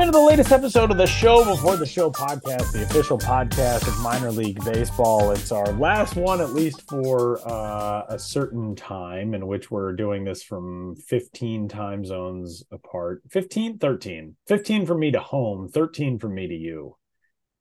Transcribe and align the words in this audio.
Welcome 0.00 0.14
into 0.14 0.18
the 0.18 0.26
latest 0.26 0.50
episode 0.50 0.90
of 0.90 0.96
the 0.96 1.06
Show 1.06 1.44
Before 1.44 1.76
the 1.76 1.84
Show 1.84 2.10
podcast, 2.10 2.72
the 2.72 2.84
official 2.84 3.18
podcast 3.18 3.86
of 3.86 4.00
minor 4.00 4.30
league 4.30 4.58
baseball. 4.64 5.30
It's 5.30 5.52
our 5.52 5.70
last 5.74 6.16
one, 6.16 6.40
at 6.40 6.54
least 6.54 6.88
for 6.88 7.38
uh, 7.46 8.06
a 8.08 8.18
certain 8.18 8.74
time, 8.74 9.34
in 9.34 9.46
which 9.46 9.70
we're 9.70 9.92
doing 9.92 10.24
this 10.24 10.42
from 10.42 10.96
15 10.96 11.68
time 11.68 12.06
zones 12.06 12.64
apart 12.72 13.20
15, 13.30 13.76
13. 13.76 14.36
15 14.46 14.86
from 14.86 15.00
me 15.00 15.10
to 15.10 15.20
home, 15.20 15.68
13 15.68 16.18
from 16.18 16.34
me 16.34 16.48
to 16.48 16.54
you, 16.56 16.96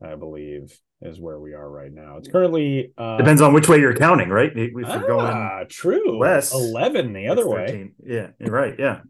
I 0.01 0.15
believe, 0.15 0.79
is 1.01 1.19
where 1.19 1.41
we 1.41 1.53
are 1.53 1.69
right 1.69 1.91
now. 1.91 2.19
It's 2.19 2.29
currently. 2.29 2.93
Uh, 2.97 3.17
Depends 3.17 3.41
on 3.41 3.51
which 3.51 3.67
way 3.67 3.81
you're 3.81 3.93
counting, 3.93 4.29
right? 4.29 4.51
If 4.55 4.71
we're 4.73 4.85
ah, 4.85 4.99
going 4.99 5.67
true. 5.67 6.17
west, 6.17 6.53
11 6.53 7.11
the 7.11 7.27
other 7.27 7.49
way. 7.49 7.91
Yeah, 8.01 8.29
right. 8.39 8.75
Yeah. 8.79 9.01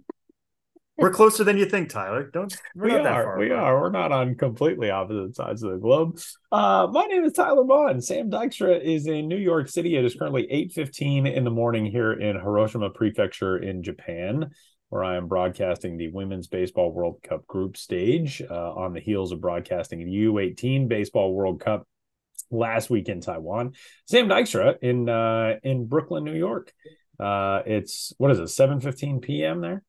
We're 1.00 1.12
closer 1.12 1.44
than 1.44 1.58
you 1.58 1.66
think, 1.66 1.90
Tyler. 1.90 2.30
Don't 2.32 2.56
we're 2.76 2.86
we 2.86 2.92
not 2.94 3.04
that 3.04 3.14
are. 3.14 3.24
far 3.24 3.40
We 3.40 3.48
apart. 3.52 3.64
are. 3.64 3.82
We're 3.82 3.90
not 3.92 4.12
on 4.12 4.36
completely 4.36 4.90
opposite 4.90 5.36
sides 5.36 5.64
of 5.64 5.72
the 5.72 5.78
globe. 5.78 6.20
Uh, 6.52 6.88
my 6.92 7.06
name 7.06 7.24
is 7.24 7.34
Tyler 7.34 7.64
Maun. 7.64 8.02
Sam 8.02 8.30
Dykstra 8.30 8.82
is 8.82 9.08
in 9.08 9.28
New 9.28 9.38
York 9.38 9.70
City. 9.70 9.96
It 9.96 10.04
is 10.04 10.16
currently 10.16 10.48
8.15 10.52 11.34
in 11.34 11.44
the 11.44 11.52
morning 11.52 11.86
here 11.86 12.12
in 12.12 12.36
Hiroshima 12.36 12.90
Prefecture 12.90 13.58
in 13.58 13.82
Japan, 13.82 14.50
where 14.90 15.04
I 15.04 15.16
am 15.16 15.28
broadcasting 15.28 15.98
the 15.98 16.10
Women's 16.10 16.48
Baseball 16.48 16.92
World 16.92 17.22
Cup 17.24 17.48
group 17.48 17.78
stage 17.78 18.42
uh, 18.42 18.74
on 18.74 18.94
the 18.94 19.00
heels 19.00 19.32
of 19.32 19.40
broadcasting 19.40 20.00
the 20.00 20.26
U18 20.26 20.90
Baseball 20.90 21.34
World 21.34 21.62
Cup 21.62 21.88
last 22.52 22.90
week 22.90 23.08
in 23.08 23.22
Taiwan. 23.22 23.74
Sam 24.06 24.28
Dykstra 24.28 24.78
in 24.82 25.08
uh, 25.08 25.56
in 25.64 25.86
Brooklyn, 25.88 26.24
New 26.26 26.36
York. 26.36 26.74
Uh, 27.20 27.62
it's 27.66 28.14
what 28.18 28.32
is 28.32 28.40
it, 28.40 28.44
7.15 28.44 29.22
p.m. 29.22 29.62
there 29.62 29.84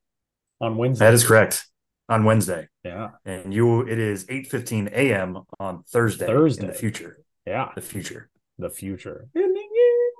on 0.60 0.76
Wednesday? 0.76 1.04
That 1.06 1.14
is 1.14 1.24
correct. 1.26 1.66
On 2.08 2.24
Wednesday. 2.24 2.68
Yeah. 2.84 3.10
And 3.24 3.54
you 3.54 3.82
it 3.82 3.98
is 3.98 4.26
8:15 4.26 4.88
a.m. 4.92 5.42
on 5.58 5.84
Thursday. 5.84 6.26
Thursday. 6.26 6.62
In 6.62 6.68
the 6.68 6.74
future. 6.74 7.18
Yeah. 7.46 7.70
The 7.74 7.82
future. 7.82 8.28
the 8.58 8.68
future 8.70 9.26
in 9.34 9.52
the 9.54 9.66
year 9.78 10.10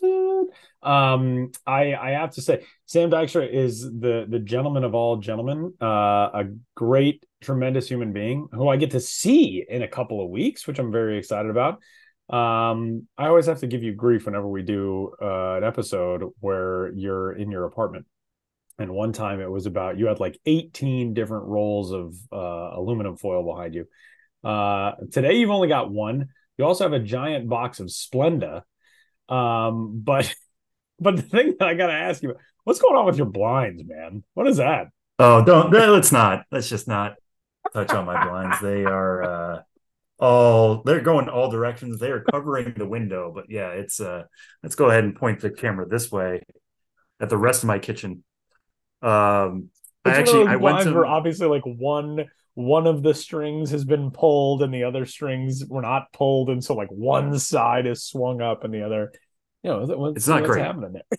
2000 0.00 0.48
um 0.82 1.50
i 1.66 1.94
i 1.94 2.10
have 2.12 2.30
to 2.30 2.40
say 2.40 2.64
sam 2.86 3.10
dykstra 3.10 3.46
is 3.46 3.82
the 3.82 4.24
the 4.28 4.38
gentleman 4.38 4.84
of 4.84 4.94
all 4.94 5.18
gentlemen 5.18 5.74
uh 5.82 6.30
a 6.32 6.44
great 6.74 7.24
tremendous 7.42 7.86
human 7.88 8.12
being 8.14 8.48
who 8.52 8.68
i 8.68 8.76
get 8.76 8.90
to 8.92 9.00
see 9.00 9.62
in 9.68 9.82
a 9.82 9.88
couple 9.88 10.24
of 10.24 10.30
weeks 10.30 10.66
which 10.66 10.78
i'm 10.78 10.90
very 10.90 11.18
excited 11.18 11.50
about 11.50 11.74
um 12.30 13.06
i 13.18 13.26
always 13.26 13.44
have 13.46 13.60
to 13.60 13.66
give 13.66 13.82
you 13.82 13.92
grief 13.92 14.24
whenever 14.24 14.48
we 14.48 14.62
do 14.62 15.12
uh, 15.20 15.56
an 15.58 15.64
episode 15.64 16.22
where 16.40 16.90
you're 16.94 17.32
in 17.32 17.50
your 17.50 17.64
apartment 17.66 18.06
and 18.78 18.92
one 18.92 19.12
time 19.12 19.40
it 19.40 19.50
was 19.50 19.66
about 19.66 19.98
you 19.98 20.06
had 20.06 20.20
like 20.20 20.38
18 20.46 21.14
different 21.14 21.46
rolls 21.46 21.92
of 21.92 22.14
uh, 22.32 22.78
aluminum 22.78 23.16
foil 23.16 23.42
behind 23.42 23.74
you 23.74 23.86
uh 24.44 24.92
today 25.10 25.34
you've 25.34 25.50
only 25.50 25.68
got 25.68 25.90
one 25.90 26.28
you 26.58 26.64
also 26.64 26.84
have 26.84 26.92
a 26.92 27.00
giant 27.00 27.48
box 27.48 27.80
of 27.80 27.88
Splenda. 27.88 28.62
Um, 29.28 30.00
but 30.02 30.32
but 31.00 31.16
the 31.16 31.22
thing 31.22 31.54
that 31.58 31.68
I 31.68 31.74
gotta 31.74 31.92
ask 31.92 32.22
you, 32.22 32.34
what's 32.64 32.80
going 32.80 32.96
on 32.96 33.06
with 33.06 33.16
your 33.16 33.26
blinds, 33.26 33.82
man? 33.84 34.24
What 34.34 34.46
is 34.46 34.56
that? 34.58 34.88
Oh, 35.18 35.44
don't 35.44 35.72
let's 35.72 36.12
not. 36.12 36.44
Let's 36.50 36.68
just 36.68 36.88
not 36.88 37.14
touch 37.72 37.90
on 37.90 38.06
my 38.06 38.26
blinds. 38.26 38.60
They 38.60 38.84
are 38.84 39.22
uh 39.22 39.62
all 40.18 40.82
they're 40.82 41.00
going 41.00 41.28
all 41.28 41.50
directions. 41.50 41.98
They 41.98 42.10
are 42.10 42.24
covering 42.32 42.74
the 42.76 42.88
window, 42.88 43.32
but 43.34 43.46
yeah, 43.48 43.70
it's 43.70 44.00
uh 44.00 44.24
let's 44.62 44.74
go 44.74 44.88
ahead 44.88 45.04
and 45.04 45.16
point 45.16 45.40
the 45.40 45.50
camera 45.50 45.86
this 45.88 46.10
way 46.10 46.42
at 47.20 47.28
the 47.28 47.38
rest 47.38 47.62
of 47.62 47.66
my 47.66 47.78
kitchen. 47.78 48.24
Um 49.02 49.70
I 50.04 50.10
It's 50.10 50.18
one 50.32 50.42
of 50.42 50.46
actually 50.46 50.46
I 50.46 50.56
went 50.56 50.82
to 50.82 51.04
obviously 51.04 51.46
like 51.48 51.64
one 51.64 52.26
one 52.54 52.86
of 52.86 53.02
the 53.02 53.12
strings 53.12 53.70
has 53.70 53.84
been 53.84 54.10
pulled 54.10 54.62
and 54.62 54.72
the 54.72 54.84
other 54.84 55.04
strings 55.04 55.64
were 55.68 55.82
not 55.82 56.10
pulled, 56.12 56.48
and 56.48 56.64
so 56.64 56.74
like 56.74 56.88
one 56.88 57.38
side 57.38 57.86
is 57.86 58.02
swung 58.04 58.40
up 58.40 58.64
and 58.64 58.72
the 58.72 58.82
other, 58.82 59.12
you 59.62 59.70
know, 59.70 59.84
what's, 59.84 60.16
It's 60.16 60.28
not 60.28 60.40
what's 60.40 60.52
great. 60.52 60.64
happening 60.64 60.92
there. 60.94 61.02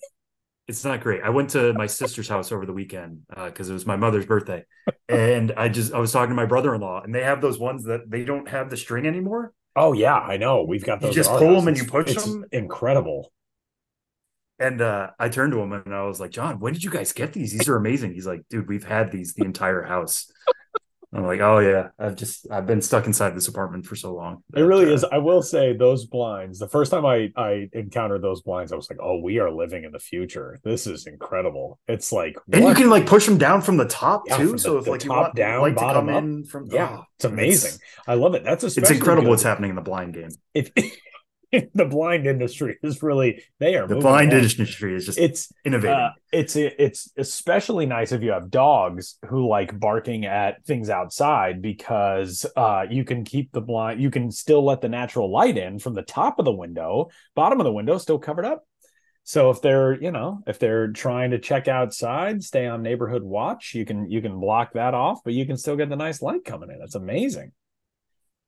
It's 0.67 0.83
not 0.83 0.99
great. 0.99 1.23
I 1.23 1.29
went 1.29 1.51
to 1.51 1.71
my 1.71 1.85
sister's 1.87 2.27
house 2.27 2.51
over 2.51 2.65
the 2.65 2.73
weekend 2.73 3.21
because 3.29 3.69
it 3.69 3.73
was 3.73 3.85
my 3.85 3.95
mother's 3.95 4.25
birthday, 4.25 4.65
and 5.07 5.53
I 5.55 5.69
just 5.69 5.93
I 5.93 5.99
was 5.99 6.11
talking 6.11 6.31
to 6.31 6.35
my 6.35 6.45
brother-in-law, 6.45 7.03
and 7.03 7.15
they 7.15 7.23
have 7.23 7.39
those 7.39 7.57
ones 7.57 7.85
that 7.85 8.11
they 8.11 8.25
don't 8.25 8.49
have 8.49 8.69
the 8.69 8.75
string 8.75 9.05
anymore. 9.07 9.53
Oh 9.77 9.93
yeah, 9.93 10.15
I 10.15 10.35
know. 10.35 10.63
We've 10.63 10.83
got 10.83 11.01
You 11.01 11.11
just 11.13 11.29
pull 11.29 11.55
them 11.55 11.69
and 11.69 11.77
you 11.77 11.85
push 11.85 12.11
it's 12.11 12.25
them? 12.25 12.43
Incredible. 12.51 13.31
And 14.59 14.81
uh, 14.81 15.11
I 15.19 15.29
turned 15.29 15.53
to 15.53 15.59
him 15.59 15.71
and 15.73 15.93
I 15.93 16.03
was 16.03 16.19
like, 16.19 16.31
"John, 16.31 16.59
when 16.59 16.73
did 16.73 16.83
you 16.83 16.89
guys 16.89 17.13
get 17.13 17.33
these? 17.33 17.51
These 17.51 17.69
are 17.69 17.75
amazing." 17.75 18.13
He's 18.13 18.25
like, 18.27 18.41
"Dude, 18.49 18.67
we've 18.67 18.83
had 18.85 19.11
these 19.11 19.33
the 19.33 19.45
entire 19.45 19.83
house." 19.83 20.31
I'm 21.13 21.25
like, 21.25 21.39
"Oh 21.39 21.59
yeah, 21.59 21.89
I've 21.97 22.15
just 22.17 22.47
I've 22.51 22.67
been 22.67 22.81
stuck 22.81 23.05
inside 23.05 23.33
this 23.35 23.47
apartment 23.47 23.85
for 23.85 23.95
so 23.95 24.13
long." 24.13 24.43
It 24.55 24.61
really 24.61 24.85
uh, 24.87 24.93
is. 24.93 25.03
I 25.05 25.19
will 25.19 25.41
say 25.41 25.73
those 25.75 26.05
blinds. 26.05 26.59
The 26.59 26.67
first 26.67 26.91
time 26.91 27.05
I 27.05 27.31
I 27.37 27.69
encountered 27.71 28.21
those 28.21 28.41
blinds, 28.41 28.73
I 28.73 28.75
was 28.75 28.89
like, 28.89 28.99
"Oh, 29.01 29.19
we 29.19 29.39
are 29.39 29.49
living 29.49 29.85
in 29.85 29.91
the 29.93 29.99
future. 29.99 30.59
This 30.63 30.85
is 30.85 31.07
incredible." 31.07 31.79
It's 31.87 32.11
like, 32.11 32.35
And 32.51 32.65
you 32.65 32.73
can 32.75 32.89
like 32.89 33.05
push 33.05 33.25
them 33.25 33.37
down 33.37 33.61
from 33.61 33.77
the 33.77 33.85
top 33.85 34.23
Yeah, 34.27 34.37
too. 34.37 34.57
so 34.57 34.73
the- 34.73 34.77
if 34.79 34.85
the 34.85 34.91
like 34.91 35.03
you 35.05 35.09
top 35.09 35.21
want 35.23 35.35
down, 35.35 35.69
to 35.69 35.75
bottom 35.75 36.07
come 36.07 36.15
up. 36.15 36.23
in 36.23 36.43
from 36.45 36.65
yeah, 36.71 36.97
oh, 36.99 37.03
it's 37.15 37.25
amazing. 37.25 37.79
I 38.05 38.15
love 38.15 38.33
it. 38.35 38.43
That's 38.43 38.63
It's, 38.65 38.75
incredible 38.77 39.23
good 39.23 39.29
what's 39.29 39.43
happening 39.43 39.69
in 39.69 39.75
the 39.77 39.81
blind 39.81 40.13
game. 40.13 40.29
If, 40.53 40.71
the 41.73 41.85
blind 41.85 42.27
industry 42.27 42.77
is 42.83 43.01
really 43.01 43.41
they 43.59 43.75
are 43.75 43.87
The 43.87 43.95
blind 43.95 44.33
industry 44.33 44.95
is 44.95 45.05
just 45.05 45.17
It's 45.17 45.51
innovating. 45.63 45.95
uh, 45.95 46.09
it's 46.33 46.55
it's 46.57 47.09
especially 47.17 47.85
nice 47.85 48.11
if 48.11 48.21
you 48.21 48.31
have 48.31 48.49
dogs 48.51 49.17
who 49.29 49.47
like 49.47 49.79
barking 49.79 50.25
at 50.25 50.65
things 50.65 50.89
outside 50.89 51.61
because 51.61 52.45
uh, 52.57 52.85
you 52.89 53.05
can 53.05 53.23
keep 53.23 53.51
the 53.53 53.61
blind 53.61 54.01
you 54.01 54.11
can 54.11 54.29
still 54.29 54.65
let 54.65 54.81
the 54.81 54.89
natural 54.89 55.31
light 55.31 55.57
in 55.57 55.79
from 55.79 55.93
the 55.93 56.01
top 56.01 56.37
of 56.39 56.45
the 56.45 56.51
window 56.51 57.09
bottom 57.33 57.59
of 57.61 57.63
the 57.63 57.71
window 57.73 57.97
still 57.97 58.19
covered 58.19 58.45
up. 58.45 58.65
So 59.23 59.49
if 59.49 59.61
they're 59.61 60.01
you 60.01 60.11
know 60.11 60.41
if 60.47 60.59
they're 60.59 60.89
trying 60.91 61.31
to 61.31 61.39
check 61.39 61.69
outside 61.69 62.43
stay 62.43 62.67
on 62.67 62.81
neighborhood 62.81 63.23
watch 63.23 63.73
you 63.73 63.85
can 63.85 64.09
you 64.09 64.21
can 64.21 64.39
block 64.39 64.73
that 64.73 64.93
off 64.93 65.19
but 65.23 65.33
you 65.33 65.45
can 65.45 65.55
still 65.55 65.77
get 65.77 65.89
the 65.89 65.95
nice 65.95 66.21
light 66.21 66.43
coming 66.43 66.69
in. 66.69 66.81
It's 66.81 66.95
amazing 66.95 67.53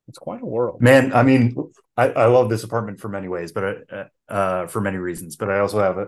it's 0.10 0.18
quite 0.18 0.42
a 0.42 0.46
world 0.46 0.82
Man, 0.82 1.14
I 1.14 1.24
mean, 1.24 1.56
I, 1.96 2.10
I 2.10 2.26
love 2.26 2.50
this 2.50 2.64
apartment 2.64 3.00
for 3.00 3.08
many 3.10 3.28
ways, 3.28 3.52
but 3.52 3.64
uh, 3.92 4.04
uh, 4.28 4.68
for 4.68 4.82
many 4.82 4.98
reasons. 4.98 5.36
But 5.36 5.50
I 5.50 5.60
also 5.60 5.80
have 5.80 5.98
a, 5.98 6.08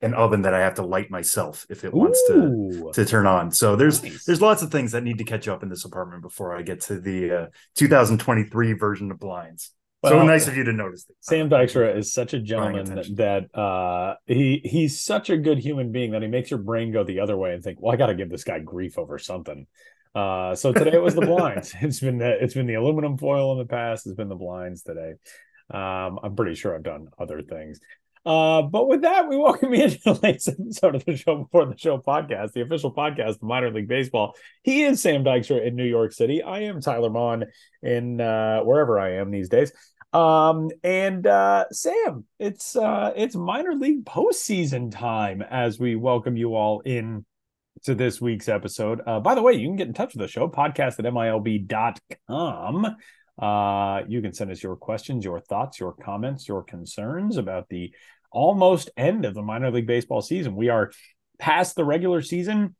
an 0.00 0.14
oven 0.14 0.42
that 0.42 0.54
I 0.54 0.60
have 0.60 0.74
to 0.74 0.82
light 0.84 1.10
myself 1.10 1.64
if 1.70 1.84
it 1.84 1.92
wants 1.94 2.20
to 2.28 2.90
to 2.94 3.04
turn 3.04 3.26
on. 3.26 3.52
So 3.52 3.76
there's 3.76 4.02
Nice. 4.02 4.24
there's 4.24 4.40
lots 4.40 4.62
of 4.62 4.70
things 4.72 4.92
that 4.92 5.02
need 5.04 5.18
to 5.18 5.24
catch 5.24 5.46
up 5.48 5.62
in 5.62 5.68
this 5.68 5.84
apartment 5.84 6.22
before 6.22 6.56
I 6.56 6.62
get 6.62 6.80
to 6.82 6.98
the 6.98 7.30
uh, 7.32 7.46
2023 7.76 8.72
version 8.72 9.10
of 9.10 9.18
blinds. 9.18 9.72
so 10.04 10.22
nice 10.24 10.48
of 10.48 10.56
you 10.56 10.64
to 10.64 10.72
notice. 10.72 11.04
That. 11.04 11.14
Sam 11.20 11.48
Dykstra 11.48 11.96
is 11.96 12.12
such 12.12 12.34
a 12.34 12.40
gentleman 12.40 12.90
attention. 12.90 13.14
that 13.16 13.54
uh, 13.56 14.14
he 14.26 14.60
he's 14.64 15.00
such 15.00 15.30
a 15.30 15.36
good 15.36 15.58
human 15.58 15.92
being 15.92 16.12
that 16.12 16.22
he 16.22 16.28
makes 16.28 16.50
your 16.50 16.58
brain 16.58 16.92
go 16.92 17.04
the 17.04 17.20
other 17.20 17.36
way 17.36 17.54
and 17.54 17.62
think, 17.62 17.80
well, 17.80 17.92
I 17.92 17.96
got 17.96 18.06
to 18.06 18.14
give 18.14 18.28
this 18.30 18.44
guy 18.44 18.58
grief 18.58 18.98
over 18.98 19.18
something. 19.18 19.66
Uh, 20.14 20.54
so 20.54 20.72
today 20.72 20.92
it 20.92 21.02
was 21.02 21.14
the 21.14 21.22
blinds. 21.22 21.74
It's 21.80 22.00
been 22.00 22.18
the 22.18 22.42
it's 22.42 22.54
been 22.54 22.66
the 22.66 22.74
aluminum 22.74 23.16
foil 23.16 23.52
in 23.52 23.58
the 23.58 23.64
past. 23.64 24.06
It's 24.06 24.16
been 24.16 24.28
the 24.28 24.34
blinds 24.34 24.82
today. 24.82 25.14
Um, 25.70 26.18
I'm 26.22 26.36
pretty 26.36 26.54
sure 26.54 26.74
I've 26.74 26.82
done 26.82 27.08
other 27.18 27.40
things. 27.40 27.80
Uh, 28.24 28.62
but 28.62 28.86
with 28.86 29.02
that, 29.02 29.28
we 29.28 29.36
welcome 29.36 29.74
you 29.74 29.84
into 29.84 29.98
the 30.04 30.14
latest 30.22 30.48
episode 30.48 30.94
of 30.94 31.04
the 31.04 31.16
Show 31.16 31.38
Before 31.38 31.66
the 31.66 31.76
Show 31.76 31.98
podcast, 31.98 32.52
the 32.52 32.60
official 32.60 32.94
podcast 32.94 33.36
of 33.36 33.42
minor 33.42 33.72
league 33.72 33.88
baseball. 33.88 34.34
He 34.62 34.82
is 34.82 35.02
Sam 35.02 35.24
Dykstra 35.24 35.66
in 35.66 35.74
New 35.74 35.86
York 35.86 36.12
City. 36.12 36.42
I 36.42 36.60
am 36.60 36.80
Tyler 36.80 37.10
Maun 37.10 37.46
in 37.82 38.20
uh, 38.20 38.60
wherever 38.60 39.00
I 39.00 39.14
am 39.14 39.30
these 39.30 39.48
days. 39.48 39.72
Um, 40.12 40.70
and 40.84 41.26
uh, 41.26 41.64
Sam, 41.72 42.24
it's 42.38 42.76
uh, 42.76 43.12
it's 43.16 43.34
minor 43.34 43.74
league 43.74 44.04
postseason 44.04 44.92
time 44.92 45.42
as 45.42 45.80
we 45.80 45.96
welcome 45.96 46.36
you 46.36 46.54
all 46.54 46.80
in 46.80 47.24
to 47.84 47.94
this 47.94 48.20
week's 48.20 48.48
episode. 48.48 49.00
Uh, 49.06 49.20
by 49.20 49.34
the 49.34 49.42
way, 49.42 49.54
you 49.54 49.66
can 49.66 49.76
get 49.76 49.88
in 49.88 49.94
touch 49.94 50.14
with 50.14 50.20
the 50.20 50.28
show, 50.28 50.48
podcast 50.48 50.98
at 50.98 51.04
milb.com. 51.04 52.96
Uh, 53.38 54.02
you 54.08 54.22
can 54.22 54.32
send 54.32 54.50
us 54.50 54.62
your 54.62 54.76
questions, 54.76 55.24
your 55.24 55.40
thoughts, 55.40 55.80
your 55.80 55.92
comments, 55.92 56.46
your 56.46 56.62
concerns 56.62 57.36
about 57.36 57.68
the 57.68 57.92
almost 58.30 58.90
end 58.96 59.24
of 59.24 59.34
the 59.34 59.42
minor 59.42 59.70
league 59.70 59.86
baseball 59.86 60.22
season. 60.22 60.54
We 60.54 60.68
are 60.68 60.92
past 61.38 61.74
the 61.74 61.84
regular 61.84 62.22
season. 62.22 62.76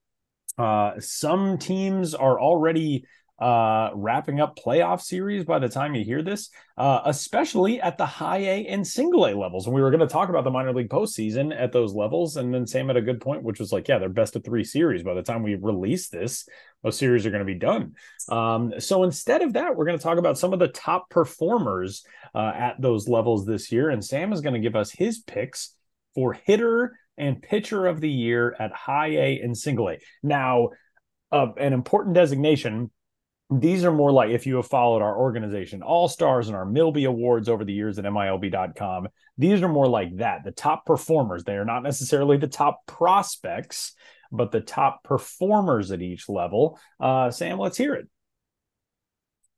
Uh, 0.58 0.92
some 0.98 1.58
teams 1.58 2.14
are 2.14 2.40
already 2.40 3.04
uh, 3.42 3.90
wrapping 3.96 4.40
up 4.40 4.56
playoff 4.56 5.00
series 5.00 5.44
by 5.44 5.58
the 5.58 5.68
time 5.68 5.96
you 5.96 6.04
hear 6.04 6.22
this, 6.22 6.48
uh, 6.78 7.00
especially 7.06 7.80
at 7.80 7.98
the 7.98 8.06
high 8.06 8.38
A 8.38 8.66
and 8.66 8.86
single 8.86 9.26
A 9.26 9.34
levels. 9.34 9.66
And 9.66 9.74
we 9.74 9.82
were 9.82 9.90
going 9.90 9.98
to 10.00 10.06
talk 10.06 10.28
about 10.28 10.44
the 10.44 10.50
minor 10.50 10.72
league 10.72 10.88
postseason 10.88 11.52
at 11.52 11.72
those 11.72 11.92
levels. 11.92 12.36
And 12.36 12.54
then 12.54 12.68
Sam 12.68 12.86
had 12.86 12.96
a 12.96 13.02
good 13.02 13.20
point, 13.20 13.42
which 13.42 13.58
was 13.58 13.72
like, 13.72 13.88
yeah, 13.88 13.98
they're 13.98 14.08
best 14.08 14.36
of 14.36 14.44
three 14.44 14.62
series. 14.62 15.02
By 15.02 15.14
the 15.14 15.24
time 15.24 15.42
we 15.42 15.56
release 15.56 16.08
this, 16.08 16.48
those 16.84 16.96
series 16.96 17.26
are 17.26 17.30
going 17.30 17.44
to 17.44 17.44
be 17.44 17.58
done. 17.58 17.94
Um, 18.28 18.74
so 18.78 19.02
instead 19.02 19.42
of 19.42 19.54
that, 19.54 19.74
we're 19.74 19.86
going 19.86 19.98
to 19.98 20.04
talk 20.04 20.18
about 20.18 20.38
some 20.38 20.52
of 20.52 20.60
the 20.60 20.68
top 20.68 21.10
performers 21.10 22.04
uh, 22.36 22.52
at 22.54 22.80
those 22.80 23.08
levels 23.08 23.44
this 23.44 23.72
year. 23.72 23.90
And 23.90 24.04
Sam 24.04 24.32
is 24.32 24.40
going 24.40 24.54
to 24.54 24.60
give 24.60 24.76
us 24.76 24.92
his 24.92 25.18
picks 25.18 25.74
for 26.14 26.32
hitter 26.32 26.96
and 27.18 27.42
pitcher 27.42 27.88
of 27.88 28.00
the 28.00 28.10
year 28.10 28.54
at 28.60 28.72
high 28.72 29.08
A 29.08 29.40
and 29.40 29.58
single 29.58 29.90
A. 29.90 29.98
Now, 30.22 30.68
uh, 31.32 31.48
an 31.56 31.72
important 31.72 32.14
designation 32.14 32.92
these 33.60 33.84
are 33.84 33.92
more 33.92 34.12
like 34.12 34.30
if 34.30 34.46
you 34.46 34.56
have 34.56 34.66
followed 34.66 35.02
our 35.02 35.16
organization 35.16 35.82
all 35.82 36.08
stars 36.08 36.48
and 36.48 36.56
our 36.56 36.64
milby 36.64 37.04
awards 37.04 37.48
over 37.48 37.64
the 37.64 37.72
years 37.72 37.98
at 37.98 38.04
milb.com 38.04 39.08
these 39.38 39.62
are 39.62 39.68
more 39.68 39.88
like 39.88 40.16
that. 40.18 40.44
The 40.44 40.52
top 40.52 40.86
performers 40.86 41.44
they 41.44 41.56
are 41.56 41.64
not 41.64 41.82
necessarily 41.82 42.36
the 42.36 42.46
top 42.46 42.86
prospects 42.86 43.94
but 44.30 44.50
the 44.50 44.60
top 44.60 45.02
performers 45.04 45.90
at 45.90 46.00
each 46.00 46.28
level. 46.28 46.78
Uh, 47.00 47.30
sam 47.30 47.58
let's 47.58 47.76
hear 47.76 47.94
it. 47.94 48.08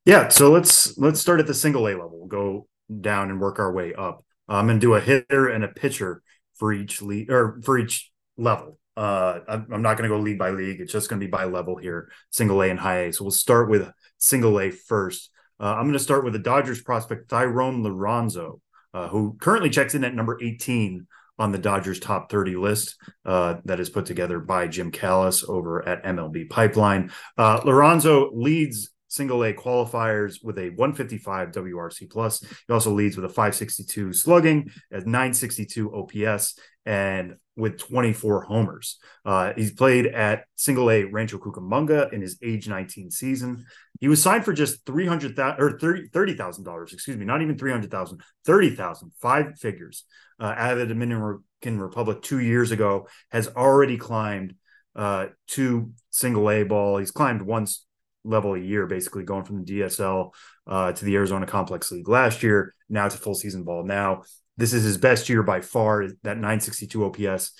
Yeah 0.05 0.29
so 0.29 0.51
let's 0.51 0.97
let's 0.97 1.19
start 1.19 1.39
at 1.39 1.47
the 1.47 1.53
single 1.53 1.87
a 1.87 1.91
level. 1.91 2.11
We'll 2.19 2.27
go 2.27 2.67
down 3.01 3.29
and 3.29 3.39
work 3.39 3.59
our 3.59 3.71
way 3.71 3.93
up 3.93 4.23
going 4.47 4.67
to 4.67 4.79
do 4.79 4.93
a 4.93 5.01
hitter 5.01 5.47
and 5.47 5.63
a 5.63 5.67
pitcher 5.67 6.21
for 6.55 6.71
each 6.71 7.01
lead 7.01 7.29
or 7.29 7.59
for 7.63 7.77
each 7.77 8.11
level 8.37 8.79
uh, 8.97 9.39
I'm, 9.47 9.81
not 9.81 9.97
going 9.97 10.09
to 10.09 10.15
go 10.15 10.21
league 10.21 10.39
by 10.39 10.51
league. 10.51 10.79
It's 10.79 10.91
just 10.91 11.09
going 11.09 11.19
to 11.19 11.25
be 11.25 11.29
by 11.29 11.45
level 11.45 11.75
here, 11.75 12.09
single 12.29 12.61
A 12.61 12.69
and 12.69 12.79
high 12.79 13.05
A. 13.05 13.13
So 13.13 13.23
we'll 13.25 13.31
start 13.31 13.69
with 13.69 13.91
single 14.17 14.59
A 14.59 14.71
first. 14.71 15.31
Uh, 15.59 15.73
I'm 15.75 15.83
going 15.83 15.93
to 15.93 15.99
start 15.99 16.23
with 16.23 16.33
the 16.33 16.39
Dodgers 16.39 16.81
prospect 16.81 17.29
Thayron 17.29 17.81
Liranzo, 17.81 18.59
uh, 18.93 19.07
who 19.07 19.37
currently 19.39 19.69
checks 19.69 19.95
in 19.95 20.03
at 20.03 20.13
number 20.13 20.37
18 20.41 21.07
on 21.37 21.51
the 21.51 21.57
Dodgers 21.57 21.99
top 21.99 22.31
30 22.31 22.55
list 22.55 22.95
uh, 23.25 23.55
that 23.65 23.79
is 23.79 23.89
put 23.89 24.05
together 24.05 24.39
by 24.39 24.67
Jim 24.67 24.91
Callis 24.91 25.43
over 25.47 25.87
at 25.87 26.03
MLB 26.03 26.49
Pipeline. 26.49 27.11
Uh, 27.37 27.59
Liranzo 27.61 28.29
leads 28.33 28.91
single 29.07 29.43
A 29.43 29.53
qualifiers 29.53 30.43
with 30.43 30.57
a 30.57 30.69
155 30.71 31.51
WRC 31.51 32.09
plus. 32.09 32.41
He 32.41 32.73
also 32.73 32.91
leads 32.91 33.15
with 33.15 33.25
a 33.25 33.29
562 33.29 34.13
slugging, 34.13 34.71
a 34.91 34.99
962 34.99 35.93
OPS, 35.93 36.59
and 36.85 37.35
with 37.55 37.79
24 37.79 38.43
homers. 38.43 38.99
Uh, 39.23 39.53
he's 39.55 39.71
played 39.71 40.07
at 40.07 40.45
single 40.55 40.91
A 40.91 41.05
Rancho 41.05 41.37
Cucamonga 41.37 42.11
in 42.11 42.21
his 42.21 42.37
age 42.43 42.67
19 42.67 43.11
season. 43.11 43.65
He 43.99 44.07
was 44.07 44.21
signed 44.21 44.43
for 44.43 44.53
just 44.53 44.85
300,000 44.85 45.61
or 45.61 45.79
30 45.79 46.09
$30,000, 46.09 46.93
excuse 46.93 47.17
me, 47.17 47.25
not 47.25 47.41
even 47.41 47.57
300,000, 47.57 48.21
30,000, 48.45 49.11
five 49.21 49.57
figures 49.57 50.03
uh, 50.39 50.53
out 50.57 50.73
of 50.73 50.79
the 50.79 50.85
Dominican 50.85 51.79
Republic 51.79 52.21
two 52.21 52.39
years 52.39 52.71
ago, 52.71 53.07
has 53.31 53.47
already 53.47 53.97
climbed 53.97 54.55
uh, 54.95 55.27
to 55.47 55.91
single 56.09 56.49
A 56.49 56.63
ball. 56.63 56.97
He's 56.97 57.11
climbed 57.11 57.41
once 57.41 57.85
level 58.25 58.55
a 58.55 58.59
year, 58.59 58.87
basically 58.87 59.23
going 59.23 59.45
from 59.45 59.63
the 59.63 59.79
DSL 59.79 60.31
uh, 60.67 60.91
to 60.91 61.05
the 61.05 61.15
Arizona 61.15 61.45
Complex 61.45 61.91
League 61.91 62.09
last 62.09 62.43
year, 62.43 62.73
now 62.89 63.07
to 63.07 63.17
full 63.17 63.35
season 63.35 63.63
ball. 63.63 63.85
Now, 63.85 64.23
this 64.57 64.73
is 64.73 64.83
his 64.83 64.97
best 64.97 65.29
year 65.29 65.43
by 65.43 65.61
far. 65.61 66.07
That 66.23 66.37
962 66.37 67.05
OPS 67.05 67.51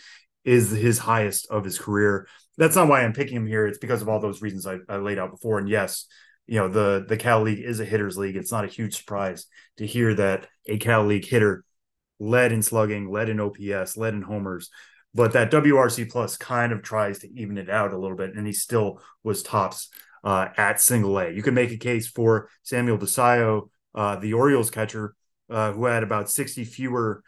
is 0.43 0.71
his 0.71 0.99
highest 0.99 1.47
of 1.49 1.63
his 1.63 1.79
career. 1.79 2.27
That's 2.57 2.75
not 2.75 2.87
why 2.87 3.01
I'm 3.01 3.13
picking 3.13 3.35
him 3.35 3.47
here. 3.47 3.67
It's 3.67 3.79
because 3.79 4.01
of 4.01 4.09
all 4.09 4.19
those 4.19 4.41
reasons 4.41 4.65
I, 4.65 4.77
I 4.87 4.97
laid 4.97 5.19
out 5.19 5.31
before. 5.31 5.59
And 5.59 5.67
yes, 5.67 6.07
you 6.47 6.59
know 6.59 6.67
the 6.67 7.05
the 7.07 7.17
Cal 7.17 7.41
League 7.41 7.59
is 7.59 7.79
a 7.79 7.85
hitters 7.85 8.17
league. 8.17 8.35
It's 8.35 8.51
not 8.51 8.65
a 8.65 8.69
huge 8.69 8.95
surprise 8.97 9.47
to 9.77 9.85
hear 9.85 10.13
that 10.15 10.47
a 10.67 10.77
Cal 10.77 11.05
League 11.05 11.25
hitter 11.25 11.63
led 12.19 12.51
in 12.51 12.61
slugging, 12.61 13.09
led 13.09 13.29
in 13.29 13.39
OPS, 13.39 13.97
led 13.97 14.13
in 14.13 14.21
homers, 14.21 14.69
but 15.13 15.33
that 15.33 15.51
WRC 15.51 16.09
plus 16.09 16.37
kind 16.37 16.71
of 16.71 16.81
tries 16.81 17.19
to 17.19 17.29
even 17.39 17.57
it 17.57 17.69
out 17.69 17.93
a 17.93 17.97
little 17.97 18.17
bit, 18.17 18.35
and 18.35 18.45
he 18.45 18.53
still 18.53 19.01
was 19.23 19.43
tops 19.43 19.89
uh, 20.23 20.47
at 20.57 20.81
single 20.81 21.17
A. 21.19 21.31
You 21.31 21.41
can 21.41 21.53
make 21.53 21.71
a 21.71 21.77
case 21.77 22.07
for 22.07 22.49
Samuel 22.63 22.97
Basallo, 22.97 23.69
uh, 23.93 24.17
the 24.17 24.33
Orioles 24.33 24.69
catcher, 24.69 25.15
uh, 25.49 25.71
who 25.71 25.85
had 25.85 26.03
about 26.03 26.29
60 26.29 26.63
fewer 26.65 27.23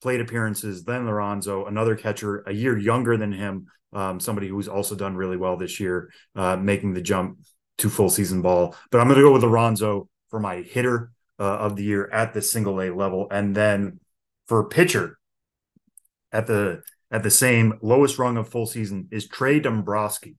plate 0.00 0.20
appearances 0.20 0.84
than 0.84 1.06
Liranzo, 1.06 1.66
another 1.66 1.96
catcher 1.96 2.42
a 2.46 2.52
year 2.52 2.78
younger 2.78 3.16
than 3.16 3.32
him, 3.32 3.66
um, 3.92 4.20
somebody 4.20 4.48
who's 4.48 4.68
also 4.68 4.94
done 4.94 5.16
really 5.16 5.36
well 5.36 5.56
this 5.56 5.80
year, 5.80 6.10
uh, 6.36 6.56
making 6.56 6.94
the 6.94 7.02
jump 7.02 7.38
to 7.78 7.88
full 7.88 8.10
season 8.10 8.42
ball. 8.42 8.74
But 8.90 9.00
I'm 9.00 9.08
going 9.08 9.18
to 9.18 9.24
go 9.24 9.32
with 9.32 9.42
Liranzo 9.42 10.08
for 10.30 10.40
my 10.40 10.56
hitter 10.56 11.10
uh, 11.38 11.44
of 11.58 11.76
the 11.76 11.84
year 11.84 12.08
at 12.12 12.34
the 12.34 12.42
single 12.42 12.80
A 12.80 12.90
level, 12.90 13.28
and 13.30 13.54
then 13.54 14.00
for 14.46 14.68
pitcher 14.68 15.18
at 16.32 16.46
the 16.46 16.82
at 17.10 17.22
the 17.22 17.30
same 17.30 17.78
lowest 17.80 18.18
rung 18.18 18.36
of 18.36 18.48
full 18.48 18.66
season 18.66 19.08
is 19.10 19.26
Trey 19.26 19.60
Dombroski. 19.60 20.36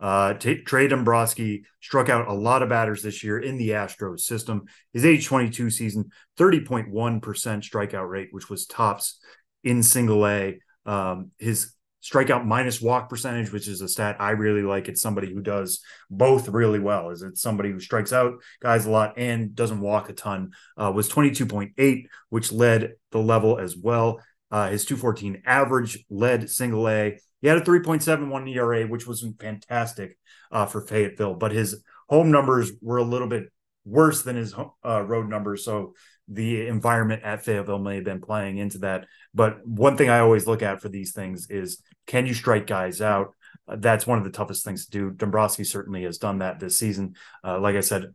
Uh, 0.00 0.34
T- 0.34 0.62
Trey 0.62 0.88
Dombroski 0.88 1.62
struck 1.80 2.08
out 2.08 2.28
a 2.28 2.32
lot 2.32 2.62
of 2.62 2.68
batters 2.68 3.02
this 3.02 3.22
year 3.22 3.38
in 3.38 3.58
the 3.58 3.70
Astros 3.70 4.20
system. 4.20 4.64
His 4.92 5.04
age 5.04 5.26
22 5.26 5.70
season, 5.70 6.10
30.1% 6.38 6.90
strikeout 7.20 8.08
rate, 8.08 8.28
which 8.30 8.48
was 8.48 8.66
tops 8.66 9.20
in 9.62 9.82
single 9.82 10.26
A. 10.26 10.58
Um, 10.86 11.32
his 11.38 11.74
strikeout 12.02 12.46
minus 12.46 12.80
walk 12.80 13.10
percentage, 13.10 13.52
which 13.52 13.68
is 13.68 13.80
a 13.80 13.88
stat 13.88 14.16
I 14.18 14.30
really 14.30 14.62
like. 14.62 14.88
It's 14.88 15.02
somebody 15.02 15.32
who 15.32 15.40
does 15.40 15.80
both 16.10 16.48
really 16.48 16.78
well. 16.78 17.10
Is 17.10 17.22
it 17.22 17.36
somebody 17.36 17.70
who 17.70 17.80
strikes 17.80 18.12
out 18.12 18.34
guys 18.60 18.86
a 18.86 18.90
lot 18.90 19.14
and 19.18 19.54
doesn't 19.54 19.80
walk 19.80 20.08
a 20.08 20.14
ton? 20.14 20.52
Uh, 20.76 20.92
was 20.94 21.10
22.8, 21.10 22.06
which 22.30 22.52
led 22.52 22.94
the 23.10 23.18
level 23.18 23.58
as 23.58 23.76
well. 23.76 24.20
Uh, 24.50 24.70
his 24.70 24.84
214 24.84 25.42
average 25.44 26.04
led 26.08 26.50
single 26.50 26.88
A. 26.88 27.18
He 27.40 27.48
had 27.48 27.58
a 27.58 27.62
3.71 27.62 28.54
ERA, 28.54 28.86
which 28.86 29.06
was 29.06 29.26
fantastic 29.40 30.18
uh, 30.50 30.66
for 30.66 30.80
Fayetteville, 30.80 31.34
but 31.34 31.52
his 31.52 31.82
home 32.08 32.30
numbers 32.30 32.72
were 32.82 32.98
a 32.98 33.04
little 33.04 33.28
bit 33.28 33.50
worse 33.84 34.22
than 34.22 34.36
his 34.36 34.54
uh, 34.84 35.02
road 35.02 35.28
numbers. 35.28 35.64
So 35.64 35.94
the 36.28 36.66
environment 36.68 37.22
at 37.24 37.44
Fayetteville 37.44 37.78
may 37.78 37.96
have 37.96 38.04
been 38.04 38.20
playing 38.20 38.58
into 38.58 38.78
that. 38.78 39.06
But 39.34 39.66
one 39.66 39.96
thing 39.96 40.10
I 40.10 40.20
always 40.20 40.46
look 40.46 40.62
at 40.62 40.80
for 40.80 40.88
these 40.88 41.12
things 41.12 41.48
is 41.50 41.82
can 42.06 42.26
you 42.26 42.34
strike 42.34 42.66
guys 42.66 43.00
out? 43.00 43.34
Uh, 43.66 43.76
that's 43.78 44.06
one 44.06 44.18
of 44.18 44.24
the 44.24 44.30
toughest 44.30 44.64
things 44.64 44.86
to 44.86 44.90
do. 44.90 45.10
Dombroski 45.10 45.66
certainly 45.66 46.04
has 46.04 46.18
done 46.18 46.38
that 46.38 46.60
this 46.60 46.78
season. 46.78 47.14
Uh, 47.44 47.58
like 47.58 47.76
I 47.76 47.80
said, 47.80 48.14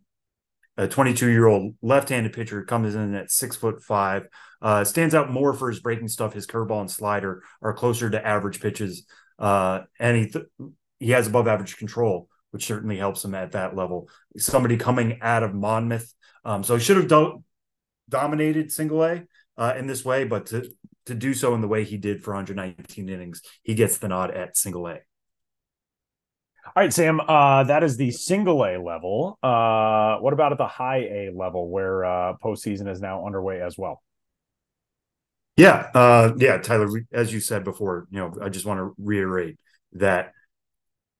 a 0.77 0.87
22 0.87 1.29
year 1.29 1.47
old 1.47 1.75
left 1.81 2.09
handed 2.09 2.33
pitcher 2.33 2.63
comes 2.63 2.95
in 2.95 3.15
at 3.15 3.31
six 3.31 3.55
foot 3.55 3.81
five, 3.81 4.27
uh, 4.61 4.83
stands 4.83 5.15
out 5.15 5.31
more 5.31 5.53
for 5.53 5.69
his 5.69 5.79
breaking 5.79 6.07
stuff. 6.07 6.33
His 6.33 6.47
curveball 6.47 6.81
and 6.81 6.91
slider 6.91 7.43
are 7.61 7.73
closer 7.73 8.09
to 8.09 8.25
average 8.25 8.59
pitches, 8.59 9.05
uh, 9.39 9.81
and 9.99 10.17
he 10.17 10.27
th- 10.27 10.45
he 10.99 11.11
has 11.11 11.27
above 11.27 11.47
average 11.47 11.77
control, 11.77 12.29
which 12.51 12.65
certainly 12.65 12.97
helps 12.97 13.23
him 13.23 13.35
at 13.35 13.53
that 13.53 13.75
level. 13.75 14.09
Somebody 14.37 14.77
coming 14.77 15.19
out 15.21 15.43
of 15.43 15.53
Monmouth, 15.53 16.13
um, 16.43 16.63
so 16.63 16.75
he 16.75 16.83
should 16.83 16.97
have 16.97 17.07
do- 17.07 17.43
dominated 18.09 18.71
single 18.71 19.03
A 19.03 19.23
uh, 19.57 19.73
in 19.77 19.87
this 19.87 20.03
way, 20.03 20.23
but 20.23 20.47
to 20.47 20.69
to 21.05 21.13
do 21.13 21.33
so 21.33 21.53
in 21.53 21.61
the 21.61 21.67
way 21.67 21.83
he 21.83 21.97
did 21.97 22.23
for 22.23 22.33
119 22.33 23.09
innings, 23.09 23.41
he 23.63 23.75
gets 23.75 23.99
the 23.99 24.07
nod 24.07 24.31
at 24.31 24.57
single 24.57 24.87
A. 24.87 24.99
All 26.75 26.83
right, 26.83 26.91
Sam. 26.91 27.21
Uh, 27.21 27.63
that 27.63 27.83
is 27.85 27.95
the 27.95 28.11
single 28.11 28.65
A 28.65 28.75
level. 28.77 29.39
Uh, 29.41 30.17
what 30.17 30.33
about 30.33 30.51
at 30.51 30.57
the 30.57 30.67
high 30.67 31.03
A 31.03 31.31
level, 31.33 31.69
where 31.69 32.03
uh, 32.03 32.33
postseason 32.43 32.91
is 32.91 32.99
now 32.99 33.25
underway 33.25 33.61
as 33.61 33.77
well? 33.77 34.03
Yeah, 35.55 35.89
uh, 35.93 36.33
yeah, 36.37 36.57
Tyler. 36.57 36.89
As 37.13 37.31
you 37.31 37.39
said 37.39 37.63
before, 37.63 38.07
you 38.11 38.19
know, 38.19 38.33
I 38.41 38.49
just 38.49 38.65
want 38.65 38.79
to 38.79 38.93
reiterate 38.97 39.57
that. 39.93 40.33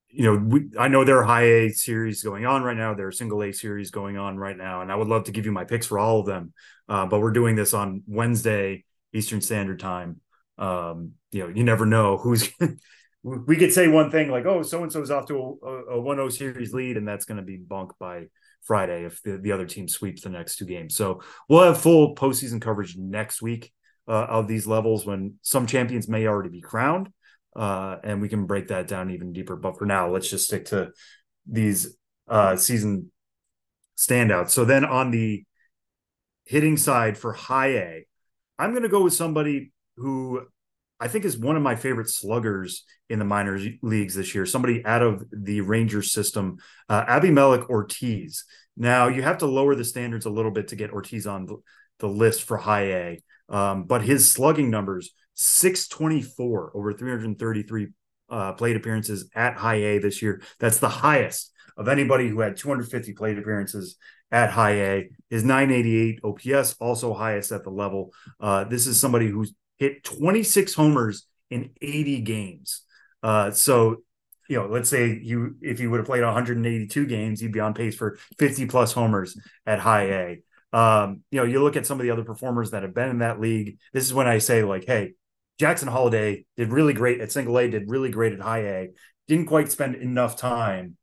You 0.10 0.24
know, 0.24 0.36
we, 0.46 0.70
I 0.78 0.90
know 0.90 1.06
there 1.06 1.20
are 1.20 1.24
high 1.24 1.44
A 1.46 1.70
series 1.70 2.22
going 2.22 2.46
on 2.46 2.62
right 2.62 2.76
now. 2.76 2.94
There 2.94 3.08
are 3.08 3.12
single 3.14 3.42
A 3.42 3.54
series 3.54 3.92
going 3.92 4.18
on 4.18 4.38
right 4.38 4.58
now, 4.58 4.82
and 4.82 4.92
I 4.92 4.96
would 4.96 5.08
love 5.08 5.24
to 5.26 5.32
give 5.32 5.46
you 5.46 5.54
my 5.54 5.64
picks 5.64 5.88
for 5.88 5.98
all 5.98 6.20
of 6.20 6.26
them. 6.26 6.52
Uh, 6.90 7.06
but 7.06 7.22
we're 7.22 7.32
doing 7.32 7.56
this 7.56 7.74
on 7.74 8.04
Wednesday 8.08 8.84
Eastern 9.14 9.40
Standard 9.40 9.80
Time. 9.80 10.20
Um, 10.58 11.14
you 11.32 11.44
know, 11.44 11.48
you 11.48 11.64
never 11.64 11.86
know 11.86 12.18
who's. 12.18 12.52
we 13.48 13.58
could 13.58 13.74
say 13.74 13.88
one 13.88 14.12
thing 14.12 14.29
like, 14.29 14.46
"Oh, 14.46 14.62
so 14.62 14.84
and 14.84 14.91
so 14.91 15.01
is 15.01 15.12
off 15.12 15.27
to 15.27 15.58
a, 15.63 15.67
a 15.98 16.01
1-0 16.01 16.32
series 16.32 16.74
lead," 16.74 16.98
and 16.98 17.08
that's 17.08 17.25
going 17.25 17.38
to 17.38 17.44
be 17.44 17.58
bunk 17.58 17.91
by 18.00 18.27
Friday 18.63 19.05
if 19.05 19.22
the, 19.24 19.38
the 19.38 19.51
other 19.51 19.65
team 19.65 19.88
sweeps 19.88 20.22
the 20.22 20.29
next 20.29 20.58
two 20.58 20.65
games. 20.65 20.96
So 20.96 21.22
we'll 21.50 21.63
have 21.63 21.82
full 21.82 22.15
postseason 22.15 22.62
coverage 22.62 22.96
next 22.98 23.41
week 23.41 23.72
uh, 24.08 24.25
of 24.25 24.48
these 24.48 24.67
levels 24.67 25.05
when 25.05 25.36
some 25.41 25.65
champions 25.67 26.08
may 26.08 26.27
already 26.27 26.50
be 26.50 26.62
crowned. 26.62 27.10
uh, 27.55 27.98
and 28.03 28.22
we 28.22 28.29
can 28.29 28.46
break 28.46 28.67
that 28.67 28.88
down 28.88 29.10
even 29.12 29.34
deeper. 29.34 29.55
But 29.55 29.77
for 29.77 29.86
now, 29.86 30.10
let's 30.10 30.29
just 30.29 30.46
stick 30.46 30.65
to 30.65 30.91
these 31.50 31.96
uh, 32.27 32.55
season 32.58 33.12
standouts. 33.98 34.50
So 34.51 34.65
then 34.65 34.84
on 34.86 35.12
the 35.12 35.46
hitting 36.46 36.77
side 36.77 37.17
for 37.17 37.34
high 37.34 37.70
A, 37.77 38.08
I'm 38.60 38.72
going 38.72 38.84
to 38.84 38.89
go 38.89 39.03
with 39.03 39.13
somebody 39.13 39.72
who 39.98 40.41
I 41.00 41.08
think 41.08 41.25
is 41.25 41.38
one 41.38 41.56
of 41.56 41.62
my 41.62 41.75
favorite 41.75 42.10
sluggers 42.10 42.84
in 43.10 43.20
the 43.20 43.25
minor 43.25 43.60
leagues 43.82 44.16
this 44.16 44.34
year. 44.34 44.46
Somebody 44.46 44.86
out 44.86 45.02
of 45.02 45.25
the 45.32 45.62
Rangers 45.62 46.12
system, 46.12 46.58
uh, 46.90 47.06
Abimelec 47.06 47.70
Ortiz. 47.70 48.46
Now 48.78 49.08
you 49.08 49.22
have 49.22 49.40
to 49.40 49.46
lower 49.46 49.75
the 49.75 49.84
standards 49.84 50.25
a 50.25 50.30
little 50.30 50.52
bit 50.52 50.70
to 50.70 50.75
get 50.75 50.92
Ortiz 50.92 51.28
on 51.28 51.46
the, 51.46 51.58
the 52.00 52.08
list 52.08 52.44
for 52.44 52.58
high 52.58 52.86
A, 52.86 53.24
um, 53.50 53.84
but 53.84 54.02
his 54.02 54.32
slugging 54.32 54.70
numbers 54.70 55.12
624 55.36 56.72
over 56.75 56.94
333 56.94 57.88
uh, 58.30 58.54
plate 58.54 58.75
appearances 58.75 59.30
at 59.36 59.58
high 59.58 59.75
A 59.75 60.00
this 60.00 60.22
year. 60.22 60.42
That's 60.60 60.80
the 60.80 60.90
highest 60.90 61.52
of 61.78 61.88
anybody 61.88 62.30
who 62.30 62.40
had 62.40 62.58
250 62.58 63.14
plate 63.14 63.38
appearances 63.38 63.98
at 64.32 64.50
high 64.50 64.82
A. 64.82 65.10
His 65.30 65.44
988 65.44 66.20
OPS 66.24 66.75
also 66.80 67.14
highest 67.14 67.52
at 67.52 67.64
the 67.64 67.70
level. 67.70 68.14
Uh, 68.40 68.64
this 68.64 68.88
is 68.88 69.00
somebody 69.00 69.28
who's 69.28 69.54
hit 69.77 70.03
26 70.03 70.74
homers 70.74 71.27
in 71.50 71.72
80 71.82 72.22
games. 72.22 72.82
Uh, 73.22 73.51
so, 73.51 73.98
you 74.50 74.58
know, 74.58 74.67
let's 74.67 74.89
say 74.89 75.20
you 75.22 75.55
if 75.62 75.79
you 75.79 75.89
would 75.89 75.98
have 75.98 76.05
played 76.05 76.24
182 76.24 77.05
games, 77.05 77.41
you'd 77.41 77.51
be 77.51 77.60
on 77.60 77.74
pace 77.74 77.96
for 77.96 78.17
50 78.38 78.67
plus 78.67 78.94
homers 78.94 79.38
at 79.65 79.79
high 79.79 80.03
A. 80.03 80.44
Um, 80.74 81.24
you 81.32 81.39
know, 81.39 81.46
you 81.46 81.63
look 81.63 81.77
at 81.77 81.86
some 81.86 82.00
of 82.00 82.03
the 82.03 82.12
other 82.12 82.24
performers 82.24 82.72
that 82.72 82.84
have 82.84 82.94
been 82.94 83.10
in 83.10 83.20
that 83.20 83.39
league. 83.39 83.77
This 83.94 84.03
is 84.05 84.13
when 84.13 84.27
I 84.27 84.39
say, 84.39 84.63
like, 84.63 84.86
hey, 84.86 85.13
Jackson 85.58 85.88
Holliday 85.88 86.46
did 86.58 86.72
really 86.72 86.94
great 86.94 87.22
at 87.22 87.32
single 87.32 87.58
A, 87.58 87.70
did 87.70 87.89
really 87.89 88.12
great 88.12 88.34
at 88.34 88.41
high 88.41 88.60
A, 88.60 88.89
didn't 89.27 89.46
quite 89.46 89.72
spend 89.72 89.96
enough 89.96 90.36
time 90.36 90.98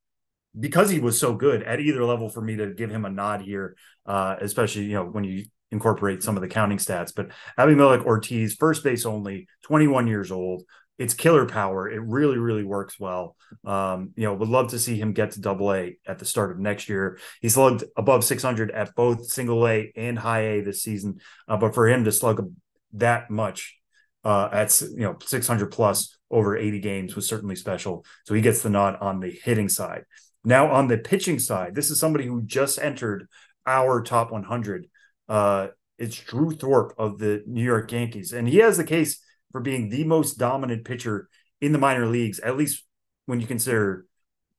because 0.59 0.91
he 0.91 1.00
was 1.00 1.19
so 1.19 1.35
good 1.35 1.62
at 1.62 1.81
either 1.81 2.05
level 2.05 2.29
for 2.29 2.43
me 2.43 2.57
to 2.57 2.75
give 2.75 2.91
him 2.91 3.05
a 3.05 3.11
nod 3.11 3.41
here, 3.41 3.76
uh, 4.05 4.37
especially, 4.41 4.85
you 4.85 4.95
know, 4.95 5.05
when 5.05 5.25
you 5.25 5.45
incorporate 5.73 6.23
some 6.23 6.37
of 6.37 6.43
the 6.43 6.49
counting 6.49 6.79
stats. 6.79 7.12
But 7.14 7.31
Abimelec 7.59 8.05
Ortiz, 8.05 8.55
first 8.55 8.85
base 8.85 9.05
only, 9.05 9.49
21 9.64 10.07
years 10.07 10.31
old. 10.31 10.62
It's 10.99 11.14
killer 11.14 11.47
power. 11.47 11.91
It 11.91 12.00
really, 12.02 12.38
really 12.38 12.62
works 12.62 13.00
well. 13.00 13.35
Um, 13.64 14.12
you 14.14 14.25
know, 14.25 14.35
would 14.35 14.49
love 14.49 14.71
to 14.71 14.79
see 14.79 14.97
him 15.00 15.14
get 15.14 15.33
to 15.33 15.41
double 15.41 15.73
A 15.73 15.97
at 16.07 16.19
the 16.19 16.25
start 16.25 16.52
of 16.52 16.59
next 16.61 16.88
year. 16.88 17.19
He's 17.41 17.55
slugged 17.55 17.83
above 17.97 18.23
600 18.23 18.71
at 18.71 18.95
both 18.95 19.26
single 19.26 19.67
A 19.67 19.91
and 19.97 20.19
high 20.19 20.43
A 20.43 20.61
this 20.61 20.83
season. 20.83 21.21
Uh, 21.49 21.57
but 21.57 21.75
for 21.75 21.88
him 21.88 22.05
to 22.05 22.12
slug 22.12 22.52
that 22.93 23.31
much 23.31 23.79
uh, 24.23 24.49
at 24.52 24.81
you 24.81 25.00
know 25.00 25.17
600 25.21 25.67
plus 25.73 26.17
over 26.31 26.57
80 26.57 26.81
games 26.81 27.17
was 27.17 27.26
certainly 27.26 27.57
special. 27.57 28.05
So 28.25 28.35
he 28.35 28.41
gets 28.41 28.62
the 28.62 28.71
nod 28.71 28.97
on 29.00 29.21
the 29.21 29.31
hitting 29.31 29.69
side. 29.69 30.05
Now 30.45 30.71
on 30.71 30.88
the 30.88 30.99
pitching 30.99 31.38
side, 31.38 31.75
this 31.75 31.91
is 31.91 31.99
somebody 31.99 32.26
who 32.26 32.43
just 32.43 32.79
entered 32.79 33.29
our 33.67 34.02
top 34.02 34.33
100 34.33 34.87
uh, 35.33 35.69
it's 35.99 36.21
Drew 36.21 36.51
Thorpe 36.51 36.95
of 36.99 37.19
the 37.19 37.43
New 37.47 37.65
York 37.65 37.91
Yankees, 37.91 38.33
and 38.33 38.47
he 38.47 38.59
has 38.59 38.77
the 38.77 38.85
case 38.85 39.19
for 39.51 39.62
being 39.62 39.89
the 39.89 40.05
most 40.05 40.35
dominant 40.35 40.85
pitcher 40.85 41.31
in 41.62 41.73
the 41.73 41.79
minor 41.79 42.07
leagues, 42.07 42.39
at 42.41 42.59
least 42.59 42.85
when 43.25 43.41
you 43.41 43.47
consider 43.47 44.05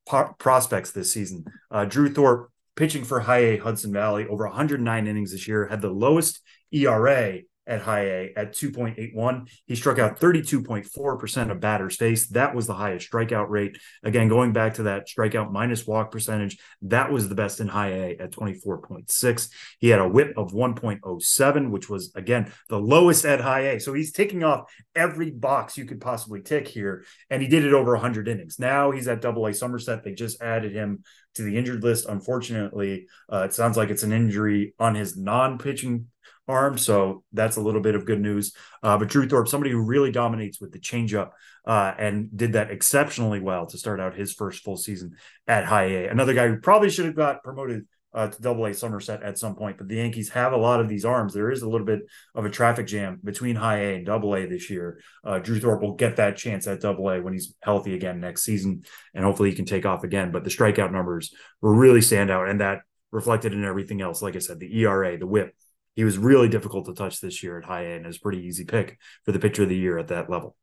po- 0.07 0.33
prospects 0.39 0.89
this 0.89 1.11
season. 1.11 1.45
Uh, 1.69 1.85
Drew 1.85 2.11
Thorpe 2.11 2.49
pitching 2.75 3.03
for 3.03 3.19
High 3.19 3.37
A 3.37 3.57
Hudson 3.57 3.93
Valley 3.93 4.25
over 4.27 4.47
109 4.47 5.05
innings 5.05 5.31
this 5.31 5.47
year, 5.47 5.67
had 5.67 5.81
the 5.81 5.91
lowest 5.91 6.41
ERA 6.71 7.41
at 7.65 7.81
high 7.81 8.05
A 8.05 8.33
at 8.35 8.53
2.81. 8.53 9.49
He 9.65 9.75
struck 9.75 9.99
out 9.99 10.19
32.4% 10.19 11.51
of 11.51 11.59
batters 11.59 11.95
faced. 11.95 12.33
That 12.33 12.55
was 12.55 12.67
the 12.67 12.73
highest 12.73 13.09
strikeout 13.11 13.49
rate. 13.49 13.77
Again, 14.03 14.27
going 14.27 14.53
back 14.53 14.75
to 14.75 14.83
that 14.83 15.07
strikeout 15.07 15.51
minus 15.51 15.87
walk 15.87 16.11
percentage, 16.11 16.57
that 16.83 17.11
was 17.11 17.29
the 17.29 17.35
best 17.35 17.59
in 17.59 17.67
high 17.67 17.91
A 17.91 18.17
at 18.19 18.31
24.6. 18.31 19.49
He 19.79 19.89
had 19.89 19.99
a 19.99 20.07
whip 20.07 20.33
of 20.37 20.51
1.07, 20.51 21.69
which 21.69 21.89
was, 21.89 22.13
again, 22.15 22.51
the 22.69 22.79
lowest 22.79 23.25
at 23.25 23.41
high 23.41 23.71
A. 23.71 23.79
So 23.79 23.93
he's 23.93 24.11
ticking 24.11 24.43
off 24.43 24.71
every 24.95 25.31
box 25.31 25.77
you 25.77 25.85
could 25.85 26.01
possibly 26.01 26.41
tick 26.41 26.67
here. 26.67 27.05
And 27.29 27.41
he 27.41 27.47
did 27.47 27.65
it 27.65 27.73
over 27.73 27.93
100 27.93 28.27
innings. 28.27 28.59
Now 28.59 28.91
he's 28.91 29.07
at 29.07 29.21
double 29.21 29.45
A 29.47 29.53
Somerset. 29.53 30.03
They 30.03 30.13
just 30.13 30.41
added 30.41 30.73
him 30.73 31.03
to 31.35 31.43
the 31.43 31.57
injured 31.57 31.83
list. 31.83 32.05
Unfortunately, 32.07 33.07
uh, 33.31 33.43
it 33.43 33.53
sounds 33.53 33.77
like 33.77 33.89
it's 33.89 34.03
an 34.03 34.13
injury 34.13 34.73
on 34.79 34.95
his 34.95 35.17
non 35.17 35.57
pitching 35.57 36.07
arm. 36.47 36.77
So 36.77 37.23
that's 37.31 37.57
a 37.57 37.61
little 37.61 37.81
bit 37.81 37.95
of 37.95 38.05
good 38.05 38.19
news. 38.19 38.53
Uh, 38.81 38.97
but 38.97 39.07
Drew 39.07 39.27
Thorpe, 39.27 39.47
somebody 39.47 39.71
who 39.71 39.81
really 39.81 40.11
dominates 40.11 40.59
with 40.59 40.71
the 40.71 40.79
changeup 40.79 41.31
uh, 41.65 41.93
and 41.97 42.35
did 42.35 42.53
that 42.53 42.71
exceptionally 42.71 43.39
well 43.39 43.65
to 43.67 43.77
start 43.77 43.99
out 43.99 44.15
his 44.15 44.33
first 44.33 44.63
full 44.63 44.77
season 44.77 45.15
at 45.47 45.65
high 45.65 45.85
A. 45.85 46.07
Another 46.07 46.33
guy 46.33 46.47
who 46.47 46.57
probably 46.57 46.89
should 46.89 47.05
have 47.05 47.15
got 47.15 47.43
promoted 47.43 47.85
uh, 48.13 48.27
to 48.27 48.41
double 48.41 48.65
A 48.65 48.73
Somerset 48.73 49.23
at 49.23 49.39
some 49.39 49.55
point, 49.55 49.77
but 49.77 49.87
the 49.87 49.95
Yankees 49.95 50.29
have 50.29 50.53
a 50.53 50.57
lot 50.57 50.79
of 50.79 50.87
these 50.87 51.05
arms. 51.05 51.33
There 51.33 51.49
is 51.49 51.63
a 51.63 51.69
little 51.69 51.87
bit 51.87 52.01
of 52.35 52.45
a 52.45 52.49
traffic 52.49 52.85
jam 52.85 53.19
between 53.23 53.55
high 53.55 53.79
A 53.79 53.95
and 53.95 54.05
double 54.05 54.35
A 54.35 54.45
this 54.45 54.69
year. 54.69 55.01
Uh, 55.23 55.39
Drew 55.39 55.59
Thorpe 55.59 55.81
will 55.81 55.95
get 55.95 56.17
that 56.17 56.37
chance 56.37 56.67
at 56.67 56.81
double 56.81 57.09
A 57.09 57.21
when 57.21 57.33
he's 57.33 57.55
healthy 57.61 57.95
again 57.95 58.19
next 58.19 58.43
season, 58.43 58.83
and 59.15 59.23
hopefully 59.23 59.49
he 59.49 59.55
can 59.55 59.65
take 59.65 59.85
off 59.85 60.03
again. 60.03 60.31
But 60.31 60.43
the 60.43 60.51
strikeout 60.51 60.91
numbers 60.91 61.33
were 61.61 61.73
really 61.73 62.01
stand 62.01 62.29
out, 62.29 62.49
and 62.49 62.61
that 62.61 62.81
reflected 63.11 63.53
in 63.53 63.63
everything 63.63 64.01
else. 64.01 64.21
Like 64.21 64.35
I 64.35 64.39
said, 64.39 64.59
the 64.59 64.81
ERA, 64.81 65.17
the 65.17 65.27
whip, 65.27 65.55
he 65.95 66.03
was 66.03 66.17
really 66.17 66.49
difficult 66.49 66.85
to 66.85 66.93
touch 66.93 67.21
this 67.21 67.43
year 67.43 67.57
at 67.57 67.65
high 67.65 67.83
A 67.83 67.95
and 67.97 68.05
is 68.05 68.17
pretty 68.17 68.45
easy 68.45 68.65
pick 68.65 68.97
for 69.25 69.31
the 69.31 69.39
pitcher 69.39 69.63
of 69.63 69.69
the 69.69 69.77
year 69.77 69.97
at 69.97 70.07
that 70.07 70.29
level. 70.29 70.55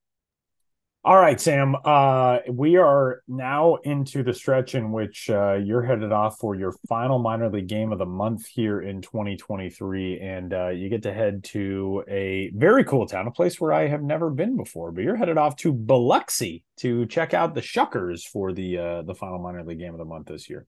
All 1.02 1.16
right, 1.16 1.40
Sam. 1.40 1.76
Uh, 1.82 2.40
we 2.46 2.76
are 2.76 3.22
now 3.26 3.76
into 3.76 4.22
the 4.22 4.34
stretch 4.34 4.74
in 4.74 4.92
which 4.92 5.30
uh, 5.30 5.54
you're 5.54 5.80
headed 5.80 6.12
off 6.12 6.36
for 6.38 6.54
your 6.54 6.74
final 6.90 7.18
minor 7.18 7.48
league 7.48 7.68
game 7.68 7.90
of 7.90 7.98
the 7.98 8.04
month 8.04 8.46
here 8.46 8.82
in 8.82 9.00
2023, 9.00 10.20
and 10.20 10.52
uh, 10.52 10.68
you 10.68 10.90
get 10.90 11.02
to 11.04 11.12
head 11.14 11.42
to 11.44 12.04
a 12.06 12.50
very 12.54 12.84
cool 12.84 13.06
town, 13.06 13.26
a 13.26 13.30
place 13.30 13.58
where 13.58 13.72
I 13.72 13.88
have 13.88 14.02
never 14.02 14.28
been 14.28 14.58
before. 14.58 14.92
But 14.92 15.04
you're 15.04 15.16
headed 15.16 15.38
off 15.38 15.56
to 15.56 15.72
Biloxi 15.72 16.64
to 16.80 17.06
check 17.06 17.32
out 17.32 17.54
the 17.54 17.62
Shuckers 17.62 18.24
for 18.24 18.52
the 18.52 18.76
uh, 18.76 19.02
the 19.02 19.14
final 19.14 19.38
minor 19.38 19.64
league 19.64 19.78
game 19.78 19.94
of 19.94 19.98
the 19.98 20.04
month 20.04 20.26
this 20.26 20.50
year. 20.50 20.66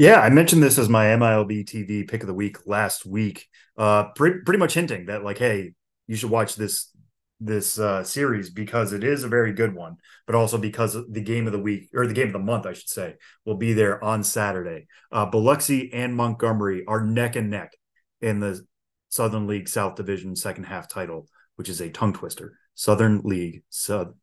Yeah, 0.00 0.18
I 0.18 0.30
mentioned 0.30 0.62
this 0.62 0.78
as 0.78 0.88
my 0.88 1.08
MILB 1.08 1.66
TV 1.66 2.08
pick 2.08 2.22
of 2.22 2.26
the 2.26 2.32
week 2.32 2.66
last 2.66 3.04
week. 3.04 3.50
Uh, 3.76 4.04
pretty, 4.14 4.38
pretty 4.46 4.58
much 4.58 4.72
hinting 4.72 5.04
that 5.06 5.22
like, 5.22 5.36
hey, 5.36 5.74
you 6.06 6.16
should 6.16 6.30
watch 6.30 6.56
this 6.56 6.90
this 7.38 7.78
uh, 7.78 8.02
series 8.02 8.48
because 8.48 8.94
it 8.94 9.04
is 9.04 9.24
a 9.24 9.28
very 9.28 9.52
good 9.52 9.74
one, 9.74 9.96
but 10.26 10.34
also 10.34 10.56
because 10.56 10.96
the 11.10 11.20
game 11.20 11.46
of 11.46 11.52
the 11.52 11.58
week 11.58 11.90
or 11.92 12.06
the 12.06 12.14
game 12.14 12.28
of 12.28 12.32
the 12.32 12.38
month, 12.38 12.64
I 12.64 12.72
should 12.72 12.88
say, 12.88 13.16
will 13.44 13.56
be 13.56 13.74
there 13.74 14.02
on 14.02 14.24
Saturday. 14.24 14.86
Uh, 15.12 15.26
Biloxi 15.26 15.92
and 15.92 16.16
Montgomery 16.16 16.82
are 16.88 17.04
neck 17.04 17.36
and 17.36 17.50
neck 17.50 17.76
in 18.22 18.40
the 18.40 18.66
Southern 19.10 19.46
League 19.46 19.68
South 19.68 19.96
Division 19.96 20.34
second 20.34 20.64
half 20.64 20.88
title, 20.88 21.28
which 21.56 21.68
is 21.68 21.82
a 21.82 21.90
tongue 21.90 22.14
twister. 22.14 22.56
Southern 22.74 23.20
League 23.22 23.64
South 23.68 24.14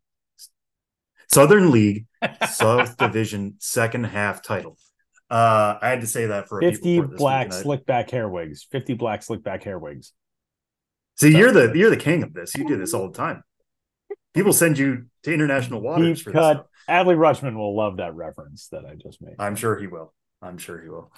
Southern 1.28 1.70
League 1.70 2.08
South 2.50 2.98
Division 2.98 3.58
second 3.60 4.06
half 4.06 4.42
title. 4.42 4.76
Uh, 5.30 5.78
I 5.82 5.90
had 5.90 6.02
to 6.02 6.08
say 6.08 6.28
that 6.28 6.48
for 6.48 6.62
50 6.62 7.02
black 7.02 7.52
slick 7.52 7.86
back 7.86 8.10
hair 8.10 8.30
wigs. 8.30 8.66
50 8.72 8.94
black 8.94 9.24
slick 9.24 9.44
back 9.44 9.64
hair 9.64 9.78
wigs. 9.78 10.14
See, 11.16 11.36
you're 11.36 11.52
the 11.52 11.74
you're 11.76 11.90
the 11.90 11.98
king 11.98 12.24
of 12.24 12.34
this. 12.34 12.56
You 12.56 12.68
do 12.68 12.78
this 12.78 12.94
all 12.94 13.10
the 13.10 13.18
time. 13.18 13.44
People 14.34 14.54
send 14.54 14.78
you 14.78 15.08
to 15.24 15.34
international 15.34 15.82
waters 15.82 16.22
for 16.22 16.32
cut. 16.32 16.58
This 16.58 16.96
Adley 16.96 17.18
Rutschman 17.18 17.56
will 17.56 17.76
love 17.76 17.98
that 17.98 18.16
reference 18.16 18.68
that 18.70 18.86
I 18.86 18.96
just 18.96 19.22
made. 19.22 19.36
I'm 19.40 19.56
sure 19.56 19.78
he 19.78 19.88
will. 19.88 20.14
I'm 20.42 20.58
sure 20.58 20.82
he 20.82 20.90
will. 20.90 21.12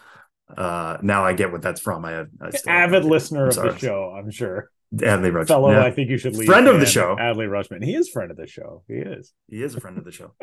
Uh, 0.55 0.97
now 1.01 1.25
I 1.25 1.33
get 1.33 1.51
what 1.51 1.61
that's 1.61 1.81
from. 1.81 2.05
I, 2.05 2.11
have, 2.11 2.27
I 2.41 2.49
still 2.49 2.71
avid 2.71 3.05
listener 3.05 3.47
of 3.47 3.55
the 3.55 3.77
show. 3.77 4.15
I'm 4.17 4.31
sure. 4.31 4.71
Adley 4.95 5.31
Rutschman, 5.31 5.47
fellow. 5.47 5.71
Yeah. 5.71 5.83
I 5.83 5.91
think 5.91 6.09
you 6.09 6.17
should 6.17 6.35
leave. 6.35 6.47
Friend 6.47 6.67
of 6.67 6.79
the 6.79 6.85
show, 6.87 7.15
Adley 7.17 7.47
Rutschman. 7.47 7.83
He 7.83 7.93
is 7.93 8.09
friend 8.09 8.31
of 8.31 8.37
the 8.37 8.47
show. 8.47 8.83
He 8.87 8.95
is. 8.95 9.33
He 9.47 9.61
is 9.61 9.75
a 9.75 9.79
friend 9.79 9.99
of 9.99 10.05
the 10.05 10.11
show. 10.11 10.33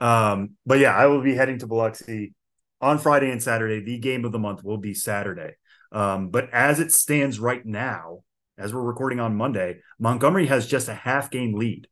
um, 0.00 0.52
but 0.64 0.78
yeah, 0.78 0.96
I 0.96 1.06
will 1.06 1.20
be 1.20 1.34
heading 1.34 1.58
to 1.58 1.66
Biloxi 1.66 2.32
on 2.80 2.98
Friday 2.98 3.30
and 3.30 3.42
Saturday. 3.42 3.80
The 3.80 3.98
game 3.98 4.24
of 4.24 4.32
the 4.32 4.38
month 4.38 4.64
will 4.64 4.78
be 4.78 4.94
Saturday. 4.94 5.54
Um, 5.92 6.28
but 6.28 6.50
as 6.52 6.80
it 6.80 6.92
stands 6.92 7.40
right 7.40 7.64
now, 7.64 8.20
as 8.56 8.74
we're 8.74 8.82
recording 8.82 9.20
on 9.20 9.36
Monday, 9.36 9.80
Montgomery 9.98 10.46
has 10.46 10.66
just 10.66 10.88
a 10.88 10.94
half 10.94 11.30
game 11.30 11.54
lead. 11.54 11.88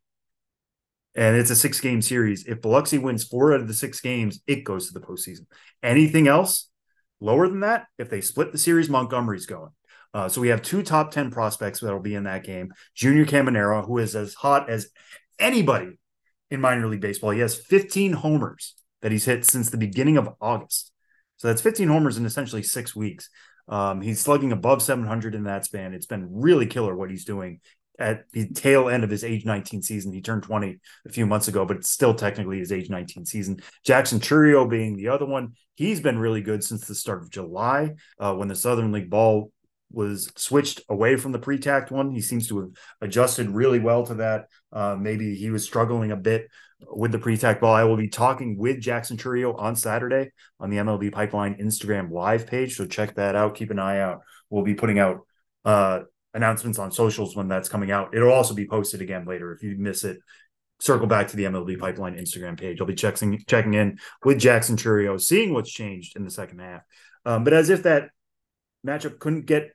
And 1.15 1.37
it's 1.37 1.51
a 1.51 1.57
six 1.57 1.81
game 1.81 2.03
series. 2.03 2.45
If 2.47 2.61
Biloxi 2.61 2.99
wins 2.99 3.25
four 3.25 3.53
out 3.53 3.61
of 3.61 3.69
the 3.69 3.75
six 3.75 4.01
games, 4.01 4.41
it 4.47 4.65
goes 4.65 4.87
to 4.87 4.95
the 4.95 5.05
postseason. 5.05 5.47
Anything 5.83 6.29
else 6.29 6.69
lower 7.21 7.49
than 7.49 7.61
that, 7.61 7.87
if 7.99 8.09
they 8.09 8.21
split 8.21 8.53
the 8.53 8.59
series, 8.59 8.89
Montgomery's 8.89 9.47
going. 9.47 9.71
Uh, 10.15 10.29
so 10.29 10.41
we 10.41 10.49
have 10.49 10.63
two 10.63 10.83
top 10.83 11.11
10 11.11 11.31
prospects 11.31 11.81
that'll 11.81 12.01
be 12.01 12.15
in 12.15 12.25
that 12.25 12.45
game. 12.45 12.73
Junior 12.95 13.27
Caminero, 13.27 13.85
who 13.85 13.99
is 13.99 14.15
as 14.15 14.35
hot 14.35 14.71
as 14.71 14.89
anybody 15.39 15.99
in 16.51 16.61
minor 16.61 16.87
league 16.87 17.01
baseball. 17.01 17.31
He 17.31 17.41
has 17.41 17.57
15 17.57 18.13
homers 18.13 18.75
that 19.03 19.13
he's 19.13 19.25
hit 19.25 19.45
since 19.45 19.71
the 19.71 19.77
beginning 19.77 20.17
of 20.17 20.35
August. 20.41 20.93
So 21.37 21.49
that's 21.49 21.63
15 21.63 21.89
homers 21.89 22.19
in 22.19 22.27
essentially 22.27 22.63
six 22.63 22.97
weeks. 22.97 23.29
Um, 23.69 24.01
he's 24.01 24.21
slugging 24.21 24.53
above 24.53 24.83
700 24.83 25.35
in 25.35 25.45
that 25.45 25.65
span. 25.65 25.95
It's 25.95 26.07
been 26.07 26.29
really 26.31 26.67
killer 26.67 26.97
what 26.97 27.11
he's 27.11 27.25
doing 27.25 27.61
at 27.99 28.31
the 28.33 28.49
tail 28.49 28.89
end 28.89 29.05
of 29.05 29.11
his 29.11 29.25
age 29.25 29.45
19 29.45 29.83
season. 29.83 30.13
He 30.13 30.21
turned 30.23 30.45
20 30.45 30.79
a 31.07 31.09
few 31.11 31.27
months 31.27 31.49
ago, 31.49 31.65
but 31.65 31.79
it's 31.79 31.91
still 31.91 32.15
technically 32.15 32.59
his 32.59 32.73
age 32.73 32.89
19 32.89 33.27
season. 33.27 33.61
Jackson 33.85 34.21
Chourio 34.21 34.69
being 34.69 34.97
the 34.97 35.09
other 35.09 35.27
one. 35.27 35.55
He's 35.75 36.01
been 36.01 36.19
really 36.19 36.41
good 36.41 36.65
since 36.65 36.87
the 36.87 36.95
start 36.95 37.23
of 37.23 37.31
July 37.31 37.95
uh, 38.19 38.35
when 38.35 38.49
the 38.49 38.55
Southern 38.55 38.93
League 38.93 39.11
ball 39.11 39.53
was 39.91 40.31
switched 40.37 40.83
away 40.89 41.17
from 41.17 41.33
the 41.33 41.39
pre-tacked 41.39 41.91
one. 41.91 42.11
He 42.11 42.21
seems 42.21 42.47
to 42.49 42.61
have 42.61 42.71
adjusted 43.01 43.51
really 43.51 43.79
well 43.79 44.05
to 44.07 44.15
that. 44.17 44.47
Uh, 44.73 44.97
maybe 44.99 45.35
he 45.35 45.51
was 45.51 45.65
struggling 45.65 46.13
a 46.13 46.17
bit 46.17 46.49
with 46.81 47.13
the 47.13 47.19
pre-tack 47.19 47.61
ball. 47.61 47.75
I 47.75 47.85
will 47.85 47.97
be 47.97 48.09
talking 48.09 48.57
with 48.57 48.81
Jackson 48.81 49.17
Chourio 49.17 49.59
on 49.59 49.77
Saturday 49.77 50.31
on 50.61 50.71
the 50.71 50.77
MLB 50.79 51.13
Pipeline 51.13 51.57
Instagram 51.57 52.11
live 52.11 52.47
page. 52.47 52.77
So 52.77 52.87
check 52.87 53.15
that 53.17 53.35
out. 53.35 53.55
Keep 53.55 53.71
an 53.71 53.79
eye 53.79 54.01
out. 54.01 54.21
We'll 54.51 54.65
be 54.65 54.75
putting 54.75 54.99
out 54.99 55.21
uh, 55.65 56.01
announcements 56.35 56.79
on 56.79 56.93
socials 56.93 57.35
when 57.37 57.49
that's 57.49 57.69
coming 57.69 57.91
out. 57.91 58.15
It'll 58.15 58.33
also 58.33 58.55
be 58.55 58.67
posted 58.67 59.03
again 59.03 59.27
later. 59.27 59.53
If 59.53 59.63
you 59.63 59.77
miss 59.79 60.05
it, 60.05 60.19
circle 60.81 61.07
back 61.07 61.29
to 61.29 61.37
the 61.37 61.45
MLB 61.45 61.79
Pipeline 61.79 62.17
Instagram 62.17 62.59
page. 62.59 62.81
I'll 62.81 62.87
be 62.87 62.95
checking 62.95 63.43
checking 63.47 63.75
in 63.75 63.99
with 64.25 64.39
Jackson 64.39 64.77
Chourio, 64.77 65.21
seeing 65.21 65.53
what's 65.53 65.71
changed 65.71 66.17
in 66.17 66.25
the 66.25 66.31
second 66.31 66.61
half. 66.61 66.83
Um, 67.25 67.45
but 67.45 67.53
as 67.53 67.71
if 67.71 67.83
that 67.83 68.11
matchup 68.87 69.19
couldn't 69.19 69.47
get 69.47 69.73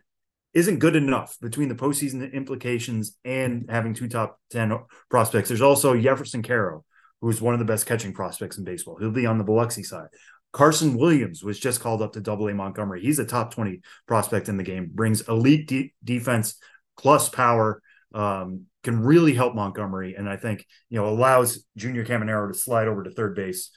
isn't 0.54 0.80
good 0.80 0.96
enough 0.96 1.38
between 1.42 1.68
the 1.68 1.76
postseason 1.76 2.32
implications 2.32 3.18
and 3.26 3.66
having 3.70 3.94
two 3.94 4.08
top 4.08 4.40
10 4.52 4.78
prospects. 5.10 5.50
There's 5.50 5.62
also 5.62 6.00
Jefferson 6.00 6.44
Quero, 6.44 6.86
who's 7.24 7.42
one 7.42 7.54
of 7.54 7.60
the 7.60 7.66
best 7.66 7.86
catching 7.86 8.12
prospects 8.12 8.58
in 8.58 8.66
baseball. 8.66 8.98
He'll 9.00 9.10
be 9.10 9.26
on 9.26 9.38
the 9.38 9.46
Biloxi 9.46 9.82
side. 9.82 10.10
Carson 10.52 10.98
Williams 10.98 11.42
was 11.42 11.58
just 11.58 11.80
called 11.80 12.02
up 12.02 12.14
to 12.14 12.20
double 12.20 12.50
A 12.50 12.54
Montgomery. 12.54 13.02
He's 13.02 13.18
a 13.18 13.26
top 13.26 13.54
20 13.54 13.80
prospect 14.06 14.50
in 14.50 14.58
the 14.58 14.64
game, 14.64 14.92
brings 14.94 15.22
elite 15.30 15.68
de- 15.68 15.94
defense 16.04 16.56
plus 16.98 17.30
power, 17.30 17.82
um, 18.14 18.66
can 18.84 19.00
really 19.00 19.34
help 19.34 19.56
Montgomery. 19.56 20.16
And 20.16 20.30
I 20.30 20.36
think, 20.36 20.68
you 20.90 21.00
know, 21.00 21.08
allows 21.08 21.66
Junior 21.78 22.06
Caminero 22.06 22.52
to 22.52 22.58
slide 22.58 22.90
over 22.90 23.04
to 23.04 23.10
third 23.10 23.36
base, 23.36 23.72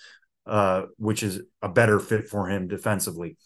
uh, 0.45 0.83
which 0.99 1.23
is 1.23 1.41
a 1.63 1.69
better 1.69 2.01
fit 2.01 2.27
for 2.27 2.49
him 2.49 2.67
defensively. 2.67 3.37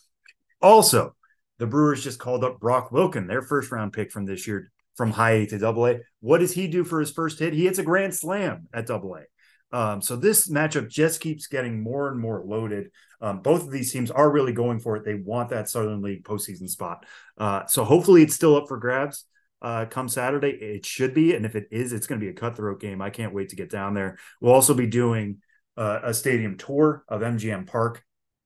Also, 0.62 1.14
the 1.58 1.66
Brewers 1.66 2.02
just 2.02 2.18
called 2.18 2.42
up 2.42 2.58
Brock 2.58 2.90
Wilken, 2.90 3.28
their 3.28 3.42
first 3.42 3.70
round 3.70 3.92
pick 3.92 4.10
from 4.10 4.24
this 4.24 4.46
year 4.46 4.72
from 4.96 5.10
high 5.10 5.32
A 5.32 5.46
to 5.46 5.58
double 5.58 5.86
A. 5.86 6.00
What 6.20 6.38
does 6.38 6.54
he 6.54 6.68
do 6.68 6.84
for 6.84 7.00
his 7.00 7.12
first 7.12 7.38
hit? 7.38 7.52
He 7.52 7.66
hits 7.66 7.78
a 7.78 7.82
grand 7.82 8.14
slam 8.14 8.66
at 8.72 8.86
double 8.86 9.14
A. 9.16 9.24
Um, 9.72 10.02
so 10.02 10.16
this 10.16 10.48
matchup 10.48 10.88
just 10.88 11.20
keeps 11.20 11.46
getting 11.46 11.82
more 11.82 12.08
and 12.08 12.18
more 12.18 12.42
loaded. 12.44 12.90
Um, 13.20 13.40
both 13.40 13.62
of 13.62 13.70
these 13.70 13.92
teams 13.92 14.10
are 14.10 14.30
really 14.30 14.52
going 14.52 14.80
for 14.80 14.96
it. 14.96 15.04
They 15.04 15.14
want 15.14 15.50
that 15.50 15.68
Southern 15.68 16.02
League 16.02 16.24
postseason 16.24 16.68
spot. 16.68 17.04
Uh, 17.38 17.66
so 17.66 17.84
hopefully 17.84 18.22
it's 18.22 18.34
still 18.34 18.56
up 18.56 18.66
for 18.68 18.78
grabs 18.78 19.26
uh, 19.62 19.86
come 19.86 20.08
Saturday. 20.08 20.50
It 20.50 20.86
should 20.86 21.14
be, 21.14 21.34
and 21.34 21.44
if 21.44 21.54
it 21.54 21.68
is, 21.70 21.92
it's 21.92 22.06
going 22.06 22.20
to 22.20 22.24
be 22.24 22.30
a 22.30 22.34
cutthroat 22.34 22.80
game. 22.80 23.02
I 23.02 23.10
can't 23.10 23.34
wait 23.34 23.50
to 23.50 23.56
get 23.56 23.70
down 23.70 23.94
there. 23.94 24.18
We'll 24.40 24.54
also 24.54 24.74
be 24.74 24.86
doing 24.86 25.38
uh, 25.76 26.00
a 26.02 26.14
stadium 26.14 26.56
tour 26.56 27.04
of 27.08 27.20
MGM 27.20 27.66
Park 27.66 28.02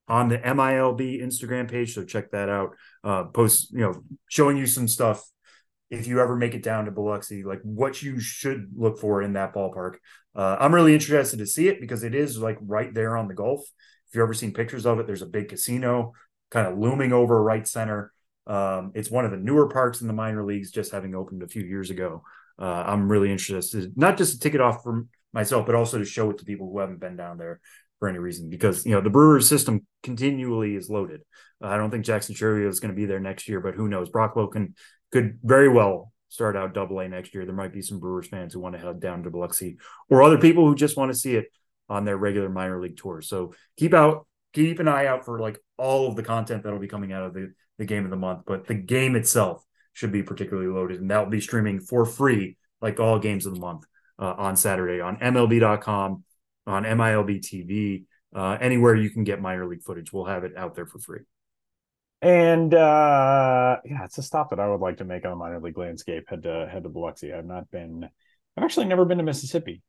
on 0.08 0.28
the 0.28 0.38
MILB 0.38 1.22
Instagram 1.22 1.70
page. 1.70 1.94
So 1.94 2.04
check 2.04 2.30
that 2.32 2.48
out. 2.48 2.76
Uh, 3.02 3.24
post, 3.24 3.72
you 3.72 3.80
know, 3.80 4.02
showing 4.28 4.56
you 4.56 4.66
some 4.66 4.88
stuff 4.88 5.24
if 5.94 6.06
you 6.06 6.20
ever 6.20 6.36
make 6.36 6.54
it 6.54 6.62
down 6.62 6.84
to 6.84 6.90
Biloxi, 6.90 7.42
like 7.42 7.60
what 7.62 8.02
you 8.02 8.20
should 8.20 8.70
look 8.76 8.98
for 8.98 9.22
in 9.22 9.34
that 9.34 9.54
ballpark. 9.54 9.96
Uh, 10.34 10.56
I'm 10.58 10.74
really 10.74 10.94
interested 10.94 11.38
to 11.38 11.46
see 11.46 11.68
it 11.68 11.80
because 11.80 12.02
it 12.02 12.14
is 12.14 12.38
like 12.38 12.58
right 12.60 12.92
there 12.92 13.16
on 13.16 13.28
the 13.28 13.34
Gulf. 13.34 13.60
If 14.08 14.14
you've 14.14 14.22
ever 14.22 14.34
seen 14.34 14.52
pictures 14.52 14.86
of 14.86 14.98
it, 14.98 15.06
there's 15.06 15.22
a 15.22 15.26
big 15.26 15.48
casino 15.48 16.12
kind 16.50 16.66
of 16.66 16.78
looming 16.78 17.12
over 17.12 17.42
right 17.42 17.66
center. 17.66 18.12
Um, 18.46 18.92
it's 18.94 19.10
one 19.10 19.24
of 19.24 19.30
the 19.30 19.36
newer 19.36 19.68
parks 19.68 20.00
in 20.00 20.06
the 20.06 20.12
minor 20.12 20.44
leagues, 20.44 20.70
just 20.70 20.92
having 20.92 21.14
opened 21.14 21.42
a 21.42 21.48
few 21.48 21.62
years 21.62 21.90
ago. 21.90 22.22
Uh, 22.58 22.84
I'm 22.86 23.10
really 23.10 23.32
interested, 23.32 23.96
not 23.96 24.16
just 24.16 24.34
to 24.34 24.38
take 24.38 24.54
it 24.54 24.60
off 24.60 24.82
for 24.82 25.06
myself, 25.32 25.66
but 25.66 25.74
also 25.74 25.98
to 25.98 26.04
show 26.04 26.30
it 26.30 26.38
to 26.38 26.44
people 26.44 26.70
who 26.70 26.78
haven't 26.78 27.00
been 27.00 27.16
down 27.16 27.38
there 27.38 27.60
for 27.98 28.08
any 28.08 28.18
reason 28.18 28.50
because 28.50 28.84
you 28.84 28.92
know 28.92 29.00
the 29.00 29.10
Brewers 29.10 29.48
system 29.48 29.86
continually 30.02 30.76
is 30.76 30.90
loaded. 30.90 31.22
Uh, 31.62 31.68
I 31.68 31.76
don't 31.76 31.90
think 31.90 32.04
Jackson 32.04 32.34
Chourio 32.34 32.68
is 32.68 32.80
going 32.80 32.92
to 32.92 32.96
be 32.96 33.06
there 33.06 33.20
next 33.20 33.48
year, 33.48 33.60
but 33.60 33.74
who 33.74 33.88
knows? 33.88 34.10
Brock 34.10 34.34
Wilken 34.34 34.74
could 35.12 35.38
very 35.42 35.68
well 35.68 36.12
start 36.28 36.56
out 36.56 36.74
double 36.74 36.98
A 36.98 37.08
next 37.08 37.34
year. 37.34 37.44
There 37.44 37.54
might 37.54 37.72
be 37.72 37.82
some 37.82 38.00
Brewers 38.00 38.26
fans 38.26 38.52
who 38.52 38.60
want 38.60 38.74
to 38.74 38.80
head 38.80 39.00
down 39.00 39.22
to 39.22 39.30
Biloxi 39.30 39.78
or 40.10 40.22
other 40.22 40.38
people 40.38 40.66
who 40.66 40.74
just 40.74 40.96
want 40.96 41.12
to 41.12 41.18
see 41.18 41.36
it 41.36 41.46
on 41.88 42.04
their 42.04 42.16
regular 42.16 42.48
minor 42.48 42.80
league 42.80 42.96
tour. 42.96 43.20
So 43.20 43.54
keep 43.76 43.94
out, 43.94 44.26
keep 44.52 44.80
an 44.80 44.88
eye 44.88 45.06
out 45.06 45.24
for 45.24 45.38
like 45.38 45.58
all 45.76 46.08
of 46.08 46.16
the 46.16 46.22
content 46.22 46.64
that'll 46.64 46.78
be 46.78 46.88
coming 46.88 47.12
out 47.12 47.22
of 47.22 47.34
the, 47.34 47.52
the 47.78 47.84
game 47.84 48.04
of 48.04 48.10
the 48.10 48.16
month. 48.16 48.42
But 48.46 48.66
the 48.66 48.74
game 48.74 49.14
itself 49.16 49.64
should 49.92 50.10
be 50.10 50.22
particularly 50.22 50.68
loaded, 50.68 51.00
and 51.00 51.10
that 51.10 51.22
will 51.22 51.30
be 51.30 51.40
streaming 51.40 51.80
for 51.80 52.04
free, 52.04 52.56
like 52.80 52.98
all 52.98 53.18
games 53.18 53.46
of 53.46 53.54
the 53.54 53.60
month, 53.60 53.84
uh, 54.18 54.34
on 54.36 54.56
Saturday 54.56 55.00
on 55.00 55.16
MLB.com, 55.18 56.24
on 56.66 56.84
MILB 56.84 57.40
TV, 57.40 58.04
uh, 58.34 58.58
anywhere 58.60 58.96
you 58.96 59.10
can 59.10 59.24
get 59.24 59.40
minor 59.40 59.66
league 59.66 59.82
footage. 59.82 60.12
We'll 60.12 60.24
have 60.24 60.44
it 60.44 60.56
out 60.56 60.74
there 60.74 60.86
for 60.86 60.98
free. 60.98 61.20
And 62.24 62.72
uh, 62.72 63.76
yeah, 63.84 64.04
it's 64.04 64.16
a 64.16 64.22
stop 64.22 64.48
that 64.50 64.58
I 64.58 64.66
would 64.66 64.80
like 64.80 64.96
to 64.96 65.04
make 65.04 65.26
on 65.26 65.30
the 65.30 65.36
minor 65.36 65.60
league 65.60 65.76
landscape. 65.76 66.24
Head 66.26 66.44
to 66.44 66.66
head 66.72 66.84
to 66.84 66.88
Biloxi. 66.88 67.34
I've 67.34 67.44
not 67.44 67.70
been. 67.70 68.08
I've 68.56 68.64
actually 68.64 68.86
never 68.86 69.04
been 69.04 69.18
to 69.18 69.24
Mississippi. 69.24 69.82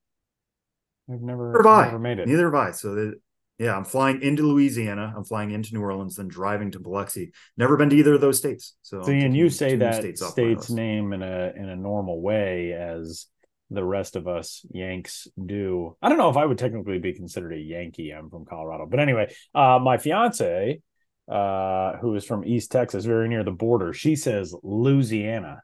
I've 1.09 1.21
never, 1.21 1.53
never 1.63 1.99
made 1.99 2.19
it. 2.19 2.27
Neither 2.27 2.45
have 2.45 2.55
I. 2.55 2.71
So 2.71 2.93
the, 2.93 3.13
yeah, 3.57 3.73
I'm 3.73 3.85
flying 3.85 4.21
into 4.21 4.43
Louisiana. 4.43 5.13
I'm 5.15 5.23
flying 5.23 5.51
into 5.51 5.73
New 5.73 5.81
Orleans, 5.81 6.17
then 6.17 6.27
driving 6.27 6.71
to 6.71 6.79
Biloxi. 6.79 7.31
Never 7.55 7.77
been 7.77 7.89
to 7.91 7.95
either 7.95 8.15
of 8.15 8.21
those 8.21 8.37
states. 8.37 8.75
So, 8.81 9.01
so 9.03 9.11
and 9.11 9.37
you 9.37 9.49
say 9.49 9.77
that 9.77 10.01
states, 10.01 10.25
state's 10.25 10.69
name 10.69 11.13
in 11.13 11.21
a 11.21 11.53
in 11.55 11.69
a 11.69 11.75
normal 11.77 12.21
way 12.21 12.73
as 12.73 13.27
the 13.69 13.83
rest 13.83 14.17
of 14.17 14.27
us 14.27 14.65
Yanks 14.71 15.29
do. 15.43 15.95
I 16.01 16.09
don't 16.09 16.17
know 16.17 16.29
if 16.29 16.37
I 16.37 16.45
would 16.45 16.57
technically 16.57 16.99
be 16.99 17.13
considered 17.13 17.53
a 17.53 17.57
Yankee. 17.57 18.11
I'm 18.11 18.29
from 18.29 18.43
Colorado, 18.43 18.87
but 18.87 18.99
anyway, 18.99 19.33
uh, 19.53 19.79
my 19.81 19.99
fiance 19.99 20.81
uh, 21.29 21.97
who 21.97 22.15
is 22.15 22.25
from 22.25 22.45
East 22.45 22.71
Texas, 22.71 23.05
very 23.05 23.27
near 23.27 23.43
the 23.43 23.51
border. 23.51 23.93
She 23.93 24.15
says 24.15 24.53
Louisiana. 24.63 25.61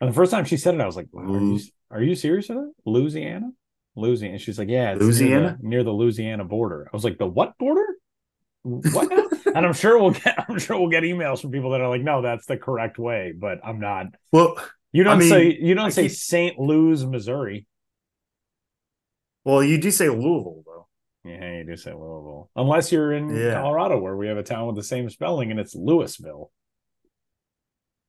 And 0.00 0.10
the 0.10 0.14
first 0.14 0.30
time 0.30 0.44
she 0.44 0.56
said 0.56 0.74
it, 0.74 0.80
I 0.80 0.86
was 0.86 0.96
like, 0.96 1.08
are 1.16 1.26
you, 1.26 1.60
are 1.90 2.02
you 2.02 2.14
serious 2.14 2.48
with 2.48 2.58
it? 2.58 2.72
Louisiana? 2.84 3.50
Louisiana. 3.96 4.34
And 4.34 4.42
she's 4.42 4.58
like, 4.58 4.68
yeah, 4.68 4.94
Louisiana 4.94 5.40
near 5.40 5.50
the, 5.50 5.68
near 5.68 5.84
the, 5.84 5.90
Louisiana 5.90 6.44
border. 6.44 6.88
I 6.92 6.96
was 6.96 7.04
like, 7.04 7.18
the 7.18 7.26
what 7.26 7.58
border? 7.58 7.86
What 8.62 9.10
and 9.54 9.66
I'm 9.66 9.72
sure 9.72 9.98
we'll 9.98 10.12
get 10.12 10.44
I'm 10.48 10.58
sure 10.58 10.78
we'll 10.78 10.90
get 10.90 11.02
emails 11.02 11.40
from 11.40 11.50
people 11.50 11.70
that 11.70 11.80
are 11.80 11.88
like, 11.88 12.02
no, 12.02 12.22
that's 12.22 12.46
the 12.46 12.56
correct 12.56 12.98
way, 12.98 13.32
but 13.36 13.58
I'm 13.64 13.80
not. 13.80 14.06
Well, 14.32 14.56
you 14.92 15.04
don't 15.04 15.16
I 15.16 15.20
mean, 15.20 15.28
say 15.28 15.58
you 15.60 15.74
don't 15.74 15.86
I 15.86 15.90
say 15.90 16.02
keep... 16.02 16.12
St. 16.12 16.58
Louis, 16.58 17.04
Missouri. 17.04 17.66
Well, 19.44 19.62
you 19.62 19.80
do 19.80 19.90
say 19.90 20.08
Louisville. 20.08 20.62
Yeah, 21.24 21.58
you 21.58 21.64
do 21.64 21.76
say 21.76 21.92
Louisville. 21.92 22.50
Unless 22.56 22.92
you're 22.92 23.12
in 23.12 23.34
yeah. 23.34 23.54
Colorado 23.54 23.98
where 23.98 24.16
we 24.16 24.28
have 24.28 24.38
a 24.38 24.42
town 24.42 24.66
with 24.66 24.76
the 24.76 24.82
same 24.82 25.10
spelling 25.10 25.50
and 25.50 25.58
it's 25.58 25.74
Louisville. 25.74 26.50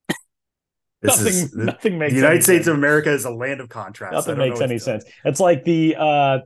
nothing, 1.03 1.27
is, 1.27 1.55
nothing 1.55 1.97
makes 1.97 2.13
the 2.13 2.19
United 2.19 2.43
States 2.43 2.65
sense. 2.65 2.67
of 2.67 2.75
America 2.75 3.11
is 3.11 3.25
a 3.25 3.31
land 3.31 3.61
of 3.61 3.69
contrast. 3.69 4.13
Nothing 4.13 4.37
makes 4.37 4.61
any 4.61 4.77
sense. 4.77 5.05
It's 5.23 5.39
like 5.39 5.63
the 5.63 5.95
uh 5.97 6.39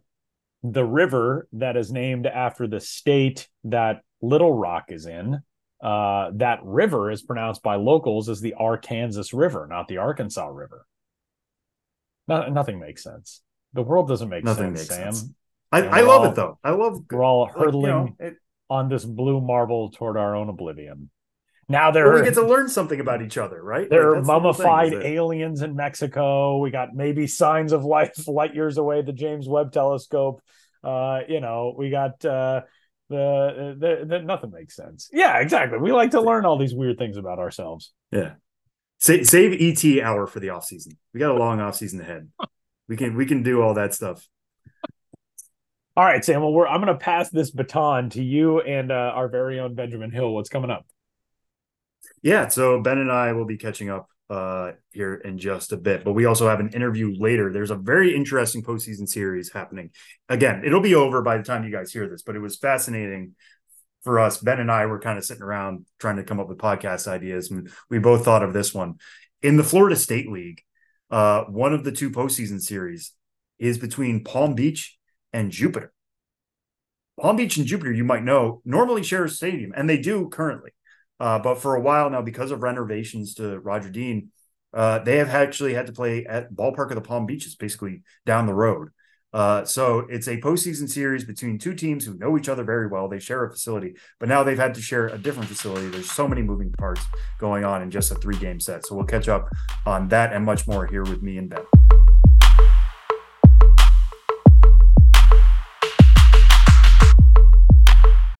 the 0.63 0.85
river 0.85 1.47
that 1.53 1.75
is 1.75 1.91
named 1.91 2.25
after 2.25 2.67
the 2.67 2.79
state 2.79 3.49
that 3.65 4.01
Little 4.21 4.53
Rock 4.53 4.85
is 4.89 5.05
in. 5.05 5.41
Uh, 5.81 6.31
that 6.35 6.59
river 6.63 7.11
is 7.11 7.21
pronounced 7.21 7.61
by 7.61 7.75
locals 7.75 8.29
as 8.29 8.39
the 8.39 8.53
Arkansas 8.53 9.23
River, 9.33 9.67
not 9.69 9.89
the 9.89 9.97
Arkansas 9.97 10.47
River. 10.47 10.85
No, 12.29 12.47
nothing 12.47 12.79
makes 12.79 13.03
sense. 13.03 13.41
The 13.73 13.81
world 13.81 14.07
doesn't 14.07 14.29
make 14.29 14.45
nothing 14.45 14.77
sense, 14.77 14.87
Sam. 14.87 15.13
Sense. 15.13 15.33
I, 15.73 15.99
I 15.99 16.01
love 16.01 16.21
all, 16.21 16.25
it 16.25 16.35
though. 16.35 16.59
I 16.63 16.71
love 16.71 17.01
we're 17.11 17.23
all 17.23 17.47
hurtling 17.47 17.81
like, 17.81 18.13
you 18.19 18.25
know, 18.25 18.27
it, 18.27 18.35
on 18.69 18.89
this 18.89 19.03
blue 19.03 19.41
marble 19.41 19.89
toward 19.91 20.17
our 20.17 20.35
own 20.35 20.49
oblivion. 20.49 21.09
Now 21.69 21.91
there 21.91 22.05
well, 22.05 22.19
we 22.19 22.23
get 22.23 22.35
to 22.35 22.45
learn 22.45 22.69
something 22.69 22.99
about 22.99 23.21
each 23.21 23.37
other, 23.37 23.61
right? 23.61 23.89
There 23.89 24.11
like, 24.11 24.21
are 24.21 24.25
mummified 24.25 24.91
the 24.91 25.01
thing, 25.01 25.13
aliens 25.13 25.61
in 25.61 25.75
Mexico. 25.75 26.59
We 26.59 26.71
got 26.71 26.93
maybe 26.93 27.25
signs 27.27 27.71
of 27.71 27.85
life 27.85 28.11
light 28.27 28.53
years 28.53 28.77
away, 28.77 29.01
the 29.01 29.13
James 29.13 29.47
Webb 29.47 29.71
Telescope. 29.71 30.41
Uh, 30.83 31.21
you 31.27 31.39
know, 31.39 31.73
we 31.77 31.89
got 31.89 32.23
uh, 32.25 32.61
the, 33.09 33.75
the, 33.79 34.05
the 34.05 34.19
nothing 34.19 34.51
makes 34.51 34.75
sense. 34.75 35.09
Yeah, 35.13 35.39
exactly. 35.39 35.77
We 35.77 35.91
like 35.91 36.11
to 36.11 36.21
learn 36.21 36.45
all 36.45 36.57
these 36.57 36.75
weird 36.75 36.97
things 36.97 37.17
about 37.17 37.39
ourselves. 37.39 37.93
Yeah. 38.11 38.33
Save, 38.99 39.27
save 39.27 39.59
ET 39.59 40.03
hour 40.03 40.27
for 40.27 40.39
the 40.39 40.49
off 40.49 40.65
season. 40.65 40.97
We 41.13 41.19
got 41.19 41.31
a 41.31 41.39
long 41.39 41.59
off 41.59 41.75
season 41.75 42.01
ahead. 42.01 42.29
we 42.87 42.97
can 42.97 43.15
we 43.15 43.25
can 43.25 43.43
do 43.43 43.61
all 43.61 43.73
that 43.75 43.93
stuff. 43.93 44.27
All 45.95 46.03
right, 46.03 46.25
Sam. 46.25 46.41
Well, 46.41 46.65
I'm 46.67 46.81
going 46.81 46.87
to 46.87 47.03
pass 47.03 47.29
this 47.29 47.51
baton 47.51 48.09
to 48.11 48.23
you 48.23 48.61
and 48.61 48.91
uh, 48.91 49.11
our 49.13 49.27
very 49.27 49.59
own 49.59 49.75
Benjamin 49.75 50.09
Hill. 50.09 50.33
What's 50.33 50.49
coming 50.49 50.71
up? 50.71 50.87
Yeah, 52.23 52.47
so 52.47 52.81
Ben 52.81 52.97
and 52.97 53.11
I 53.11 53.33
will 53.33 53.45
be 53.45 53.57
catching 53.57 53.91
up 53.91 54.09
uh, 54.27 54.71
here 54.91 55.13
in 55.13 55.37
just 55.37 55.71
a 55.71 55.77
bit, 55.77 56.03
but 56.03 56.13
we 56.13 56.25
also 56.25 56.49
have 56.49 56.59
an 56.59 56.69
interview 56.69 57.13
later. 57.15 57.53
There's 57.53 57.69
a 57.69 57.75
very 57.75 58.15
interesting 58.15 58.63
postseason 58.63 59.07
series 59.07 59.51
happening. 59.51 59.91
Again, 60.29 60.63
it'll 60.65 60.81
be 60.81 60.95
over 60.95 61.21
by 61.21 61.37
the 61.37 61.43
time 61.43 61.63
you 61.63 61.71
guys 61.71 61.93
hear 61.93 62.09
this, 62.09 62.23
but 62.23 62.35
it 62.35 62.39
was 62.39 62.57
fascinating 62.57 63.35
for 64.03 64.19
us. 64.19 64.37
Ben 64.37 64.59
and 64.59 64.71
I 64.71 64.87
were 64.87 64.99
kind 64.99 65.19
of 65.19 65.25
sitting 65.25 65.43
around 65.43 65.85
trying 65.99 66.15
to 66.15 66.23
come 66.23 66.39
up 66.39 66.49
with 66.49 66.57
podcast 66.57 67.07
ideas, 67.07 67.51
and 67.51 67.69
we 67.91 67.99
both 67.99 68.25
thought 68.25 68.41
of 68.41 68.53
this 68.53 68.73
one 68.73 68.95
in 69.43 69.57
the 69.57 69.63
Florida 69.63 69.95
State 69.95 70.31
League. 70.31 70.63
Uh, 71.11 71.43
one 71.43 71.73
of 71.73 71.83
the 71.83 71.91
two 71.91 72.09
postseason 72.09 72.59
series 72.59 73.13
is 73.59 73.77
between 73.77 74.23
Palm 74.23 74.55
Beach 74.55 74.97
and 75.33 75.51
Jupiter. 75.51 75.91
Palm 77.19 77.35
Beach 77.35 77.57
and 77.57 77.67
Jupiter, 77.67 77.91
you 77.91 78.03
might 78.03 78.23
know, 78.23 78.61
normally 78.65 79.03
share 79.03 79.25
a 79.25 79.29
stadium, 79.29 79.71
and 79.75 79.89
they 79.89 79.97
do 79.97 80.29
currently. 80.29 80.71
Uh, 81.19 81.39
but 81.39 81.55
for 81.55 81.75
a 81.75 81.81
while 81.81 82.09
now, 82.09 82.21
because 82.21 82.51
of 82.51 82.63
renovations 82.63 83.35
to 83.35 83.59
Roger 83.59 83.89
Dean, 83.89 84.29
uh, 84.73 84.99
they 84.99 85.17
have 85.17 85.29
actually 85.29 85.73
had 85.73 85.87
to 85.87 85.93
play 85.93 86.25
at 86.25 86.51
Ballpark 86.53 86.89
of 86.89 86.95
the 86.95 87.01
Palm 87.01 87.25
Beaches, 87.25 87.55
basically 87.55 88.01
down 88.25 88.47
the 88.47 88.53
road. 88.53 88.89
Uh, 89.31 89.65
so 89.65 90.05
it's 90.09 90.27
a 90.27 90.39
postseason 90.39 90.87
series 90.87 91.23
between 91.23 91.57
two 91.57 91.73
teams 91.73 92.05
who 92.05 92.15
know 92.17 92.37
each 92.37 92.49
other 92.49 92.63
very 92.63 92.87
well. 92.87 93.07
They 93.07 93.19
share 93.19 93.43
a 93.43 93.51
facility, 93.51 93.95
but 94.19 94.29
now 94.29 94.43
they've 94.43 94.57
had 94.57 94.75
to 94.75 94.81
share 94.81 95.07
a 95.07 95.17
different 95.17 95.49
facility. 95.49 95.87
There's 95.87 96.11
so 96.11 96.27
many 96.27 96.43
moving 96.43 96.71
parts 96.71 97.01
going 97.39 97.65
on 97.65 97.81
in 97.81 97.89
just 97.89 98.11
a 98.11 98.15
three 98.15 98.37
game 98.37 98.59
set. 98.59 98.85
So 98.85 98.95
we'll 98.95 99.05
catch 99.05 99.27
up 99.27 99.49
on 99.87 100.07
that 100.09 100.33
and 100.33 100.45
much 100.45 100.67
more 100.67 100.85
here 100.85 101.03
with 101.03 101.23
me 101.23 101.37
and 101.37 101.49
Ben. 101.49 101.82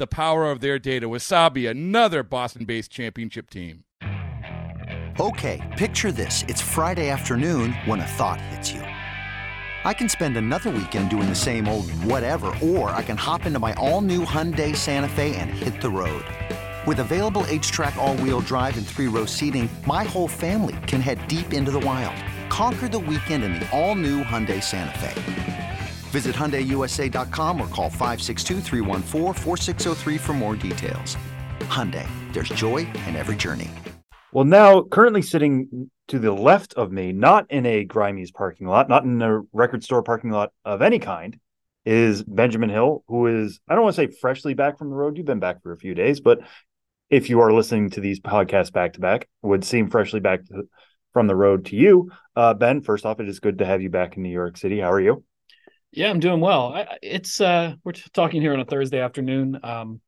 the 0.00 0.06
power 0.06 0.50
of 0.50 0.60
their 0.60 0.78
data. 0.78 1.08
Wasabi, 1.08 1.70
another 1.70 2.22
Boston 2.22 2.64
based 2.64 2.90
championship 2.90 3.50
team. 3.50 3.84
Okay, 5.20 5.60
picture 5.76 6.10
this. 6.10 6.42
It's 6.48 6.62
Friday 6.62 7.10
afternoon 7.10 7.74
when 7.84 8.00
a 8.00 8.06
thought 8.06 8.40
hits 8.40 8.72
you. 8.72 8.80
I 8.80 9.92
can 9.92 10.08
spend 10.08 10.38
another 10.38 10.70
weekend 10.70 11.10
doing 11.10 11.28
the 11.28 11.34
same 11.34 11.68
old 11.68 11.90
whatever, 12.04 12.56
or 12.62 12.90
I 12.90 13.02
can 13.02 13.18
hop 13.18 13.44
into 13.44 13.58
my 13.58 13.74
all 13.74 14.00
new 14.00 14.24
Hyundai 14.24 14.74
Santa 14.74 15.08
Fe 15.08 15.36
and 15.36 15.50
hit 15.50 15.82
the 15.82 15.90
road. 15.90 16.24
With 16.86 17.00
available 17.00 17.42
HTRAC, 17.42 17.96
all 17.96 18.16
wheel 18.16 18.40
drive, 18.40 18.78
and 18.78 18.86
three 18.86 19.06
row 19.06 19.26
seating, 19.26 19.68
my 19.86 20.04
whole 20.04 20.28
family 20.28 20.76
can 20.86 21.02
head 21.02 21.28
deep 21.28 21.52
into 21.52 21.70
the 21.70 21.80
wild. 21.80 22.16
Conquer 22.48 22.88
the 22.88 22.98
weekend 22.98 23.44
in 23.44 23.52
the 23.52 23.68
all 23.70 23.94
new 23.94 24.24
Hyundai 24.24 24.62
Santa 24.62 24.98
Fe. 24.98 25.59
Visit 26.10 26.34
HyundaiUSA.com 26.34 27.60
or 27.60 27.68
call 27.68 27.88
562 27.88 28.60
for 30.18 30.32
more 30.32 30.56
details. 30.56 31.16
Hyundai, 31.60 32.08
there's 32.32 32.48
joy 32.48 32.78
in 33.06 33.14
every 33.16 33.36
journey. 33.36 33.70
Well, 34.32 34.44
now 34.44 34.82
currently 34.82 35.22
sitting 35.22 35.90
to 36.08 36.18
the 36.18 36.32
left 36.32 36.74
of 36.74 36.90
me, 36.90 37.12
not 37.12 37.50
in 37.50 37.66
a 37.66 37.86
Grimey's 37.86 38.32
parking 38.32 38.66
lot, 38.66 38.88
not 38.88 39.04
in 39.04 39.22
a 39.22 39.40
record 39.52 39.84
store 39.84 40.02
parking 40.02 40.30
lot 40.30 40.50
of 40.64 40.82
any 40.82 40.98
kind, 40.98 41.38
is 41.84 42.22
Benjamin 42.24 42.70
Hill, 42.70 43.04
who 43.08 43.26
is, 43.26 43.60
I 43.68 43.74
don't 43.74 43.84
want 43.84 43.96
to 43.96 44.02
say 44.02 44.16
freshly 44.20 44.54
back 44.54 44.78
from 44.78 44.90
the 44.90 44.96
road. 44.96 45.16
You've 45.16 45.26
been 45.26 45.40
back 45.40 45.62
for 45.62 45.72
a 45.72 45.78
few 45.78 45.94
days, 45.94 46.20
but 46.20 46.40
if 47.08 47.30
you 47.30 47.40
are 47.40 47.52
listening 47.52 47.90
to 47.90 48.00
these 48.00 48.20
podcasts 48.20 48.72
back 48.72 48.94
to 48.94 49.00
back, 49.00 49.28
would 49.42 49.64
seem 49.64 49.90
freshly 49.90 50.20
back 50.20 50.44
to, 50.46 50.68
from 51.12 51.26
the 51.26 51.36
road 51.36 51.66
to 51.66 51.76
you. 51.76 52.10
Uh, 52.36 52.54
ben, 52.54 52.80
first 52.80 53.06
off, 53.06 53.20
it 53.20 53.28
is 53.28 53.40
good 53.40 53.58
to 53.58 53.66
have 53.66 53.82
you 53.82 53.90
back 53.90 54.16
in 54.16 54.22
New 54.22 54.30
York 54.30 54.56
City. 54.56 54.80
How 54.80 54.92
are 54.92 55.00
you? 55.00 55.24
Yeah, 55.92 56.10
I'm 56.10 56.20
doing 56.20 56.40
well. 56.40 56.72
I, 56.72 56.98
it's 57.02 57.40
uh, 57.40 57.74
we're 57.82 57.92
talking 58.12 58.40
here 58.40 58.52
on 58.52 58.60
a 58.60 58.64
Thursday 58.64 59.00
afternoon. 59.00 59.58
Um, 59.62 60.00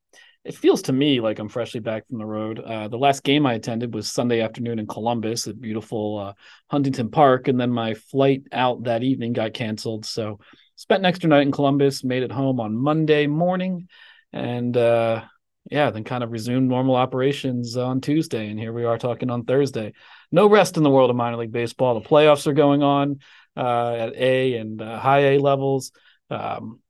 it 0.45 0.55
feels 0.55 0.83
to 0.83 0.93
me 0.93 1.21
like 1.21 1.41
I'm 1.41 1.49
freshly 1.49 1.81
back 1.81 2.07
from 2.09 2.19
the 2.19 2.25
road. 2.25 2.61
Uh, 2.61 2.87
the 2.87 2.99
last 2.99 3.25
game 3.25 3.47
I 3.47 3.55
attended 3.55 3.93
was 3.93 4.11
Sunday 4.11 4.41
afternoon 4.41 4.79
in 4.79 4.87
Columbus 4.87 5.49
at 5.49 5.61
beautiful 5.61 6.19
uh, 6.19 6.33
Huntington 6.71 7.11
Park, 7.11 7.49
and 7.49 7.61
then 7.61 7.71
my 7.71 7.95
flight 7.95 8.45
out 8.53 8.85
that 8.85 9.03
evening 9.03 9.33
got 9.33 9.55
canceled. 9.55 10.07
So 10.07 10.39
spent 10.77 11.01
an 11.01 11.07
extra 11.07 11.29
night 11.29 11.43
in 11.43 11.53
Columbus, 11.53 12.05
made 12.05 12.23
it 12.23 12.33
home 12.33 12.61
on 12.61 12.77
Monday 12.77 13.27
morning, 13.27 13.89
and 14.33 14.77
uh, 14.77 15.23
yeah, 15.69 15.91
then 15.91 16.05
kind 16.05 16.23
of 16.23 16.31
resumed 16.31 16.69
normal 16.69 16.95
operations 16.95 17.77
on 17.77 18.01
Tuesday. 18.01 18.49
And 18.49 18.59
here 18.59 18.73
we 18.73 18.85
are 18.85 18.99
talking 18.99 19.31
on 19.31 19.45
Thursday. 19.45 19.95
No 20.31 20.47
rest 20.47 20.77
in 20.77 20.85
the 20.85 20.91
world 20.91 21.11
of 21.11 21.17
minor 21.17 21.37
league 21.39 21.53
baseball. 21.53 21.95
The 21.99 22.09
playoffs 22.09 22.47
are 22.47 22.53
going 22.53 22.83
on 22.83 23.19
uh, 23.57 23.95
at 23.95 24.15
A 24.17 24.55
and 24.57 24.81
uh, 24.81 24.99
high 24.99 25.35
A 25.35 25.39
levels. 25.39 25.93
Um, 26.31 26.81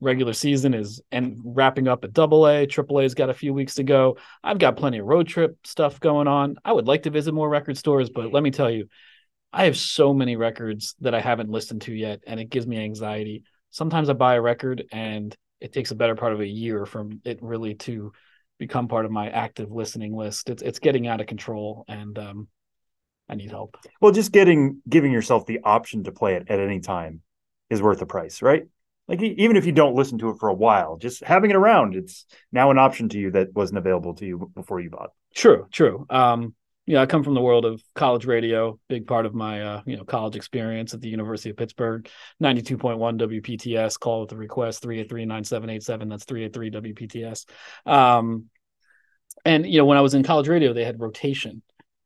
regular 0.00 0.32
season 0.32 0.74
is 0.74 1.00
and 1.10 1.38
wrapping 1.42 1.88
up 1.88 2.04
at 2.04 2.12
double 2.12 2.46
A. 2.46 2.66
Triple 2.66 3.00
A's 3.00 3.14
got 3.14 3.30
a 3.30 3.34
few 3.34 3.54
weeks 3.54 3.76
to 3.76 3.82
go. 3.82 4.18
I've 4.42 4.58
got 4.58 4.76
plenty 4.76 4.98
of 4.98 5.06
road 5.06 5.26
trip 5.26 5.56
stuff 5.64 6.00
going 6.00 6.28
on. 6.28 6.56
I 6.64 6.72
would 6.72 6.86
like 6.86 7.04
to 7.04 7.10
visit 7.10 7.32
more 7.32 7.48
record 7.48 7.78
stores, 7.78 8.10
but 8.10 8.32
let 8.32 8.42
me 8.42 8.50
tell 8.50 8.70
you, 8.70 8.88
I 9.52 9.64
have 9.64 9.76
so 9.76 10.12
many 10.12 10.36
records 10.36 10.94
that 11.00 11.14
I 11.14 11.20
haven't 11.20 11.50
listened 11.50 11.82
to 11.82 11.94
yet, 11.94 12.20
and 12.26 12.38
it 12.38 12.50
gives 12.50 12.66
me 12.66 12.78
anxiety. 12.78 13.42
Sometimes 13.70 14.08
I 14.08 14.12
buy 14.12 14.34
a 14.34 14.40
record 14.42 14.84
and 14.92 15.34
it 15.60 15.72
takes 15.72 15.90
a 15.90 15.96
better 15.96 16.14
part 16.14 16.32
of 16.32 16.40
a 16.40 16.46
year 16.46 16.86
from 16.86 17.20
it 17.24 17.42
really 17.42 17.74
to 17.74 18.12
become 18.58 18.88
part 18.88 19.04
of 19.04 19.10
my 19.10 19.28
active 19.30 19.70
listening 19.70 20.14
list. 20.14 20.50
It's 20.50 20.62
it's 20.62 20.78
getting 20.78 21.06
out 21.06 21.20
of 21.20 21.26
control, 21.26 21.84
and 21.88 22.18
um, 22.18 22.48
I 23.30 23.36
need 23.36 23.50
help. 23.50 23.76
Well, 24.00 24.10
just 24.10 24.32
getting 24.32 24.82
giving 24.88 25.12
yourself 25.12 25.46
the 25.46 25.60
option 25.62 26.04
to 26.04 26.12
play 26.12 26.34
it 26.34 26.46
at 26.48 26.58
any 26.58 26.80
time 26.80 27.22
is 27.70 27.80
worth 27.80 28.00
the 28.00 28.06
price, 28.06 28.42
right? 28.42 28.64
Like 29.06 29.22
even 29.22 29.56
if 29.56 29.66
you 29.66 29.72
don't 29.72 29.94
listen 29.94 30.18
to 30.18 30.30
it 30.30 30.38
for 30.38 30.48
a 30.48 30.54
while, 30.54 30.96
just 30.96 31.22
having 31.22 31.50
it 31.50 31.56
around, 31.56 31.94
it's 31.94 32.26
now 32.52 32.70
an 32.70 32.78
option 32.78 33.08
to 33.10 33.18
you 33.18 33.30
that 33.32 33.54
wasn't 33.54 33.78
available 33.78 34.14
to 34.14 34.26
you 34.26 34.50
before 34.54 34.80
you 34.80 34.90
bought. 34.90 35.10
True, 35.34 35.66
true. 35.70 36.06
Um, 36.10 36.54
yeah, 36.86 37.02
I 37.02 37.06
come 37.06 37.22
from 37.22 37.34
the 37.34 37.40
world 37.40 37.64
of 37.64 37.82
college 37.94 38.24
radio, 38.24 38.78
big 38.88 39.06
part 39.06 39.26
of 39.26 39.34
my 39.34 39.62
uh, 39.62 39.82
you 39.86 39.96
know 39.96 40.04
college 40.04 40.34
experience 40.34 40.92
at 40.92 41.00
the 41.00 41.08
University 41.08 41.50
of 41.50 41.56
Pittsburgh. 41.56 42.08
92.1 42.42 43.42
WPTS, 43.42 43.98
call 43.98 44.22
with 44.22 44.30
the 44.30 44.36
request 44.36 44.82
383-9787. 44.82 46.08
That's 46.08 46.24
383 46.24 46.70
WPTS. 46.70 47.46
Um, 47.86 48.46
and 49.44 49.66
you 49.66 49.78
know, 49.78 49.84
when 49.84 49.98
I 49.98 50.00
was 50.00 50.14
in 50.14 50.24
college 50.24 50.48
radio, 50.48 50.72
they 50.72 50.84
had 50.84 50.98
rotation 50.98 51.62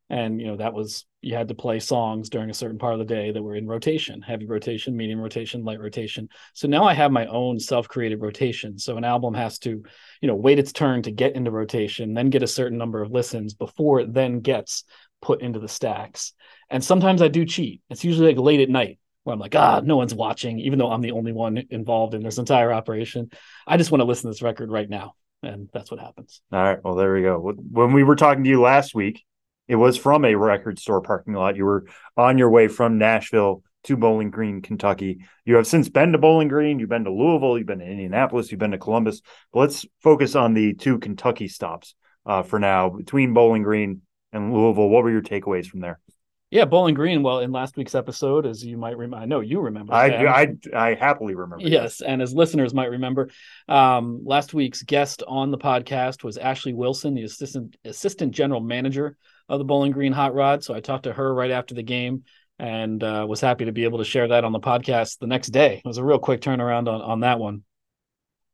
and 0.09 0.39
you 0.39 0.47
know 0.47 0.57
that 0.57 0.73
was 0.73 1.05
you 1.21 1.35
had 1.35 1.47
to 1.47 1.55
play 1.55 1.79
songs 1.79 2.29
during 2.29 2.49
a 2.49 2.53
certain 2.53 2.77
part 2.77 2.93
of 2.93 2.99
the 2.99 3.05
day 3.05 3.31
that 3.31 3.41
were 3.41 3.55
in 3.55 3.67
rotation 3.67 4.21
heavy 4.21 4.45
rotation 4.45 4.95
medium 4.95 5.19
rotation 5.19 5.63
light 5.63 5.79
rotation. 5.79 6.29
So 6.53 6.67
now 6.67 6.83
i 6.83 6.93
have 6.93 7.11
my 7.11 7.25
own 7.27 7.59
self-created 7.59 8.21
rotation. 8.21 8.77
So 8.77 8.97
an 8.97 9.03
album 9.03 9.33
has 9.33 9.57
to 9.59 9.83
you 10.21 10.27
know 10.27 10.35
wait 10.35 10.59
its 10.59 10.71
turn 10.71 11.01
to 11.03 11.11
get 11.11 11.35
into 11.35 11.51
rotation 11.51 12.13
then 12.13 12.29
get 12.29 12.43
a 12.43 12.47
certain 12.47 12.77
number 12.77 13.01
of 13.01 13.11
listens 13.11 13.53
before 13.53 13.99
it 13.99 14.13
then 14.13 14.41
gets 14.41 14.83
put 15.21 15.41
into 15.41 15.59
the 15.59 15.67
stacks. 15.67 16.33
And 16.69 16.83
sometimes 16.83 17.21
i 17.21 17.27
do 17.27 17.45
cheat. 17.45 17.81
It's 17.89 18.03
usually 18.03 18.27
like 18.27 18.43
late 18.43 18.59
at 18.59 18.69
night 18.69 18.99
where 19.23 19.33
i'm 19.33 19.39
like 19.39 19.55
ah 19.55 19.81
no 19.83 19.97
one's 19.97 20.13
watching 20.13 20.59
even 20.59 20.77
though 20.77 20.91
i'm 20.91 21.01
the 21.01 21.11
only 21.11 21.31
one 21.31 21.63
involved 21.71 22.13
in 22.13 22.21
this 22.21 22.37
entire 22.37 22.71
operation. 22.71 23.31
I 23.65 23.77
just 23.77 23.89
want 23.89 24.01
to 24.01 24.05
listen 24.05 24.29
to 24.29 24.35
this 24.35 24.43
record 24.43 24.69
right 24.69 24.89
now 24.89 25.15
and 25.41 25.67
that's 25.73 25.89
what 25.89 25.99
happens. 25.99 26.41
All 26.51 26.61
right. 26.61 26.79
Well 26.83 26.93
there 26.93 27.11
we 27.11 27.23
go. 27.23 27.39
When 27.39 27.91
we 27.91 28.03
were 28.03 28.15
talking 28.15 28.43
to 28.43 28.49
you 28.49 28.61
last 28.61 28.93
week 28.93 29.23
it 29.67 29.75
was 29.75 29.97
from 29.97 30.25
a 30.25 30.35
record 30.35 30.79
store 30.79 31.01
parking 31.01 31.33
lot. 31.33 31.55
You 31.55 31.65
were 31.65 31.85
on 32.15 32.37
your 32.37 32.49
way 32.49 32.67
from 32.67 32.97
Nashville 32.97 33.63
to 33.85 33.95
Bowling 33.95 34.31
Green, 34.31 34.61
Kentucky. 34.61 35.19
You 35.45 35.55
have 35.55 35.67
since 35.67 35.89
been 35.89 36.11
to 36.11 36.17
Bowling 36.17 36.47
Green, 36.47 36.79
you've 36.79 36.89
been 36.89 37.03
to 37.05 37.11
Louisville, 37.11 37.57
you've 37.57 37.67
been 37.67 37.79
to 37.79 37.85
Indianapolis, 37.85 38.51
you've 38.51 38.59
been 38.59 38.71
to 38.71 38.77
Columbus. 38.77 39.21
But 39.53 39.59
let's 39.61 39.85
focus 40.01 40.35
on 40.35 40.53
the 40.53 40.73
two 40.73 40.97
Kentucky 40.97 41.47
stops 41.47 41.95
uh, 42.25 42.43
for 42.43 42.59
now 42.59 42.89
between 42.89 43.33
Bowling 43.33 43.63
Green 43.63 44.01
and 44.33 44.53
Louisville. 44.53 44.89
What 44.89 45.03
were 45.03 45.11
your 45.11 45.21
takeaways 45.21 45.67
from 45.67 45.81
there? 45.81 45.99
Yeah, 46.51 46.65
Bowling 46.65 46.95
Green. 46.95 47.21
Well, 47.21 47.39
in 47.39 47.51
last 47.51 47.75
week's 47.75 47.95
episode, 47.95 48.45
as 48.45 48.63
you 48.63 48.77
might 48.77 48.97
remember, 48.97 49.17
I 49.17 49.25
know 49.25 49.39
you 49.39 49.59
remember. 49.61 49.93
I, 49.93 50.25
I, 50.25 50.55
I 50.73 50.93
happily 50.93 51.35
remember. 51.35 51.67
Yes, 51.67 52.01
and 52.01 52.21
as 52.21 52.33
listeners 52.33 52.73
might 52.73 52.91
remember, 52.91 53.29
um, 53.67 54.21
last 54.23 54.53
week's 54.53 54.83
guest 54.83 55.21
on 55.27 55.51
the 55.51 55.57
podcast 55.57 56.23
was 56.23 56.37
Ashley 56.37 56.73
Wilson, 56.73 57.15
the 57.15 57.23
assistant 57.23 57.75
assistant 57.83 58.31
general 58.31 58.61
manager 58.61 59.17
of 59.49 59.59
the 59.59 59.65
Bowling 59.65 59.91
Green 59.91 60.11
Hot 60.11 60.33
Rod. 60.33 60.63
So 60.63 60.73
I 60.73 60.79
talked 60.79 61.03
to 61.03 61.13
her 61.13 61.33
right 61.33 61.51
after 61.51 61.75
the 61.75 61.83
game 61.83 62.23
and 62.57 63.03
uh, 63.03 63.25
was 63.27 63.41
happy 63.41 63.65
to 63.65 63.71
be 63.71 63.83
able 63.83 63.99
to 63.99 64.05
share 64.05 64.29
that 64.29 64.43
on 64.43 64.51
the 64.51 64.59
podcast 64.59 65.19
the 65.19 65.27
next 65.27 65.49
day. 65.49 65.81
It 65.83 65.87
was 65.87 65.97
a 65.97 66.03
real 66.03 66.19
quick 66.19 66.41
turnaround 66.41 66.87
on, 66.87 67.01
on 67.01 67.19
that 67.21 67.39
one. 67.39 67.63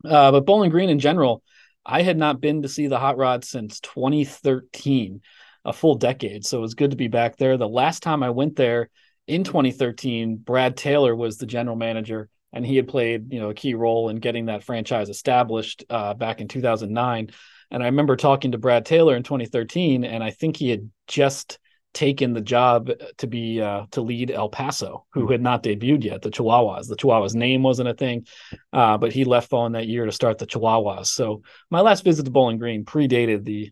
Uh, 0.04 0.32
but 0.32 0.46
Bowling 0.46 0.72
Green 0.72 0.90
in 0.90 1.00
general, 1.00 1.44
I 1.86 2.02
had 2.02 2.18
not 2.18 2.42
been 2.42 2.64
to 2.64 2.70
see 2.70 2.88
the 2.88 3.00
Hot 3.00 3.18
Rod 3.18 3.44
since 3.44 3.80
2013, 3.82 5.22
a 5.66 5.74
full 5.74 5.96
decade. 5.96 6.46
So 6.46 6.58
it 6.58 6.62
was 6.62 6.74
good 6.74 6.92
to 6.92 6.98
be 6.98 7.08
back 7.08 7.38
there. 7.38 7.58
The 7.58 7.68
last 7.68 8.02
time 8.04 8.24
I 8.24 8.32
went 8.32 8.56
there 8.56 8.90
in 9.28 9.44
2013, 9.44 10.38
Brad 10.38 10.76
Taylor 10.76 11.16
was 11.16 11.38
the 11.38 11.46
general 11.46 11.76
manager, 11.76 12.30
and 12.52 12.66
he 12.66 12.76
had 12.76 12.88
played 12.88 13.32
you 13.32 13.40
know 13.40 13.50
a 13.50 13.56
key 13.56 13.76
role 13.76 14.10
in 14.10 14.18
getting 14.18 14.48
that 14.48 14.64
franchise 14.64 15.10
established 15.10 15.84
uh, 15.90 16.14
back 16.14 16.42
in 16.42 16.48
2009. 16.48 17.30
And 17.72 17.82
I 17.82 17.88
remember 17.88 18.16
talking 18.16 18.52
to 18.52 18.58
Brad 18.58 18.86
Taylor 18.86 19.16
in 19.16 19.24
2013, 19.24 20.04
and 20.04 20.24
I 20.24 20.32
think 20.32 20.58
he 20.58 20.70
had 20.70 20.90
just 21.08 21.58
taken 21.94 22.34
the 22.34 22.42
job 22.42 22.90
to 23.18 23.28
be 23.28 23.62
uh, 23.62 23.86
to 23.92 24.02
lead 24.02 24.32
El 24.32 24.50
Paso, 24.50 25.06
who 25.14 25.28
had 25.28 25.42
not 25.42 25.64
debuted 25.64 26.04
yet, 26.04 26.22
the 26.22 26.30
Chihuahuas. 26.30 26.88
The 26.88 26.96
Chihuahuas 26.96 27.36
name 27.36 27.64
wasn't 27.64 27.90
a 27.90 27.94
thing, 27.94 28.28
uh, 28.72 28.98
but 28.98 29.12
he 29.12 29.26
left 29.26 29.50
following 29.50 29.74
that 29.74 29.88
year 29.88 30.06
to 30.06 30.12
start 30.12 30.38
the 30.38 30.48
Chihuahuas. 30.48 31.08
So 31.08 31.42
my 31.70 31.82
last 31.82 32.04
visit 32.04 32.24
to 32.24 32.32
Bowling 32.32 32.60
Green 32.60 32.86
predated 32.86 33.44
the 33.44 33.72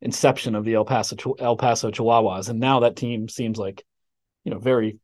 inception 0.00 0.54
of 0.54 0.64
the 0.64 0.74
El 0.74 0.84
Paso 0.84 1.16
El 1.38 1.56
Paso 1.56 1.90
Chihuahuas, 1.90 2.48
and 2.48 2.60
now 2.60 2.80
that 2.80 2.96
team 2.96 3.28
seems 3.28 3.58
like 3.58 3.84
you 4.44 4.52
know 4.52 4.58
very 4.58 4.98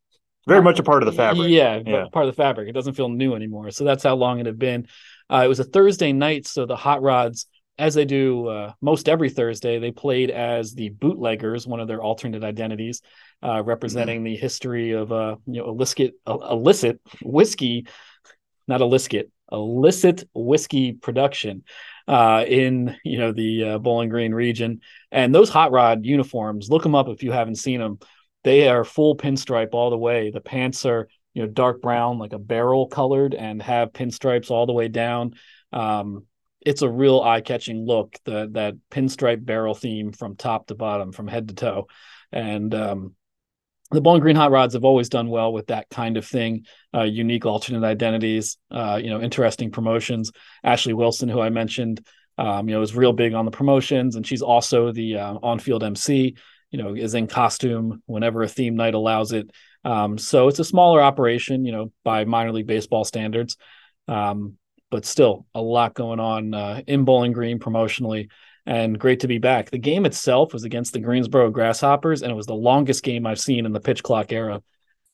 very 0.47 0.62
much 0.62 0.79
a 0.79 0.83
part 0.83 1.03
of 1.03 1.07
the 1.07 1.12
fabric. 1.12 1.49
Yeah, 1.51 1.81
yeah, 1.87 2.07
part 2.12 2.27
of 2.27 2.35
the 2.35 2.42
fabric. 2.42 2.68
It 2.68 2.73
doesn't 2.73 2.95
feel 2.95 3.09
new 3.09 3.35
anymore. 3.35 3.71
So 3.71 3.85
that's 3.85 4.03
how 4.03 4.16
long 4.16 4.40
it 4.40 4.47
had 4.47 4.59
been. 4.59 4.88
Uh, 5.31 5.42
it 5.45 5.49
was 5.49 5.61
a 5.61 5.64
Thursday 5.64 6.12
night, 6.12 6.47
so 6.47 6.66
the 6.66 6.77
Hot 6.77 7.01
Rods 7.01 7.47
as 7.78 7.94
they 7.94 8.04
do 8.04 8.48
uh, 8.48 8.72
most 8.80 9.08
every 9.08 9.30
Thursday, 9.30 9.78
they 9.78 9.90
played 9.90 10.30
as 10.30 10.74
the 10.74 10.90
Bootleggers, 10.90 11.66
one 11.66 11.80
of 11.80 11.88
their 11.88 12.02
alternate 12.02 12.44
identities, 12.44 13.02
uh, 13.42 13.62
representing 13.64 14.18
mm-hmm. 14.18 14.26
the 14.26 14.37
history 14.37 14.92
of 14.92 15.11
uh, 15.11 15.37
you 15.46 15.61
know 15.61 15.68
illicit 15.68 16.14
illicit 16.26 17.00
whiskey, 17.22 17.87
not 18.68 18.80
illicit 18.80 19.30
illicit 19.50 20.24
whiskey 20.35 20.92
production 20.92 21.62
uh, 22.08 22.44
in 22.46 22.96
you 23.04 23.18
know 23.18 23.32
the 23.32 23.64
uh, 23.64 23.78
Bowling 23.78 24.11
Green 24.11 24.35
region. 24.35 24.80
And 25.11 25.35
those 25.35 25.50
hot 25.50 25.72
rod 25.72 26.04
uniforms, 26.04 26.68
look 26.68 26.82
them 26.82 26.94
up 26.94 27.08
if 27.08 27.22
you 27.22 27.32
haven't 27.32 27.56
seen 27.56 27.80
them. 27.80 27.98
They 28.44 28.68
are 28.68 28.85
full 28.85 29.16
pinstripe 29.16 29.70
all 29.72 29.90
the 29.90 29.98
way. 29.98 30.30
The 30.30 30.40
pants 30.40 30.85
are 30.85 31.08
you 31.32 31.42
know 31.42 31.48
dark 31.48 31.80
brown, 31.80 32.18
like 32.18 32.32
a 32.32 32.38
barrel 32.38 32.87
colored, 32.87 33.35
and 33.35 33.62
have 33.62 33.92
pinstripes 33.92 34.50
all 34.50 34.66
the 34.66 34.72
way 34.72 34.88
down. 34.88 35.35
Um, 35.72 36.26
it's 36.64 36.83
a 36.83 36.88
real 36.88 37.20
eye-catching 37.20 37.85
look 37.85 38.16
the 38.25 38.48
that 38.53 38.75
pinstripe 38.90 39.44
barrel 39.44 39.75
theme 39.75 40.12
from 40.12 40.37
top 40.37 40.66
to 40.66 40.75
bottom 40.75 41.12
from 41.12 41.29
head 41.29 41.48
to 41.48 41.55
toe. 41.55 41.87
And 42.31 42.75
um, 42.75 43.14
the 43.90 44.01
bowling 44.01 44.20
green 44.20 44.37
hot 44.37 44.51
rods 44.51 44.75
have 44.75 44.85
always 44.85 45.09
done 45.09 45.29
well 45.29 45.53
with 45.53 45.66
that 45.66 45.88
kind 45.90 46.16
of 46.16 46.27
thing 46.27 46.64
uh, 46.94 47.03
unique 47.03 47.46
alternate 47.46 47.85
identities 47.85 48.57
uh, 48.70 48.98
you 49.03 49.11
know 49.11 49.20
interesting 49.20 49.70
promotions. 49.70 50.33
Ashley 50.64 50.94
wilson 50.94 51.29
who 51.29 51.40
i 51.40 51.51
mentioned 51.51 52.05
um, 52.38 52.68
you 52.68 52.75
know 52.75 52.83
is 52.83 52.96
real 52.96 53.12
big 53.12 53.35
on 53.35 53.44
the 53.44 53.51
promotions 53.51 54.16
and 54.16 54.27
she's 54.27 54.42
also 54.42 54.92
the 54.92 55.18
uh, 55.18 55.35
on-field 55.42 55.83
mc 55.85 56.35
you 56.72 56.83
know 56.83 56.94
is 56.94 57.14
in 57.14 57.27
costume 57.29 58.03
whenever 58.07 58.42
a 58.42 58.48
theme 58.48 58.75
night 58.75 58.94
allows 58.94 59.33
it. 59.33 59.51
Um, 59.85 60.16
so 60.18 60.48
it's 60.48 60.59
a 60.59 60.64
smaller 60.64 61.01
operation 61.01 61.64
you 61.64 61.72
know 61.72 61.92
by 62.03 62.25
minor 62.25 62.53
league 62.53 62.66
baseball 62.66 63.05
standards. 63.05 63.57
Um, 64.09 64.57
but 64.92 65.07
still 65.07 65.46
a 65.55 65.61
lot 65.61 65.94
going 65.94 66.20
on 66.20 66.52
uh, 66.52 66.83
in 66.87 67.07
Bowling 67.07 67.33
Green 67.33 67.59
promotionally 67.59 68.28
and 68.66 68.98
great 69.00 69.20
to 69.20 69.26
be 69.26 69.38
back. 69.38 69.70
The 69.70 69.78
game 69.78 70.05
itself 70.05 70.52
was 70.52 70.64
against 70.64 70.92
the 70.92 71.00
Greensboro 71.00 71.50
Grasshoppers, 71.50 72.22
and 72.22 72.31
it 72.31 72.35
was 72.35 72.46
the 72.46 72.55
longest 72.55 73.02
game 73.02 73.26
I've 73.26 73.40
seen 73.40 73.64
in 73.64 73.72
the 73.72 73.81
pitch 73.81 74.02
clock 74.02 74.31
era. 74.33 74.62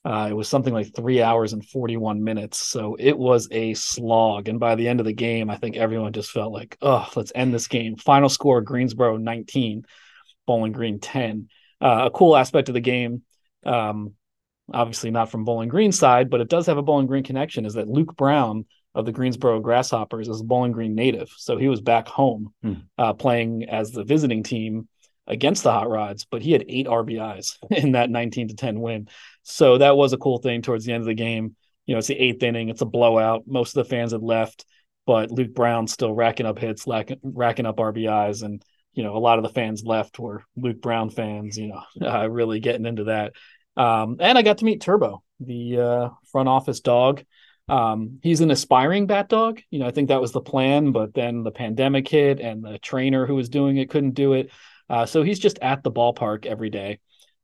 Uh, 0.04 0.26
it 0.30 0.32
was 0.32 0.48
something 0.48 0.74
like 0.74 0.94
three 0.94 1.22
hours 1.22 1.52
and 1.52 1.64
41 1.64 2.24
minutes. 2.24 2.60
So 2.60 2.96
it 2.98 3.16
was 3.16 3.46
a 3.52 3.72
slog. 3.74 4.48
And 4.48 4.58
by 4.58 4.74
the 4.74 4.88
end 4.88 4.98
of 4.98 5.06
the 5.06 5.12
game, 5.12 5.48
I 5.48 5.56
think 5.56 5.76
everyone 5.76 6.12
just 6.12 6.32
felt 6.32 6.52
like, 6.52 6.76
oh, 6.82 7.08
let's 7.14 7.32
end 7.34 7.54
this 7.54 7.68
game. 7.68 7.96
Final 7.96 8.28
score 8.28 8.60
Greensboro 8.60 9.16
19, 9.16 9.84
Bowling 10.44 10.72
Green 10.72 10.98
10. 10.98 11.48
Uh, 11.80 12.04
a 12.06 12.10
cool 12.10 12.36
aspect 12.36 12.68
of 12.68 12.74
the 12.74 12.80
game, 12.80 13.22
um, 13.64 14.14
obviously 14.72 15.12
not 15.12 15.30
from 15.30 15.44
Bowling 15.44 15.68
Green 15.68 15.92
side, 15.92 16.30
but 16.30 16.40
it 16.40 16.48
does 16.48 16.66
have 16.66 16.78
a 16.78 16.82
Bowling 16.82 17.06
Green 17.06 17.22
connection, 17.22 17.64
is 17.64 17.74
that 17.74 17.88
Luke 17.88 18.16
Brown 18.16 18.64
of 18.94 19.04
the 19.04 19.12
Greensboro 19.12 19.60
Grasshoppers 19.60 20.28
as 20.28 20.40
a 20.40 20.44
Bowling 20.44 20.72
Green 20.72 20.94
native. 20.94 21.30
So 21.36 21.56
he 21.56 21.68
was 21.68 21.80
back 21.80 22.08
home 22.08 22.52
hmm. 22.62 22.74
uh, 22.96 23.12
playing 23.12 23.68
as 23.68 23.92
the 23.92 24.04
visiting 24.04 24.42
team 24.42 24.88
against 25.26 25.62
the 25.62 25.72
Hot 25.72 25.88
Rods, 25.88 26.24
but 26.24 26.42
he 26.42 26.52
had 26.52 26.64
eight 26.68 26.86
RBIs 26.86 27.56
in 27.70 27.92
that 27.92 28.10
19 28.10 28.48
to 28.48 28.54
10 28.54 28.80
win. 28.80 29.08
So 29.42 29.78
that 29.78 29.96
was 29.96 30.12
a 30.12 30.18
cool 30.18 30.38
thing 30.38 30.62
towards 30.62 30.84
the 30.84 30.92
end 30.92 31.02
of 31.02 31.06
the 31.06 31.14
game. 31.14 31.54
You 31.86 31.94
know, 31.94 31.98
it's 31.98 32.08
the 32.08 32.18
eighth 32.18 32.42
inning, 32.42 32.68
it's 32.68 32.82
a 32.82 32.86
blowout. 32.86 33.44
Most 33.46 33.76
of 33.76 33.84
the 33.84 33.90
fans 33.90 34.12
had 34.12 34.22
left, 34.22 34.66
but 35.06 35.30
Luke 35.30 35.54
Brown 35.54 35.86
still 35.86 36.12
racking 36.12 36.44
up 36.44 36.58
hits, 36.58 36.86
racking, 36.86 37.18
racking 37.22 37.66
up 37.66 37.76
RBIs. 37.76 38.42
And, 38.42 38.62
you 38.92 39.02
know, 39.02 39.16
a 39.16 39.18
lot 39.18 39.38
of 39.38 39.42
the 39.42 39.50
fans 39.50 39.84
left 39.84 40.18
were 40.18 40.44
Luke 40.56 40.82
Brown 40.82 41.08
fans, 41.08 41.56
you 41.56 41.68
know, 41.68 41.82
uh, 42.06 42.28
really 42.28 42.60
getting 42.60 42.84
into 42.84 43.04
that. 43.04 43.32
Um, 43.76 44.16
and 44.20 44.36
I 44.36 44.42
got 44.42 44.58
to 44.58 44.64
meet 44.64 44.80
Turbo, 44.80 45.22
the 45.40 45.78
uh, 45.78 46.08
front 46.32 46.48
office 46.48 46.80
dog. 46.80 47.24
Um, 47.68 48.18
he's 48.22 48.40
an 48.40 48.50
aspiring 48.50 49.06
bat 49.06 49.28
dog. 49.28 49.60
You 49.70 49.80
know, 49.80 49.86
I 49.86 49.90
think 49.90 50.08
that 50.08 50.20
was 50.20 50.32
the 50.32 50.40
plan, 50.40 50.92
but 50.92 51.14
then 51.14 51.42
the 51.42 51.50
pandemic 51.50 52.08
hit 52.08 52.40
and 52.40 52.64
the 52.64 52.78
trainer 52.78 53.26
who 53.26 53.34
was 53.34 53.48
doing 53.48 53.76
it 53.76 53.90
couldn't 53.90 54.14
do 54.14 54.32
it. 54.32 54.50
Uh, 54.88 55.06
so 55.06 55.22
he's 55.22 55.38
just 55.38 55.58
at 55.60 55.82
the 55.82 55.92
ballpark 55.92 56.46
every 56.46 56.70
day 56.70 56.98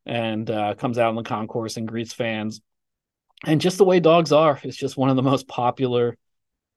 and 0.06 0.50
uh, 0.50 0.74
comes 0.74 0.98
out 0.98 1.10
in 1.10 1.16
the 1.16 1.22
concourse 1.22 1.76
and 1.76 1.88
greets 1.88 2.12
fans. 2.12 2.60
And 3.44 3.60
just 3.60 3.78
the 3.78 3.84
way 3.84 4.00
dogs 4.00 4.32
are, 4.32 4.58
it's 4.62 4.76
just 4.76 4.96
one 4.96 5.10
of 5.10 5.16
the 5.16 5.22
most 5.22 5.46
popular 5.46 6.16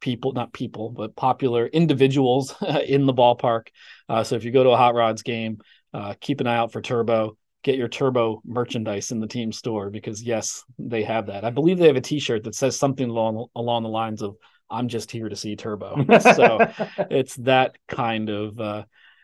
people, 0.02 0.34
not 0.34 0.52
people, 0.54 0.90
but 0.90 1.16
popular 1.16 1.66
individuals 1.66 2.54
in 2.86 3.06
the 3.06 3.14
ballpark. 3.14 3.68
Uh, 4.10 4.24
so 4.24 4.36
if 4.36 4.44
you 4.44 4.52
go 4.52 4.64
to 4.64 4.72
a 4.72 4.78
Hot 4.78 4.96
Rods 4.96 5.24
game, 5.24 5.60
uh, 5.94 6.14
keep 6.20 6.42
an 6.42 6.48
eye 6.48 6.58
out 6.58 6.72
for 6.72 6.82
Turbo 6.82 7.38
get 7.64 7.76
your 7.76 7.88
turbo 7.88 8.42
merchandise 8.46 9.12
in 9.12 9.20
the 9.20 9.28
team 9.28 9.52
store 9.52 9.90
because 9.90 10.22
yes, 10.24 10.64
they 10.80 11.04
have 11.04 11.28
that. 11.28 11.44
I 11.44 11.50
believe 11.50 11.78
they 11.78 11.88
have 11.88 11.96
a 11.96 12.02
T-shirt 12.02 12.44
that 12.44 12.56
says 12.56 12.78
something 12.78 13.10
along 13.10 13.48
along 13.56 13.84
the 13.84 13.90
lines 13.90 14.22
of 14.22 14.38
"I'm 14.70 14.88
just 14.88 15.12
here 15.12 15.30
to 15.30 15.36
see 15.36 15.56
Turbo." 15.56 16.06
so 16.20 16.60
it's 17.10 17.36
that 17.38 17.78
kind 17.88 18.30
of 18.30 18.60
uh, 18.60 18.84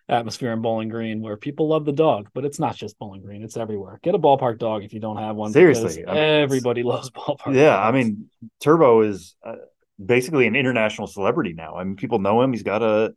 atmosphere 0.10 0.52
in 0.52 0.62
Bowling 0.62 0.90
Green 0.90 1.22
where 1.22 1.38
people 1.38 1.70
love 1.70 1.86
the 1.86 1.92
dog, 1.92 2.30
but 2.34 2.46
it's 2.46 2.60
not 2.60 2.76
just 2.76 2.98
Bowling 3.00 3.22
Green; 3.22 3.44
it's 3.44 3.58
everywhere. 3.58 4.00
Get 4.04 4.16
a 4.16 4.20
ballpark 4.20 4.60
dog 4.60 4.84
if 4.84 4.94
you 4.94 5.00
don't 5.00 5.18
have 5.18 5.36
one. 5.36 5.52
Seriously, 5.52 6.06
I 6.06 6.14
mean, 6.14 6.24
everybody 6.24 6.84
loves 6.84 7.10
ballpark. 7.12 7.56
Yeah, 7.56 7.76
dogs. 7.76 7.88
I 7.88 7.92
mean, 7.92 8.30
Turbo 8.62 9.02
is. 9.02 9.36
Uh, 9.46 9.56
basically 10.04 10.48
an 10.48 10.56
international 10.56 11.06
celebrity 11.06 11.54
now. 11.54 11.76
I 11.76 11.84
mean, 11.84 11.96
people 11.96 12.20
know 12.20 12.42
him. 12.42 12.52
He's 12.52 12.64
got 12.64 12.82
a 12.82 13.14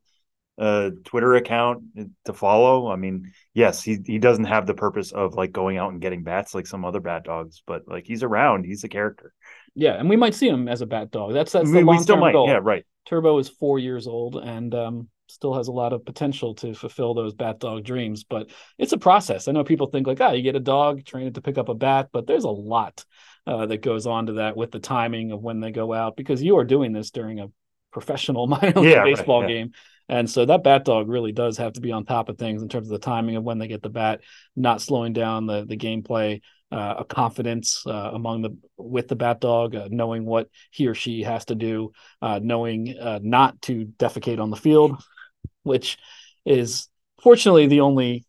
a 0.59 0.91
Twitter 1.05 1.35
account 1.35 1.83
to 2.25 2.33
follow. 2.33 2.91
I 2.91 2.97
mean, 2.97 3.33
yes, 3.55 3.83
he 3.83 3.99
he 4.05 4.19
doesn't 4.19 4.45
have 4.45 4.67
the 4.67 4.75
purpose 4.75 5.13
of 5.13 5.35
like 5.35 5.53
going 5.53 5.77
out 5.77 5.93
and 5.93 6.01
getting 6.01 6.23
bats 6.23 6.55
like 6.55 6.67
some 6.67 6.85
other 6.85 7.01
bat 7.01 7.25
dogs, 7.25 7.63
but 7.67 7.83
like 7.87 8.07
he's 8.07 8.23
around. 8.23 8.65
He's 8.65 8.85
a 8.85 8.89
character. 8.89 9.33
Yeah, 9.75 9.95
and 9.95 10.09
we 10.09 10.17
might 10.17 10.35
see 10.35 10.49
him 10.49 10.69
as 10.69 10.81
a 10.81 10.87
bat 10.87 11.11
dog. 11.11 11.35
That's 11.35 11.53
that's 11.53 11.71
the 11.71 11.83
long 11.83 12.05
term 12.05 12.21
goal. 12.33 12.49
Yeah, 12.49 12.61
right. 12.63 12.85
Turbo 13.07 13.39
is 13.39 13.49
four 13.49 13.79
years 13.79 14.07
old 14.07 14.37
and 14.37 14.75
um, 14.75 15.09
still 15.29 15.55
has 15.55 15.69
a 15.69 15.73
lot 15.73 15.93
of 15.93 16.05
potential 16.05 16.55
to 16.57 16.75
fulfill 16.75 17.15
those 17.15 17.35
bat 17.35 17.61
dog 17.61 17.85
dreams. 17.85 18.25
But 18.25 18.51
it's 18.79 18.93
a 18.93 18.99
process. 18.99 19.49
I 19.49 19.53
know 19.53 19.65
people 19.65 19.89
think 19.89 20.07
like, 20.07 20.21
ah, 20.21 20.29
oh, 20.29 20.33
you 20.33 20.43
get 20.43 20.57
a 20.57 20.61
dog, 20.61 21.05
train 21.05 21.27
it 21.27 21.35
to 21.35 21.43
pick 21.43 21.59
up 21.59 21.69
a 21.69 21.75
bat, 21.75 22.09
but 22.13 22.27
there's 22.27 22.45
a 22.45 22.51
lot 22.51 23.05
uh, 23.47 23.67
that 23.67 23.83
goes 23.83 24.07
on 24.07 24.27
to 24.27 24.33
that 24.35 24.57
with 24.57 24.73
the 24.73 24.81
timing 24.81 25.33
of 25.33 25.43
when 25.43 25.61
they 25.61 25.71
go 25.71 25.93
out 25.93 26.17
because 26.17 26.43
you 26.43 26.57
are 26.59 26.65
doing 26.65 26.93
this 26.93 27.11
during 27.11 27.39
a 27.41 27.49
professional 27.93 28.47
minor 28.47 28.81
league 28.81 28.93
yeah, 28.93 29.05
baseball 29.05 29.43
right, 29.43 29.51
yeah. 29.51 29.57
game. 29.57 29.73
And 30.09 30.31
so 30.31 30.45
that 30.45 30.63
bat 30.63 30.85
dog 30.85 31.09
really 31.09 31.33
does 31.33 31.59
have 31.59 31.73
to 31.75 31.81
be 31.81 31.93
on 31.93 32.05
top 32.05 32.29
of 32.29 32.39
things 32.39 32.63
in 32.63 32.69
terms 32.69 32.87
of 32.89 32.93
the 32.93 33.05
timing 33.05 33.37
of 33.37 33.43
when 33.43 33.59
they 33.59 33.67
get 33.67 33.83
the 33.83 33.89
bat, 33.89 34.21
not 34.55 34.81
slowing 34.81 35.13
down 35.13 35.47
the 35.47 35.65
the 35.65 35.77
gameplay, 35.77 36.41
uh, 36.71 36.97
a 36.99 37.05
confidence 37.05 37.83
uh, 37.87 38.11
among 38.13 38.43
the 38.43 38.57
with 38.77 39.09
the 39.09 39.17
bat 39.17 39.41
dog, 39.41 39.75
uh, 39.75 39.89
knowing 39.91 40.25
what 40.25 40.49
he 40.71 40.87
or 40.87 40.95
she 40.95 41.23
has 41.23 41.45
to 41.47 41.55
do, 41.55 41.93
uh, 42.23 42.39
knowing 42.43 42.97
uh, 42.99 43.19
not 43.23 43.61
to 43.63 43.87
defecate 43.99 44.41
on 44.41 44.51
the 44.51 44.57
field, 44.57 45.03
which 45.65 45.99
is 46.45 46.89
fortunately 47.21 47.67
the 47.67 47.81
only 47.81 48.25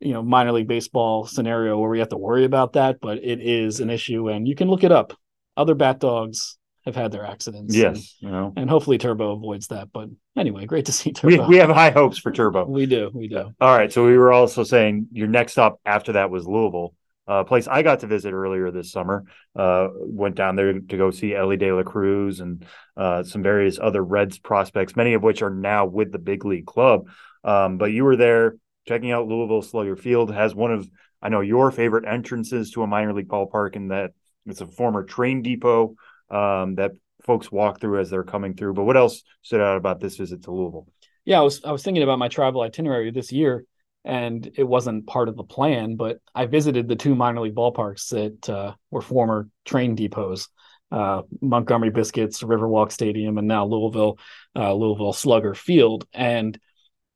you 0.00 0.12
know 0.12 0.22
minor 0.22 0.52
league 0.52 0.68
baseball 0.68 1.26
scenario 1.26 1.78
where 1.78 1.90
we 1.90 2.00
have 2.00 2.08
to 2.08 2.16
worry 2.16 2.44
about 2.44 2.72
that, 2.72 3.00
but 3.00 3.18
it 3.18 3.40
is 3.40 3.78
an 3.78 3.90
issue, 3.90 4.28
and 4.28 4.48
you 4.48 4.56
can 4.56 4.68
look 4.68 4.82
it 4.82 4.92
up. 4.92 5.12
Other 5.56 5.74
bat 5.74 6.00
dogs 6.00 6.58
have 6.86 6.96
had 6.96 7.12
their 7.12 7.26
accidents. 7.26 7.74
Yes, 7.74 8.16
and, 8.22 8.30
you 8.30 8.30
know. 8.30 8.52
and 8.56 8.70
hopefully 8.70 8.96
Turbo 8.96 9.32
avoids 9.32 9.66
that. 9.68 9.88
But 9.92 10.08
anyway, 10.36 10.66
great 10.66 10.86
to 10.86 10.92
see 10.92 11.12
Turbo. 11.12 11.42
We, 11.42 11.48
we 11.48 11.56
have 11.56 11.70
high 11.70 11.90
hopes 11.90 12.18
for 12.18 12.32
Turbo. 12.32 12.64
we 12.64 12.86
do, 12.86 13.10
we 13.12 13.28
do. 13.28 13.52
All 13.60 13.76
right, 13.76 13.92
so 13.92 14.06
we 14.06 14.16
were 14.16 14.32
also 14.32 14.62
saying 14.64 15.08
your 15.12 15.28
next 15.28 15.52
stop 15.52 15.80
after 15.84 16.12
that 16.12 16.30
was 16.30 16.46
Louisville, 16.46 16.94
a 17.26 17.32
uh, 17.32 17.44
place 17.44 17.66
I 17.66 17.82
got 17.82 18.00
to 18.00 18.06
visit 18.06 18.32
earlier 18.32 18.70
this 18.70 18.92
summer. 18.92 19.24
Uh, 19.54 19.88
went 19.94 20.36
down 20.36 20.54
there 20.56 20.72
to 20.72 20.96
go 20.96 21.10
see 21.10 21.34
Elly 21.34 21.56
De 21.56 21.72
La 21.72 21.82
Cruz 21.82 22.40
and 22.40 22.64
uh, 22.96 23.24
some 23.24 23.42
various 23.42 23.78
other 23.80 24.02
Reds 24.02 24.38
prospects, 24.38 24.96
many 24.96 25.14
of 25.14 25.22
which 25.22 25.42
are 25.42 25.50
now 25.50 25.86
with 25.86 26.12
the 26.12 26.18
big 26.18 26.44
league 26.44 26.66
club. 26.66 27.08
Um, 27.42 27.78
but 27.78 27.92
you 27.92 28.04
were 28.04 28.16
there 28.16 28.56
checking 28.86 29.10
out 29.10 29.26
Louisville 29.26 29.62
Slugger 29.62 29.96
Field 29.96 30.32
has 30.32 30.54
one 30.54 30.72
of 30.72 30.88
I 31.20 31.28
know 31.28 31.40
your 31.40 31.72
favorite 31.72 32.04
entrances 32.06 32.70
to 32.72 32.82
a 32.82 32.86
minor 32.86 33.12
league 33.12 33.26
ballpark, 33.26 33.74
in 33.74 33.88
that 33.88 34.12
it's 34.44 34.60
a 34.60 34.66
former 34.66 35.02
train 35.02 35.42
depot 35.42 35.96
um, 36.30 36.76
that 36.76 36.92
folks 37.24 37.50
walk 37.50 37.80
through 37.80 38.00
as 38.00 38.10
they're 38.10 38.24
coming 38.24 38.54
through. 38.54 38.74
But 38.74 38.84
what 38.84 38.96
else 38.96 39.22
stood 39.42 39.60
out 39.60 39.76
about 39.76 40.00
this 40.00 40.16
visit 40.16 40.44
to 40.44 40.52
Louisville? 40.52 40.86
Yeah, 41.24 41.40
I 41.40 41.42
was 41.42 41.64
I 41.64 41.72
was 41.72 41.82
thinking 41.82 42.02
about 42.02 42.18
my 42.18 42.28
travel 42.28 42.62
itinerary 42.62 43.10
this 43.10 43.32
year, 43.32 43.64
and 44.04 44.48
it 44.56 44.62
wasn't 44.62 45.06
part 45.06 45.28
of 45.28 45.36
the 45.36 45.44
plan, 45.44 45.96
but 45.96 46.18
I 46.34 46.46
visited 46.46 46.88
the 46.88 46.96
two 46.96 47.16
minor 47.16 47.40
league 47.40 47.54
ballparks 47.54 48.10
that 48.10 48.48
uh, 48.48 48.74
were 48.90 49.02
former 49.02 49.48
train 49.64 49.96
depots. 49.96 50.48
Uh, 50.92 51.22
Montgomery 51.40 51.90
Biscuits, 51.90 52.44
Riverwalk 52.44 52.92
Stadium, 52.92 53.38
and 53.38 53.48
now 53.48 53.66
Louisville, 53.66 54.20
uh, 54.54 54.72
Louisville 54.72 55.12
Slugger 55.12 55.52
Field. 55.52 56.06
And 56.12 56.56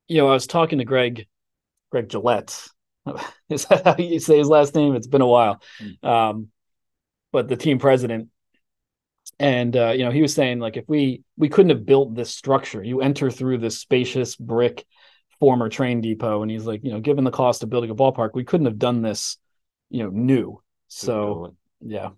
you 0.09 0.17
know, 0.17 0.29
I 0.29 0.33
was 0.33 0.49
talking 0.49 0.79
to 0.79 0.85
Greg, 0.85 1.29
Greg 1.93 2.09
Gillette. 2.09 2.67
Is 3.49 3.67
that 3.67 3.85
how 3.85 3.97
you 3.97 4.19
say 4.19 4.39
his 4.39 4.49
last 4.49 4.75
name? 4.75 4.97
It's 4.97 5.07
been 5.07 5.21
a 5.21 5.27
while. 5.27 5.63
Hmm. 5.79 6.09
Um, 6.09 6.49
but 7.31 7.47
the 7.47 7.57
team 7.57 7.79
president 7.79 8.29
and 9.41 9.77
uh, 9.77 9.91
you 9.91 10.05
know 10.05 10.13
he 10.13 10.23
was 10.23 10.35
saying 10.35 10.61
like 10.61 10.77
if 10.77 10.85
we 10.87 11.25
we 11.37 11.49
couldn't 11.49 11.71
have 11.71 11.87
built 11.87 12.15
this 12.15 12.31
structure 12.31 12.85
you 12.85 13.01
enter 13.01 13.31
through 13.31 13.59
this 13.59 13.79
spacious 13.79 14.37
brick 14.37 14.87
former 15.41 15.71
train 15.71 16.01
depot. 16.01 16.43
And 16.43 16.51
he's 16.51 16.67
like 16.67 16.85
you 16.85 16.93
know 16.93 17.01
given 17.01 17.25
the 17.25 17.31
cost 17.33 17.63
of 17.63 17.71
building 17.71 17.91
a 17.91 17.95
ballpark 17.95 18.31
we 18.35 18.45
couldn't 18.45 18.67
have 18.67 18.79
done 18.79 19.03
this 19.03 19.39
you 19.89 20.05
know 20.05 20.11
new. 20.11 20.63
So 20.89 21.57
yeah. 21.81 22.11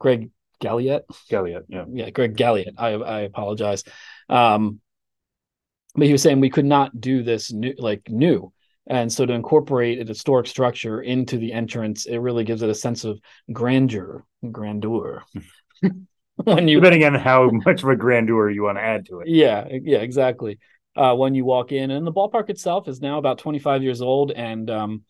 Greg 0.00 0.30
Galiette 0.60 1.04
Galiette 1.28 1.64
yeah. 1.68 1.84
Yeah 1.92 2.10
greg 2.10 2.36
Galiette 2.36 2.74
i 2.78 2.88
i 2.88 3.20
apologize. 3.20 3.84
Um 4.28 4.80
but 5.94 6.06
he 6.06 6.12
was 6.12 6.22
saying 6.22 6.40
we 6.40 6.50
could 6.50 6.64
not 6.64 6.98
do 6.98 7.22
this 7.22 7.52
new 7.52 7.74
like 7.78 8.08
new. 8.08 8.52
And 8.86 9.12
so 9.12 9.26
to 9.26 9.34
incorporate 9.34 10.00
a 10.00 10.04
historic 10.04 10.46
structure 10.46 11.02
into 11.02 11.36
the 11.36 11.52
entrance 11.52 12.06
it 12.06 12.16
really 12.18 12.44
gives 12.44 12.62
it 12.62 12.70
a 12.70 12.74
sense 12.74 13.04
of 13.04 13.20
grandeur 13.52 14.24
grandeur 14.50 15.24
when 16.44 16.68
you 16.68 16.80
depending 16.80 17.04
on 17.04 17.14
how 17.14 17.50
much 17.50 17.82
of 17.82 17.88
a 17.88 17.96
grandeur 17.96 18.50
you 18.50 18.62
want 18.62 18.78
to 18.78 18.82
add 18.82 19.06
to 19.06 19.20
it. 19.20 19.28
Yeah, 19.28 19.66
yeah, 19.70 19.98
exactly. 19.98 20.58
Uh, 20.96 21.14
when 21.14 21.34
you 21.34 21.44
walk 21.44 21.72
in, 21.72 21.90
and 21.90 22.06
the 22.06 22.12
ballpark 22.12 22.50
itself 22.50 22.88
is 22.88 23.00
now 23.00 23.18
about 23.18 23.38
25 23.38 23.82
years 23.82 24.00
old, 24.00 24.32
and 24.32 24.68
um, 24.70 25.02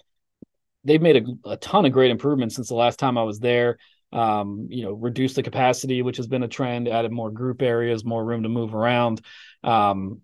they've 0.85 1.03
made 1.03 1.17
a, 1.17 1.51
a, 1.51 1.57
ton 1.57 1.87
of 1.87 1.93
great 1.93 2.11
improvements 2.11 2.57
since 2.57 2.69
the 2.69 2.75
last 2.75 2.99
time 2.99 3.17
I 3.17 3.23
was 3.23 3.39
there. 3.39 3.79
Um, 4.13 4.69
you 4.71 4.85
know, 4.85 4.93
reduced 4.93 5.37
the 5.37 5.43
capacity, 5.43 6.01
which 6.03 6.17
has 6.17 6.27
been 6.27 6.43
a 6.43 6.49
trend, 6.49 6.89
added 6.89 7.13
more 7.13 7.31
group 7.31 7.61
areas, 7.61 8.05
more 8.05 8.25
room 8.25 8.43
to 8.43 8.49
move 8.49 8.75
around. 8.75 9.21
Um, 9.63 10.23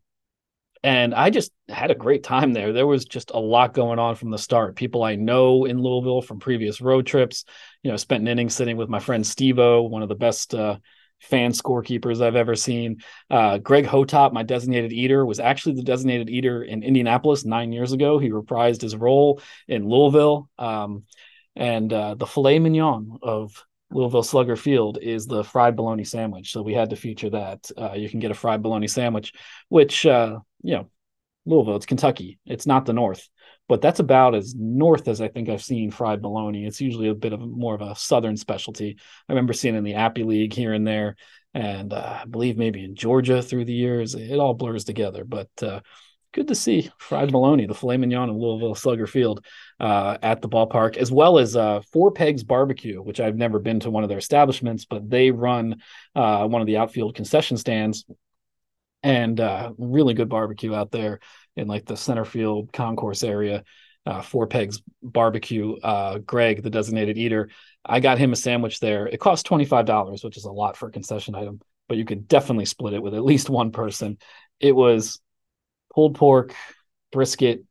and 0.84 1.14
I 1.14 1.30
just 1.30 1.50
had 1.70 1.90
a 1.90 1.94
great 1.94 2.22
time 2.22 2.52
there. 2.52 2.74
There 2.74 2.86
was 2.86 3.06
just 3.06 3.30
a 3.30 3.38
lot 3.38 3.72
going 3.72 3.98
on 3.98 4.16
from 4.16 4.30
the 4.30 4.36
start. 4.36 4.76
People 4.76 5.02
I 5.02 5.16
know 5.16 5.64
in 5.64 5.80
Louisville 5.80 6.20
from 6.20 6.38
previous 6.38 6.82
road 6.82 7.06
trips, 7.06 7.46
you 7.82 7.90
know, 7.90 7.96
spent 7.96 8.20
an 8.20 8.28
inning 8.28 8.50
sitting 8.50 8.76
with 8.76 8.90
my 8.90 9.00
friend 9.00 9.24
Stevo, 9.24 9.88
one 9.88 10.02
of 10.02 10.10
the 10.10 10.14
best 10.14 10.54
uh, 10.54 10.76
fan 11.22 11.52
scorekeepers 11.52 12.20
I've 12.20 12.36
ever 12.36 12.54
seen. 12.54 12.98
Uh, 13.30 13.56
Greg 13.56 13.86
Hotop, 13.86 14.34
my 14.34 14.42
designated 14.42 14.92
eater, 14.92 15.24
was 15.24 15.40
actually 15.40 15.76
the 15.76 15.84
designated 15.84 16.28
eater 16.28 16.62
in 16.62 16.82
Indianapolis 16.82 17.46
nine 17.46 17.72
years 17.72 17.92
ago. 17.92 18.18
He 18.18 18.28
reprised 18.28 18.82
his 18.82 18.94
role 18.94 19.40
in 19.66 19.88
Louisville. 19.88 20.50
Um, 20.58 21.04
and 21.56 21.90
uh, 21.94 22.14
the 22.14 22.26
filet 22.26 22.58
mignon 22.58 23.20
of 23.22 23.64
Louisville 23.90 24.22
Slugger 24.22 24.56
Field 24.56 24.98
is 25.00 25.26
the 25.26 25.44
fried 25.44 25.76
bologna 25.76 26.04
sandwich. 26.04 26.52
So 26.52 26.62
we 26.62 26.74
had 26.74 26.90
to 26.90 26.96
feature 26.96 27.30
that. 27.30 27.70
Uh, 27.76 27.92
you 27.92 28.08
can 28.08 28.20
get 28.20 28.30
a 28.30 28.34
fried 28.34 28.62
bologna 28.62 28.88
sandwich, 28.88 29.32
which, 29.68 30.04
uh, 30.06 30.38
you 30.62 30.74
know, 30.74 30.90
Louisville, 31.46 31.76
it's 31.76 31.86
Kentucky. 31.86 32.38
It's 32.46 32.66
not 32.66 32.86
the 32.86 32.92
North, 32.94 33.28
but 33.68 33.82
that's 33.82 34.00
about 34.00 34.34
as 34.34 34.54
north 34.54 35.08
as 35.08 35.20
I 35.20 35.28
think 35.28 35.48
I've 35.48 35.62
seen 35.62 35.90
fried 35.90 36.22
bologna. 36.22 36.66
It's 36.66 36.80
usually 36.80 37.08
a 37.08 37.14
bit 37.14 37.34
of 37.34 37.40
more 37.40 37.74
of 37.74 37.82
a 37.82 37.94
Southern 37.94 38.36
specialty. 38.36 38.96
I 39.28 39.32
remember 39.32 39.52
seeing 39.52 39.74
in 39.74 39.84
the 39.84 39.94
Appy 39.94 40.24
League 40.24 40.54
here 40.54 40.72
and 40.72 40.86
there, 40.86 41.16
and 41.52 41.92
uh, 41.92 42.20
I 42.22 42.24
believe 42.24 42.56
maybe 42.56 42.82
in 42.82 42.96
Georgia 42.96 43.42
through 43.42 43.66
the 43.66 43.74
years. 43.74 44.14
It 44.14 44.38
all 44.38 44.54
blurs 44.54 44.84
together, 44.84 45.24
but 45.24 45.50
uh, 45.62 45.80
good 46.34 46.48
to 46.48 46.54
see 46.54 46.90
fried 46.98 47.32
bologna, 47.32 47.64
the 47.64 47.74
filet 47.74 47.96
mignon 47.96 48.28
in 48.28 48.36
Louisville 48.36 48.74
Slugger 48.74 49.06
Field 49.06 49.44
uh, 49.80 50.18
at 50.20 50.42
the 50.42 50.48
ballpark, 50.48 50.96
as 50.96 51.10
well 51.10 51.38
as 51.38 51.56
uh, 51.56 51.80
Four 51.92 52.10
Pegs 52.10 52.42
Barbecue, 52.42 53.00
which 53.00 53.20
I've 53.20 53.36
never 53.36 53.58
been 53.58 53.80
to 53.80 53.90
one 53.90 54.02
of 54.02 54.08
their 54.08 54.18
establishments, 54.18 54.84
but 54.84 55.08
they 55.08 55.30
run 55.30 55.80
uh, 56.14 56.46
one 56.46 56.60
of 56.60 56.66
the 56.66 56.76
outfield 56.76 57.14
concession 57.14 57.56
stands 57.56 58.04
and 59.02 59.38
uh, 59.38 59.72
really 59.78 60.14
good 60.14 60.28
barbecue 60.28 60.74
out 60.74 60.90
there 60.90 61.20
in 61.56 61.68
like 61.68 61.86
the 61.86 61.96
center 61.96 62.24
field 62.24 62.72
concourse 62.72 63.22
area. 63.22 63.64
Uh, 64.06 64.20
Four 64.20 64.46
Pegs 64.48 64.82
Barbecue. 65.02 65.76
Uh, 65.76 66.18
Greg, 66.18 66.62
the 66.62 66.68
designated 66.68 67.16
eater, 67.16 67.48
I 67.86 68.00
got 68.00 68.18
him 68.18 68.34
a 68.34 68.36
sandwich 68.36 68.78
there. 68.78 69.06
It 69.06 69.18
cost 69.18 69.46
twenty 69.46 69.64
five 69.64 69.86
dollars, 69.86 70.22
which 70.22 70.36
is 70.36 70.44
a 70.44 70.52
lot 70.52 70.76
for 70.76 70.88
a 70.88 70.92
concession 70.92 71.34
item, 71.34 71.60
but 71.88 71.96
you 71.96 72.04
could 72.04 72.28
definitely 72.28 72.66
split 72.66 72.92
it 72.92 73.02
with 73.02 73.14
at 73.14 73.24
least 73.24 73.48
one 73.48 73.70
person. 73.70 74.18
It 74.60 74.72
was 74.72 75.22
pulled 75.94 76.16
pork, 76.16 76.54
brisket, 77.12 77.64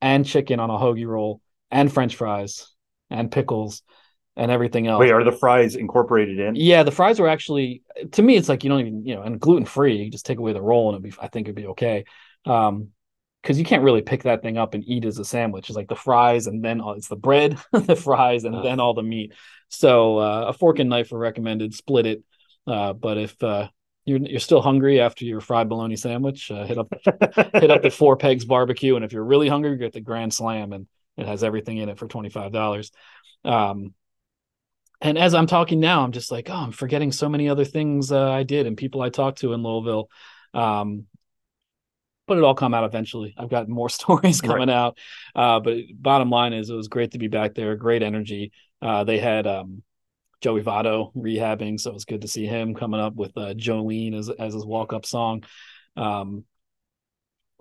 and 0.00 0.26
chicken 0.26 0.60
on 0.60 0.70
a 0.70 0.78
hoagie 0.78 1.06
roll, 1.06 1.40
and 1.70 1.92
French 1.92 2.16
fries, 2.16 2.68
and 3.10 3.30
pickles, 3.30 3.82
and 4.36 4.50
everything 4.50 4.86
else. 4.86 5.00
Wait, 5.00 5.12
are 5.12 5.24
the 5.24 5.32
fries 5.32 5.74
incorporated 5.76 6.38
in? 6.38 6.54
Yeah, 6.54 6.82
the 6.82 6.92
fries 6.92 7.18
were 7.18 7.28
actually 7.28 7.82
to 8.12 8.22
me. 8.22 8.36
It's 8.36 8.48
like 8.48 8.64
you 8.64 8.70
don't 8.70 8.80
even 8.80 9.06
you 9.06 9.14
know, 9.14 9.22
and 9.22 9.40
gluten 9.40 9.66
free. 9.66 9.96
You 9.96 10.10
just 10.10 10.26
take 10.26 10.38
away 10.38 10.52
the 10.52 10.62
roll, 10.62 10.88
and 10.88 11.04
it'd 11.04 11.16
be. 11.16 11.22
I 11.22 11.28
think 11.28 11.46
it'd 11.46 11.56
be 11.56 11.68
okay. 11.68 12.04
Um, 12.46 12.88
because 13.42 13.58
you 13.58 13.64
can't 13.64 13.82
really 13.82 14.02
pick 14.02 14.24
that 14.24 14.42
thing 14.42 14.58
up 14.58 14.74
and 14.74 14.84
eat 14.86 15.06
as 15.06 15.18
a 15.18 15.24
sandwich. 15.24 15.70
It's 15.70 15.76
like 15.76 15.88
the 15.88 15.96
fries 15.96 16.46
and 16.46 16.62
then 16.62 16.82
all, 16.82 16.92
it's 16.92 17.08
the 17.08 17.16
bread, 17.16 17.58
the 17.72 17.96
fries, 17.96 18.44
and 18.44 18.62
then 18.62 18.80
all 18.80 18.92
the 18.92 19.02
meat. 19.02 19.32
So 19.68 20.18
uh, 20.18 20.44
a 20.48 20.52
fork 20.52 20.78
and 20.78 20.90
knife 20.90 21.10
are 21.12 21.18
recommended. 21.18 21.72
Split 21.74 22.04
it. 22.04 22.22
Uh, 22.66 22.92
but 22.92 23.16
if 23.16 23.42
uh, 23.42 23.68
you're 24.04 24.18
you're 24.18 24.40
still 24.40 24.62
hungry 24.62 25.00
after 25.00 25.24
your 25.24 25.40
fried 25.40 25.68
bologna 25.68 25.96
sandwich, 25.96 26.50
uh, 26.50 26.64
hit 26.64 26.78
up 26.78 26.92
hit 27.54 27.70
up 27.70 27.82
the 27.82 27.90
Four 27.90 28.16
Pegs 28.16 28.44
Barbecue, 28.44 28.96
and 28.96 29.04
if 29.04 29.12
you're 29.12 29.24
really 29.24 29.48
hungry, 29.48 29.76
get 29.76 29.92
the 29.92 30.00
Grand 30.00 30.32
Slam, 30.32 30.72
and 30.72 30.86
it 31.16 31.26
has 31.26 31.44
everything 31.44 31.78
in 31.78 31.88
it 31.88 31.98
for 31.98 32.08
twenty 32.08 32.30
five 32.30 32.52
dollars. 32.52 32.92
Um, 33.44 33.94
and 35.00 35.16
as 35.16 35.34
I'm 35.34 35.46
talking 35.46 35.80
now, 35.80 36.02
I'm 36.02 36.12
just 36.12 36.30
like, 36.30 36.50
oh, 36.50 36.54
I'm 36.54 36.72
forgetting 36.72 37.12
so 37.12 37.28
many 37.28 37.48
other 37.48 37.64
things 37.64 38.12
uh, 38.12 38.30
I 38.30 38.42
did 38.42 38.66
and 38.66 38.76
people 38.76 39.00
I 39.00 39.08
talked 39.08 39.38
to 39.40 39.52
in 39.54 39.62
Louisville. 39.62 40.10
Um, 40.52 41.06
but 42.26 42.38
it 42.38 42.44
all 42.44 42.54
come 42.54 42.74
out 42.74 42.84
eventually. 42.84 43.34
I've 43.36 43.48
got 43.48 43.68
more 43.68 43.88
stories 43.88 44.40
coming 44.40 44.68
right. 44.68 44.76
out. 44.76 44.98
Uh, 45.34 45.60
but 45.60 45.78
bottom 45.94 46.30
line 46.30 46.52
is, 46.52 46.68
it 46.68 46.74
was 46.74 46.88
great 46.88 47.12
to 47.12 47.18
be 47.18 47.28
back 47.28 47.54
there. 47.54 47.76
Great 47.76 48.02
energy. 48.02 48.52
Uh, 48.82 49.04
they 49.04 49.18
had 49.18 49.46
um, 49.46 49.82
Joey 50.40 50.62
Votto 50.62 51.14
rehabbing, 51.14 51.78
so 51.78 51.90
it 51.90 51.94
was 51.94 52.04
good 52.04 52.22
to 52.22 52.28
see 52.28 52.46
him 52.46 52.74
coming 52.74 53.00
up 53.00 53.14
with 53.14 53.36
uh, 53.36 53.54
Jolene 53.54 54.18
as 54.18 54.28
as 54.30 54.54
his 54.54 54.64
walk 54.64 54.92
up 54.92 55.04
song. 55.06 55.44
Um, 55.96 56.44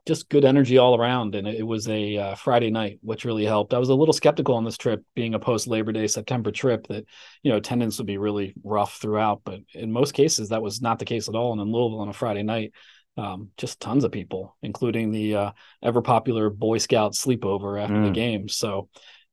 just 0.08 0.30
good 0.30 0.46
energy 0.46 0.78
all 0.78 1.00
around, 1.00 1.36
and 1.36 1.48
it, 1.48 1.56
it 1.60 1.63
was 1.63 1.88
a 1.88 2.18
uh, 2.18 2.36
Friday 2.36 2.72
night, 2.72 3.00
which 3.02 3.26
really 3.26 3.46
helped. 3.46 3.74
I 3.74 3.80
was 3.80 3.89
a 3.89 3.96
little 3.96 4.13
skeptical 4.13 4.56
on 4.56 4.63
this 4.63 4.78
trip, 4.78 5.04
being 5.13 5.36
a 5.36 5.39
post 5.39 5.68
Labor 5.68 5.92
Day 5.92 6.08
September 6.08 6.52
trip, 6.52 6.88
that 6.88 7.06
you 7.44 7.52
know 7.52 7.58
attendance 7.58 7.98
would 7.98 8.08
be 8.08 8.18
really 8.18 8.54
rough 8.63 9.00
throughout, 9.00 9.42
but 9.44 9.60
in 9.74 9.92
most 9.92 10.13
cases 10.13 10.50
that 10.50 10.62
was 10.62 10.82
not 10.82 11.00
the 11.00 11.06
case 11.06 11.30
at 11.30 11.36
all. 11.36 11.52
And 11.52 11.62
in 11.62 11.72
Louisville 11.72 12.00
on 12.00 12.10
a 12.10 12.13
Friday 12.13 12.44
night, 12.44 12.74
um, 13.18 13.50
just 13.58 13.80
tons 13.80 14.04
of 14.04 14.12
people, 14.12 14.56
including 14.63 15.12
the 15.12 15.36
uh, 15.36 15.52
ever 15.84 16.02
popular 16.02 16.50
Boy 16.50 16.78
Scout 16.78 17.13
sleepover 17.13 17.82
after 17.82 17.96
mm. 17.96 18.06
the 18.06 18.12
game. 18.12 18.48
So 18.48 18.89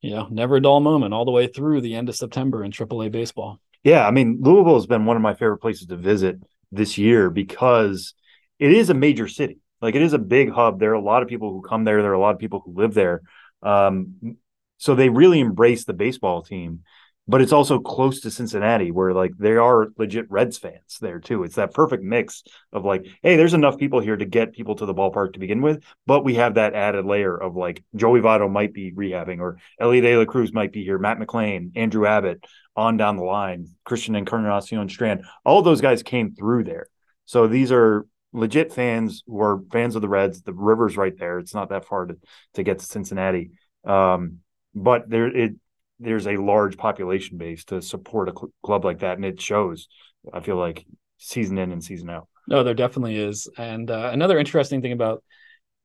you 0.07 0.15
know, 0.15 0.29
never 0.31 0.57
a 0.57 0.63
dull 0.63 0.79
moment 0.79 1.13
all 1.13 1.25
the 1.25 1.33
way 1.33 1.49
through 1.49 1.81
the 1.81 1.97
end 1.97 2.09
of 2.09 2.15
September 2.15 2.63
in 2.63 2.71
AAA 2.71 3.11
baseball. 3.11 3.61
Yeah, 3.83 4.07
I 4.07 4.13
mean, 4.13 4.39
Louisville 4.41 4.75
has 4.75 4.87
been 4.87 5.05
one 5.05 5.17
of 5.17 5.23
my 5.23 5.35
favorite 5.35 5.59
places 5.59 5.89
to 5.89 5.97
visit 5.97 6.37
this 6.71 6.97
year 6.97 7.29
because 7.29 8.15
it 8.61 8.73
is 8.73 8.89
a 8.89 8.95
major 8.95 9.27
city. 9.27 9.59
Like 9.81 9.97
it 9.97 10.03
is 10.03 10.13
a 10.13 10.19
big 10.19 10.51
hub. 10.51 10.79
There 10.79 10.93
are 10.93 10.95
a 10.95 11.01
lot 11.01 11.23
of 11.23 11.29
people 11.29 11.51
who 11.51 11.61
come 11.61 11.83
there. 11.83 12.03
There 12.03 12.13
are 12.13 12.15
a 12.15 12.21
lot 12.21 12.35
of 12.35 12.39
people 12.39 12.63
who 12.65 12.75
live 12.75 12.95
there. 12.95 13.23
Um, 13.63 14.37
so 14.79 14.95
they 14.95 15.09
really 15.09 15.41
embrace 15.41 15.85
the 15.85 15.93
baseball 15.93 16.43
team 16.43 16.85
but 17.29 17.41
it's 17.43 17.53
also 17.53 17.79
close 17.79 18.21
to 18.21 18.31
Cincinnati 18.31 18.91
where 18.91 19.13
like 19.13 19.33
they 19.39 19.57
are 19.57 19.89
legit 19.99 20.31
Reds 20.31 20.59
fans 20.59 20.99
there 21.01 21.19
too. 21.19 21.43
It's 21.43 21.57
that 21.57 21.75
perfect 21.75 22.05
mix 22.05 22.45
of 22.73 22.85
like, 22.85 23.07
hey, 23.23 23.37
there's 23.37 23.55
enough 23.55 23.79
people 23.79 24.01
here 24.01 24.17
to 24.17 24.25
get 24.25 24.53
people 24.53 24.77
to 24.77 24.87
the 24.87 24.95
ballpark 24.95 25.33
to 25.33 25.39
begin 25.39 25.61
with, 25.61 25.83
but 26.07 26.25
we 26.25 26.35
have 26.37 26.55
that 26.55 26.75
added 26.75 27.05
layer 27.05 27.37
of 27.37 27.57
like 27.57 27.83
Joey 27.95 28.21
Votto 28.21 28.51
might 28.51 28.73
be 28.73 28.93
rehabbing 28.93 29.41
or 29.41 29.59
Elly 29.81 30.01
De 30.01 30.17
La 30.17 30.25
Cruz 30.25 30.53
might 30.53 30.73
be 30.73 30.85
here, 30.85 30.99
Matt 30.99 31.19
McLain, 31.19 31.73
Andrew 31.75 32.07
Abbott 32.07 32.45
on 32.77 32.97
down 32.97 33.17
the 33.17 33.25
line, 33.25 33.69
Christian 33.85 34.15
Encarnacion 34.15 34.89
Strand. 34.89 35.25
All 35.45 35.63
those 35.63 35.81
guys 35.81 36.03
came 36.03 36.35
through 36.35 36.65
there. 36.65 36.89
So 37.25 37.49
these 37.49 37.73
are 37.73 38.07
legit 38.33 38.73
fans 38.73 39.25
who 39.27 39.41
are 39.41 39.63
fans 39.73 39.97
of 39.97 40.03
the 40.03 40.09
Reds. 40.09 40.43
The 40.43 40.53
river's 40.53 40.97
right 40.97 41.17
there. 41.19 41.39
It's 41.39 41.55
not 41.55 41.71
that 41.71 41.87
far 41.87 42.07
to, 42.07 42.17
to 42.55 42.63
get 42.63 42.79
to 42.79 42.85
Cincinnati. 42.85 43.53
Um, 43.85 44.39
but 44.75 45.09
there 45.09 45.27
it 45.35 45.55
there's 45.99 46.27
a 46.27 46.37
large 46.37 46.77
population 46.77 47.39
base 47.39 47.65
to 47.65 47.81
support 47.81 48.29
a 48.29 48.33
cl- 48.33 48.53
club 48.63 48.85
like 48.85 49.01
that, 49.01 49.17
and 49.17 49.25
it 49.25 49.41
shows. 49.41 49.89
I 50.33 50.41
feel 50.41 50.57
like 50.57 50.85
season 51.19 51.59
in 51.59 51.73
and 51.73 51.83
season 51.83 52.11
out. 52.11 52.29
No, 52.49 52.63
there 52.63 52.75
definitely 52.75 53.17
is. 53.17 53.49
And 53.57 53.91
uh, 53.91 54.11
another 54.13 54.39
interesting 54.39 54.83
thing 54.83 54.93
about 54.93 55.23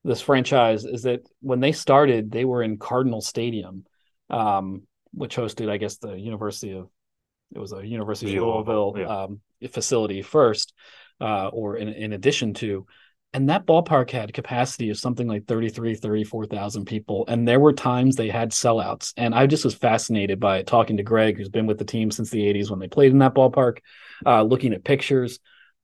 this 0.04 0.22
franchise 0.22 0.84
is 0.84 1.04
that 1.04 1.22
when 1.42 1.60
they 1.60 1.72
started, 1.72 2.32
they 2.32 2.46
were 2.46 2.64
in 2.64 2.78
Cardinal 2.78 3.22
Stadium, 3.22 3.86
um, 4.30 4.84
which 5.14 5.36
hosted, 5.36 5.70
I 5.70 5.78
guess, 5.78 5.98
the 5.98 6.14
University 6.14 6.74
of 6.74 6.90
it 7.54 7.60
was 7.60 7.74
a 7.74 7.86
University 7.86 8.38
of 8.38 8.44
Louisville 8.44 8.96
yeah. 8.98 9.06
um, 9.06 9.42
facility 9.70 10.22
first, 10.22 10.74
uh, 11.20 11.48
or 11.50 11.78
in, 11.78 11.90
in 11.90 12.14
addition 12.14 12.54
to. 12.56 12.86
And 13.34 13.50
that 13.50 13.66
ballpark 13.66 14.12
had 14.12 14.34
capacity 14.34 14.90
of 14.90 15.00
something 15.00 15.26
like 15.26 15.46
33, 15.48 15.96
34,000 15.96 16.86
people. 16.86 17.24
And 17.30 17.48
there 17.48 17.62
were 17.62 17.72
times 17.72 18.16
they 18.16 18.30
had 18.30 18.52
sellouts. 18.52 19.14
And 19.16 19.34
I 19.34 19.48
just 19.48 19.64
was 19.64 19.74
fascinated 19.74 20.40
by 20.40 20.64
talking 20.64 20.98
to 20.98 21.04
Greg, 21.04 21.38
who's 21.38 21.48
been 21.48 21.66
with 21.66 21.78
the 21.78 21.86
team 21.86 22.12
since 22.12 22.30
the 22.30 22.42
80s 22.42 22.70
when 22.70 22.80
they 22.80 22.90
played 22.90 23.12
in 23.12 23.20
that 23.20 23.34
ballpark, 23.34 23.78
uh, 24.26 24.44
looking 24.44 24.74
at 24.74 24.84
pictures. 24.84 25.40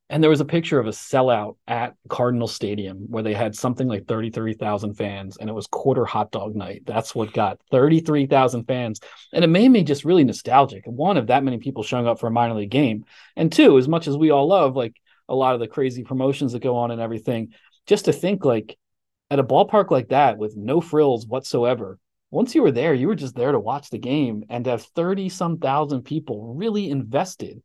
And 0.10 0.22
there 0.22 0.30
was 0.30 0.42
a 0.42 0.46
picture 0.46 0.80
of 0.80 0.88
a 0.88 0.92
sellout 0.92 1.56
at 1.68 1.96
Cardinal 2.10 2.48
Stadium 2.48 3.08
where 3.10 3.24
they 3.24 3.34
had 3.34 3.56
something 3.56 3.88
like 3.88 4.08
33,000 4.08 4.94
fans 4.94 5.38
and 5.38 5.50
it 5.50 5.54
was 5.54 5.68
quarter 5.68 6.06
hot 6.06 6.32
dog 6.32 6.56
night. 6.56 6.84
That's 6.86 7.14
what 7.14 7.34
got 7.34 7.60
33,000 7.72 8.66
fans. 8.66 9.00
And 9.34 9.44
it 9.44 9.48
made 9.48 9.70
me 9.70 9.84
just 9.84 10.06
really 10.06 10.24
nostalgic. 10.24 10.84
One, 10.86 11.18
of 11.18 11.28
that 11.28 11.44
many 11.44 11.58
people 11.58 11.84
showing 11.84 12.08
up 12.08 12.20
for 12.20 12.28
a 12.28 12.32
minor 12.32 12.56
league 12.56 12.72
game. 12.72 13.06
And 13.36 13.52
two, 13.52 13.78
as 13.78 13.88
much 13.88 14.08
as 14.08 14.18
we 14.18 14.32
all 14.32 14.48
love 14.48 14.76
like 14.76 14.96
a 15.30 15.36
lot 15.36 15.54
of 15.54 15.60
the 15.60 15.68
crazy 15.68 16.04
promotions 16.04 16.54
that 16.54 16.62
go 16.62 16.78
on 16.78 16.92
and 16.92 17.02
everything, 17.02 17.54
just 17.86 18.06
to 18.06 18.14
think 18.14 18.46
like 18.46 18.78
at 19.30 19.40
a 19.40 19.44
ballpark 19.44 19.92
like 19.92 20.10
that 20.10 20.38
with 20.38 20.56
no 20.56 20.80
frills 20.82 21.28
whatsoever, 21.28 22.00
once 22.32 22.56
you 22.56 22.62
were 22.62 22.72
there, 22.72 22.94
you 22.94 23.08
were 23.08 23.16
just 23.16 23.36
there 23.36 23.52
to 23.52 23.60
watch 23.60 23.90
the 23.90 23.98
game 23.98 24.44
and 24.50 24.66
to 24.66 24.72
have 24.72 24.84
30 24.84 25.30
some 25.30 25.58
thousand 25.60 26.04
people 26.04 26.54
really 26.56 26.90
invested 26.90 27.62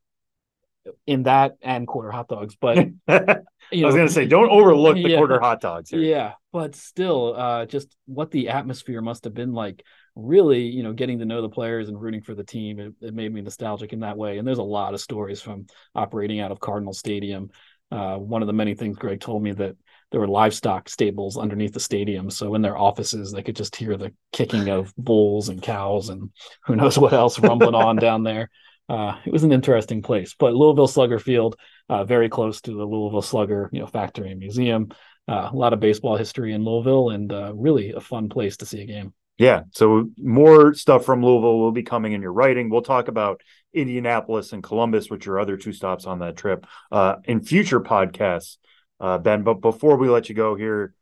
in 1.07 1.25
that 1.25 1.57
and 1.63 1.87
quarter 1.87 2.11
hot 2.11 2.29
dogs. 2.29 2.57
But 2.61 2.79
I 3.09 3.37
was 3.73 3.95
going 3.95 4.07
to 4.07 4.13
say, 4.13 4.27
don't 4.27 4.51
overlook 4.51 4.97
the 4.97 5.03
Yeah. 5.09 5.17
quarter 5.19 5.41
hot 5.41 5.61
dogs 5.61 5.91
here. 5.91 6.01
yeah, 6.01 6.33
but 6.53 6.75
still, 6.75 7.35
uh, 7.37 7.67
just 7.67 7.95
what 8.07 8.31
the 8.31 8.49
atmosphere 8.51 9.01
must 9.01 9.25
have 9.25 9.35
been 9.35 9.53
like. 9.53 9.85
Really, 10.15 10.63
you 10.63 10.83
know, 10.83 10.93
getting 10.93 11.19
to 11.21 11.25
know 11.25 11.41
the 11.41 11.49
players 11.49 11.89
and 11.89 12.01
rooting 12.01 12.23
for 12.23 12.35
the 12.35 12.45
team, 12.45 12.79
it, 12.79 12.93
it 13.01 13.15
made 13.15 13.33
me 13.33 13.41
nostalgic 13.41 13.93
in 13.93 14.01
that 14.01 14.17
way. 14.17 14.39
And 14.39 14.47
there's 14.47 14.59
a 14.59 14.63
lot 14.63 14.95
of 14.95 15.01
stories 15.01 15.41
from 15.41 15.67
operating 15.95 16.41
out 16.41 16.51
of 16.51 16.61
Cardinal 16.61 16.93
Stadium. 16.93 17.51
Uh, 17.91 18.17
one 18.17 18.43
of 18.43 18.47
the 18.47 18.53
many 18.53 18.75
things 18.75 18.97
Greg 18.97 19.21
told 19.21 19.43
me 19.43 19.53
that 19.53 19.77
there 20.11 20.21
were 20.21 20.29
livestock 20.29 20.89
stables 20.89 21.37
underneath 21.37 21.73
the 21.73 21.81
stadium, 21.81 22.31
so 22.31 22.55
in 22.55 22.63
their 22.63 22.77
offices 22.77 23.33
they 23.33 23.43
could 23.43 23.57
just 23.57 23.77
hear 23.77 23.97
the 23.97 24.13
kicking 24.33 24.69
of 24.69 24.95
bulls 24.99 25.49
and 25.49 25.63
cows 25.63 26.09
and 26.09 26.31
who 26.65 26.77
knows 26.77 26.99
what 26.99 27.13
else 27.13 27.39
rumbling 27.39 27.75
on 27.75 27.97
down 27.97 28.23
there. 28.23 28.51
Uh, 28.89 29.19
it 29.25 29.33
was 29.33 29.45
an 29.45 29.53
interesting 29.53 30.03
place, 30.03 30.35
but 30.39 30.55
Louisville 30.55 30.89
Slugger 30.89 31.19
Field, 31.19 31.57
uh, 31.89 32.05
very 32.05 32.29
close 32.29 32.61
to 32.63 32.73
the 32.73 32.85
Louisville 32.85 33.23
Slugger, 33.23 33.71
you 33.73 33.81
know, 33.81 33.87
factory 33.87 34.31
and 34.31 34.41
museum. 34.41 34.91
Uh, 35.29 35.51
a 35.53 35.57
lot 35.57 35.73
of 35.73 35.81
baseball 35.81 36.17
history 36.17 36.53
in 36.53 36.65
Louisville, 36.65 37.11
and 37.11 37.33
uh, 37.33 37.53
really 37.55 37.93
a 37.93 38.01
fun 38.01 38.29
place 38.29 38.57
to 38.59 38.67
see 38.67 38.83
a 38.83 38.87
game. 38.87 39.15
Yeah. 39.39 39.62
So 39.72 40.11
more 40.18 40.74
stuff 40.74 41.05
from 41.05 41.24
Louisville 41.24 41.59
will 41.59 41.72
be 41.72 41.83
coming 41.83 42.12
in 42.12 42.22
your 42.22 42.33
writing. 42.33 42.70
We'll 42.70 42.83
talk 42.83 43.09
about 43.09 43.41
Indianapolis 43.72 44.53
and 44.53 44.62
Columbus, 44.62 45.11
which 45.11 45.26
are 45.26 45.41
other 45.41 45.57
two 45.57 45.72
stops 45.72 46.07
on 46.07 46.18
that 46.20 46.37
trip, 46.37 46.66
uh, 46.91 47.16
in 47.24 47.43
future 47.43 47.80
podcasts, 47.80 48.59
uh, 49.01 49.18
Ben. 49.18 49.43
But 49.43 49.55
before 49.55 49.97
we 49.97 50.09
let 50.09 50.28
you 50.28 50.35
go 50.35 50.55
here, 50.55 50.95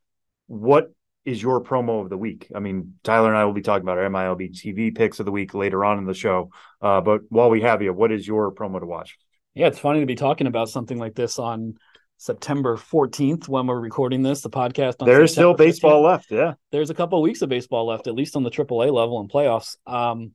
what 0.46 0.92
is 1.24 1.42
your 1.42 1.62
promo 1.62 2.02
of 2.02 2.08
the 2.08 2.16
week? 2.16 2.50
I 2.54 2.60
mean, 2.60 2.94
Tyler 3.02 3.28
and 3.28 3.36
I 3.36 3.44
will 3.44 3.52
be 3.52 3.62
talking 3.62 3.82
about 3.82 3.98
our 3.98 4.08
MILB 4.08 4.52
TV 4.52 4.94
picks 4.94 5.20
of 5.20 5.26
the 5.26 5.32
week 5.32 5.52
later 5.52 5.84
on 5.84 5.98
in 5.98 6.04
the 6.04 6.14
show. 6.14 6.50
Uh, 6.80 7.00
but 7.00 7.22
while 7.28 7.50
we 7.50 7.60
have 7.62 7.82
you, 7.82 7.92
what 7.92 8.12
is 8.12 8.26
your 8.26 8.52
promo 8.52 8.80
to 8.80 8.86
watch? 8.86 9.18
Yeah, 9.54 9.66
it's 9.66 9.78
funny 9.78 10.00
to 10.00 10.06
be 10.06 10.14
talking 10.14 10.46
about 10.46 10.70
something 10.70 10.98
like 10.98 11.14
this 11.14 11.38
on 11.38 11.74
September 12.20 12.76
14th 12.76 13.48
when 13.48 13.66
we're 13.66 13.80
recording 13.80 14.22
this, 14.22 14.42
the 14.42 14.50
podcast. 14.50 14.96
On 15.00 15.08
There's 15.08 15.32
still 15.32 15.54
baseball 15.54 16.02
15th. 16.02 16.04
left. 16.04 16.30
Yeah. 16.30 16.52
There's 16.70 16.90
a 16.90 16.94
couple 16.94 17.18
of 17.18 17.22
weeks 17.22 17.40
of 17.40 17.48
baseball 17.48 17.86
left, 17.86 18.06
at 18.08 18.14
least 18.14 18.36
on 18.36 18.42
the 18.42 18.50
AAA 18.50 18.92
level 18.92 19.20
and 19.20 19.30
playoffs. 19.30 19.78
Um, 19.86 20.32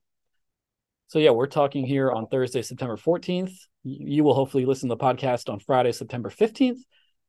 so 1.09 1.19
yeah, 1.19 1.29
we're 1.29 1.45
talking 1.45 1.85
here 1.85 2.11
on 2.11 2.25
Thursday, 2.25 2.63
September 2.63 2.97
14th. 2.97 3.53
You 3.83 4.23
will 4.23 4.33
hopefully 4.33 4.65
listen 4.65 4.89
to 4.89 4.95
the 4.95 5.03
podcast 5.03 5.47
on 5.47 5.59
Friday, 5.59 5.91
September 5.91 6.31
15th, 6.31 6.79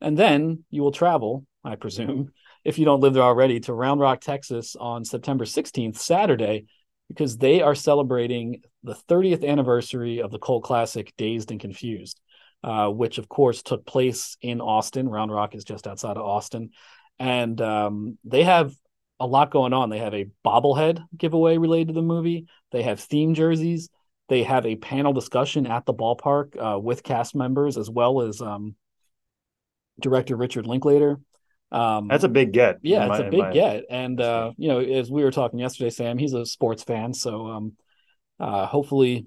and 0.00 0.16
then 0.16 0.64
you 0.70 0.80
will 0.80 0.90
travel, 0.90 1.44
I 1.62 1.76
presume, 1.76 2.30
if 2.64 2.78
you 2.78 2.86
don't 2.86 3.00
live 3.00 3.12
there 3.12 3.24
already, 3.24 3.60
to 3.60 3.74
Round 3.74 4.00
Rock, 4.00 4.22
Texas 4.22 4.74
on 4.74 5.04
September 5.04 5.44
16th, 5.44 5.98
Saturday, 5.98 6.64
because 7.08 7.36
they 7.36 7.60
are 7.60 7.74
celebrating 7.74 8.62
the 8.82 8.96
30th 9.06 9.46
anniversary 9.46 10.22
of 10.22 10.30
the 10.30 10.38
Colt 10.38 10.64
Classic 10.64 11.12
Dazed 11.18 11.50
and 11.50 11.60
Confused, 11.60 12.22
uh, 12.64 12.88
which 12.88 13.18
of 13.18 13.28
course 13.28 13.62
took 13.62 13.86
place 13.86 14.36
in 14.42 14.60
Austin. 14.60 15.08
Round 15.08 15.30
Rock 15.32 15.54
is 15.54 15.64
just 15.64 15.86
outside 15.86 16.16
of 16.16 16.24
Austin. 16.26 16.70
And 17.18 17.60
um, 17.60 18.18
they 18.24 18.42
have 18.44 18.74
a 19.18 19.26
lot 19.26 19.50
going 19.50 19.72
on. 19.72 19.88
They 19.88 19.98
have 20.00 20.14
a 20.14 20.28
bobblehead 20.44 21.02
giveaway 21.16 21.56
related 21.58 21.88
to 21.88 21.94
the 21.94 22.02
movie. 22.02 22.46
They 22.72 22.82
have 22.82 23.00
theme 23.00 23.34
jerseys. 23.34 23.88
They 24.28 24.42
have 24.42 24.66
a 24.66 24.76
panel 24.76 25.12
discussion 25.12 25.66
at 25.66 25.86
the 25.86 25.94
ballpark 25.94 26.56
uh, 26.74 26.78
with 26.78 27.02
cast 27.02 27.34
members 27.34 27.78
as 27.78 27.88
well 27.88 28.20
as 28.22 28.40
um, 28.42 28.74
director 30.00 30.36
Richard 30.36 30.66
Linklater. 30.66 31.18
Um, 31.72 32.08
That's 32.08 32.24
a 32.24 32.28
big 32.28 32.52
get. 32.52 32.78
yeah, 32.82 33.06
in 33.06 33.10
it's 33.12 33.20
my- 33.20 33.26
a 33.26 33.30
big 33.30 33.40
my- 33.40 33.52
get. 33.52 33.84
And 33.90 34.20
uh, 34.20 34.52
you 34.56 34.68
know, 34.68 34.80
as 34.80 35.10
we 35.10 35.22
were 35.24 35.30
talking 35.30 35.58
yesterday, 35.58 35.90
Sam, 35.90 36.18
he's 36.18 36.32
a 36.34 36.44
sports 36.46 36.82
fan, 36.82 37.12
so 37.14 37.46
um, 37.46 37.72
uh, 38.38 38.66
hopefully, 38.66 39.26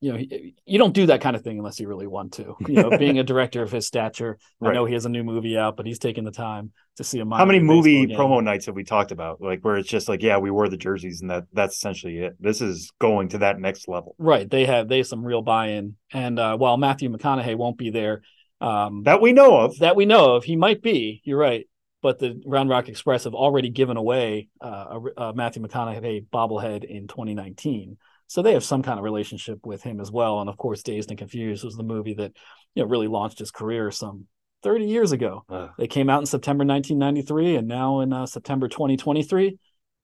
you 0.00 0.12
know, 0.12 0.18
he- 0.18 0.54
you 0.66 0.78
don't 0.78 0.92
do 0.94 1.06
that 1.06 1.20
kind 1.22 1.34
of 1.36 1.42
thing 1.42 1.58
unless 1.58 1.80
you 1.80 1.88
really 1.88 2.06
want 2.06 2.34
to. 2.34 2.54
You 2.68 2.82
know, 2.82 2.98
being 2.98 3.18
a 3.18 3.24
director 3.24 3.62
of 3.62 3.72
his 3.72 3.86
stature, 3.86 4.38
I 4.62 4.72
know 4.72 4.84
he 4.84 4.94
has 4.94 5.06
a 5.06 5.08
new 5.08 5.24
movie 5.24 5.56
out, 5.56 5.76
but 5.76 5.86
he's 5.86 5.98
taking 5.98 6.24
the 6.24 6.30
time 6.32 6.72
to 6.96 7.04
see 7.04 7.18
a. 7.20 7.24
How 7.24 7.44
many 7.44 7.60
movie 7.60 8.06
baseball 8.06 8.28
promo 8.40 8.44
nights 8.44 8.66
have 8.66 8.74
we 8.74 8.84
talked 8.84 9.10
about? 9.12 9.40
Like 9.40 9.60
where 9.62 9.76
it's 9.76 9.88
just 9.88 10.08
like, 10.08 10.22
yeah, 10.22 10.38
we 10.38 10.50
wore 10.50 10.68
the 10.68 10.76
jerseys 10.76 11.20
and 11.22 11.30
that 11.30 11.44
that's 11.52 11.76
essentially 11.76 12.18
it. 12.18 12.36
This 12.40 12.60
is 12.60 12.92
going 12.98 13.30
to 13.30 13.38
that 13.38 13.58
next 13.58 13.88
level. 13.88 14.14
Right, 14.18 14.48
they 14.48 14.66
have 14.66 14.88
they 14.88 14.98
have 14.98 15.06
some 15.06 15.24
real 15.24 15.42
buy-in, 15.42 15.96
and 16.12 16.38
uh, 16.38 16.56
while 16.56 16.76
Matthew 16.76 17.08
McConaughey 17.10 17.56
won't 17.56 17.78
be 17.78 17.90
there, 17.90 18.22
um, 18.60 19.02
That 19.04 19.20
we 19.22 19.32
know 19.32 19.56
of. 19.60 19.78
that 19.78 19.96
we 19.96 20.04
know 20.04 20.36
of. 20.36 20.44
He 20.44 20.56
might 20.56 20.82
be. 20.82 21.22
You're 21.24 21.38
right. 21.38 21.66
But 22.02 22.18
the 22.18 22.40
Round 22.46 22.68
Rock 22.68 22.88
Express 22.88 23.24
have 23.24 23.34
already 23.34 23.70
given 23.70 23.96
away 23.96 24.48
uh, 24.60 25.00
a, 25.16 25.22
a 25.22 25.34
Matthew 25.34 25.62
McConaughey 25.62 26.26
bobblehead 26.32 26.84
in 26.84 27.08
2019, 27.08 27.96
so 28.26 28.42
they 28.42 28.52
have 28.52 28.64
some 28.64 28.82
kind 28.82 28.98
of 28.98 29.04
relationship 29.04 29.64
with 29.64 29.82
him 29.82 30.00
as 30.00 30.10
well. 30.10 30.40
And 30.40 30.48
of 30.48 30.56
course, 30.56 30.82
Dazed 30.82 31.10
and 31.10 31.18
Confused 31.18 31.64
was 31.64 31.76
the 31.76 31.82
movie 31.82 32.14
that 32.14 32.32
you 32.74 32.82
know 32.82 32.88
really 32.88 33.08
launched 33.08 33.38
his 33.38 33.50
career 33.50 33.90
some 33.90 34.26
30 34.62 34.86
years 34.86 35.12
ago. 35.12 35.44
Ugh. 35.48 35.70
They 35.78 35.86
came 35.86 36.10
out 36.10 36.20
in 36.20 36.26
September 36.26 36.64
1993, 36.64 37.56
and 37.56 37.68
now 37.68 38.00
in 38.00 38.12
uh, 38.12 38.26
September 38.26 38.68
2023, 38.68 39.58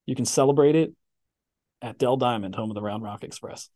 you 0.07 0.15
can 0.15 0.25
celebrate 0.25 0.77
it 0.77 0.93
at 1.81 1.99
Dell 1.99 2.17
Diamond, 2.17 2.55
home 2.55 2.71
of 2.71 2.75
the 2.75 2.83
Round 2.83 3.03
Rock 3.03 3.25
Express. 3.25 3.69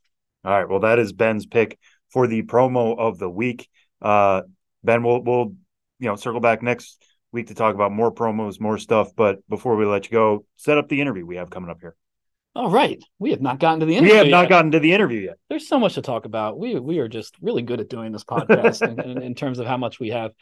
All 0.44 0.52
right. 0.52 0.68
Well, 0.68 0.80
that 0.80 0.98
is 0.98 1.12
Ben's 1.12 1.46
pick 1.46 1.78
for 2.10 2.26
the 2.26 2.42
promo 2.42 2.96
of 2.96 3.18
the 3.18 3.28
week. 3.28 3.68
Uh, 4.00 4.42
ben, 4.84 5.02
we'll 5.02 5.22
we'll 5.22 5.54
you 5.98 6.08
know 6.08 6.16
circle 6.16 6.40
back 6.40 6.62
next 6.62 7.02
week 7.32 7.48
to 7.48 7.54
talk 7.54 7.74
about 7.74 7.92
more 7.92 8.12
promos, 8.12 8.60
more 8.60 8.78
stuff. 8.78 9.10
But 9.16 9.38
before 9.48 9.76
we 9.76 9.86
let 9.86 10.06
you 10.06 10.12
go, 10.12 10.44
set 10.56 10.78
up 10.78 10.88
the 10.88 11.00
interview 11.00 11.26
we 11.26 11.36
have 11.36 11.50
coming 11.50 11.70
up 11.70 11.80
here. 11.80 11.96
All 12.56 12.70
right, 12.70 13.04
we 13.18 13.32
have 13.32 13.42
not 13.42 13.60
gotten 13.60 13.80
to 13.80 13.86
the 13.86 13.96
interview. 13.96 14.14
We 14.14 14.18
have 14.18 14.28
not 14.28 14.44
yet. 14.44 14.48
gotten 14.48 14.70
to 14.70 14.80
the 14.80 14.94
interview 14.94 15.20
yet. 15.20 15.36
there's 15.50 15.68
so 15.68 15.78
much 15.78 15.96
to 15.96 16.00
talk 16.00 16.24
about. 16.24 16.58
We 16.58 16.80
we 16.80 17.00
are 17.00 17.06
just 17.06 17.36
really 17.42 17.60
good 17.60 17.80
at 17.80 17.90
doing 17.90 18.12
this 18.12 18.24
podcast 18.24 18.80
in, 18.80 18.98
in, 18.98 19.22
in 19.22 19.34
terms 19.34 19.58
of 19.58 19.66
how 19.66 19.76
much 19.76 20.00
we 20.00 20.08
have. 20.08 20.32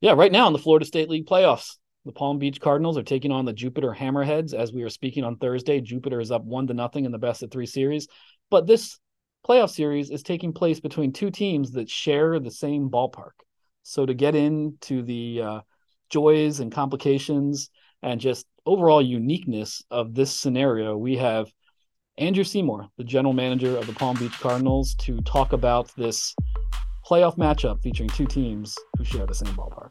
Yeah, 0.00 0.14
right 0.14 0.32
now 0.32 0.48
in 0.48 0.52
the 0.52 0.58
Florida 0.58 0.84
State 0.84 1.08
League 1.08 1.26
playoffs, 1.26 1.76
the 2.04 2.10
Palm 2.10 2.40
Beach 2.40 2.60
Cardinals 2.60 2.98
are 2.98 3.04
taking 3.04 3.30
on 3.30 3.44
the 3.44 3.52
Jupiter 3.52 3.94
Hammerheads. 3.96 4.52
As 4.52 4.72
we 4.72 4.82
are 4.82 4.90
speaking 4.90 5.22
on 5.22 5.36
Thursday, 5.36 5.80
Jupiter 5.80 6.20
is 6.20 6.32
up 6.32 6.42
one 6.42 6.66
to 6.66 6.74
nothing 6.74 7.04
in 7.04 7.12
the 7.12 7.18
best 7.18 7.44
of 7.44 7.52
three 7.52 7.66
series. 7.66 8.08
But 8.50 8.66
this 8.66 8.98
playoff 9.46 9.70
series 9.70 10.10
is 10.10 10.24
taking 10.24 10.54
place 10.54 10.80
between 10.80 11.12
two 11.12 11.30
teams 11.30 11.70
that 11.72 11.88
share 11.88 12.40
the 12.40 12.50
same 12.50 12.90
ballpark. 12.90 13.30
So 13.84 14.04
to 14.04 14.12
get 14.12 14.34
into 14.34 15.02
the 15.02 15.40
uh, 15.40 15.60
joys 16.10 16.58
and 16.58 16.72
complications 16.72 17.70
and 18.02 18.20
just 18.20 18.44
overall 18.66 19.02
uniqueness 19.02 19.82
of 19.90 20.14
this 20.14 20.30
scenario, 20.30 20.96
we 20.96 21.16
have 21.16 21.52
Andrew 22.16 22.44
Seymour, 22.44 22.88
the 22.96 23.04
general 23.04 23.34
manager 23.34 23.76
of 23.76 23.86
the 23.86 23.92
Palm 23.92 24.16
Beach 24.16 24.38
Cardinals, 24.40 24.94
to 25.00 25.20
talk 25.22 25.52
about 25.52 25.90
this 25.96 26.34
playoff 27.04 27.36
matchup 27.36 27.82
featuring 27.82 28.08
two 28.10 28.26
teams 28.26 28.76
who 28.96 29.04
share 29.04 29.26
the 29.26 29.34
same 29.34 29.54
ballpark. 29.54 29.90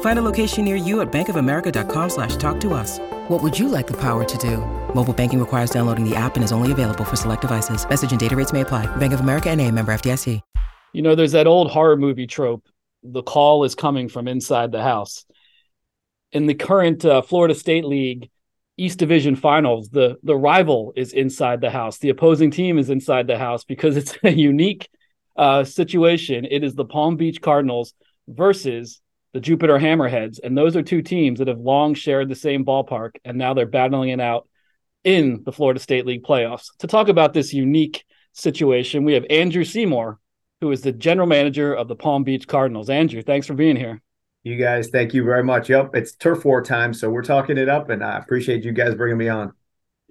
Find 0.00 0.18
a 0.18 0.22
location 0.22 0.64
near 0.64 0.76
you 0.76 1.00
at 1.00 1.10
bankofamerica.com 1.10 2.10
slash 2.10 2.36
talk 2.36 2.60
to 2.60 2.72
us. 2.72 3.00
What 3.28 3.42
would 3.42 3.58
you 3.58 3.68
like 3.68 3.86
the 3.86 3.98
power 4.00 4.24
to 4.24 4.38
do? 4.38 4.58
Mobile 4.94 5.12
banking 5.12 5.40
requires 5.40 5.70
downloading 5.70 6.08
the 6.08 6.14
app 6.16 6.36
and 6.36 6.44
is 6.44 6.52
only 6.52 6.72
available 6.72 7.04
for 7.04 7.16
select 7.16 7.40
devices. 7.40 7.88
Message 7.88 8.12
and 8.12 8.20
data 8.20 8.36
rates 8.36 8.52
may 8.52 8.60
apply. 8.60 8.86
Bank 8.96 9.12
of 9.12 9.20
America 9.20 9.50
and 9.50 9.60
a 9.60 9.70
member 9.70 9.92
FDIC. 9.92 10.40
You 10.94 11.02
know, 11.02 11.16
there's 11.16 11.32
that 11.32 11.48
old 11.48 11.72
horror 11.72 11.96
movie 11.96 12.28
trope. 12.28 12.64
The 13.02 13.22
call 13.22 13.64
is 13.64 13.74
coming 13.74 14.08
from 14.08 14.28
inside 14.28 14.70
the 14.70 14.82
house. 14.82 15.26
In 16.30 16.46
the 16.46 16.54
current 16.54 17.04
uh, 17.04 17.20
Florida 17.20 17.54
State 17.54 17.84
League 17.84 18.30
East 18.76 18.98
Division 19.00 19.34
Finals, 19.34 19.88
the 19.88 20.18
the 20.22 20.36
rival 20.36 20.92
is 20.94 21.12
inside 21.12 21.60
the 21.60 21.70
house. 21.70 21.98
The 21.98 22.10
opposing 22.10 22.52
team 22.52 22.78
is 22.78 22.90
inside 22.90 23.26
the 23.26 23.36
house 23.36 23.64
because 23.64 23.96
it's 23.96 24.16
a 24.22 24.30
unique 24.30 24.88
uh, 25.36 25.64
situation. 25.64 26.46
It 26.48 26.62
is 26.62 26.74
the 26.74 26.84
Palm 26.84 27.16
Beach 27.16 27.40
Cardinals 27.40 27.92
versus 28.28 29.00
the 29.34 29.40
Jupiter 29.40 29.78
Hammerheads, 29.78 30.38
and 30.42 30.56
those 30.56 30.76
are 30.76 30.82
two 30.82 31.02
teams 31.02 31.40
that 31.40 31.48
have 31.48 31.58
long 31.58 31.94
shared 31.94 32.28
the 32.28 32.36
same 32.36 32.64
ballpark, 32.64 33.16
and 33.24 33.36
now 33.36 33.52
they're 33.52 33.66
battling 33.66 34.10
it 34.10 34.20
out 34.20 34.48
in 35.02 35.42
the 35.44 35.52
Florida 35.52 35.80
State 35.80 36.06
League 36.06 36.22
playoffs. 36.22 36.68
To 36.78 36.86
talk 36.86 37.08
about 37.08 37.34
this 37.34 37.52
unique 37.52 38.04
situation, 38.32 39.04
we 39.04 39.14
have 39.14 39.26
Andrew 39.28 39.64
Seymour, 39.64 40.20
who 40.60 40.70
is 40.70 40.82
the 40.82 40.92
general 40.92 41.26
manager 41.26 41.74
of 41.74 41.88
the 41.88 41.96
Palm 41.96 42.22
Beach 42.22 42.46
Cardinals. 42.46 42.88
Andrew, 42.88 43.22
thanks 43.22 43.48
for 43.48 43.54
being 43.54 43.74
here. 43.74 44.00
You 44.44 44.56
guys, 44.56 44.90
thank 44.90 45.12
you 45.14 45.24
very 45.24 45.42
much. 45.42 45.68
Yep, 45.68 45.90
it's 45.94 46.14
turf 46.14 46.44
war 46.44 46.62
time, 46.62 46.94
so 46.94 47.10
we're 47.10 47.22
talking 47.22 47.58
it 47.58 47.68
up, 47.68 47.90
and 47.90 48.04
I 48.04 48.18
appreciate 48.18 48.62
you 48.62 48.70
guys 48.70 48.94
bringing 48.94 49.18
me 49.18 49.28
on. 49.28 49.52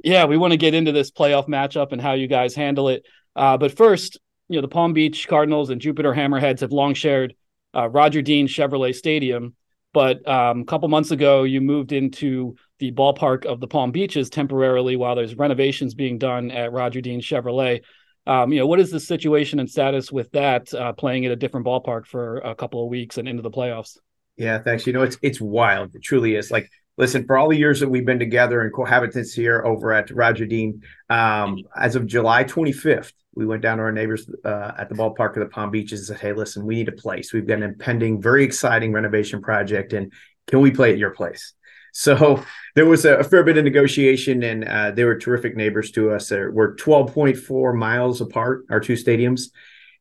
Yeah, 0.03 0.25
we 0.25 0.35
want 0.35 0.51
to 0.51 0.57
get 0.57 0.73
into 0.73 0.91
this 0.91 1.11
playoff 1.11 1.47
matchup 1.47 1.93
and 1.93 2.01
how 2.01 2.11
you 2.11 2.27
guys 2.27 2.55
handle 2.55 2.89
it. 2.89 3.05
Uh, 3.37 3.57
but 3.57 3.77
first, 3.77 4.19
you 4.49 4.57
know, 4.57 4.61
the 4.61 4.67
Palm 4.67 4.91
Beach 4.91 5.29
Cardinals 5.29 5.69
and 5.69 5.79
Jupiter 5.79 6.13
Hammerheads 6.13 6.59
have 6.59 6.73
long 6.73 6.93
shared 6.93 7.35
uh, 7.75 7.89
Roger 7.89 8.21
Dean 8.21 8.47
Chevrolet 8.47 8.95
Stadium. 8.95 9.55
But 9.93 10.27
um, 10.27 10.61
a 10.61 10.65
couple 10.65 10.87
months 10.89 11.11
ago, 11.11 11.43
you 11.43 11.61
moved 11.61 11.91
into 11.91 12.55
the 12.79 12.91
ballpark 12.91 13.45
of 13.45 13.59
the 13.59 13.67
Palm 13.67 13.91
Beaches 13.91 14.29
temporarily 14.29 14.95
while 14.95 15.15
there's 15.15 15.35
renovations 15.35 15.93
being 15.93 16.17
done 16.17 16.49
at 16.49 16.71
Roger 16.71 16.99
Dean 16.99 17.21
Chevrolet. 17.21 17.81
Um, 18.25 18.51
you 18.51 18.59
know, 18.59 18.67
what 18.67 18.79
is 18.79 18.89
the 18.89 18.99
situation 18.99 19.59
and 19.59 19.69
status 19.69 20.11
with 20.11 20.31
that 20.31 20.73
uh, 20.73 20.93
playing 20.93 21.25
at 21.25 21.31
a 21.31 21.35
different 21.35 21.65
ballpark 21.65 22.07
for 22.07 22.37
a 22.37 22.55
couple 22.55 22.83
of 22.83 22.89
weeks 22.89 23.17
and 23.17 23.27
into 23.27 23.43
the 23.43 23.51
playoffs? 23.51 23.97
Yeah, 24.37 24.59
thanks. 24.59 24.87
You 24.87 24.93
know, 24.93 25.03
it's 25.03 25.17
it's 25.21 25.39
wild. 25.39 25.93
It 25.93 26.01
truly 26.01 26.35
is. 26.35 26.49
Like, 26.49 26.69
listen, 26.97 27.25
for 27.25 27.37
all 27.37 27.49
the 27.49 27.57
years 27.57 27.79
that 27.81 27.89
we've 27.89 28.05
been 28.05 28.19
together 28.19 28.61
and 28.61 28.73
cohabitants 28.73 29.33
here 29.33 29.61
over 29.63 29.93
at 29.93 30.09
Roger 30.09 30.45
Dean, 30.45 30.81
um, 31.09 31.59
as 31.77 31.95
of 31.95 32.07
July 32.07 32.45
25th, 32.45 33.13
we 33.35 33.45
went 33.45 33.61
down 33.61 33.77
to 33.77 33.83
our 33.83 33.91
neighbors 33.91 34.29
uh, 34.45 34.71
at 34.77 34.89
the 34.89 34.95
ballpark 34.95 35.35
of 35.35 35.39
the 35.39 35.47
Palm 35.47 35.71
Beaches 35.71 36.01
and 36.01 36.17
said, 36.17 36.25
"Hey, 36.25 36.33
listen, 36.33 36.65
we 36.65 36.75
need 36.75 36.89
a 36.89 36.93
place. 36.93 37.33
We've 37.33 37.47
got 37.47 37.57
an 37.57 37.63
impending, 37.63 38.21
very 38.21 38.43
exciting 38.43 38.91
renovation 38.91 39.41
project, 39.41 39.93
and 39.93 40.11
can 40.47 40.61
we 40.61 40.71
play 40.71 40.91
at 40.91 40.97
your 40.97 41.11
place?" 41.11 41.53
So 41.95 42.43
there 42.73 42.87
was 42.87 43.05
a, 43.05 43.17
a 43.17 43.23
fair 43.23 43.43
bit 43.43 43.55
of 43.55 43.63
negotiation, 43.63 44.41
and 44.41 44.67
uh, 44.67 44.89
they 44.89 45.03
were 45.03 45.15
terrific 45.15 45.55
neighbors 45.55 45.91
to 45.91 46.09
us. 46.09 46.31
we're 46.31 46.75
12.4 46.75 47.77
miles 47.77 48.19
apart, 48.19 48.65
our 48.71 48.79
two 48.79 48.93
stadiums, 48.93 49.51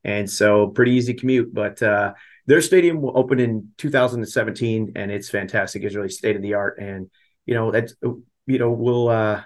and 0.02 0.30
so 0.30 0.68
pretty 0.68 0.92
easy 0.92 1.12
commute. 1.12 1.52
But 1.52 1.82
uh, 1.82 2.14
their 2.46 2.62
stadium 2.62 3.02
will 3.02 3.16
open 3.18 3.40
in 3.40 3.72
2017, 3.76 4.92
and 4.96 5.10
it's 5.10 5.28
fantastic. 5.28 5.82
It's 5.82 5.94
really 5.94 6.08
state 6.08 6.34
of 6.34 6.40
the 6.40 6.54
art, 6.54 6.78
and 6.78 7.10
you 7.44 7.54
know 7.54 7.70
that's 7.70 7.94
you 8.02 8.58
know 8.58 8.70
we'll 8.70 9.08
uh, 9.08 9.42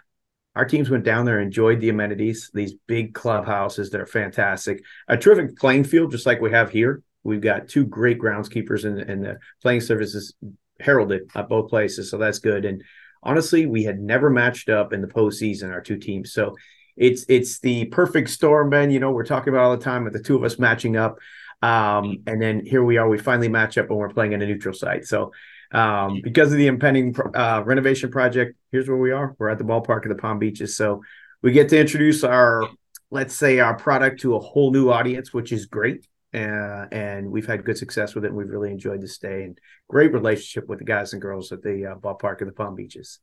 our 0.56 0.64
teams 0.64 0.90
went 0.90 1.04
down 1.04 1.24
there, 1.24 1.38
and 1.38 1.46
enjoyed 1.46 1.80
the 1.80 1.90
amenities, 1.90 2.50
these 2.52 2.74
big 2.88 3.14
clubhouses 3.14 3.90
that 3.90 4.00
are 4.00 4.06
fantastic, 4.06 4.82
a 5.06 5.16
terrific 5.16 5.56
playing 5.56 5.84
field, 5.84 6.10
just 6.10 6.26
like 6.26 6.40
we 6.40 6.50
have 6.50 6.70
here. 6.70 7.02
We've 7.22 7.40
got 7.40 7.68
two 7.68 7.84
great 7.84 8.18
groundskeepers, 8.18 8.84
and, 8.84 8.98
and 8.98 9.24
the 9.24 9.38
playing 9.62 9.82
services 9.82 10.34
heralded 10.80 11.30
at 11.34 11.48
both 11.48 11.70
places, 11.70 12.10
so 12.10 12.18
that's 12.18 12.40
good. 12.40 12.64
And 12.64 12.82
honestly, 13.22 13.66
we 13.66 13.84
had 13.84 14.00
never 14.00 14.30
matched 14.30 14.68
up 14.68 14.92
in 14.92 15.00
the 15.00 15.08
postseason, 15.08 15.70
our 15.70 15.80
two 15.80 15.98
teams. 15.98 16.32
So 16.32 16.56
it's 16.96 17.24
it's 17.28 17.60
the 17.60 17.86
perfect 17.86 18.30
storm, 18.30 18.70
Ben. 18.70 18.90
You 18.90 19.00
know, 19.00 19.10
we're 19.10 19.24
talking 19.24 19.52
about 19.52 19.64
all 19.64 19.76
the 19.76 19.84
time 19.84 20.04
with 20.04 20.12
the 20.12 20.22
two 20.22 20.36
of 20.36 20.44
us 20.44 20.58
matching 20.58 20.96
up. 20.96 21.18
Um, 21.62 22.18
and 22.26 22.40
then 22.40 22.64
here 22.64 22.84
we 22.84 22.98
are, 22.98 23.08
we 23.08 23.18
finally 23.18 23.48
match 23.48 23.78
up 23.78 23.88
when 23.88 23.98
we're 23.98 24.10
playing 24.10 24.32
in 24.32 24.42
a 24.42 24.46
neutral 24.46 24.74
site. 24.74 25.06
So 25.06 25.32
um, 25.72 26.20
because 26.22 26.52
of 26.52 26.58
the 26.58 26.66
impending 26.66 27.14
uh, 27.34 27.62
renovation 27.64 28.10
project, 28.10 28.56
here's 28.72 28.88
where 28.88 28.96
we 28.96 29.12
are. 29.12 29.34
We're 29.38 29.50
at 29.50 29.58
the 29.58 29.64
ballpark 29.64 30.04
of 30.04 30.10
the 30.10 30.20
Palm 30.20 30.38
Beaches. 30.38 30.76
So 30.76 31.02
we 31.42 31.52
get 31.52 31.68
to 31.70 31.78
introduce 31.78 32.24
our, 32.24 32.68
let's 33.10 33.34
say, 33.34 33.58
our 33.60 33.76
product 33.76 34.20
to 34.20 34.36
a 34.36 34.40
whole 34.40 34.72
new 34.72 34.90
audience, 34.90 35.32
which 35.32 35.52
is 35.52 35.66
great. 35.66 36.06
Uh, 36.34 36.86
and 36.92 37.30
we've 37.30 37.46
had 37.46 37.64
good 37.64 37.78
success 37.78 38.14
with 38.14 38.24
it. 38.24 38.28
And 38.28 38.36
we've 38.36 38.48
really 38.48 38.70
enjoyed 38.70 39.00
the 39.00 39.08
stay 39.08 39.44
and 39.44 39.58
great 39.88 40.12
relationship 40.12 40.68
with 40.68 40.78
the 40.78 40.84
guys 40.84 41.12
and 41.12 41.22
girls 41.22 41.52
at 41.52 41.62
the 41.62 41.92
uh, 41.92 41.94
ballpark 41.94 42.40
of 42.40 42.46
the 42.46 42.52
Palm 42.52 42.74
Beaches. 42.74 43.20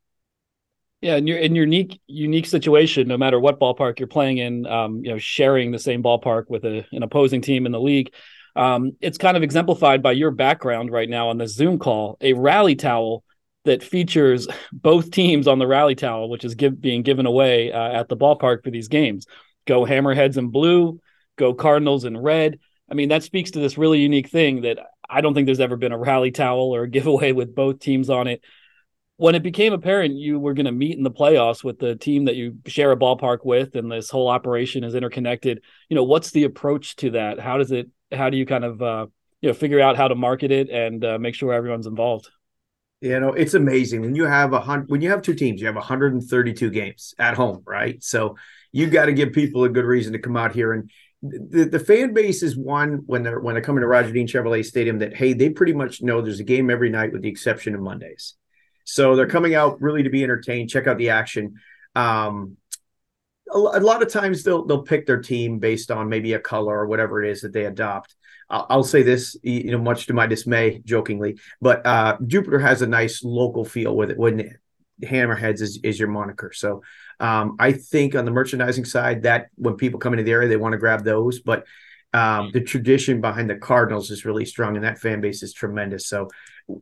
Yeah, 1.02 1.18
and 1.18 1.28
you're 1.28 1.38
in 1.38 1.54
your 1.54 1.66
unique 1.66 2.00
unique 2.08 2.46
situation. 2.46 3.10
No 3.10 3.18
matter 3.18 3.38
what 3.38 3.60
ballpark 3.60 4.00
you're 4.00 4.08
playing 4.08 4.38
in, 4.38 4.66
um, 4.66 5.04
you 5.04 5.12
know, 5.12 5.18
sharing 5.18 5.72
the 5.72 5.78
same 5.78 6.02
ballpark 6.02 6.46
with 6.48 6.64
a, 6.64 6.86
an 6.94 7.04
opposing 7.04 7.42
team 7.42 7.66
in 7.66 7.74
the 7.74 7.80
league, 7.80 8.14
um, 8.56 8.92
it's 9.02 9.18
kind 9.18 9.36
of 9.36 9.44
exemplified 9.44 10.04
by 10.04 10.12
your 10.12 10.32
background 10.32 10.92
right 10.92 11.10
now 11.10 11.30
on 11.30 11.38
the 11.38 11.48
Zoom 11.48 11.80
call. 11.80 12.18
A 12.22 12.34
rally 12.34 12.76
towel 12.76 13.24
that 13.66 13.84
features 13.84 14.48
both 14.72 15.12
teams 15.12 15.48
on 15.48 15.60
the 15.60 15.68
rally 15.68 15.96
towel, 15.96 16.30
which 16.30 16.46
is 16.46 16.56
give, 16.56 16.80
being 16.80 17.02
given 17.02 17.26
away 17.26 17.72
uh, 17.72 17.92
at 18.00 18.10
the 18.10 18.18
ballpark 18.18 18.64
for 18.64 18.72
these 18.72 18.88
games. 18.88 19.26
Go 19.66 19.86
Hammerheads 19.86 20.38
in 20.38 20.50
blue, 20.50 21.00
go 21.38 21.54
Cardinals 21.54 22.06
in 22.06 22.18
red. 22.18 22.60
I 22.90 22.96
mean, 22.96 23.10
that 23.10 23.24
speaks 23.24 23.52
to 23.52 23.60
this 23.60 23.78
really 23.78 24.00
unique 24.00 24.30
thing 24.30 24.62
that 24.62 24.78
I 25.10 25.22
don't 25.22 25.34
think 25.34 25.46
there's 25.46 25.60
ever 25.60 25.78
been 25.78 25.92
a 25.92 25.98
rally 25.98 26.32
towel 26.32 26.76
or 26.76 26.84
a 26.84 26.90
giveaway 26.90 27.32
with 27.32 27.56
both 27.56 27.80
teams 27.80 28.10
on 28.10 28.28
it 28.28 28.42
when 29.18 29.36
it 29.36 29.44
became 29.44 29.74
apparent 29.74 30.16
you 30.16 30.40
were 30.40 30.54
going 30.54 30.66
to 30.66 30.72
meet 30.72 30.98
in 30.98 31.04
the 31.04 31.12
playoffs 31.12 31.64
with 31.64 31.80
the 31.80 31.96
team 31.96 32.26
that 32.26 32.36
you 32.36 32.58
share 32.66 32.92
a 32.92 32.98
ballpark 32.98 33.46
with 33.46 33.76
and 33.76 33.92
this 33.92 34.10
whole 34.10 34.28
operation 34.28 34.84
is 34.84 34.96
interconnected 34.96 35.62
you 35.88 35.96
know 35.96 36.04
what's 36.04 36.32
the 36.32 36.44
approach 36.44 36.96
to 36.96 37.12
that 37.12 37.40
how 37.40 37.58
does 37.58 37.72
it 37.72 37.90
how 38.14 38.30
do 38.30 38.38
you 38.38 38.46
kind 38.46 38.64
of 38.64 38.82
uh, 38.82 39.08
you 39.42 39.50
know 39.50 39.54
figure 39.54 39.80
out 39.80 39.98
how 39.98 40.08
to 40.08 40.16
market 40.16 40.52
it 40.52 40.70
and 40.70 41.04
uh, 41.04 41.18
make 41.20 41.36
sure 41.36 41.54
everyone's 41.54 41.88
involved? 41.88 42.30
You 43.02 43.20
know 43.20 43.34
it's 43.34 43.54
amazing. 43.54 44.02
When 44.02 44.16
you 44.16 44.26
have 44.26 44.54
a 44.54 44.60
hundred 44.60 44.90
when 44.90 45.02
you 45.02 45.10
have 45.10 45.22
two 45.22 45.34
teams 45.34 45.60
you 45.60 45.68
have 45.68 45.76
132 45.76 46.70
games 46.70 47.14
at 47.20 47.36
home 47.36 47.62
right? 47.66 48.02
So 48.04 48.38
you 48.72 48.88
got 48.88 49.06
to 49.06 49.14
give 49.14 49.34
people 49.34 49.64
a 49.64 49.70
good 49.70 49.86
reason 49.86 50.14
to 50.14 50.20
come 50.20 50.36
out 50.36 50.54
here. 50.54 50.74
And 50.74 50.90
the, 51.22 51.66
the 51.66 51.80
fan 51.80 52.14
base 52.14 52.44
is 52.44 52.58
one 52.58 53.04
when 53.06 53.24
they're 53.24 53.40
when 53.40 53.56
they're 53.56 53.64
coming 53.64 53.82
to 53.82 53.88
Roger 53.88 54.12
Dean 54.12 54.28
Chevrolet 54.28 54.66
Stadium 54.66 55.00
that 55.00 55.16
hey 55.16 55.34
they 55.34 55.50
pretty 55.50 55.74
much 55.74 56.02
know 56.02 56.22
there's 56.22 56.42
a 56.42 56.46
game 56.46 56.70
every 56.70 56.90
night 56.90 57.14
with 57.14 57.22
the 57.22 57.30
exception 57.30 57.76
of 57.76 57.82
Mondays. 57.82 58.36
So 58.86 59.16
they're 59.16 59.28
coming 59.28 59.56
out 59.56 59.82
really 59.82 60.04
to 60.04 60.10
be 60.10 60.24
entertained, 60.24 60.70
check 60.70 60.88
out 60.88 60.98
the 60.98 61.12
action. 61.12 61.56
Um, 61.96 62.58
a, 63.54 63.80
lot 63.80 64.02
of 64.02 64.12
times 64.12 64.44
they'll 64.44 64.66
they'll 64.66 64.84
pick 64.84 65.06
their 65.06 65.22
team 65.22 65.60
based 65.60 65.92
on 65.92 66.10
maybe 66.10 66.34
a 66.34 66.40
color 66.40 66.80
or 66.80 66.88
whatever 66.88 67.24
it 67.24 67.30
is 67.30 67.42
that 67.42 67.54
they 67.54 67.66
adopt. 67.66 68.16
I'll, 68.50 68.66
I'll 68.70 68.84
say 68.84 69.04
this, 69.04 69.38
you 69.44 69.72
know, 69.72 69.78
much 69.78 70.08
to 70.08 70.14
my 70.14 70.28
dismay, 70.28 70.82
jokingly, 70.86 71.40
but 71.62 71.86
uh, 71.86 72.18
Jupiter 72.26 72.60
has 72.60 72.82
a 72.82 72.88
nice 72.88 73.24
local 73.24 73.66
feel 73.66 73.96
with 73.96 74.12
it. 74.12 74.18
When 74.18 74.58
Hammerheads 75.04 75.62
is, 75.62 75.80
is 75.84 76.00
your 76.00 76.10
moniker, 76.10 76.52
so 76.54 76.84
um, 77.20 77.56
I 77.60 77.72
think 77.72 78.16
on 78.16 78.26
the 78.26 78.32
merchandising 78.32 78.86
side, 78.86 79.24
that 79.24 79.48
when 79.56 79.76
people 79.76 80.00
come 80.00 80.14
into 80.14 80.24
the 80.24 80.32
area, 80.32 80.50
they 80.50 80.58
want 80.58 80.74
to 80.74 80.78
grab 80.78 81.04
those, 81.04 81.40
but 81.40 81.66
um, 82.14 82.52
the 82.54 82.62
tradition 82.62 83.22
behind 83.22 83.50
the 83.50 83.56
Cardinals 83.56 84.12
is 84.12 84.26
really 84.26 84.46
strong, 84.46 84.76
and 84.76 84.86
that 84.86 85.00
fan 85.00 85.20
base 85.20 85.42
is 85.42 85.52
tremendous. 85.52 86.08
So 86.08 86.30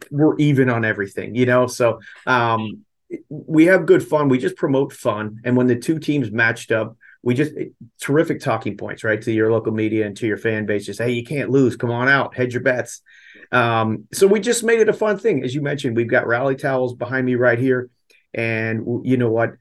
we're 0.09 0.35
even 0.37 0.69
on 0.69 0.83
everything, 0.83 1.35
you 1.35 1.45
know. 1.45 1.67
So 1.67 1.99
um, 2.25 2.85
we 3.29 3.65
have 3.65 3.85
good 3.85 4.05
fun. 4.05 4.29
We 4.29 4.37
just 4.37 4.55
promote 4.55 4.93
fun, 4.93 5.41
and 5.43 5.55
when 5.57 5.67
the 5.67 5.75
two 5.75 5.99
teams 5.99 6.31
matched 6.31 6.71
up, 6.71 6.97
we 7.23 7.35
just 7.35 7.53
terrific 7.99 8.39
talking 8.39 8.77
points, 8.77 9.03
right, 9.03 9.21
to 9.21 9.31
your 9.31 9.51
local 9.51 9.71
media 9.71 10.05
and 10.05 10.17
to 10.17 10.27
your 10.27 10.37
fan 10.37 10.65
base. 10.65 10.85
Just 10.85 10.99
hey, 10.99 11.11
you 11.11 11.23
can't 11.23 11.49
lose. 11.49 11.75
Come 11.75 11.91
on 11.91 12.07
out, 12.07 12.35
hedge 12.35 12.53
your 12.53 12.63
bets. 12.63 13.01
Um, 13.51 14.07
so 14.13 14.27
we 14.27 14.39
just 14.39 14.63
made 14.63 14.79
it 14.79 14.89
a 14.89 14.93
fun 14.93 15.17
thing, 15.17 15.43
as 15.43 15.53
you 15.53 15.61
mentioned. 15.61 15.95
We've 15.95 16.07
got 16.07 16.27
rally 16.27 16.55
towels 16.55 16.93
behind 16.93 17.25
me 17.25 17.35
right 17.35 17.59
here, 17.59 17.89
and 18.33 19.05
you 19.05 19.17
know 19.17 19.29
what? 19.29 19.53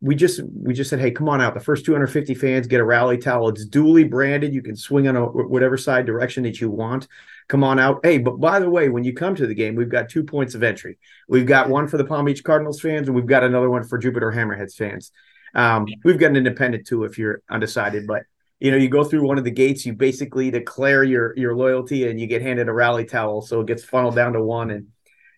We 0.00 0.14
just 0.14 0.40
we 0.42 0.72
just 0.72 0.88
said, 0.88 1.00
hey, 1.00 1.10
come 1.10 1.28
on 1.28 1.42
out. 1.42 1.52
The 1.52 1.60
first 1.60 1.84
250 1.84 2.34
fans 2.34 2.66
get 2.66 2.80
a 2.80 2.84
rally 2.84 3.18
towel. 3.18 3.50
It's 3.50 3.66
duly 3.66 4.04
branded. 4.04 4.54
You 4.54 4.62
can 4.62 4.76
swing 4.76 5.08
on 5.08 5.16
a, 5.16 5.24
whatever 5.26 5.76
side 5.76 6.06
direction 6.06 6.44
that 6.44 6.60
you 6.60 6.70
want. 6.70 7.06
Come 7.48 7.64
on 7.64 7.78
out. 7.78 8.00
Hey, 8.02 8.18
but 8.18 8.38
by 8.38 8.60
the 8.60 8.68
way, 8.68 8.90
when 8.90 9.04
you 9.04 9.14
come 9.14 9.34
to 9.34 9.46
the 9.46 9.54
game, 9.54 9.74
we've 9.74 9.88
got 9.88 10.10
two 10.10 10.22
points 10.22 10.54
of 10.54 10.62
entry. 10.62 10.98
We've 11.28 11.46
got 11.46 11.70
one 11.70 11.88
for 11.88 11.96
the 11.96 12.04
Palm 12.04 12.26
Beach 12.26 12.44
Cardinals 12.44 12.80
fans, 12.80 13.08
and 13.08 13.16
we've 13.16 13.26
got 13.26 13.42
another 13.42 13.70
one 13.70 13.84
for 13.84 13.96
Jupiter 13.96 14.30
Hammerheads 14.30 14.74
fans. 14.74 15.10
Um, 15.54 15.86
we've 16.04 16.18
got 16.18 16.30
an 16.30 16.36
independent 16.36 16.86
too 16.86 17.04
if 17.04 17.18
you're 17.18 17.42
undecided, 17.50 18.06
but 18.06 18.24
you 18.60 18.70
know, 18.70 18.76
you 18.76 18.90
go 18.90 19.02
through 19.02 19.26
one 19.26 19.38
of 19.38 19.44
the 19.44 19.50
gates, 19.50 19.86
you 19.86 19.94
basically 19.94 20.50
declare 20.50 21.02
your 21.04 21.34
your 21.38 21.56
loyalty, 21.56 22.08
and 22.08 22.20
you 22.20 22.26
get 22.26 22.42
handed 22.42 22.68
a 22.68 22.72
rally 22.72 23.06
towel, 23.06 23.40
so 23.40 23.60
it 23.60 23.66
gets 23.66 23.84
funneled 23.84 24.14
down 24.14 24.34
to 24.34 24.42
one, 24.42 24.70
and 24.70 24.88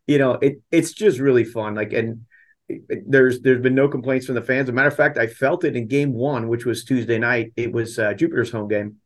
you 0.06 0.18
know, 0.18 0.32
it 0.32 0.60
it's 0.72 0.92
just 0.92 1.20
really 1.20 1.44
fun. 1.44 1.76
Like, 1.76 1.92
and 1.92 2.22
there's 3.06 3.40
there's 3.40 3.60
been 3.60 3.74
no 3.74 3.88
complaints 3.88 4.26
from 4.26 4.34
the 4.34 4.42
fans. 4.42 4.64
As 4.64 4.70
a 4.70 4.72
matter 4.72 4.88
of 4.88 4.96
fact, 4.96 5.18
I 5.18 5.26
felt 5.28 5.64
it 5.64 5.76
in 5.76 5.86
Game 5.86 6.12
One, 6.12 6.48
which 6.48 6.64
was 6.64 6.82
Tuesday 6.82 7.18
night. 7.18 7.52
It 7.56 7.72
was 7.72 7.98
uh, 7.98 8.14
Jupiter's 8.14 8.50
home 8.50 8.68
game. 8.68 8.96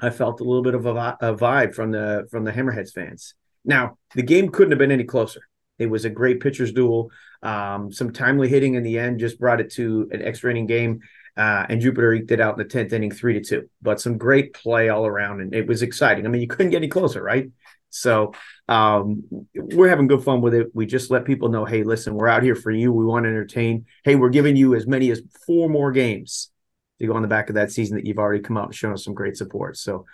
I 0.00 0.10
felt 0.10 0.40
a 0.40 0.44
little 0.44 0.62
bit 0.62 0.74
of 0.74 0.86
a, 0.86 1.16
a 1.20 1.34
vibe 1.34 1.74
from 1.74 1.90
the 1.90 2.26
from 2.30 2.44
the 2.44 2.52
Hammerheads 2.52 2.92
fans. 2.92 3.34
Now, 3.64 3.98
the 4.14 4.22
game 4.22 4.50
couldn't 4.50 4.72
have 4.72 4.78
been 4.78 4.92
any 4.92 5.04
closer. 5.04 5.42
It 5.78 5.86
was 5.86 6.04
a 6.04 6.10
great 6.10 6.40
pitchers 6.40 6.72
duel. 6.72 7.10
Um, 7.42 7.92
some 7.92 8.12
timely 8.12 8.48
hitting 8.48 8.74
in 8.74 8.82
the 8.82 8.98
end 8.98 9.20
just 9.20 9.40
brought 9.40 9.60
it 9.60 9.72
to 9.72 10.08
an 10.12 10.22
extra 10.22 10.50
inning 10.50 10.66
game. 10.66 11.00
Uh, 11.36 11.66
and 11.68 11.80
Jupiter 11.80 12.12
eked 12.12 12.30
it 12.30 12.40
out 12.40 12.58
in 12.58 12.66
the 12.66 12.72
10th 12.72 12.92
inning, 12.92 13.10
three 13.10 13.34
to 13.34 13.40
two. 13.40 13.68
But 13.82 14.00
some 14.00 14.18
great 14.18 14.54
play 14.54 14.88
all 14.88 15.04
around, 15.04 15.40
and 15.40 15.52
it 15.52 15.66
was 15.66 15.82
exciting. 15.82 16.26
I 16.26 16.28
mean, 16.28 16.40
you 16.40 16.46
couldn't 16.46 16.70
get 16.70 16.76
any 16.76 16.88
closer, 16.88 17.22
right? 17.22 17.50
So 17.90 18.32
um, 18.68 19.24
we're 19.54 19.88
having 19.88 20.06
good 20.06 20.22
fun 20.22 20.40
with 20.40 20.54
it. 20.54 20.68
We 20.74 20.86
just 20.86 21.10
let 21.10 21.24
people 21.24 21.48
know, 21.48 21.64
hey, 21.64 21.82
listen, 21.82 22.14
we're 22.14 22.28
out 22.28 22.42
here 22.42 22.54
for 22.54 22.70
you. 22.70 22.92
We 22.92 23.04
want 23.04 23.24
to 23.24 23.30
entertain. 23.30 23.86
Hey, 24.04 24.14
we're 24.14 24.30
giving 24.30 24.56
you 24.56 24.74
as 24.74 24.86
many 24.86 25.10
as 25.10 25.22
four 25.46 25.68
more 25.68 25.92
games 25.92 26.50
to 26.98 27.06
go 27.06 27.14
on 27.14 27.22
the 27.22 27.28
back 27.28 27.48
of 27.48 27.56
that 27.56 27.72
season 27.72 27.96
that 27.96 28.06
you've 28.06 28.18
already 28.18 28.42
come 28.42 28.56
out 28.56 28.66
and 28.66 28.74
shown 28.74 28.92
us 28.92 29.04
some 29.04 29.14
great 29.14 29.36
support. 29.36 29.76
So 29.76 30.06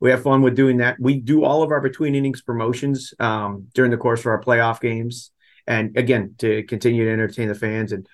we 0.00 0.10
have 0.10 0.22
fun 0.22 0.42
with 0.42 0.54
doing 0.54 0.78
that. 0.78 0.96
We 1.00 1.18
do 1.18 1.44
all 1.44 1.62
of 1.62 1.70
our 1.70 1.80
between 1.80 2.14
innings 2.14 2.42
promotions 2.42 3.12
um, 3.18 3.66
during 3.74 3.90
the 3.90 3.96
course 3.96 4.20
of 4.20 4.26
our 4.26 4.42
playoff 4.42 4.80
games. 4.80 5.32
And 5.66 5.96
again 5.98 6.34
to 6.38 6.62
continue 6.62 7.04
to 7.04 7.12
entertain 7.12 7.48
the 7.48 7.54
fans. 7.54 7.92
And 7.92 8.06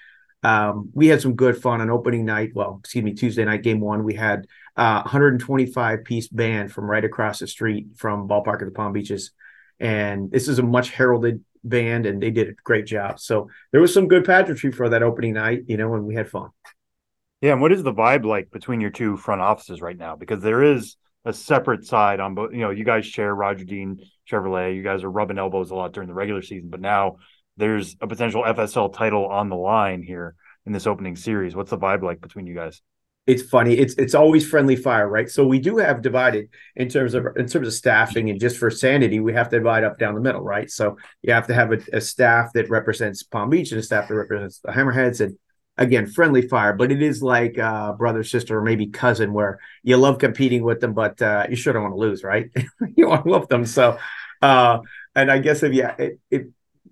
um, 0.42 0.90
we 0.92 1.06
had 1.06 1.22
some 1.22 1.34
good 1.34 1.60
fun 1.60 1.80
on 1.80 1.90
opening 1.90 2.24
night. 2.24 2.50
Well 2.54 2.78
excuse 2.80 3.04
me 3.04 3.14
tuesday 3.14 3.44
night 3.44 3.62
game 3.62 3.80
one 3.80 4.02
we 4.02 4.14
had 4.14 4.46
uh, 4.76 5.02
125 5.02 6.04
piece 6.04 6.28
band 6.28 6.72
from 6.72 6.86
right 6.86 7.04
across 7.04 7.38
the 7.38 7.46
street 7.46 7.88
from 7.96 8.28
ballpark 8.28 8.60
of 8.60 8.66
the 8.66 8.74
palm 8.74 8.92
beaches. 8.92 9.30
And 9.78 10.30
this 10.30 10.48
is 10.48 10.58
a 10.58 10.62
much 10.62 10.90
heralded 10.90 11.44
band 11.62 12.06
and 12.06 12.22
they 12.22 12.30
did 12.30 12.48
a 12.48 12.52
great 12.64 12.86
job. 12.86 13.20
So 13.20 13.48
there 13.70 13.80
was 13.80 13.94
some 13.94 14.08
good 14.08 14.24
pageantry 14.24 14.72
for 14.72 14.88
that 14.88 15.02
opening 15.02 15.34
night 15.34 15.64
you 15.66 15.76
know 15.76 15.94
and 15.94 16.04
we 16.04 16.14
had 16.14 16.28
fun 16.28 16.50
yeah 17.44 17.52
and 17.52 17.60
what 17.60 17.72
is 17.72 17.82
the 17.82 17.92
vibe 17.92 18.24
like 18.24 18.50
between 18.50 18.80
your 18.80 18.90
two 18.90 19.16
front 19.16 19.40
offices 19.40 19.80
right 19.80 19.98
now 19.98 20.16
because 20.16 20.40
there 20.42 20.62
is 20.62 20.96
a 21.24 21.32
separate 21.32 21.84
side 21.84 22.20
on 22.20 22.34
both 22.34 22.52
you 22.52 22.60
know 22.60 22.70
you 22.70 22.84
guys 22.84 23.06
share 23.06 23.34
roger 23.34 23.64
dean 23.64 23.98
chevrolet 24.30 24.74
you 24.74 24.82
guys 24.82 25.04
are 25.04 25.10
rubbing 25.10 25.38
elbows 25.38 25.70
a 25.70 25.74
lot 25.74 25.92
during 25.92 26.08
the 26.08 26.14
regular 26.14 26.42
season 26.42 26.68
but 26.68 26.80
now 26.80 27.16
there's 27.56 27.96
a 28.00 28.06
potential 28.06 28.42
FSL 28.42 28.92
title 28.92 29.26
on 29.26 29.48
the 29.48 29.56
line 29.56 30.02
here 30.02 30.34
in 30.66 30.72
this 30.72 30.86
opening 30.86 31.16
series. 31.16 31.54
What's 31.54 31.70
the 31.70 31.78
vibe 31.78 32.02
like 32.02 32.20
between 32.20 32.46
you 32.46 32.54
guys? 32.54 32.80
It's 33.26 33.42
funny. 33.42 33.74
It's 33.78 33.94
it's 33.94 34.14
always 34.14 34.46
friendly 34.46 34.76
fire, 34.76 35.08
right? 35.08 35.30
So 35.30 35.46
we 35.46 35.58
do 35.58 35.78
have 35.78 36.02
divided 36.02 36.50
in 36.76 36.90
terms 36.90 37.14
of 37.14 37.24
in 37.36 37.46
terms 37.46 37.66
of 37.66 37.72
staffing 37.72 38.28
and 38.28 38.38
just 38.38 38.58
for 38.58 38.70
sanity, 38.70 39.18
we 39.18 39.32
have 39.32 39.48
to 39.48 39.58
divide 39.58 39.82
up 39.82 39.98
down 39.98 40.14
the 40.14 40.20
middle, 40.20 40.42
right? 40.42 40.70
So 40.70 40.98
you 41.22 41.32
have 41.32 41.46
to 41.46 41.54
have 41.54 41.72
a, 41.72 41.78
a 41.94 42.00
staff 42.02 42.52
that 42.52 42.68
represents 42.68 43.22
Palm 43.22 43.48
Beach 43.48 43.70
and 43.72 43.80
a 43.80 43.82
staff 43.82 44.08
that 44.08 44.14
represents 44.14 44.58
the 44.58 44.72
Hammerheads 44.72 45.24
and 45.24 45.38
again 45.76 46.06
friendly 46.06 46.46
fire 46.46 46.72
but 46.72 46.92
it 46.92 47.02
is 47.02 47.22
like 47.22 47.58
uh, 47.58 47.92
brother 47.92 48.22
sister 48.22 48.58
or 48.58 48.62
maybe 48.62 48.86
cousin 48.86 49.32
where 49.32 49.58
you 49.82 49.96
love 49.96 50.18
competing 50.18 50.62
with 50.62 50.80
them 50.80 50.94
but 50.94 51.20
uh, 51.20 51.46
you 51.48 51.56
sure 51.56 51.72
don't 51.72 51.82
want 51.82 51.94
to 51.94 51.98
lose 51.98 52.22
right 52.22 52.50
you 52.96 53.08
want 53.08 53.24
to 53.24 53.30
love 53.30 53.48
them 53.48 53.66
so 53.66 53.98
uh, 54.42 54.78
and 55.14 55.30
i 55.30 55.38
guess 55.38 55.62
if 55.62 55.72
yeah 55.72 55.94
it, 55.98 56.20
it 56.30 56.46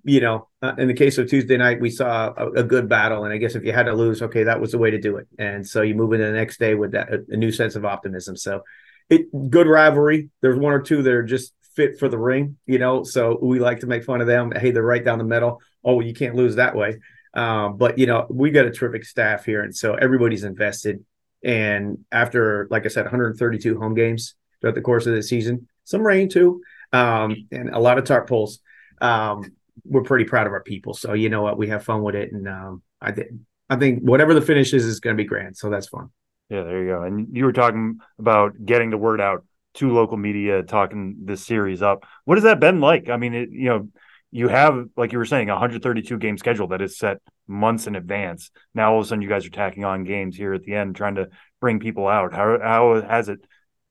you 0.04 0.20
know, 0.20 0.48
uh, 0.62 0.74
in 0.78 0.88
the 0.88 0.94
case 0.94 1.18
of 1.18 1.28
Tuesday 1.28 1.56
night, 1.56 1.80
we 1.80 1.90
saw 1.90 2.32
a, 2.36 2.50
a, 2.52 2.64
good 2.64 2.88
battle, 2.88 3.24
and 3.24 3.32
I 3.32 3.36
guess 3.36 3.54
if 3.54 3.64
you 3.64 3.72
had 3.72 3.86
to 3.86 3.94
lose, 3.94 4.20
okay, 4.20 4.44
that 4.44 4.60
was 4.60 4.72
the 4.72 4.78
way 4.78 4.90
to 4.90 5.00
do 5.00 5.16
it. 5.16 5.28
And 5.38 5.66
so 5.66 5.82
you 5.82 5.94
move 5.94 6.12
into 6.12 6.26
the 6.26 6.32
next 6.32 6.58
day 6.58 6.74
with 6.74 6.92
that 6.92 7.12
a, 7.12 7.24
a 7.28 7.36
new 7.36 7.52
sense 7.52 7.76
of 7.76 7.84
optimism. 7.84 8.36
So, 8.36 8.62
it 9.08 9.26
good 9.50 9.66
rivalry. 9.66 10.30
There's 10.40 10.58
one 10.58 10.72
or 10.72 10.80
two 10.80 11.02
that 11.02 11.12
are 11.12 11.22
just 11.22 11.52
fit 11.76 11.98
for 11.98 12.08
the 12.08 12.18
ring, 12.18 12.56
you 12.66 12.78
know. 12.78 13.02
So 13.04 13.38
we 13.40 13.58
like 13.58 13.80
to 13.80 13.86
make 13.86 14.04
fun 14.04 14.20
of 14.20 14.26
them. 14.26 14.52
Hey, 14.52 14.70
they're 14.70 14.82
right 14.82 15.04
down 15.04 15.18
the 15.18 15.24
middle. 15.24 15.60
Oh, 15.84 16.00
you 16.00 16.14
can't 16.14 16.34
lose 16.34 16.56
that 16.56 16.74
way. 16.74 16.98
Um, 17.34 17.76
but 17.76 17.98
you 17.98 18.06
know, 18.06 18.26
we 18.28 18.50
got 18.50 18.66
a 18.66 18.70
terrific 18.70 19.04
staff 19.04 19.44
here, 19.44 19.62
and 19.62 19.74
so 19.74 19.94
everybody's 19.94 20.44
invested. 20.44 21.04
And 21.44 22.04
after, 22.12 22.68
like 22.70 22.84
I 22.84 22.88
said, 22.88 23.04
132 23.04 23.78
home 23.78 23.94
games 23.94 24.34
throughout 24.60 24.74
the 24.74 24.80
course 24.80 25.06
of 25.06 25.14
the 25.14 25.22
season, 25.22 25.68
some 25.84 26.02
rain 26.02 26.28
too, 26.28 26.62
um, 26.92 27.48
and 27.50 27.70
a 27.70 27.78
lot 27.78 27.98
of 27.98 28.04
tarp 28.04 28.28
pulls. 28.28 28.60
Um, 29.00 29.52
we're 29.84 30.02
pretty 30.02 30.24
proud 30.24 30.46
of 30.46 30.52
our 30.52 30.62
people. 30.62 30.94
So 30.94 31.14
you 31.14 31.28
know 31.28 31.42
what, 31.42 31.58
we 31.58 31.68
have 31.68 31.84
fun 31.84 32.02
with 32.02 32.14
it, 32.14 32.32
and 32.32 32.46
um, 32.48 32.82
I 33.00 33.12
think 33.12 33.28
I 33.68 33.76
think 33.76 34.02
whatever 34.02 34.34
the 34.34 34.42
finish 34.42 34.72
is 34.74 34.84
is 34.84 35.00
going 35.00 35.16
to 35.16 35.22
be 35.22 35.26
grand. 35.26 35.56
So 35.56 35.70
that's 35.70 35.88
fun. 35.88 36.10
Yeah, 36.50 36.62
there 36.64 36.82
you 36.82 36.90
go. 36.90 37.02
And 37.02 37.34
you 37.34 37.46
were 37.46 37.52
talking 37.52 37.98
about 38.18 38.52
getting 38.64 38.90
the 38.90 38.98
word 38.98 39.20
out 39.20 39.44
to 39.74 39.90
local 39.90 40.18
media, 40.18 40.62
talking 40.62 41.16
this 41.24 41.44
series 41.44 41.80
up. 41.80 42.04
What 42.26 42.36
has 42.36 42.44
that 42.44 42.60
been 42.60 42.80
like? 42.80 43.08
I 43.08 43.16
mean, 43.16 43.32
it, 43.32 43.48
you 43.50 43.70
know, 43.70 43.88
you 44.32 44.48
have 44.48 44.86
like 44.96 45.12
you 45.12 45.18
were 45.18 45.26
saying, 45.26 45.48
132 45.48 46.18
game 46.18 46.38
schedule 46.38 46.68
that 46.68 46.80
is 46.80 46.96
set 46.96 47.18
months 47.46 47.86
in 47.86 47.94
advance. 47.94 48.50
Now 48.74 48.92
all 48.92 49.00
of 49.00 49.04
a 49.04 49.08
sudden, 49.08 49.22
you 49.22 49.28
guys 49.28 49.46
are 49.46 49.50
tacking 49.50 49.84
on 49.84 50.04
games 50.04 50.36
here 50.36 50.54
at 50.54 50.62
the 50.62 50.74
end, 50.74 50.96
trying 50.96 51.16
to 51.16 51.28
bring 51.60 51.78
people 51.78 52.08
out. 52.08 52.34
How 52.34 52.58
how 52.60 53.02
has 53.02 53.28
it 53.28 53.40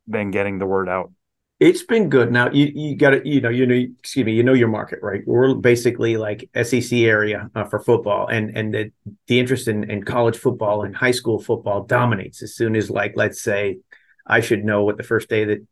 been 0.09 0.31
getting 0.31 0.57
the 0.57 0.65
word 0.65 0.89
out? 0.89 1.13
It's 1.59 1.83
been 1.83 2.09
good. 2.09 2.31
Now 2.31 2.49
you 2.51 2.71
you 2.73 2.95
got 2.95 3.11
to 3.11 3.21
you 3.23 3.39
know 3.39 3.49
you 3.49 3.67
know 3.67 3.75
excuse 3.99 4.25
me 4.25 4.33
you 4.33 4.41
know 4.41 4.53
your 4.53 4.67
market 4.67 4.97
right. 5.03 5.21
We're 5.27 5.53
basically 5.53 6.17
like 6.17 6.49
SEC 6.63 6.91
area 6.91 7.51
uh, 7.53 7.65
for 7.65 7.79
football, 7.79 8.25
and 8.25 8.57
and 8.57 8.73
the 8.73 8.91
the 9.27 9.39
interest 9.39 9.67
in, 9.67 9.89
in 9.91 10.03
college 10.03 10.37
football 10.37 10.83
and 10.83 10.95
high 10.95 11.11
school 11.11 11.39
football 11.39 11.83
dominates 11.83 12.41
as 12.41 12.55
soon 12.55 12.75
as 12.75 12.89
like 12.89 13.13
let's 13.15 13.43
say 13.43 13.77
I 14.25 14.39
should 14.39 14.65
know 14.65 14.83
what 14.83 14.97
the 14.97 15.03
first 15.03 15.29
day 15.29 15.45
that 15.45 15.67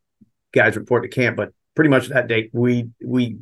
guys 0.53 0.75
report 0.75 1.03
to 1.03 1.09
camp, 1.09 1.37
but 1.37 1.53
pretty 1.73 1.89
much 1.89 2.09
that 2.09 2.27
date 2.27 2.51
we 2.53 2.89
we 3.03 3.39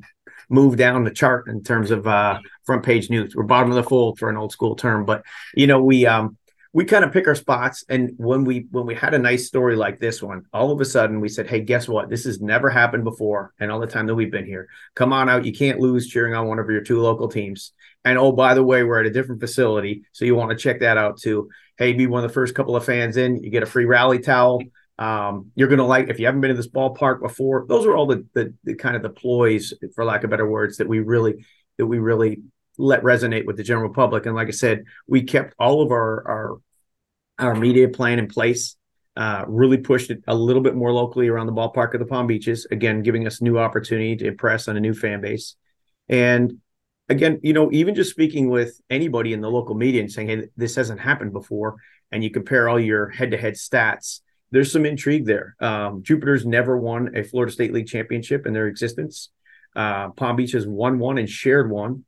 move 0.50 0.78
down 0.78 1.04
the 1.04 1.12
chart 1.12 1.48
in 1.48 1.64
terms 1.64 1.92
of 1.92 2.08
uh, 2.08 2.40
front 2.66 2.84
page 2.84 3.10
news. 3.10 3.36
We're 3.36 3.44
bottom 3.44 3.70
of 3.70 3.76
the 3.76 3.84
fold 3.84 4.18
for 4.18 4.30
an 4.30 4.38
old 4.38 4.52
school 4.52 4.76
term, 4.76 5.06
but 5.06 5.24
you 5.56 5.68
know 5.68 5.82
we 5.82 6.06
um 6.06 6.38
we 6.74 6.86
kind 6.86 7.04
of 7.04 7.12
pick 7.12 7.28
our 7.28 7.36
spots 7.36 7.84
and 7.90 8.12
when 8.18 8.44
we 8.44 8.68
when 8.72 8.86
we 8.86 8.94
had 8.94 9.14
a 9.14 9.20
nice 9.20 9.48
story 9.48 9.76
like 9.76 10.00
this 10.00 10.22
one 10.22 10.44
all 10.54 10.72
of 10.72 10.80
a 10.80 10.86
sudden 10.86 11.22
we 11.22 11.30
said 11.30 11.48
hey 11.48 11.62
guess 11.62 11.88
what? 11.88 12.10
This 12.10 12.26
has 12.26 12.40
never 12.40 12.70
happened 12.70 13.04
before 13.04 13.54
and 13.60 13.72
all 13.72 13.80
the 13.80 13.88
time 13.88 14.06
that 14.08 14.16
we've 14.16 14.32
been 14.32 14.46
here. 14.46 14.68
Come 14.96 15.14
on 15.14 15.30
out. 15.30 15.46
You 15.46 15.54
can't 15.54 15.80
lose 15.80 16.08
cheering 16.08 16.36
on 16.36 16.48
one 16.48 16.60
of 16.60 16.70
your 16.70 16.82
two 16.82 17.02
local 17.02 17.30
teams. 17.30 17.74
And 18.06 18.18
oh 18.18 18.32
by 18.32 18.54
the 18.54 18.64
way 18.64 18.84
we're 18.84 19.00
at 19.00 19.06
a 19.06 19.12
different 19.12 19.42
facility 19.42 20.04
so 20.12 20.26
you 20.26 20.36
want 20.36 20.52
to 20.52 20.56
check 20.56 20.82
that 20.82 20.98
out 20.98 21.18
too. 21.18 21.50
Hey 21.78 21.94
be 21.94 22.08
one 22.08 22.24
of 22.24 22.30
the 22.30 22.34
first 22.34 22.54
couple 22.54 22.76
of 22.76 22.86
fans 22.86 23.18
in. 23.18 23.42
You 23.44 23.50
get 23.50 23.64
a 23.64 23.68
free 23.68 23.86
rally 23.86 24.20
towel 24.20 24.62
um, 25.00 25.52
you're 25.56 25.68
gonna 25.68 25.86
like 25.86 26.10
if 26.10 26.20
you 26.20 26.26
haven't 26.26 26.42
been 26.42 26.52
in 26.52 26.58
this 26.58 26.70
ballpark 26.70 27.22
before 27.22 27.66
those 27.68 27.86
are 27.86 27.96
all 27.96 28.08
the, 28.08 28.26
the 28.34 28.54
the 28.64 28.76
kind 28.76 28.96
of 28.96 29.04
the 29.04 29.10
ploys 29.10 29.74
for 29.94 30.04
lack 30.04 30.24
of 30.24 30.30
better 30.30 30.50
words 30.50 30.78
that 30.78 30.88
we 30.88 31.00
really 31.00 31.46
that 31.78 31.86
we 31.86 32.00
really 32.00 32.42
let 32.78 33.04
resonate 33.04 33.46
with 33.46 33.58
the 33.58 33.64
general 33.64 33.92
public. 33.92 34.26
And 34.26 34.36
like 34.36 34.48
I 34.48 34.52
said, 34.52 34.86
we 35.08 35.24
kept 35.24 35.56
all 35.60 35.82
of 35.82 35.92
our 35.92 36.28
our 36.28 36.62
our 37.40 37.56
media 37.56 37.90
plan 37.90 38.20
in 38.20 38.28
place. 38.28 38.76
Uh, 39.16 39.44
really 39.48 39.78
pushed 39.78 40.12
it 40.12 40.24
a 40.28 40.36
little 40.36 40.62
bit 40.62 40.76
more 40.76 40.94
locally 40.94 41.28
around 41.28 41.48
the 41.48 41.52
ballpark 41.52 41.96
of 41.96 42.00
the 42.00 42.06
Palm 42.06 42.28
Beaches. 42.28 42.68
Again, 42.70 43.02
giving 43.02 43.26
us 43.26 43.42
new 43.42 43.58
opportunity 43.58 44.16
to 44.16 44.28
impress 44.28 44.68
on 44.68 44.78
a 44.78 44.80
new 44.80 44.94
fan 44.94 45.22
base. 45.22 45.56
And 46.08 46.60
again, 47.10 47.40
you 47.42 47.54
know, 47.54 47.72
even 47.72 47.96
just 47.96 48.12
speaking 48.12 48.48
with 48.48 48.80
anybody 48.92 49.34
in 49.34 49.42
the 49.42 49.50
local 49.50 49.74
media 49.74 50.02
and 50.02 50.12
saying, 50.12 50.28
"Hey, 50.28 50.48
this 50.56 50.76
hasn't 50.76 51.00
happened 51.00 51.34
before," 51.34 51.78
and 52.12 52.24
you 52.24 52.30
compare 52.30 52.70
all 52.70 52.80
your 52.80 53.10
head-to-head 53.10 53.56
stats, 53.56 54.22
there's 54.52 54.72
some 54.72 54.86
intrigue 54.86 55.26
there. 55.26 55.56
Um, 55.60 56.04
Jupiter's 56.04 56.46
never 56.46 56.78
won 56.78 57.16
a 57.16 57.24
Florida 57.24 57.52
State 57.52 57.74
League 57.74 57.88
championship 57.88 58.46
in 58.46 58.54
their 58.54 58.68
existence. 58.68 59.30
Uh, 59.76 60.10
Palm 60.12 60.36
Beach 60.36 60.54
has 60.54 60.66
won 60.66 61.00
one 61.00 61.18
and 61.18 61.30
shared 61.30 61.70
one 61.70 62.06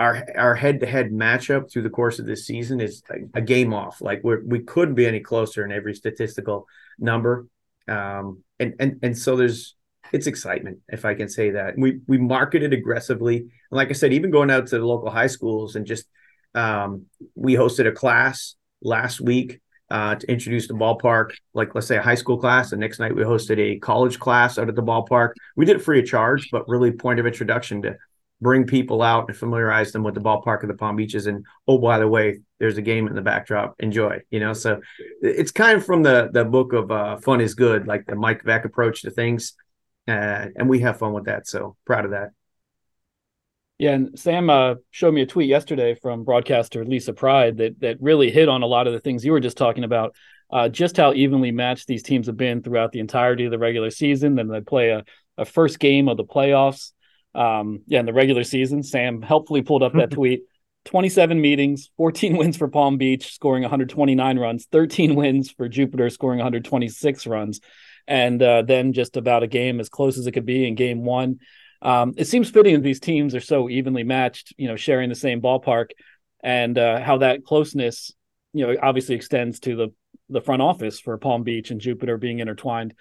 our 0.00 0.26
our 0.34 0.54
head 0.54 0.80
to 0.80 0.86
head 0.86 1.10
matchup 1.10 1.70
through 1.70 1.82
the 1.82 1.90
course 1.90 2.18
of 2.18 2.26
this 2.26 2.46
season 2.46 2.80
is 2.80 3.02
a, 3.34 3.40
game 3.40 3.74
off. 3.74 4.00
Like 4.00 4.22
we 4.24 4.36
we 4.44 4.60
couldn't 4.60 4.94
be 4.94 5.06
any 5.06 5.20
closer 5.20 5.64
in 5.64 5.72
every 5.72 5.94
statistical 5.94 6.66
number, 6.98 7.46
um, 7.86 8.42
and 8.58 8.74
and 8.80 8.98
and 9.02 9.18
so 9.18 9.36
there's 9.36 9.76
it's 10.12 10.26
excitement 10.26 10.78
if 10.88 11.04
I 11.04 11.14
can 11.14 11.28
say 11.28 11.50
that. 11.50 11.74
We 11.76 12.00
we 12.06 12.16
marketed 12.16 12.72
aggressively, 12.72 13.36
and 13.36 13.50
like 13.70 13.90
I 13.90 13.92
said, 13.92 14.14
even 14.14 14.30
going 14.30 14.50
out 14.50 14.68
to 14.68 14.78
the 14.78 14.86
local 14.86 15.10
high 15.10 15.26
schools 15.26 15.76
and 15.76 15.86
just 15.86 16.06
um, 16.54 17.06
we 17.34 17.54
hosted 17.54 17.86
a 17.86 17.92
class 17.92 18.54
last 18.80 19.20
week 19.20 19.60
uh, 19.90 20.14
to 20.14 20.30
introduce 20.30 20.68
the 20.68 20.74
ballpark, 20.74 21.30
like 21.54 21.74
let's 21.74 21.86
say 21.86 21.96
a 21.96 22.02
high 22.02 22.14
school 22.14 22.38
class. 22.38 22.70
The 22.70 22.76
next 22.76 22.98
night 23.00 23.14
we 23.14 23.22
hosted 23.22 23.58
a 23.58 23.78
college 23.78 24.18
class 24.18 24.58
out 24.58 24.68
at 24.68 24.76
the 24.76 24.82
ballpark. 24.82 25.32
We 25.56 25.64
did 25.64 25.76
it 25.76 25.82
free 25.82 26.00
of 26.00 26.06
charge, 26.06 26.48
but 26.50 26.68
really 26.68 26.92
point 26.92 27.20
of 27.20 27.26
introduction 27.26 27.82
to 27.82 27.96
bring 28.40 28.66
people 28.66 29.02
out 29.02 29.28
and 29.28 29.36
familiarize 29.36 29.92
them 29.92 30.02
with 30.02 30.14
the 30.14 30.20
ballpark 30.20 30.62
of 30.62 30.68
the 30.68 30.74
Palm 30.74 30.96
Beaches. 30.96 31.26
And 31.26 31.44
oh, 31.66 31.78
by 31.78 31.98
the 31.98 32.08
way, 32.08 32.40
there's 32.58 32.78
a 32.78 32.82
game 32.82 33.06
in 33.08 33.14
the 33.14 33.22
backdrop. 33.22 33.74
Enjoy, 33.80 34.20
you 34.30 34.40
know. 34.40 34.52
So 34.52 34.80
it's 35.20 35.50
kind 35.50 35.76
of 35.76 35.84
from 35.84 36.02
the 36.02 36.30
the 36.32 36.44
book 36.44 36.72
of 36.72 36.90
uh, 36.90 37.16
"Fun 37.18 37.40
is 37.40 37.54
Good," 37.54 37.86
like 37.86 38.06
the 38.06 38.16
Mike 38.16 38.44
Veeck 38.44 38.64
approach 38.64 39.02
to 39.02 39.10
things, 39.10 39.54
uh, 40.08 40.46
and 40.56 40.68
we 40.68 40.80
have 40.80 40.98
fun 40.98 41.12
with 41.12 41.24
that. 41.24 41.48
So 41.48 41.76
proud 41.84 42.04
of 42.04 42.12
that. 42.12 42.30
Yeah, 43.80 43.92
and 43.92 44.18
Sam 44.18 44.50
uh, 44.50 44.74
showed 44.90 45.14
me 45.14 45.22
a 45.22 45.26
tweet 45.26 45.48
yesterday 45.48 45.94
from 45.94 46.22
broadcaster 46.22 46.84
Lisa 46.84 47.14
Pride 47.14 47.56
that 47.56 47.80
that 47.80 47.96
really 47.98 48.30
hit 48.30 48.46
on 48.46 48.60
a 48.60 48.66
lot 48.66 48.86
of 48.86 48.92
the 48.92 49.00
things 49.00 49.24
you 49.24 49.32
were 49.32 49.40
just 49.40 49.56
talking 49.56 49.84
about. 49.84 50.14
Uh, 50.52 50.68
just 50.68 50.98
how 50.98 51.14
evenly 51.14 51.50
matched 51.50 51.86
these 51.86 52.02
teams 52.02 52.26
have 52.26 52.36
been 52.36 52.62
throughout 52.62 52.92
the 52.92 53.00
entirety 53.00 53.46
of 53.46 53.50
the 53.50 53.58
regular 53.58 53.88
season. 53.88 54.34
Then 54.34 54.48
they 54.48 54.60
play 54.60 54.90
a, 54.90 55.02
a 55.38 55.46
first 55.46 55.78
game 55.78 56.10
of 56.10 56.18
the 56.18 56.26
playoffs 56.26 56.92
um, 57.34 57.80
yeah, 57.86 58.00
in 58.00 58.06
the 58.06 58.12
regular 58.12 58.44
season. 58.44 58.82
Sam 58.82 59.22
helpfully 59.22 59.62
pulled 59.62 59.82
up 59.82 59.94
that 59.94 60.10
tweet. 60.10 60.42
27 60.84 61.40
meetings, 61.40 61.90
14 61.96 62.36
wins 62.36 62.58
for 62.58 62.68
Palm 62.68 62.98
Beach, 62.98 63.32
scoring 63.32 63.62
129 63.62 64.38
runs, 64.38 64.66
13 64.70 65.14
wins 65.14 65.50
for 65.50 65.70
Jupiter, 65.70 66.10
scoring 66.10 66.38
126 66.38 67.26
runs, 67.26 67.60
and 68.06 68.42
uh, 68.42 68.60
then 68.60 68.92
just 68.92 69.16
about 69.16 69.42
a 69.42 69.46
game 69.46 69.80
as 69.80 69.88
close 69.88 70.18
as 70.18 70.26
it 70.26 70.32
could 70.32 70.44
be 70.44 70.68
in 70.68 70.74
game 70.74 71.02
one. 71.02 71.38
Um, 71.82 72.14
it 72.16 72.26
seems 72.26 72.50
fitting 72.50 72.74
that 72.74 72.82
these 72.82 73.00
teams 73.00 73.34
are 73.34 73.40
so 73.40 73.68
evenly 73.68 74.04
matched, 74.04 74.52
you 74.58 74.68
know, 74.68 74.76
sharing 74.76 75.08
the 75.08 75.14
same 75.14 75.40
ballpark, 75.40 75.90
and 76.42 76.76
uh, 76.76 77.00
how 77.00 77.18
that 77.18 77.44
closeness, 77.44 78.12
you 78.52 78.66
know, 78.66 78.76
obviously 78.82 79.14
extends 79.14 79.60
to 79.60 79.76
the 79.76 79.88
the 80.28 80.40
front 80.40 80.62
office 80.62 81.00
for 81.00 81.16
Palm 81.18 81.42
Beach 81.42 81.70
and 81.70 81.80
Jupiter 81.80 82.16
being 82.16 82.38
intertwined. 82.38 82.94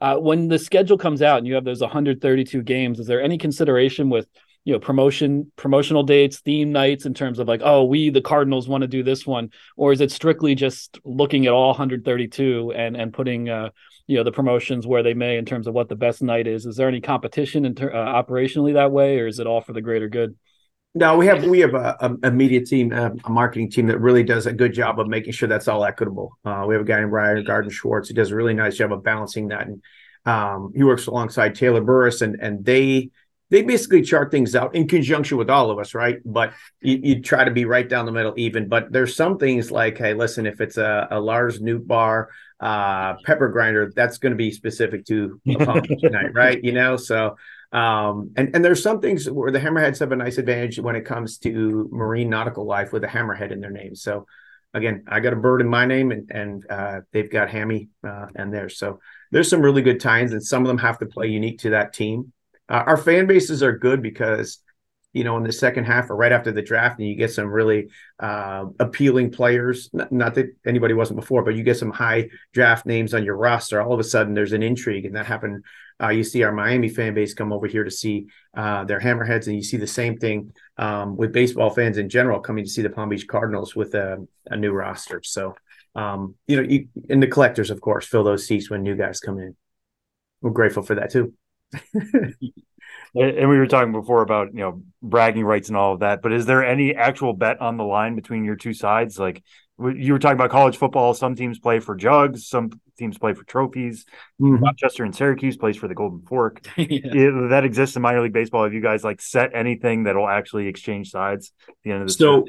Uh, 0.00 0.16
when 0.16 0.48
the 0.48 0.58
schedule 0.58 0.98
comes 0.98 1.22
out 1.22 1.38
and 1.38 1.46
you 1.46 1.54
have 1.54 1.64
those 1.64 1.80
132 1.80 2.62
games, 2.62 2.98
is 2.98 3.06
there 3.06 3.22
any 3.22 3.38
consideration 3.38 4.08
with 4.08 4.26
you 4.64 4.72
know 4.72 4.78
promotion 4.78 5.50
promotional 5.56 6.02
dates 6.02 6.40
theme 6.40 6.72
nights 6.72 7.04
in 7.04 7.14
terms 7.14 7.38
of 7.38 7.48
like 7.48 7.62
oh 7.64 7.84
we 7.84 8.10
the 8.10 8.20
cardinals 8.20 8.68
want 8.68 8.82
to 8.82 8.88
do 8.88 9.02
this 9.02 9.26
one? 9.26 9.50
Or 9.76 9.92
is 9.92 10.00
it 10.00 10.12
strictly 10.12 10.54
just 10.54 10.98
looking 11.04 11.46
at 11.46 11.52
all 11.52 11.68
132 11.68 12.72
and 12.74 12.96
and 12.96 13.12
putting 13.12 13.48
uh 13.48 13.70
you 14.06 14.16
know 14.16 14.24
the 14.24 14.32
promotions 14.32 14.86
where 14.86 15.02
they 15.02 15.14
may 15.14 15.36
in 15.36 15.44
terms 15.44 15.66
of 15.66 15.74
what 15.74 15.88
the 15.88 15.96
best 15.96 16.22
night 16.22 16.46
is? 16.46 16.66
Is 16.66 16.76
there 16.76 16.88
any 16.88 17.00
competition 17.00 17.64
in 17.64 17.74
ter- 17.74 17.92
uh, 17.92 18.22
operationally 18.22 18.74
that 18.74 18.92
way 18.92 19.18
or 19.18 19.26
is 19.26 19.38
it 19.38 19.46
all 19.46 19.60
for 19.60 19.72
the 19.72 19.82
greater 19.82 20.08
good? 20.08 20.36
No, 20.94 21.16
we 21.16 21.26
have 21.26 21.44
we 21.44 21.60
have 21.60 21.74
a, 21.74 22.16
a 22.22 22.30
media 22.30 22.62
team, 22.62 22.92
a, 22.92 23.12
a, 23.24 23.30
marketing 23.30 23.70
team 23.70 23.86
that 23.86 23.98
really 23.98 24.22
does 24.22 24.44
a 24.44 24.52
good 24.52 24.74
job 24.74 25.00
of 25.00 25.08
making 25.08 25.32
sure 25.32 25.48
that's 25.48 25.66
all 25.66 25.86
equitable. 25.86 26.36
Uh, 26.44 26.66
we 26.68 26.74
have 26.74 26.82
a 26.82 26.84
guy 26.84 27.00
named 27.00 27.12
Ryan 27.12 27.44
Garden 27.44 27.70
Schwartz 27.70 28.08
who 28.08 28.14
does 28.14 28.30
a 28.30 28.36
really 28.36 28.52
nice 28.52 28.76
job 28.76 28.92
of 28.92 29.02
balancing 29.02 29.48
that, 29.48 29.68
and 29.68 29.82
um, 30.26 30.70
he 30.74 30.82
works 30.82 31.06
alongside 31.06 31.54
Taylor 31.54 31.80
Burris, 31.80 32.20
and 32.20 32.36
and 32.42 32.62
they 32.62 33.08
they 33.52 33.60
basically 33.60 34.00
chart 34.00 34.30
things 34.30 34.56
out 34.56 34.74
in 34.74 34.88
conjunction 34.88 35.36
with 35.36 35.50
all 35.50 35.70
of 35.70 35.78
us, 35.78 35.92
right? 35.94 36.16
But 36.24 36.54
you, 36.80 37.00
you 37.02 37.22
try 37.22 37.44
to 37.44 37.50
be 37.50 37.66
right 37.66 37.86
down 37.86 38.06
the 38.06 38.12
middle, 38.12 38.32
even. 38.38 38.66
But 38.66 38.90
there's 38.90 39.14
some 39.14 39.36
things 39.36 39.70
like, 39.70 39.98
hey, 39.98 40.14
listen, 40.14 40.46
if 40.46 40.62
it's 40.62 40.78
a, 40.78 41.06
a 41.10 41.20
Lars 41.20 41.60
bar 41.60 42.30
uh, 42.60 43.12
pepper 43.26 43.50
grinder, 43.50 43.92
that's 43.94 44.16
going 44.16 44.30
to 44.30 44.38
be 44.38 44.52
specific 44.52 45.04
to 45.04 45.38
tonight, 45.46 46.32
right? 46.32 46.64
You 46.64 46.72
know, 46.72 46.96
so 46.96 47.36
um, 47.72 48.30
and 48.36 48.56
and 48.56 48.64
there's 48.64 48.82
some 48.82 49.02
things 49.02 49.28
where 49.28 49.50
the 49.50 49.60
hammerheads 49.60 50.00
have 50.00 50.12
a 50.12 50.16
nice 50.16 50.38
advantage 50.38 50.78
when 50.78 50.96
it 50.96 51.04
comes 51.04 51.36
to 51.40 51.90
marine 51.92 52.30
nautical 52.30 52.64
life 52.64 52.90
with 52.90 53.04
a 53.04 53.08
hammerhead 53.08 53.52
in 53.52 53.60
their 53.60 53.70
name. 53.70 53.94
So 53.94 54.26
again, 54.72 55.04
I 55.06 55.20
got 55.20 55.34
a 55.34 55.36
bird 55.36 55.60
in 55.60 55.68
my 55.68 55.84
name, 55.84 56.10
and 56.10 56.30
and 56.30 56.66
uh, 56.70 57.00
they've 57.12 57.30
got 57.30 57.50
hammy 57.50 57.90
uh, 58.02 58.28
and 58.34 58.50
theirs. 58.50 58.78
So 58.78 59.00
there's 59.30 59.50
some 59.50 59.60
really 59.60 59.82
good 59.82 60.00
times, 60.00 60.32
and 60.32 60.42
some 60.42 60.62
of 60.62 60.68
them 60.68 60.78
have 60.78 60.98
to 61.00 61.06
play 61.06 61.26
unique 61.26 61.58
to 61.60 61.70
that 61.70 61.92
team. 61.92 62.32
Uh, 62.72 62.84
our 62.86 62.96
fan 62.96 63.26
bases 63.26 63.62
are 63.62 63.76
good 63.76 64.02
because 64.02 64.58
you 65.12 65.24
know 65.24 65.36
in 65.36 65.42
the 65.44 65.52
second 65.52 65.84
half 65.84 66.08
or 66.10 66.16
right 66.16 66.32
after 66.32 66.50
the 66.50 66.62
draft, 66.62 66.98
and 66.98 67.06
you 67.06 67.14
get 67.14 67.30
some 67.30 67.46
really 67.46 67.88
uh, 68.18 68.64
appealing 68.80 69.30
players. 69.30 69.90
Not, 69.92 70.10
not, 70.10 70.34
that 70.36 70.46
anybody 70.66 70.94
wasn't 70.94 71.20
before, 71.20 71.44
but 71.44 71.54
you 71.54 71.62
get 71.62 71.76
some 71.76 71.90
high 71.90 72.30
draft 72.52 72.86
names 72.86 73.12
on 73.12 73.24
your 73.24 73.36
roster. 73.36 73.80
All 73.80 73.92
of 73.92 74.00
a 74.00 74.04
sudden, 74.04 74.34
there's 74.34 74.54
an 74.54 74.62
intrigue, 74.62 75.04
and 75.04 75.14
that 75.14 75.26
happened 75.26 75.64
uh, 76.02 76.08
you 76.08 76.24
see 76.24 76.42
our 76.42 76.52
Miami 76.52 76.88
fan 76.88 77.14
base 77.14 77.34
come 77.34 77.52
over 77.52 77.66
here 77.66 77.84
to 77.84 77.90
see 77.90 78.26
uh, 78.56 78.84
their 78.84 78.98
Hammerheads, 78.98 79.46
and 79.46 79.54
you 79.54 79.62
see 79.62 79.76
the 79.76 79.86
same 79.86 80.16
thing 80.16 80.52
um, 80.76 81.16
with 81.16 81.32
baseball 81.32 81.70
fans 81.70 81.96
in 81.98 82.08
general 82.08 82.40
coming 82.40 82.64
to 82.64 82.70
see 82.70 82.82
the 82.82 82.90
Palm 82.90 83.08
Beach 83.08 83.28
Cardinals 83.28 83.76
with 83.76 83.94
a, 83.94 84.26
a 84.46 84.56
new 84.56 84.72
roster. 84.72 85.20
So, 85.22 85.54
um, 85.94 86.34
you 86.48 86.56
know, 86.56 86.68
you, 86.68 86.88
and 87.08 87.22
the 87.22 87.28
collectors, 87.28 87.70
of 87.70 87.80
course, 87.80 88.06
fill 88.06 88.24
those 88.24 88.46
seats 88.46 88.68
when 88.68 88.82
new 88.82 88.96
guys 88.96 89.20
come 89.20 89.38
in. 89.38 89.54
We're 90.40 90.50
grateful 90.50 90.82
for 90.82 90.96
that 90.96 91.10
too. 91.10 91.34
and 91.94 93.48
we 93.48 93.58
were 93.58 93.66
talking 93.66 93.92
before 93.92 94.22
about 94.22 94.54
you 94.54 94.60
know 94.60 94.82
bragging 95.02 95.44
rights 95.44 95.68
and 95.68 95.76
all 95.76 95.94
of 95.94 96.00
that, 96.00 96.22
but 96.22 96.32
is 96.32 96.46
there 96.46 96.64
any 96.64 96.94
actual 96.94 97.32
bet 97.32 97.60
on 97.60 97.76
the 97.76 97.84
line 97.84 98.14
between 98.14 98.44
your 98.44 98.56
two 98.56 98.74
sides? 98.74 99.18
Like 99.18 99.42
you 99.78 100.12
were 100.12 100.18
talking 100.18 100.36
about 100.36 100.50
college 100.50 100.76
football. 100.76 101.14
Some 101.14 101.34
teams 101.34 101.58
play 101.58 101.80
for 101.80 101.94
jugs, 101.94 102.46
some 102.46 102.70
teams 102.98 103.18
play 103.18 103.34
for 103.34 103.44
trophies. 103.44 104.04
Mm-hmm. 104.40 104.62
Rochester 104.62 105.04
and 105.04 105.14
Syracuse 105.14 105.56
plays 105.56 105.76
for 105.76 105.88
the 105.88 105.94
Golden 105.94 106.22
Fork. 106.22 106.66
yeah. 106.76 107.48
that 107.50 107.62
exists 107.64 107.96
in 107.96 108.02
minor 108.02 108.22
league 108.22 108.32
baseball. 108.32 108.64
Have 108.64 108.74
you 108.74 108.80
guys 108.80 109.04
like 109.04 109.20
set 109.20 109.50
anything 109.54 110.04
that 110.04 110.16
will 110.16 110.28
actually 110.28 110.68
exchange 110.68 111.10
sides 111.10 111.52
at 111.68 111.74
the 111.84 111.92
end 111.92 112.02
of 112.02 112.08
the 112.08 112.14
so? 112.14 112.46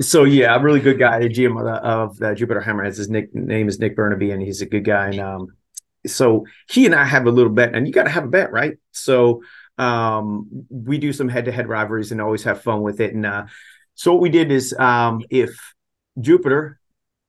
So 0.00 0.24
yeah, 0.24 0.54
a 0.54 0.60
really 0.60 0.80
good 0.80 0.98
guy, 0.98 1.20
the 1.20 1.28
GM 1.28 1.58
of 1.58 1.64
the, 1.64 1.88
of 1.88 2.16
the 2.18 2.34
Jupiter 2.34 2.60
Hammerheads. 2.60 2.96
His 2.96 3.08
nick, 3.08 3.34
name 3.34 3.68
is 3.68 3.78
Nick 3.78 3.94
Burnaby, 3.94 4.32
and 4.32 4.42
he's 4.42 4.62
a 4.62 4.66
good 4.66 4.84
guy. 4.84 5.08
And 5.08 5.20
um, 5.20 5.48
so 6.06 6.46
he 6.68 6.86
and 6.86 6.94
I 6.94 7.04
have 7.04 7.26
a 7.26 7.30
little 7.30 7.52
bet, 7.52 7.74
and 7.74 7.86
you 7.86 7.92
got 7.92 8.04
to 8.04 8.10
have 8.10 8.24
a 8.24 8.28
bet, 8.28 8.52
right? 8.52 8.78
So 8.92 9.42
um, 9.78 10.66
we 10.68 10.98
do 10.98 11.12
some 11.12 11.28
head-to-head 11.28 11.68
rivalries 11.68 12.12
and 12.12 12.20
always 12.20 12.44
have 12.44 12.62
fun 12.62 12.82
with 12.82 13.00
it. 13.00 13.14
And 13.14 13.26
uh, 13.26 13.46
so 13.94 14.12
what 14.12 14.20
we 14.20 14.30
did 14.30 14.50
is, 14.50 14.74
um, 14.78 15.22
if 15.30 15.74
Jupiter 16.20 16.80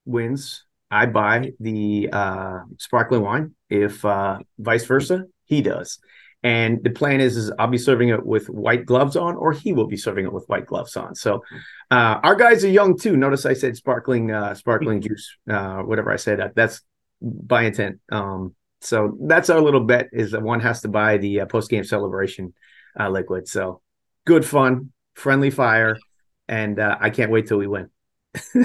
wins, 0.05 0.65
I 0.91 1.05
buy 1.07 1.53
the 1.59 2.09
uh, 2.11 2.59
sparkling 2.77 3.21
wine. 3.21 3.55
If 3.69 4.03
uh, 4.05 4.39
vice 4.59 4.85
versa, 4.85 5.25
he 5.45 5.61
does. 5.61 5.99
And 6.43 6.83
the 6.83 6.89
plan 6.89 7.21
is, 7.21 7.37
is 7.37 7.51
I'll 7.57 7.67
be 7.67 7.77
serving 7.77 8.09
it 8.09 8.25
with 8.25 8.49
white 8.49 8.85
gloves 8.85 9.15
on, 9.15 9.35
or 9.35 9.53
he 9.53 9.71
will 9.71 9.87
be 9.87 9.95
serving 9.95 10.25
it 10.25 10.33
with 10.33 10.45
white 10.47 10.65
gloves 10.65 10.97
on. 10.97 11.15
So 11.15 11.41
uh, 11.89 12.19
our 12.21 12.35
guys 12.35 12.65
are 12.65 12.69
young 12.69 12.97
too. 12.97 13.15
Notice 13.15 13.45
I 13.45 13.53
said 13.53 13.77
sparkling, 13.77 14.29
uh, 14.29 14.53
sparkling 14.53 15.01
juice, 15.07 15.35
uh, 15.49 15.77
whatever 15.77 16.11
I 16.11 16.17
said. 16.17 16.51
That's 16.53 16.81
by 17.21 17.63
intent. 17.63 18.01
Um, 18.11 18.55
so 18.83 19.17
that's 19.21 19.49
our 19.49 19.61
little 19.61 19.83
bet: 19.83 20.09
is 20.11 20.31
that 20.31 20.41
one 20.41 20.59
has 20.59 20.81
to 20.81 20.87
buy 20.87 21.17
the 21.17 21.41
uh, 21.41 21.45
post 21.45 21.69
game 21.69 21.83
celebration 21.83 22.53
uh, 22.99 23.09
liquid. 23.09 23.47
So 23.47 23.81
good 24.25 24.45
fun, 24.45 24.91
friendly 25.15 25.49
fire, 25.49 25.97
and 26.47 26.79
uh, 26.79 26.97
I 26.99 27.09
can't 27.09 27.31
wait 27.31 27.47
till 27.47 27.57
we 27.57 27.67
win. 27.67 27.89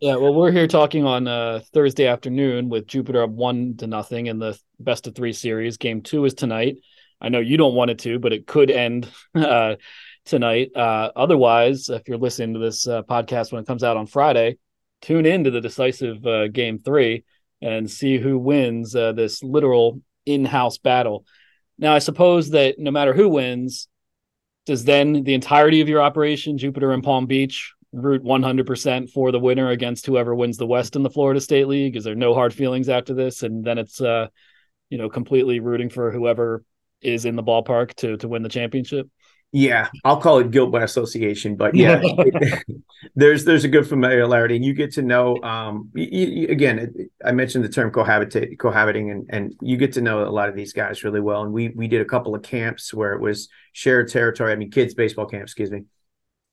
yeah, 0.00 0.16
well, 0.16 0.32
we're 0.32 0.52
here 0.52 0.68
talking 0.68 1.04
on 1.04 1.26
uh, 1.26 1.60
Thursday 1.72 2.06
afternoon 2.06 2.68
with 2.68 2.86
Jupiter 2.86 3.22
up 3.22 3.30
one 3.30 3.76
to 3.78 3.86
nothing 3.86 4.26
in 4.26 4.38
the 4.38 4.58
best 4.78 5.06
of 5.06 5.14
three 5.14 5.32
series. 5.32 5.76
Game 5.76 6.02
two 6.02 6.24
is 6.24 6.34
tonight. 6.34 6.76
I 7.20 7.28
know 7.28 7.40
you 7.40 7.56
don't 7.56 7.74
want 7.74 7.90
it 7.90 7.98
to, 8.00 8.18
but 8.18 8.32
it 8.32 8.46
could 8.46 8.70
end 8.70 9.08
uh, 9.34 9.76
tonight. 10.24 10.70
Uh, 10.74 11.10
otherwise, 11.16 11.88
if 11.88 12.08
you're 12.08 12.18
listening 12.18 12.54
to 12.54 12.60
this 12.60 12.86
uh, 12.86 13.02
podcast 13.02 13.52
when 13.52 13.62
it 13.62 13.66
comes 13.66 13.82
out 13.82 13.96
on 13.96 14.06
Friday, 14.06 14.58
tune 15.02 15.26
in 15.26 15.44
to 15.44 15.50
the 15.50 15.60
decisive 15.60 16.24
uh, 16.24 16.48
game 16.48 16.78
three 16.78 17.24
and 17.62 17.90
see 17.90 18.18
who 18.18 18.38
wins 18.38 18.94
uh, 18.94 19.12
this 19.12 19.42
literal 19.42 20.00
in-house 20.26 20.78
battle. 20.78 21.24
Now, 21.78 21.94
I 21.94 21.98
suppose 21.98 22.50
that 22.50 22.78
no 22.78 22.90
matter 22.90 23.12
who 23.12 23.28
wins, 23.28 23.88
does 24.66 24.84
then 24.84 25.24
the 25.24 25.34
entirety 25.34 25.80
of 25.80 25.88
your 25.88 26.02
operation, 26.02 26.58
Jupiter 26.58 26.92
and 26.92 27.02
Palm 27.02 27.26
Beach, 27.26 27.72
root 27.92 28.22
100% 28.22 29.10
for 29.10 29.30
the 29.30 29.38
winner 29.38 29.70
against 29.70 30.06
whoever 30.06 30.34
wins 30.34 30.56
the 30.56 30.66
West 30.66 30.96
in 30.96 31.02
the 31.02 31.10
Florida 31.10 31.40
State 31.40 31.68
League? 31.68 31.96
Is 31.96 32.04
there 32.04 32.14
no 32.14 32.34
hard 32.34 32.52
feelings 32.52 32.88
after 32.88 33.14
this? 33.14 33.42
And 33.42 33.64
then 33.64 33.78
it's, 33.78 34.00
uh, 34.00 34.28
you 34.90 34.98
know, 34.98 35.08
completely 35.08 35.60
rooting 35.60 35.90
for 35.90 36.10
whoever 36.10 36.64
is 37.00 37.24
in 37.24 37.36
the 37.36 37.42
ballpark 37.42 37.94
to 37.94 38.16
to 38.16 38.28
win 38.28 38.42
the 38.42 38.48
championship. 38.48 39.08
Yeah, 39.56 39.88
I'll 40.04 40.20
call 40.20 40.40
it 40.40 40.50
guilt 40.50 40.72
by 40.72 40.82
association, 40.82 41.54
but 41.54 41.76
yeah, 41.76 42.02
there's 43.14 43.44
there's 43.44 43.62
a 43.62 43.68
good 43.68 43.86
familiarity, 43.86 44.56
and 44.56 44.64
you 44.64 44.74
get 44.74 44.94
to 44.94 45.02
know. 45.02 45.40
Um, 45.42 45.90
you, 45.94 46.26
you, 46.26 46.48
again, 46.48 46.78
it, 46.80 47.10
I 47.24 47.30
mentioned 47.30 47.64
the 47.64 47.68
term 47.68 47.92
cohabitate, 47.92 48.58
cohabiting, 48.58 49.12
and 49.12 49.26
and 49.30 49.54
you 49.60 49.76
get 49.76 49.92
to 49.92 50.00
know 50.00 50.24
a 50.24 50.28
lot 50.28 50.48
of 50.48 50.56
these 50.56 50.72
guys 50.72 51.04
really 51.04 51.20
well. 51.20 51.44
And 51.44 51.52
we 51.52 51.68
we 51.68 51.86
did 51.86 52.00
a 52.00 52.04
couple 52.04 52.34
of 52.34 52.42
camps 52.42 52.92
where 52.92 53.12
it 53.12 53.20
was 53.20 53.48
shared 53.72 54.08
territory. 54.08 54.52
I 54.52 54.56
mean, 54.56 54.72
kids 54.72 54.94
baseball 54.94 55.26
camp, 55.26 55.44
excuse 55.44 55.70
me, 55.70 55.84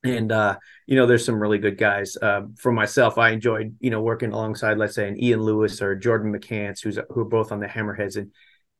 and 0.03 0.31
uh, 0.31 0.57
you 0.85 0.95
know 0.95 1.05
there's 1.05 1.25
some 1.25 1.41
really 1.41 1.57
good 1.57 1.79
guys 1.79 2.17
uh, 2.21 2.41
for 2.57 2.71
myself 2.71 3.17
i 3.17 3.31
enjoyed 3.31 3.75
you 3.79 3.89
know 3.89 4.01
working 4.01 4.31
alongside 4.31 4.77
let's 4.77 4.95
say 4.95 5.07
an 5.07 5.21
ian 5.21 5.41
lewis 5.41 5.81
or 5.81 5.95
jordan 5.95 6.31
mccants 6.31 6.81
who's 6.81 6.99
who 7.09 7.21
are 7.21 7.25
both 7.25 7.51
on 7.51 7.59
the 7.59 7.67
hammerheads 7.67 8.15
and 8.17 8.31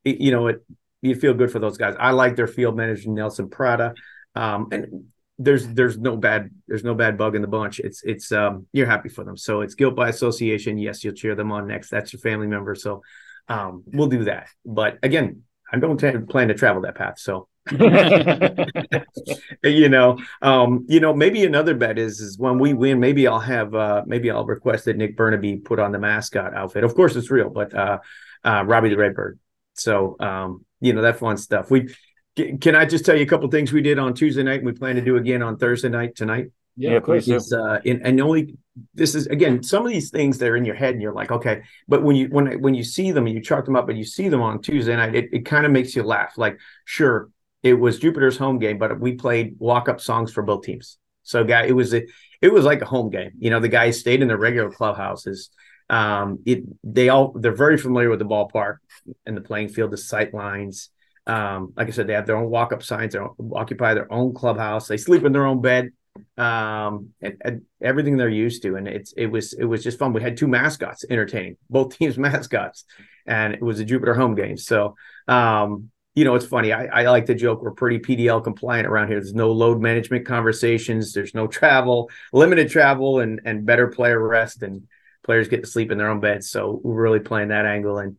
you 0.04 0.32
know 0.32 0.48
it 0.48 0.64
you 1.02 1.16
feel 1.16 1.34
good 1.34 1.52
for 1.52 1.60
those 1.60 1.78
guys 1.78 1.96
i 2.00 2.12
like 2.12 2.36
their 2.36 2.48
field 2.48 2.76
manager 2.76 3.10
nelson 3.10 3.50
prada 3.50 3.94
um, 4.36 4.68
and 4.72 5.06
there's 5.38 5.68
there's 5.70 5.98
no 5.98 6.16
bad 6.16 6.52
there's 6.68 6.84
no 6.84 6.94
bad 6.94 7.18
bug 7.18 7.36
in 7.36 7.42
the 7.42 7.48
bunch. 7.48 7.80
It's 7.80 8.04
it's 8.04 8.32
um 8.32 8.68
you're 8.74 8.88
happy 8.88 9.10
for 9.10 9.24
them. 9.24 9.38
So 9.38 9.62
it's 9.62 9.76
guilt 9.76 9.96
by 9.96 10.10
association. 10.10 10.78
Yes, 10.78 11.04
you'll 11.04 11.16
cheer 11.16 11.36
them 11.36 11.52
on 11.52 11.68
next. 11.68 11.90
That's 11.90 12.14
your 12.14 12.20
family 12.20 12.48
member. 12.48 12.76
So 12.76 13.02
um 13.48 13.84
we'll 13.88 14.08
do 14.08 14.26
that. 14.26 14.50
But 14.66 15.00
again, 15.04 15.44
I 15.72 15.80
don't 15.80 15.98
plan 16.30 16.48
to 16.50 16.54
travel 16.54 16.84
that 16.84 16.96
path. 16.96 17.18
So 17.18 17.48
you 19.64 19.90
know, 19.90 20.20
um, 20.42 20.86
you 20.88 21.00
know, 21.00 21.14
maybe 21.14 21.46
another 21.46 21.76
bet 21.76 21.98
is 21.98 22.20
is 22.20 22.38
when 22.38 22.60
we 22.60 22.74
win, 22.74 23.00
maybe 23.00 23.28
I'll 23.28 23.40
have 23.40 23.74
uh 23.74 24.04
maybe 24.06 24.30
I'll 24.30 24.46
request 24.46 24.86
that 24.86 24.98
Nick 24.98 25.18
Burnaby 25.18 25.58
put 25.58 25.80
on 25.80 25.92
the 25.92 26.00
mascot 26.00 26.54
outfit. 26.54 26.84
Of 26.84 26.94
course 26.94 27.16
it's 27.16 27.32
real, 27.32 27.50
but 27.50 27.74
uh 27.74 28.00
uh 28.44 28.64
Robbie 28.66 28.90
the 28.90 28.98
Redbird. 28.98 29.40
So 29.74 30.18
um, 30.20 30.66
you 30.80 30.94
know, 30.94 31.02
that 31.02 31.20
fun 31.20 31.38
stuff. 31.38 31.72
We 31.72 31.94
can 32.36 32.76
I 32.76 32.86
just 32.86 33.06
tell 33.06 33.16
you 33.16 33.24
a 33.24 33.28
couple 33.28 33.50
things 33.50 33.72
we 33.72 33.82
did 33.82 34.00
on 34.00 34.14
Tuesday 34.14 34.44
night 34.44 34.60
and 34.60 34.66
we 34.66 34.72
plan 34.74 34.96
to 34.96 35.02
do 35.02 35.18
again 35.18 35.42
on 35.42 35.58
Thursday 35.58 35.90
night 35.90 36.16
tonight? 36.16 36.48
Yeah, 36.78 36.92
of 36.92 37.04
course. 37.04 37.28
Is, 37.28 37.52
uh, 37.52 37.80
and, 37.86 38.02
and 38.06 38.22
only 38.22 38.58
this 38.94 39.14
is 39.14 39.28
again 39.28 39.62
some 39.62 39.86
of 39.86 39.92
these 39.92 40.10
things 40.10 40.38
that 40.38 40.48
are 40.48 40.56
in 40.56 40.64
your 40.64 40.76
head 40.76 40.94
and 40.94 41.02
you're 41.02 41.14
like, 41.14 41.32
okay, 41.32 41.64
but 41.88 42.04
when 42.04 42.16
you 42.16 42.28
when 42.28 42.62
when 42.62 42.74
you 42.74 42.84
see 42.84 43.12
them 43.12 43.28
and 43.28 43.36
you 43.36 43.42
chalk 43.42 43.66
them 43.66 43.76
up 43.76 43.90
and 43.90 43.98
you 43.98 44.06
see 44.06 44.30
them 44.30 44.42
on 44.42 44.62
Tuesday 44.62 44.96
night, 44.96 45.14
it, 45.14 45.30
it 45.34 45.46
kind 45.46 45.66
of 45.66 45.72
makes 45.72 45.96
you 45.96 46.04
laugh. 46.04 46.38
Like, 46.38 46.58
sure, 46.86 47.30
it 47.64 47.74
was 47.74 48.00
Jupiter's 48.00 48.38
home 48.38 48.60
game, 48.60 48.78
but 48.78 49.00
we 49.00 49.14
played 49.14 49.56
walk 49.60 49.90
up 49.90 50.00
songs 50.00 50.32
for 50.32 50.44
both 50.44 50.64
teams. 50.64 50.98
So, 51.24 51.44
guy, 51.44 51.66
it 51.66 51.74
was 51.74 51.94
a, 51.94 52.04
it 52.42 52.52
was 52.52 52.66
like 52.66 52.82
a 52.82 52.86
home 52.86 53.10
game. 53.10 53.32
You 53.38 53.50
know, 53.50 53.60
the 53.60 53.68
guys 53.68 54.00
stayed 54.00 54.22
in 54.22 54.28
their 54.28 54.38
regular 54.38 54.72
clubhouses. 54.72 55.50
Um, 55.90 56.40
it 56.46 56.64
they 56.84 57.10
all 57.10 57.34
they're 57.34 57.52
very 57.52 57.78
familiar 57.78 58.10
with 58.10 58.20
the 58.20 58.26
ballpark 58.26 58.78
and 59.26 59.36
the 59.36 59.42
playing 59.42 59.70
field, 59.70 59.92
the 59.92 59.98
sight 59.98 60.34
lines. 60.34 60.90
Um, 61.28 61.74
like 61.76 61.88
I 61.88 61.92
said, 61.92 62.08
they 62.08 62.14
have 62.14 62.26
their 62.26 62.38
own 62.38 62.50
walk 62.50 62.74
up 62.74 62.84
signs. 62.84 63.14
They 63.14 63.20
occupy 63.54 63.94
their 63.94 64.12
own 64.12 64.34
clubhouse. 64.34 64.88
They 64.88 64.98
sleep 64.98 65.24
in 65.24 65.32
their 65.32 65.46
own 65.46 65.62
bed. 65.62 65.92
Um, 66.38 67.10
and, 67.22 67.38
and 67.42 67.62
everything 67.82 68.18
they're 68.18 68.30
used 68.30 68.64
to, 68.64 68.76
and 68.76 68.88
it's 68.88 69.14
it 69.14 69.28
was 69.28 69.54
it 69.54 69.64
was 69.64 69.84
just 69.84 69.98
fun. 69.98 70.14
We 70.14 70.22
had 70.22 70.38
two 70.38 70.48
mascots 70.48 71.06
entertaining, 71.10 71.58
both 71.70 71.98
teams 71.98 72.18
mascots, 72.18 72.86
and 73.26 73.54
it 73.54 73.62
was 73.62 73.80
a 73.80 73.86
Jupiter 73.86 74.14
home 74.14 74.36
game. 74.36 74.58
So 74.58 74.96
um, 75.28 75.92
you 76.14 76.26
know, 76.26 76.36
it's 76.36 76.46
funny. 76.46 76.74
I, 76.74 76.86
I 76.86 77.10
like 77.10 77.28
to 77.28 77.36
joke 77.36 77.62
we're 77.62 77.72
pretty 77.72 78.00
PDL 78.00 78.44
compliant 78.44 78.88
around 78.88 79.08
here. 79.08 79.20
There's 79.22 79.34
no 79.34 79.52
load 79.52 79.80
management 79.80 80.26
conversations. 80.26 81.14
There's 81.14 81.34
no 81.34 81.48
travel, 81.48 82.10
limited 82.34 82.70
travel, 82.70 83.20
and 83.20 83.40
and 83.46 83.66
better 83.66 83.88
player 83.88 84.20
rest, 84.20 84.64
and 84.64 84.88
players 85.24 85.48
get 85.48 85.64
to 85.64 85.70
sleep 85.70 85.92
in 85.92 85.98
their 85.98 86.10
own 86.10 86.20
beds. 86.20 86.50
So 86.50 86.80
we're 86.84 87.02
really 87.02 87.20
playing 87.20 87.50
that 87.50 87.66
angle. 87.66 88.00
And 88.00 88.18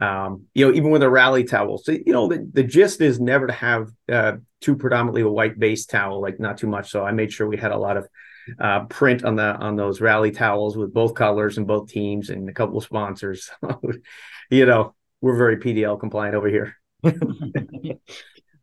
um, 0.00 0.44
you 0.54 0.66
know, 0.66 0.74
even 0.74 0.90
with 0.90 1.02
a 1.02 1.10
rally 1.10 1.44
towel. 1.44 1.78
So 1.78 1.92
you 1.92 2.12
know, 2.12 2.28
the, 2.28 2.48
the 2.52 2.62
gist 2.62 3.00
is 3.00 3.18
never 3.18 3.46
to 3.46 3.52
have 3.52 3.90
uh, 4.10 4.36
too 4.60 4.76
predominantly 4.76 5.22
a 5.22 5.28
white 5.28 5.58
base 5.58 5.86
towel, 5.86 6.20
like 6.20 6.38
not 6.38 6.58
too 6.58 6.66
much. 6.66 6.90
So 6.90 7.04
I 7.04 7.12
made 7.12 7.32
sure 7.32 7.46
we 7.46 7.56
had 7.56 7.72
a 7.72 7.78
lot 7.78 7.96
of 7.96 8.08
uh, 8.60 8.84
print 8.84 9.24
on 9.24 9.36
the 9.36 9.56
on 9.56 9.76
those 9.76 10.00
rally 10.00 10.30
towels 10.30 10.76
with 10.76 10.92
both 10.92 11.14
colors 11.14 11.58
and 11.58 11.66
both 11.66 11.88
teams 11.88 12.30
and 12.30 12.48
a 12.48 12.52
couple 12.52 12.78
of 12.78 12.84
sponsors. 12.84 13.50
you 14.50 14.66
know, 14.66 14.94
we're 15.20 15.36
very 15.36 15.56
PDL 15.56 15.98
compliant 15.98 16.34
over 16.34 16.48
here. 16.48 16.76
well, 17.02 17.12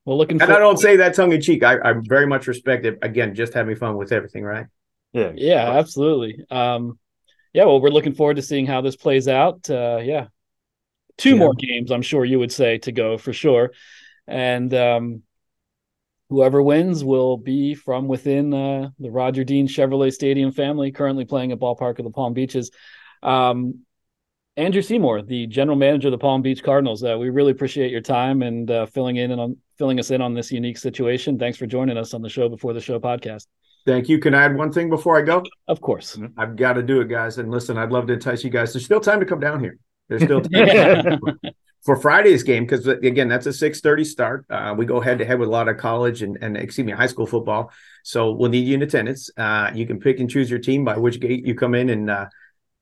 looking. 0.05 0.41
And 0.41 0.51
I 0.51 0.59
don't 0.59 0.77
say 0.77 0.97
that 0.97 1.15
tongue 1.15 1.31
in 1.31 1.41
cheek. 1.41 1.63
I, 1.63 1.77
I 1.83 1.93
very 1.99 2.27
much 2.27 2.47
respect 2.47 2.85
it. 2.85 2.99
Again, 3.01 3.33
just 3.33 3.53
having 3.53 3.75
fun 3.75 3.97
with 3.97 4.11
everything, 4.11 4.43
right? 4.43 4.67
Yeah. 5.13 5.31
Yeah, 5.35 5.71
absolutely. 5.71 6.43
Um, 6.49 6.99
yeah. 7.53 7.65
Well, 7.65 7.81
we're 7.81 7.89
looking 7.89 8.13
forward 8.13 8.35
to 8.35 8.41
seeing 8.41 8.65
how 8.65 8.81
this 8.81 8.95
plays 8.95 9.27
out. 9.27 9.69
Uh, 9.69 9.99
yeah. 10.03 10.27
Two 11.17 11.31
yeah. 11.31 11.35
more 11.37 11.53
games, 11.53 11.91
I'm 11.91 12.01
sure 12.01 12.25
you 12.25 12.39
would 12.39 12.51
say 12.51 12.79
to 12.79 12.91
go 12.91 13.17
for 13.17 13.33
sure, 13.33 13.71
and 14.27 14.73
um, 14.73 15.23
whoever 16.29 16.61
wins 16.61 17.03
will 17.03 17.37
be 17.37 17.75
from 17.75 18.07
within 18.07 18.53
uh, 18.53 18.89
the 18.99 19.11
Roger 19.11 19.43
Dean 19.43 19.67
Chevrolet 19.67 20.11
Stadium 20.11 20.51
family, 20.51 20.91
currently 20.91 21.25
playing 21.25 21.51
at 21.51 21.59
Ballpark 21.59 21.99
of 21.99 22.05
the 22.05 22.11
Palm 22.11 22.33
Beaches. 22.33 22.71
Um, 23.21 23.85
Andrew 24.55 24.81
Seymour, 24.81 25.23
the 25.23 25.47
general 25.47 25.77
manager 25.77 26.09
of 26.09 26.11
the 26.11 26.17
Palm 26.17 26.41
Beach 26.41 26.63
Cardinals. 26.63 27.03
Uh, 27.03 27.17
we 27.17 27.29
really 27.29 27.51
appreciate 27.51 27.91
your 27.91 28.01
time 28.01 28.43
and 28.43 28.69
uh, 28.69 28.85
filling 28.85 29.15
in 29.15 29.31
and 29.31 29.41
on 29.41 29.57
filling 29.77 29.99
us 29.99 30.11
in 30.11 30.21
on 30.21 30.35
this 30.35 30.51
unique 30.51 30.77
situation. 30.77 31.39
Thanks 31.39 31.57
for 31.57 31.65
joining 31.65 31.97
us 31.97 32.13
on 32.13 32.21
the 32.21 32.29
show 32.29 32.49
before 32.49 32.73
the 32.73 32.81
show 32.81 32.99
podcast. 32.99 33.47
Thank 33.85 34.07
you. 34.07 34.19
Can 34.19 34.33
I 34.33 34.43
add 34.43 34.55
one 34.55 34.71
thing 34.71 34.89
before 34.89 35.17
I 35.17 35.23
go? 35.23 35.43
Of 35.67 35.81
course. 35.81 36.17
I've 36.37 36.55
got 36.55 36.73
to 36.73 36.83
do 36.83 37.01
it, 37.01 37.09
guys. 37.09 37.39
And 37.39 37.51
listen, 37.51 37.77
I'd 37.77 37.91
love 37.91 38.07
to 38.07 38.13
entice 38.13 38.43
you 38.43 38.49
guys. 38.49 38.71
There's 38.71 38.85
still 38.85 38.99
time 38.99 39.19
to 39.19 39.25
come 39.25 39.39
down 39.39 39.59
here. 39.59 39.77
There's 40.09 40.23
still 40.23 40.41
time 40.41 41.19
for 41.83 41.95
Friday's 41.97 42.43
game 42.43 42.65
because 42.65 42.87
again, 42.87 43.27
that's 43.27 43.45
a 43.45 43.53
6:30 43.53 44.05
start. 44.05 44.45
Uh, 44.49 44.73
we 44.77 44.85
go 44.85 44.99
head 44.99 45.19
to 45.19 45.25
head 45.25 45.39
with 45.39 45.49
a 45.49 45.51
lot 45.51 45.67
of 45.67 45.77
college 45.77 46.21
and, 46.21 46.37
and 46.41 46.57
excuse 46.57 46.85
me, 46.85 46.93
high 46.93 47.07
school 47.07 47.25
football. 47.25 47.71
So 48.03 48.31
we'll 48.31 48.49
need 48.49 48.67
you 48.67 48.75
in 48.75 48.81
attendance. 48.81 49.29
Uh, 49.37 49.71
you 49.73 49.85
can 49.85 49.99
pick 49.99 50.19
and 50.19 50.29
choose 50.29 50.49
your 50.49 50.59
team 50.59 50.85
by 50.85 50.97
which 50.97 51.19
gate 51.19 51.45
you 51.45 51.55
come 51.55 51.75
in 51.75 51.89
and 51.89 52.09
uh, 52.09 52.25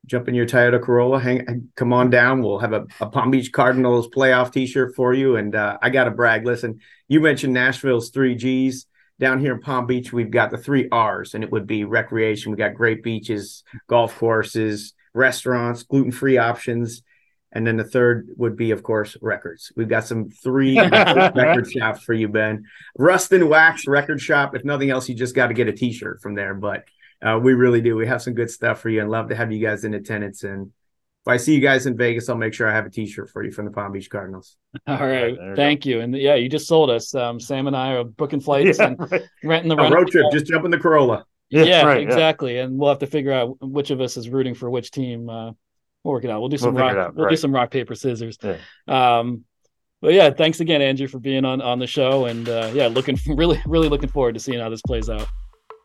jump 0.05 0.27
in 0.27 0.35
your 0.35 0.45
Toyota 0.45 0.81
Corolla, 0.81 1.19
hang, 1.19 1.69
come 1.75 1.93
on 1.93 2.09
down. 2.09 2.41
We'll 2.41 2.59
have 2.59 2.73
a, 2.73 2.85
a 2.99 3.07
Palm 3.07 3.31
Beach 3.31 3.51
Cardinals 3.51 4.09
playoff 4.09 4.51
T-shirt 4.51 4.95
for 4.95 5.13
you. 5.13 5.35
And 5.35 5.55
uh, 5.55 5.77
I 5.81 5.89
got 5.89 6.05
to 6.05 6.11
brag. 6.11 6.45
Listen, 6.45 6.79
you 7.07 7.19
mentioned 7.19 7.53
Nashville's 7.53 8.09
three 8.09 8.35
G's. 8.35 8.87
Down 9.19 9.39
here 9.39 9.53
in 9.53 9.61
Palm 9.61 9.85
Beach, 9.85 10.11
we've 10.11 10.31
got 10.31 10.49
the 10.49 10.57
three 10.57 10.89
R's, 10.91 11.35
and 11.35 11.43
it 11.43 11.51
would 11.51 11.67
be 11.67 11.83
recreation. 11.83 12.51
We 12.51 12.57
got 12.57 12.73
great 12.73 13.03
beaches, 13.03 13.63
golf 13.87 14.17
courses, 14.17 14.95
restaurants, 15.13 15.83
gluten-free 15.83 16.39
options, 16.39 17.03
and 17.53 17.67
then 17.67 17.77
the 17.77 17.83
third 17.83 18.29
would 18.37 18.55
be, 18.55 18.71
of 18.71 18.81
course, 18.81 19.17
records. 19.21 19.71
We've 19.75 19.89
got 19.89 20.05
some 20.05 20.29
three 20.29 20.79
record 20.79 21.69
shops 21.69 22.03
for 22.03 22.13
you, 22.13 22.29
Ben. 22.29 22.65
Rust 22.97 23.31
and 23.33 23.49
Wax 23.49 23.87
Record 23.87 24.21
Shop. 24.21 24.55
If 24.55 24.63
nothing 24.63 24.89
else, 24.89 25.09
you 25.09 25.15
just 25.15 25.35
got 25.35 25.47
to 25.47 25.53
get 25.53 25.67
a 25.67 25.73
T-shirt 25.73 26.21
from 26.21 26.35
there. 26.35 26.53
But 26.53 26.85
uh, 27.21 27.39
we 27.41 27.53
really 27.53 27.81
do. 27.81 27.95
We 27.95 28.07
have 28.07 28.21
some 28.21 28.33
good 28.33 28.49
stuff 28.49 28.79
for 28.79 28.89
you 28.89 29.01
and 29.01 29.11
love 29.11 29.29
to 29.29 29.35
have 29.35 29.51
you 29.51 29.59
guys 29.59 29.83
in 29.83 29.93
attendance. 29.93 30.43
And 30.43 30.67
if 30.67 31.27
I 31.27 31.37
see 31.37 31.53
you 31.53 31.59
guys 31.59 31.85
in 31.87 31.97
Vegas, 31.97 32.29
I'll 32.29 32.37
make 32.37 32.53
sure 32.53 32.69
I 32.69 32.73
have 32.73 32.85
a 32.85 32.89
T-shirt 32.89 33.29
for 33.29 33.43
you 33.43 33.51
from 33.51 33.65
the 33.65 33.71
Palm 33.71 33.91
Beach 33.91 34.09
Cardinals. 34.09 34.55
All 34.87 35.05
right, 35.05 35.37
thank 35.57 35.85
you. 35.85 35.99
And 35.99 36.15
yeah, 36.15 36.35
you 36.35 36.47
just 36.47 36.67
sold 36.67 36.89
us. 36.89 37.13
Um, 37.13 37.37
Sam 37.37 37.67
and 37.67 37.75
I 37.75 37.93
are 37.95 38.05
booking 38.05 38.39
flights 38.39 38.79
yeah, 38.79 38.87
and 38.87 38.99
right. 39.11 39.23
renting 39.43 39.69
the 39.69 39.75
road 39.75 40.07
trip. 40.07 40.25
Just 40.31 40.45
jump 40.45 40.63
in 40.63 40.71
the 40.71 40.79
Corolla. 40.79 41.25
Yeah, 41.49 41.63
yeah 41.63 41.85
right, 41.85 42.01
exactly. 42.01 42.55
Yeah. 42.55 42.63
And 42.63 42.79
we'll 42.79 42.87
have 42.87 42.99
to 42.99 43.07
figure 43.07 43.33
out 43.33 43.57
which 43.59 43.91
of 43.91 43.99
us 43.99 44.15
is 44.15 44.29
rooting 44.29 44.55
for 44.55 44.69
which 44.69 44.89
team. 44.89 45.29
Uh, 45.29 45.51
we'll 46.03 46.13
work 46.13 46.23
it 46.23 46.29
out. 46.29 46.39
We'll 46.39 46.49
do 46.49 46.57
some 46.57 46.73
we'll 46.73 46.83
rock. 46.83 46.97
Out, 46.97 47.15
we'll 47.15 47.25
right. 47.25 47.31
do 47.31 47.37
some 47.37 47.53
rock 47.53 47.71
paper 47.71 47.95
scissors. 47.95 48.37
Um, 48.87 49.45
but 50.01 50.13
yeah, 50.13 50.31
thanks 50.31 50.59
again, 50.59 50.81
Andrew, 50.81 51.07
for 51.07 51.19
being 51.19 51.45
on 51.45 51.61
on 51.61 51.79
the 51.79 51.87
show. 51.87 52.25
And 52.25 52.47
uh, 52.49 52.71
yeah, 52.73 52.87
looking 52.87 53.17
really 53.27 53.61
really 53.65 53.89
looking 53.89 54.09
forward 54.09 54.33
to 54.33 54.39
seeing 54.39 54.59
how 54.59 54.69
this 54.69 54.81
plays 54.81 55.09
out. 55.09 55.27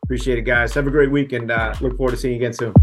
Appreciate 0.03 0.37
it, 0.37 0.43
guys. 0.43 0.73
Have 0.73 0.87
a 0.87 0.91
great 0.91 1.11
week 1.11 1.33
and 1.33 1.51
uh, 1.51 1.75
look 1.81 1.97
forward 1.97 2.11
to 2.11 2.17
seeing 2.17 2.35
you 2.35 2.39
again 2.39 2.53
soon. 2.53 2.73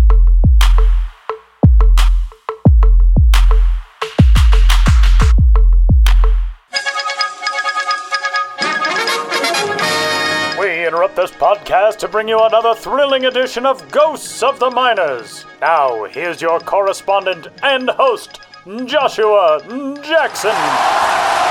This 11.17 11.31
podcast 11.31 11.99
to 11.99 12.09
bring 12.09 12.27
you 12.27 12.41
another 12.41 12.75
thrilling 12.75 13.27
edition 13.27 13.65
of 13.65 13.89
Ghosts 13.93 14.43
of 14.43 14.59
the 14.59 14.69
Minors. 14.69 15.45
Now, 15.61 16.07
here's 16.07 16.43
your 16.43 16.59
correspondent 16.59 17.47
and 17.63 17.89
host, 17.89 18.41
Joshua 18.85 19.61
Jackson. 20.03 21.44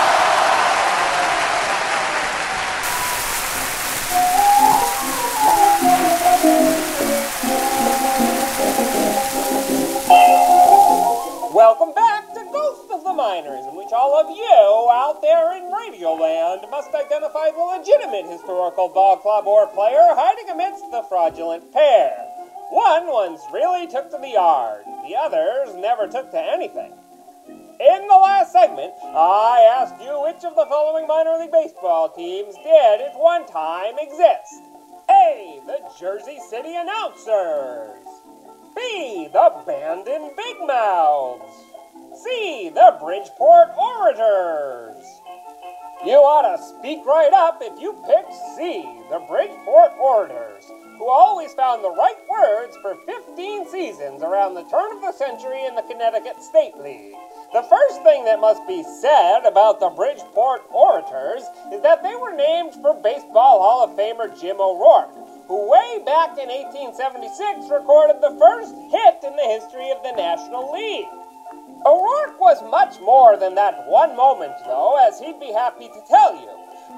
Minors, 13.15 13.65
in 13.65 13.75
which 13.75 13.93
all 13.93 14.19
of 14.19 14.29
you 14.35 14.89
out 14.91 15.21
there 15.21 15.55
in 15.55 15.71
Radioland 15.71 16.69
must 16.71 16.93
identify 16.93 17.51
the 17.51 17.77
legitimate 17.77 18.25
historical 18.25 18.89
ball 18.89 19.17
club 19.17 19.45
or 19.45 19.67
player 19.67 20.13
hiding 20.17 20.49
amidst 20.49 20.89
the 20.89 21.03
fraudulent 21.07 21.71
pair. 21.71 22.15
One 22.69 23.07
once 23.07 23.41
really 23.53 23.87
took 23.87 24.09
to 24.09 24.17
the 24.17 24.29
yard, 24.29 24.83
the 25.07 25.15
others 25.15 25.75
never 25.75 26.07
took 26.07 26.31
to 26.31 26.41
anything. 26.41 26.93
In 27.79 28.07
the 28.07 28.15
last 28.15 28.51
segment, 28.51 28.93
I 29.03 29.67
asked 29.77 30.01
you 30.01 30.21
which 30.23 30.43
of 30.43 30.55
the 30.55 30.65
following 30.69 31.05
minor 31.05 31.37
league 31.37 31.51
baseball 31.51 32.09
teams 32.09 32.55
did 32.63 33.01
at 33.01 33.19
one 33.19 33.45
time 33.45 33.95
exist. 33.99 34.61
A. 35.09 35.59
The 35.67 35.79
Jersey 35.99 36.39
City 36.49 36.75
Announcers. 36.75 38.07
B. 38.75 39.27
The 39.31 39.63
Bandon 39.67 40.31
Big 40.35 40.57
Mouths. 40.65 41.72
C. 42.23 42.71
The 42.73 42.97
Bridgeport 43.01 43.75
Orators. 43.77 45.21
You 46.05 46.19
ought 46.23 46.55
to 46.55 46.63
speak 46.63 47.05
right 47.05 47.33
up 47.33 47.59
if 47.61 47.79
you 47.81 47.93
picked 48.07 48.33
C. 48.55 48.83
The 49.09 49.19
Bridgeport 49.27 49.91
Orators. 49.99 50.63
who 50.97 51.09
always 51.09 51.53
found 51.53 51.83
the 51.83 51.91
right 51.91 52.21
words 52.29 52.77
for 52.77 52.95
15 53.05 53.67
seasons 53.67 54.21
around 54.21 54.53
the 54.53 54.63
turn 54.69 54.95
of 54.95 55.01
the 55.01 55.11
century 55.11 55.65
in 55.65 55.75
the 55.75 55.81
Connecticut 55.81 56.41
State 56.41 56.77
League. 56.77 57.17
The 57.51 57.65
first 57.67 58.01
thing 58.03 58.23
that 58.25 58.39
must 58.39 58.65
be 58.67 58.83
said 59.01 59.41
about 59.43 59.79
the 59.79 59.89
Bridgeport 59.89 60.63
Orators 60.71 61.43
is 61.73 61.81
that 61.81 62.03
they 62.03 62.15
were 62.15 62.35
named 62.35 62.73
for 62.75 62.93
Baseball 62.93 63.59
Hall 63.59 63.83
of 63.83 63.97
Famer 63.97 64.31
Jim 64.39 64.61
O'Rourke, 64.61 65.11
who 65.47 65.69
way 65.69 65.99
back 66.05 66.37
in 66.37 66.47
1876 66.47 67.67
recorded 67.73 68.21
the 68.21 68.37
first 68.39 68.73
hit 68.93 69.27
in 69.27 69.35
the 69.35 69.49
history 69.49 69.89
of 69.91 69.99
the 70.05 70.15
National 70.15 70.71
League. 70.71 71.09
O'Rourke 71.85 72.39
was 72.39 72.63
much 72.71 73.01
more 73.01 73.35
than 73.35 73.55
that 73.55 73.87
one 73.87 74.15
moment, 74.15 74.53
though, 74.65 74.95
as 75.05 75.19
he'd 75.19 75.39
be 75.39 75.51
happy 75.51 75.89
to 75.89 76.03
tell 76.07 76.33
you. 76.39 76.47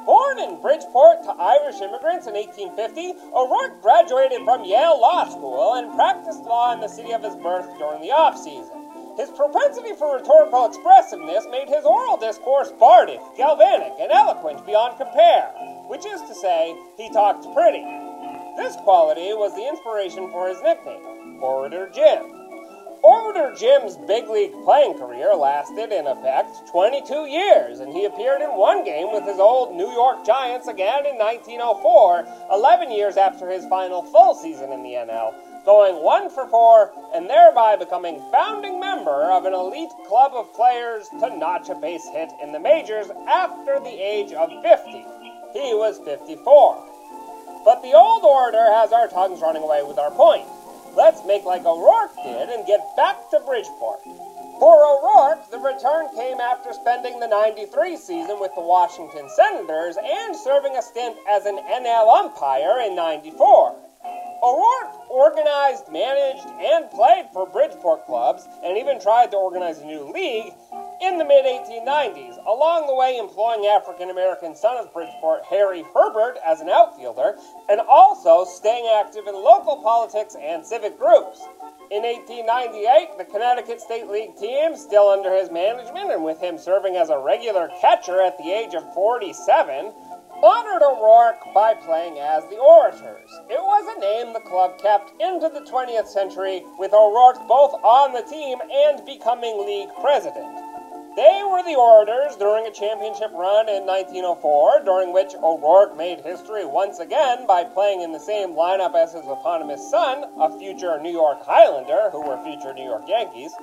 Born 0.05 0.37
in 0.37 0.61
Bridgeport 0.61 1.23
to 1.23 1.33
Irish 1.33 1.81
immigrants 1.81 2.27
in 2.27 2.37
1850, 2.37 3.33
O'Rourke 3.33 3.81
graduated 3.81 4.45
from 4.45 4.63
Yale 4.63 5.01
Law 5.01 5.25
School 5.25 5.73
and 5.73 5.95
practiced 5.95 6.43
law 6.43 6.73
in 6.73 6.81
the 6.81 6.87
city 6.87 7.13
of 7.13 7.23
his 7.23 7.35
birth 7.35 7.65
during 7.79 8.01
the 8.01 8.13
off 8.13 8.37
season. 8.37 8.85
His 9.17 9.31
propensity 9.31 9.97
for 9.97 10.17
rhetorical 10.17 10.67
expressiveness 10.67 11.47
made 11.49 11.69
his 11.69 11.85
oral 11.85 12.17
discourse 12.17 12.71
bardic, 12.77 13.21
galvanic, 13.35 13.93
and 13.97 14.11
eloquent 14.11 14.65
beyond 14.67 14.97
compare, 14.97 15.49
which 15.87 16.05
is 16.05 16.21
to 16.21 16.35
say, 16.35 16.77
he 16.97 17.09
talked 17.09 17.47
pretty. 17.55 17.81
This 18.57 18.75
quality 18.85 19.33
was 19.33 19.55
the 19.55 19.65
inspiration 19.65 20.29
for 20.29 20.47
his 20.47 20.61
nickname, 20.61 21.41
Orator 21.41 21.89
Jim. 21.89 22.44
Orator 23.05 23.53
Jim's 23.53 23.97
big 23.97 24.27
league 24.29 24.63
playing 24.63 24.97
career 24.97 25.35
lasted, 25.35 25.91
in 25.91 26.07
effect, 26.07 26.65
22 26.71 27.27
years, 27.27 27.79
and 27.79 27.93
he 27.93 28.05
appeared 28.05 28.41
in 28.41 28.57
one 28.57 28.83
game 28.83 29.13
with 29.13 29.25
his 29.25 29.37
old 29.37 29.75
New 29.75 29.91
York 29.91 30.25
Giants 30.25 30.67
again 30.67 31.05
in 31.05 31.13
1904, 31.13 32.25
11 32.51 32.89
years 32.89 33.15
after 33.15 33.47
his 33.47 33.63
final 33.67 34.01
full 34.01 34.33
season 34.33 34.71
in 34.71 34.81
the 34.81 34.97
NL, 34.97 35.35
going 35.65 36.01
one 36.01 36.31
for 36.31 36.47
four 36.47 36.93
and 37.13 37.29
thereby 37.29 37.75
becoming 37.75 38.25
founding 38.31 38.79
member 38.79 39.29
of 39.29 39.45
an 39.45 39.53
elite 39.53 39.93
club 40.07 40.31
of 40.33 40.51
players 40.55 41.07
to 41.09 41.29
notch 41.37 41.69
a 41.69 41.75
base 41.75 42.09
hit 42.09 42.31
in 42.41 42.53
the 42.53 42.59
majors 42.59 43.11
after 43.29 43.79
the 43.81 44.01
age 44.01 44.33
of 44.33 44.49
50. 44.63 45.05
He 45.53 45.77
was 45.77 45.99
54. 45.99 47.61
But 47.63 47.83
the 47.83 47.93
old 47.93 48.23
orator 48.23 48.65
has 48.73 48.91
our 48.91 49.07
tongues 49.07 49.41
running 49.41 49.61
away 49.61 49.83
with 49.83 49.99
our 49.99 50.09
point. 50.09 50.47
Let's 50.95 51.25
make 51.25 51.43
like 51.43 51.65
O'Rourke 51.65 52.15
did 52.23 52.49
and 52.49 52.65
get 52.65 52.79
back 52.95 53.29
to 53.31 53.41
Bridgeport. 53.41 53.99
For 54.59 54.85
O'Rourke, 54.85 55.51
the 55.51 55.59
return 55.59 56.07
came 56.15 56.39
after 56.39 56.71
spending 56.71 57.19
the 57.19 57.27
93 57.27 57.97
season 57.97 58.39
with 58.39 58.55
the 58.55 58.61
Washington 58.61 59.27
Senators 59.35 59.97
and 60.01 60.33
serving 60.33 60.77
a 60.77 60.81
stint 60.81 61.17
as 61.29 61.45
an 61.45 61.57
NL 61.57 62.07
umpire 62.07 62.79
in 62.79 62.95
94. 62.95 63.75
O'Rourke 64.41 65.09
organized, 65.09 65.91
managed, 65.91 66.47
and 66.63 66.89
played 66.91 67.25
for 67.33 67.45
Bridgeport 67.45 68.05
clubs, 68.05 68.47
and 68.63 68.77
even 68.77 69.01
tried 69.01 69.31
to 69.31 69.37
organize 69.37 69.79
a 69.79 69.85
new 69.85 70.09
league 70.13 70.53
in 71.01 71.17
the 71.17 71.25
mid 71.25 71.45
1890s, 71.45 72.37
along 72.45 72.87
the 72.87 72.95
way 72.95 73.17
employing 73.17 73.65
African 73.65 74.09
American 74.09 74.55
son 74.55 74.77
of 74.77 74.93
Bridgeport, 74.93 75.43
Harry 75.49 75.83
Herbert, 75.93 76.37
as 76.45 76.61
an 76.61 76.69
outfielder, 76.69 77.37
and 77.69 77.81
also 77.81 78.45
staying 78.45 78.87
active 78.87 79.27
in 79.27 79.35
local 79.35 79.81
politics 79.81 80.35
and 80.39 80.65
civic 80.65 80.97
groups. 80.97 81.41
In 81.91 82.01
1898, 82.01 83.17
the 83.17 83.25
Connecticut 83.25 83.79
State 83.79 84.07
League 84.07 84.35
team, 84.37 84.75
still 84.75 85.09
under 85.09 85.35
his 85.35 85.51
management 85.51 86.11
and 86.11 86.23
with 86.23 86.39
him 86.39 86.57
serving 86.57 86.95
as 86.95 87.09
a 87.09 87.19
regular 87.19 87.69
catcher 87.79 88.21
at 88.21 88.37
the 88.37 88.51
age 88.51 88.73
of 88.73 88.81
47, 88.93 89.93
honored 90.41 90.81
O'Rourke 90.81 91.53
by 91.53 91.73
playing 91.75 92.19
as 92.19 92.43
the 92.49 92.57
Orators. 92.57 93.29
It 93.49 93.61
was 93.61 93.95
a 93.95 93.99
name 93.99 94.33
the 94.33 94.39
club 94.39 94.79
kept 94.79 95.11
into 95.21 95.49
the 95.49 95.61
20th 95.61 96.07
century, 96.07 96.63
with 96.79 96.93
O'Rourke 96.93 97.47
both 97.47 97.73
on 97.83 98.13
the 98.13 98.23
team 98.23 98.57
and 98.61 99.05
becoming 99.05 99.65
league 99.65 99.89
president. 100.01 100.74
They 101.15 101.43
were 101.49 101.63
the 101.63 101.79
Orators 101.79 102.35
during 102.35 102.67
a 102.67 102.71
championship 102.71 103.31
run 103.31 103.69
in 103.69 103.85
1904, 103.85 104.81
during 104.83 105.13
which 105.13 105.33
O'Rourke 105.41 105.95
made 105.95 106.19
history 106.19 106.65
once 106.65 106.99
again 106.99 107.47
by 107.47 107.63
playing 107.63 108.01
in 108.01 108.11
the 108.11 108.19
same 108.19 108.49
lineup 108.49 108.95
as 108.95 109.13
his 109.13 109.23
eponymous 109.23 109.89
son, 109.89 110.25
a 110.37 110.59
future 110.59 110.99
New 110.99 111.13
York 111.13 111.39
Highlander, 111.45 112.09
who 112.11 112.19
were 112.19 112.43
future 112.43 112.73
New 112.73 112.83
York 112.83 113.07
Yankees. 113.07 113.53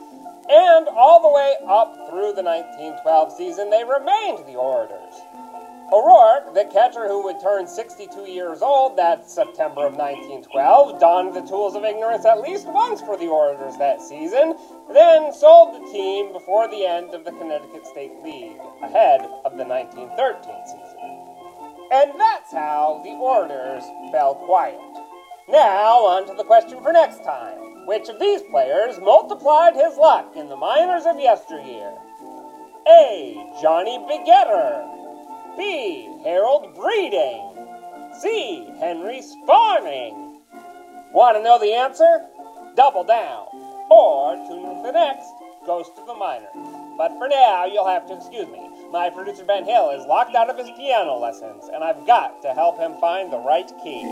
And 0.49 0.89
all 0.89 1.21
the 1.21 1.29
way 1.29 1.57
up 1.69 1.93
through 2.09 2.33
the 2.33 2.43
1912 2.43 3.33
season, 3.37 3.69
they 3.69 3.85
remained 3.85 4.47
the 4.47 4.57
Orators. 4.57 5.21
O'Rourke, 5.93 6.55
the 6.55 6.65
catcher 6.73 7.07
who 7.07 7.23
would 7.25 7.39
turn 7.39 7.67
62 7.67 8.23
years 8.23 8.63
old 8.63 8.97
that 8.97 9.29
September 9.29 9.85
of 9.85 9.93
1912, 9.93 10.99
donned 10.99 11.35
the 11.35 11.43
tools 11.43 11.77
of 11.77 11.85
ignorance 11.85 12.25
at 12.25 12.41
least 12.41 12.67
once 12.67 13.03
for 13.03 13.19
the 13.19 13.29
Orators 13.29 13.77
that 13.77 14.01
season, 14.01 14.57
then 14.91 15.35
sold 15.35 15.75
the 15.75 15.93
team 15.93 16.33
before 16.33 16.67
the 16.69 16.87
end 16.87 17.13
of 17.13 17.27
the 17.27 17.33
Connecticut 17.33 17.87
State 17.87 18.17
League, 18.25 18.57
ahead 18.81 19.21
of 19.45 19.59
the 19.59 19.69
1913 19.69 20.41
season. 20.65 21.23
And 21.93 22.19
that's 22.19 22.51
how 22.53 23.03
the 23.05 23.13
Orators 23.13 23.85
fell 24.11 24.35
quiet. 24.35 24.81
Now, 25.47 26.09
on 26.09 26.27
to 26.27 26.33
the 26.35 26.45
question 26.45 26.83
for 26.83 26.93
next 26.93 27.23
time. 27.23 27.85
Which 27.85 28.09
of 28.09 28.19
these 28.19 28.41
players 28.43 28.99
multiplied 28.99 29.75
his 29.75 29.99
luck 29.99 30.37
in 30.37 30.49
the 30.49 30.57
minors 30.57 31.05
of 31.05 31.21
yesteryear? 31.21 31.93
A. 32.89 33.37
Johnny 33.61 33.99
Begetter. 34.09 35.02
B. 35.57 36.09
Harold 36.25 36.75
Breeding. 36.75 37.53
C. 38.21 38.69
Henry 38.79 39.23
Spawning. 39.23 40.41
Want 41.13 41.37
to 41.37 41.43
know 41.43 41.59
the 41.59 41.75
answer? 41.75 42.27
Double 42.75 43.05
down. 43.05 43.47
Or 43.91 44.37
tune 44.49 44.65
in 44.65 44.77
for 44.77 44.85
the 44.85 44.93
next 44.93 45.29
Ghost 45.67 45.93
of 45.99 46.07
the 46.07 46.15
Minor. 46.15 46.49
But 46.97 47.13
for 47.19 47.29
now, 47.29 47.67
you'll 47.67 47.87
have 47.87 48.07
to 48.09 48.17
excuse 48.17 48.49
me. 48.49 48.71
My 48.91 49.11
producer 49.11 49.45
Ben 49.45 49.65
Hill 49.65 49.91
is 49.91 50.07
locked 50.07 50.35
out 50.35 50.51
of 50.51 50.59
his 50.59 50.71
piano 50.77 51.17
lessons, 51.17 51.69
and 51.73 51.85
I've 51.85 52.07
got 52.07 52.43
to 52.43 52.55
help 52.55 52.79
him 52.79 52.95
find 53.01 53.33
the 53.33 53.39
right 53.39 53.71
key. 53.83 54.03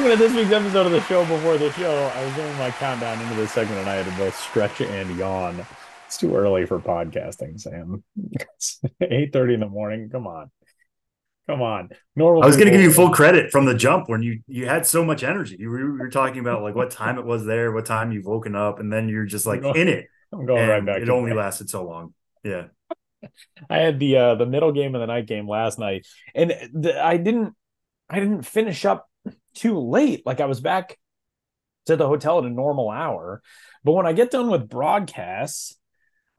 Segment 0.00 0.14
of 0.14 0.18
this 0.18 0.34
week's 0.34 0.50
episode 0.50 0.86
of 0.86 0.92
the 0.92 1.00
show. 1.02 1.26
Before 1.26 1.58
the 1.58 1.70
show, 1.72 2.10
I 2.14 2.24
was 2.24 2.34
doing 2.34 2.56
my 2.56 2.70
countdown 2.70 3.20
into 3.20 3.34
this 3.34 3.52
segment, 3.52 3.80
and 3.80 3.90
I 3.90 3.96
had 3.96 4.06
to 4.06 4.12
both 4.12 4.34
stretch 4.34 4.80
and 4.80 5.14
yawn. 5.18 5.66
It's 6.06 6.16
too 6.16 6.34
early 6.34 6.64
for 6.64 6.78
podcasting, 6.78 7.60
Sam. 7.60 8.02
It's 8.32 8.80
eight 9.02 9.30
thirty 9.30 9.52
in 9.52 9.60
the 9.60 9.68
morning. 9.68 10.08
Come 10.08 10.26
on, 10.26 10.50
come 11.46 11.60
on. 11.60 11.90
Normal. 12.16 12.42
I 12.42 12.46
was 12.46 12.56
going 12.56 12.68
to 12.68 12.72
give 12.72 12.80
you 12.80 12.90
full 12.90 13.10
credit 13.10 13.50
from 13.50 13.66
the 13.66 13.74
jump 13.74 14.08
when 14.08 14.22
you 14.22 14.40
you 14.46 14.64
had 14.64 14.86
so 14.86 15.04
much 15.04 15.22
energy. 15.22 15.56
You 15.58 15.68
were, 15.68 15.80
you 15.80 15.98
were 15.98 16.08
talking 16.08 16.40
about 16.40 16.62
like 16.62 16.74
what 16.74 16.90
time 16.90 17.18
it 17.18 17.26
was 17.26 17.44
there, 17.44 17.70
what 17.70 17.84
time 17.84 18.10
you've 18.10 18.24
woken 18.24 18.56
up, 18.56 18.80
and 18.80 18.90
then 18.90 19.06
you're 19.06 19.26
just 19.26 19.44
like 19.44 19.62
in 19.76 19.86
it. 19.86 20.06
I'm 20.32 20.46
going 20.46 20.66
right 20.66 20.84
back. 20.84 21.02
It 21.02 21.10
only 21.10 21.32
that. 21.32 21.36
lasted 21.36 21.68
so 21.68 21.84
long. 21.84 22.14
Yeah. 22.42 22.68
I 23.68 23.80
had 23.80 23.98
the 23.98 24.16
uh 24.16 24.34
the 24.36 24.46
middle 24.46 24.72
game 24.72 24.94
of 24.94 25.02
the 25.02 25.08
night 25.08 25.26
game 25.26 25.46
last 25.46 25.78
night, 25.78 26.06
and 26.34 26.54
the, 26.72 27.04
I 27.04 27.18
didn't 27.18 27.54
I 28.08 28.18
didn't 28.18 28.46
finish 28.46 28.86
up 28.86 29.09
too 29.54 29.78
late. 29.78 30.24
Like 30.24 30.40
I 30.40 30.46
was 30.46 30.60
back 30.60 30.98
to 31.86 31.96
the 31.96 32.06
hotel 32.06 32.38
at 32.38 32.44
a 32.44 32.50
normal 32.50 32.90
hour, 32.90 33.42
but 33.84 33.92
when 33.92 34.06
I 34.06 34.12
get 34.12 34.30
done 34.30 34.50
with 34.50 34.68
broadcasts, 34.68 35.76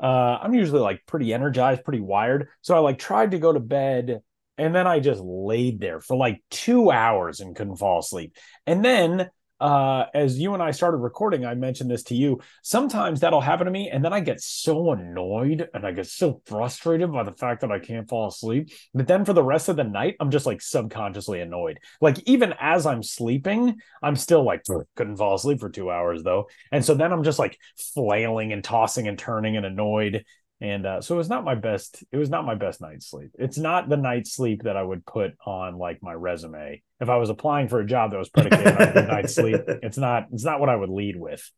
uh, 0.01 0.39
I'm 0.41 0.53
usually 0.53 0.82
like 0.82 1.05
pretty 1.05 1.34
energized, 1.34 1.84
pretty 1.84 2.01
wired. 2.01 2.47
So 2.62 2.76
I 2.76 2.80
like 2.80 2.97
tried 2.97 3.32
to 3.32 3.39
go 3.39 3.53
to 3.53 3.59
bed, 3.59 4.22
and 4.57 4.76
then 4.76 4.88
I 4.88 4.99
just 4.99 5.22
laid 5.22 5.80
there 5.80 5.99
for 5.99 6.16
like 6.16 6.43
two 6.49 6.91
hours 6.91 7.39
and 7.39 7.55
couldn't 7.55 7.78
fall 7.78 7.99
asleep. 7.99 8.36
And 8.66 8.84
then 8.84 9.30
uh 9.62 10.05
as 10.14 10.39
you 10.39 10.53
and 10.53 10.64
I 10.64 10.72
started 10.72 10.97
recording, 10.97 11.45
I 11.45 11.53
mentioned 11.53 11.89
this 11.89 12.03
to 12.03 12.16
you. 12.16 12.41
Sometimes 12.64 13.20
that'll 13.20 13.41
happen 13.41 13.66
to 13.66 13.72
me, 13.72 13.89
and 13.89 14.03
then 14.03 14.14
I 14.14 14.20
get 14.20 14.41
so 14.41 14.91
annoyed 14.91 15.70
and 15.74 15.86
I 15.86 15.91
get 15.91 16.07
so 16.07 16.41
frustrated 16.45 17.12
by 17.12 17.24
the 17.24 17.34
fact 17.34 17.62
that 17.62 17.72
I 17.72 17.80
can't 17.80 18.09
fall 18.09 18.28
asleep. 18.28 18.72
But 18.93 19.07
then 19.07 19.24
for 19.24 19.34
the 19.34 19.43
rest 19.43 19.70
of 19.70 19.76
the 19.76 19.84
night, 19.84 20.16
I'm 20.20 20.32
just 20.32 20.45
like 20.45 20.62
subconsciously 20.62 21.41
annoyed. 21.41 21.80
Like 22.01 22.18
even 22.26 22.53
as 22.59 22.86
I'm 22.86 23.03
sleeping, 23.03 23.80
I'm 24.01 24.16
still 24.16 24.43
like 24.43 24.64
couldn't 24.95 25.18
fall 25.18 25.36
asleep 25.36 25.59
for 25.59 25.70
two 25.70 25.91
hours 25.91 26.24
though. 26.24 26.49
And 26.72 26.84
so 26.84 26.95
then 26.95 27.14
I'm 27.14 27.24
just 27.24 27.39
like 27.39 27.57
flailing 27.93 28.51
and 28.53 28.64
tossing 28.64 29.07
and 29.07 29.18
turning 29.18 29.57
and 29.57 29.66
annoyed. 29.66 30.26
And 30.59 30.86
uh, 30.86 31.01
so 31.01 31.16
it 31.16 31.18
was 31.18 31.30
not 31.30 31.43
my 31.43 31.55
best. 31.55 32.03
It 32.12 32.18
was 32.18 32.30
not 32.30 32.45
my 32.45 32.55
best 32.55 32.82
night's 32.82 33.09
sleep. 33.09 33.32
It's 33.39 33.57
not 33.57 33.89
the 33.89 33.97
night's 33.97 34.34
sleep 34.34 34.64
that 34.64 34.78
I 34.78 34.84
would 34.84 35.05
put 35.05 35.34
on 35.45 35.78
like 35.78 36.03
my 36.03 36.14
resume 36.14 36.84
if 37.02 37.10
I 37.10 37.18
was 37.18 37.30
applying 37.30 37.68
for 37.68 37.80
a 37.80 37.86
job 37.86 38.12
that 38.12 38.18
was 38.18 38.30
predicated 38.30 38.68
on 38.68 38.82
a 38.82 38.93
good 38.93 39.08
night's 39.08 39.36
sleep. 39.36 39.60
It's 39.84 39.97
not. 39.97 40.28
It's 40.32 40.45
not 40.45 40.60
what 40.60 40.70
I 40.70 40.76
would 40.76 40.89
lead 40.89 41.16
with. 41.18 41.49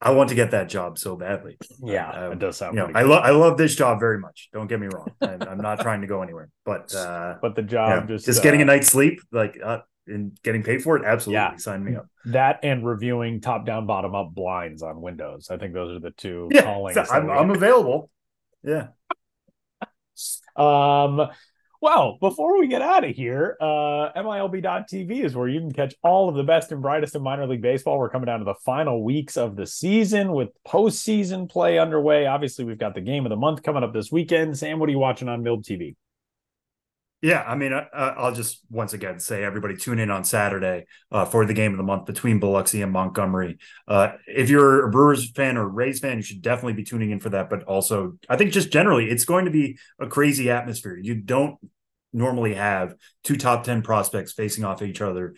I 0.00 0.10
want 0.10 0.28
to 0.28 0.34
get 0.34 0.50
that 0.50 0.68
job 0.68 0.98
so 0.98 1.16
badly. 1.16 1.56
Yeah, 1.82 2.26
Um, 2.26 2.32
it 2.32 2.38
does 2.38 2.58
sound. 2.58 2.76
You 2.76 2.86
know, 2.86 2.90
I 2.94 3.02
love 3.02 3.24
I 3.24 3.30
love 3.30 3.56
this 3.56 3.74
job 3.74 3.98
very 4.00 4.18
much. 4.18 4.50
Don't 4.52 4.66
get 4.66 4.78
me 4.78 4.86
wrong. 4.88 5.10
I'm, 5.22 5.42
I'm 5.42 5.58
not 5.58 5.80
trying 5.80 6.02
to 6.02 6.06
go 6.06 6.20
anywhere, 6.22 6.50
but 6.64 6.94
uh, 6.94 7.36
but 7.40 7.56
the 7.56 7.62
job 7.62 8.06
just 8.08 8.26
just 8.26 8.42
getting 8.42 8.60
a 8.60 8.64
uh, 8.64 8.66
night's 8.66 8.88
sleep, 8.88 9.20
like 9.32 9.58
uh, 9.64 9.78
and 10.06 10.36
getting 10.42 10.62
paid 10.62 10.82
for 10.82 10.98
it, 10.98 11.04
absolutely 11.06 11.34
Yeah. 11.36 11.56
sign 11.56 11.82
me 11.82 11.96
up. 11.96 12.06
That 12.26 12.60
and 12.62 12.86
reviewing 12.86 13.40
top 13.40 13.64
down, 13.64 13.86
bottom 13.86 14.14
up 14.14 14.34
blinds 14.34 14.82
on 14.82 15.00
Windows. 15.00 15.48
I 15.50 15.56
think 15.56 15.72
those 15.72 15.96
are 15.96 16.00
the 16.00 16.10
two 16.10 16.50
Yeah, 16.52 16.62
callings. 16.62 16.94
so 16.94 17.14
I'm, 17.14 17.30
I'm 17.30 17.50
available. 17.50 18.10
Yeah. 18.62 18.88
Um, 20.56 21.28
well, 21.84 22.16
before 22.18 22.58
we 22.58 22.66
get 22.66 22.80
out 22.80 23.04
of 23.04 23.14
here, 23.14 23.58
uh, 23.60 24.08
MILB.TV 24.16 25.22
is 25.22 25.36
where 25.36 25.48
you 25.48 25.60
can 25.60 25.70
catch 25.70 25.94
all 26.02 26.30
of 26.30 26.34
the 26.34 26.42
best 26.42 26.72
and 26.72 26.80
brightest 26.80 27.14
in 27.14 27.22
minor 27.22 27.46
league 27.46 27.60
baseball. 27.60 27.98
We're 27.98 28.08
coming 28.08 28.24
down 28.24 28.38
to 28.38 28.46
the 28.46 28.54
final 28.64 29.04
weeks 29.04 29.36
of 29.36 29.54
the 29.54 29.66
season 29.66 30.32
with 30.32 30.48
postseason 30.66 31.46
play 31.46 31.78
underway. 31.78 32.24
Obviously, 32.24 32.64
we've 32.64 32.78
got 32.78 32.94
the 32.94 33.02
game 33.02 33.26
of 33.26 33.30
the 33.30 33.36
month 33.36 33.62
coming 33.62 33.82
up 33.82 33.92
this 33.92 34.10
weekend. 34.10 34.56
Sam, 34.56 34.78
what 34.78 34.88
are 34.88 34.92
you 34.92 34.98
watching 34.98 35.28
on 35.28 35.42
MILB 35.42 35.62
TV? 35.62 35.94
Yeah, 37.24 37.42
I 37.42 37.54
mean, 37.54 37.72
I, 37.72 37.86
I'll 37.94 38.34
just 38.34 38.60
once 38.68 38.92
again 38.92 39.18
say 39.18 39.42
everybody 39.42 39.78
tune 39.78 39.98
in 39.98 40.10
on 40.10 40.24
Saturday 40.24 40.84
uh, 41.10 41.24
for 41.24 41.46
the 41.46 41.54
game 41.54 41.72
of 41.72 41.78
the 41.78 41.82
month 41.82 42.04
between 42.04 42.38
Biloxi 42.38 42.82
and 42.82 42.92
Montgomery. 42.92 43.56
Uh, 43.88 44.12
if 44.26 44.50
you're 44.50 44.84
a 44.84 44.90
Brewers 44.90 45.30
fan 45.30 45.56
or 45.56 45.66
Rays 45.66 46.00
fan, 46.00 46.18
you 46.18 46.22
should 46.22 46.42
definitely 46.42 46.74
be 46.74 46.84
tuning 46.84 47.12
in 47.12 47.20
for 47.20 47.30
that. 47.30 47.48
But 47.48 47.62
also, 47.62 48.18
I 48.28 48.36
think 48.36 48.52
just 48.52 48.70
generally, 48.70 49.08
it's 49.08 49.24
going 49.24 49.46
to 49.46 49.50
be 49.50 49.78
a 49.98 50.06
crazy 50.06 50.50
atmosphere. 50.50 50.98
You 50.98 51.14
don't 51.14 51.56
normally 52.12 52.56
have 52.56 52.94
two 53.22 53.38
top 53.38 53.64
10 53.64 53.80
prospects 53.80 54.34
facing 54.34 54.64
off 54.64 54.82
each 54.82 55.00
other 55.00 55.34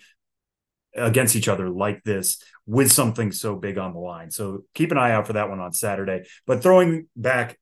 against 0.97 1.37
each 1.37 1.47
other 1.47 1.71
like 1.71 2.03
this 2.03 2.43
with 2.67 2.91
something 2.91 3.31
so 3.31 3.55
big 3.55 3.79
on 3.79 3.93
the 3.93 4.01
line. 4.01 4.33
So 4.33 4.65
keep 4.75 4.91
an 4.91 4.99
eye 4.99 5.13
out 5.13 5.29
for 5.29 5.35
that 5.35 5.49
one 5.49 5.61
on 5.61 5.73
Saturday. 5.73 6.25
But 6.49 6.65
throwing 6.65 7.07
back 7.15 7.61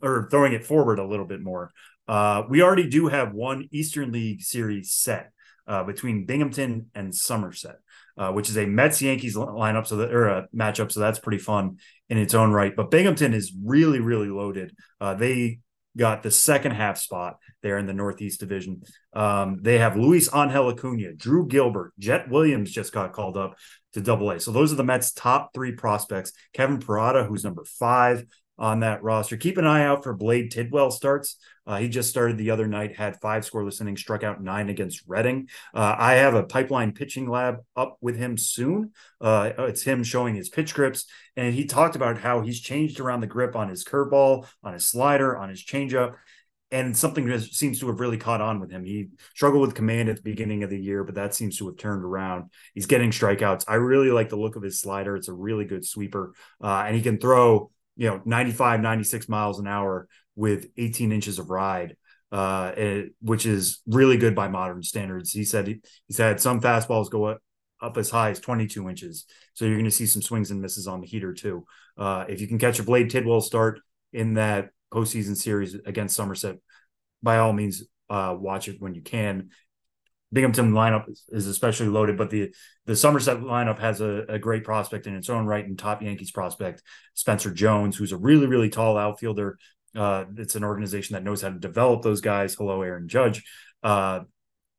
or 0.00 0.28
throwing 0.30 0.52
it 0.52 0.64
forward 0.64 1.00
a 1.00 1.06
little 1.06 1.26
bit 1.26 1.40
more, 1.40 1.72
uh, 2.08 2.42
we 2.48 2.62
already 2.62 2.88
do 2.88 3.08
have 3.08 3.32
one 3.32 3.68
Eastern 3.72 4.12
League 4.12 4.42
series 4.42 4.92
set 4.92 5.32
uh, 5.66 5.84
between 5.84 6.26
Binghamton 6.26 6.86
and 6.94 7.14
Somerset, 7.14 7.76
uh, 8.16 8.32
which 8.32 8.48
is 8.48 8.56
a 8.56 8.66
Mets 8.66 9.02
Yankees 9.02 9.36
lineup, 9.36 9.86
so 9.86 9.96
that 9.96 10.12
or 10.12 10.28
a 10.28 10.48
matchup. 10.54 10.92
So 10.92 11.00
that's 11.00 11.18
pretty 11.18 11.38
fun 11.38 11.78
in 12.08 12.18
its 12.18 12.34
own 12.34 12.52
right. 12.52 12.74
But 12.74 12.90
Binghamton 12.90 13.34
is 13.34 13.52
really, 13.64 14.00
really 14.00 14.28
loaded. 14.28 14.76
Uh, 15.00 15.14
they 15.14 15.60
got 15.96 16.22
the 16.22 16.30
second 16.30 16.72
half 16.72 16.98
spot 16.98 17.38
there 17.62 17.78
in 17.78 17.86
the 17.86 17.94
Northeast 17.94 18.38
Division. 18.38 18.82
Um, 19.14 19.58
they 19.62 19.78
have 19.78 19.96
Luis 19.96 20.28
Angel 20.34 20.68
Acuna, 20.68 21.14
Drew 21.14 21.46
Gilbert, 21.46 21.92
Jett 21.98 22.28
Williams 22.28 22.70
just 22.70 22.92
got 22.92 23.12
called 23.12 23.36
up 23.36 23.56
to 23.94 24.00
Double 24.02 24.30
A. 24.30 24.38
So 24.38 24.52
those 24.52 24.72
are 24.72 24.76
the 24.76 24.84
Mets' 24.84 25.12
top 25.12 25.54
three 25.54 25.72
prospects. 25.72 26.32
Kevin 26.52 26.78
Parada, 26.78 27.26
who's 27.26 27.44
number 27.44 27.64
five 27.64 28.24
on 28.58 28.80
that 28.80 29.02
roster. 29.02 29.36
Keep 29.36 29.58
an 29.58 29.66
eye 29.66 29.84
out 29.84 30.02
for 30.02 30.14
Blade 30.14 30.50
Tidwell 30.50 30.90
starts. 30.90 31.36
Uh, 31.66 31.78
he 31.78 31.88
just 31.88 32.08
started 32.08 32.38
the 32.38 32.50
other 32.50 32.66
night, 32.66 32.96
had 32.96 33.20
five 33.20 33.44
scoreless 33.44 33.80
innings, 33.80 34.00
struck 34.00 34.22
out 34.22 34.42
nine 34.42 34.68
against 34.68 35.02
Reading. 35.06 35.48
Uh, 35.74 35.96
I 35.98 36.14
have 36.14 36.34
a 36.34 36.44
pipeline 36.44 36.92
pitching 36.92 37.28
lab 37.28 37.58
up 37.74 37.96
with 38.00 38.16
him 38.16 38.38
soon. 38.38 38.92
Uh, 39.20 39.50
it's 39.58 39.82
him 39.82 40.04
showing 40.04 40.34
his 40.34 40.48
pitch 40.48 40.74
grips, 40.74 41.06
and 41.36 41.54
he 41.54 41.64
talked 41.64 41.96
about 41.96 42.18
how 42.18 42.40
he's 42.40 42.60
changed 42.60 43.00
around 43.00 43.20
the 43.20 43.26
grip 43.26 43.56
on 43.56 43.68
his 43.68 43.84
curveball, 43.84 44.46
on 44.62 44.74
his 44.74 44.86
slider, 44.86 45.36
on 45.36 45.48
his 45.48 45.64
changeup. 45.64 46.14
And 46.72 46.96
something 46.96 47.26
that 47.26 47.42
seems 47.42 47.78
to 47.78 47.86
have 47.86 48.00
really 48.00 48.18
caught 48.18 48.40
on 48.40 48.58
with 48.58 48.72
him. 48.72 48.84
He 48.84 49.10
struggled 49.36 49.62
with 49.62 49.76
command 49.76 50.08
at 50.08 50.16
the 50.16 50.22
beginning 50.22 50.64
of 50.64 50.70
the 50.70 50.78
year, 50.78 51.04
but 51.04 51.14
that 51.14 51.32
seems 51.32 51.58
to 51.58 51.66
have 51.68 51.76
turned 51.76 52.04
around. 52.04 52.50
He's 52.74 52.86
getting 52.86 53.12
strikeouts. 53.12 53.66
I 53.68 53.76
really 53.76 54.10
like 54.10 54.30
the 54.30 54.36
look 54.36 54.56
of 54.56 54.64
his 54.64 54.80
slider. 54.80 55.14
It's 55.14 55.28
a 55.28 55.32
really 55.32 55.64
good 55.64 55.84
sweeper, 55.84 56.32
uh, 56.62 56.82
and 56.86 56.96
he 56.96 57.02
can 57.02 57.18
throw 57.18 57.70
you 57.96 58.08
know 58.08 58.20
95 58.24 58.80
96 58.80 59.28
miles 59.28 59.58
an 59.58 59.66
hour 59.66 60.08
with 60.34 60.66
18 60.76 61.12
inches 61.12 61.38
of 61.38 61.50
ride 61.50 61.96
uh 62.32 62.72
it, 62.76 63.14
which 63.20 63.46
is 63.46 63.80
really 63.86 64.16
good 64.16 64.34
by 64.34 64.48
modern 64.48 64.82
standards. 64.82 65.32
He 65.32 65.44
said 65.44 65.66
he, 65.66 65.80
he 66.08 66.14
said 66.14 66.40
some 66.40 66.60
fastballs 66.60 67.10
go 67.10 67.24
up, 67.24 67.38
up 67.80 67.96
as 67.96 68.10
high 68.10 68.30
as 68.30 68.40
22 68.40 68.88
inches. 68.88 69.26
So 69.54 69.64
you're 69.64 69.74
going 69.74 69.84
to 69.84 69.90
see 69.90 70.06
some 70.06 70.22
swings 70.22 70.50
and 70.50 70.60
misses 70.60 70.88
on 70.88 71.00
the 71.00 71.06
heater 71.06 71.32
too. 71.32 71.64
Uh 71.96 72.24
if 72.28 72.40
you 72.40 72.48
can 72.48 72.58
catch 72.58 72.78
a 72.78 72.82
blade 72.82 73.10
tidwell 73.10 73.40
start 73.40 73.80
in 74.12 74.34
that 74.34 74.70
postseason 74.92 75.36
series 75.36 75.74
against 75.86 76.16
somerset 76.16 76.56
by 77.22 77.38
all 77.38 77.52
means 77.52 77.84
uh 78.10 78.34
watch 78.38 78.68
it 78.68 78.80
when 78.80 78.94
you 78.94 79.02
can 79.02 79.50
Binghamton 80.32 80.72
lineup 80.72 81.08
is, 81.08 81.24
is 81.28 81.46
especially 81.46 81.88
loaded, 81.88 82.16
but 82.16 82.30
the 82.30 82.52
the 82.84 82.96
Somerset 82.96 83.38
lineup 83.38 83.78
has 83.78 84.00
a, 84.00 84.24
a 84.28 84.38
great 84.38 84.64
prospect 84.64 85.06
in 85.06 85.14
its 85.14 85.30
own 85.30 85.46
right 85.46 85.64
and 85.64 85.78
top 85.78 86.02
Yankees 86.02 86.30
prospect 86.30 86.82
Spencer 87.14 87.52
Jones, 87.52 87.96
who's 87.96 88.12
a 88.12 88.16
really 88.16 88.46
really 88.46 88.68
tall 88.68 88.98
outfielder. 88.98 89.58
Uh, 89.94 90.24
it's 90.36 90.56
an 90.56 90.64
organization 90.64 91.14
that 91.14 91.24
knows 91.24 91.42
how 91.42 91.48
to 91.48 91.58
develop 91.58 92.02
those 92.02 92.20
guys. 92.20 92.54
Hello, 92.54 92.82
Aaron 92.82 93.08
Judge. 93.08 93.44
Uh, 93.82 94.20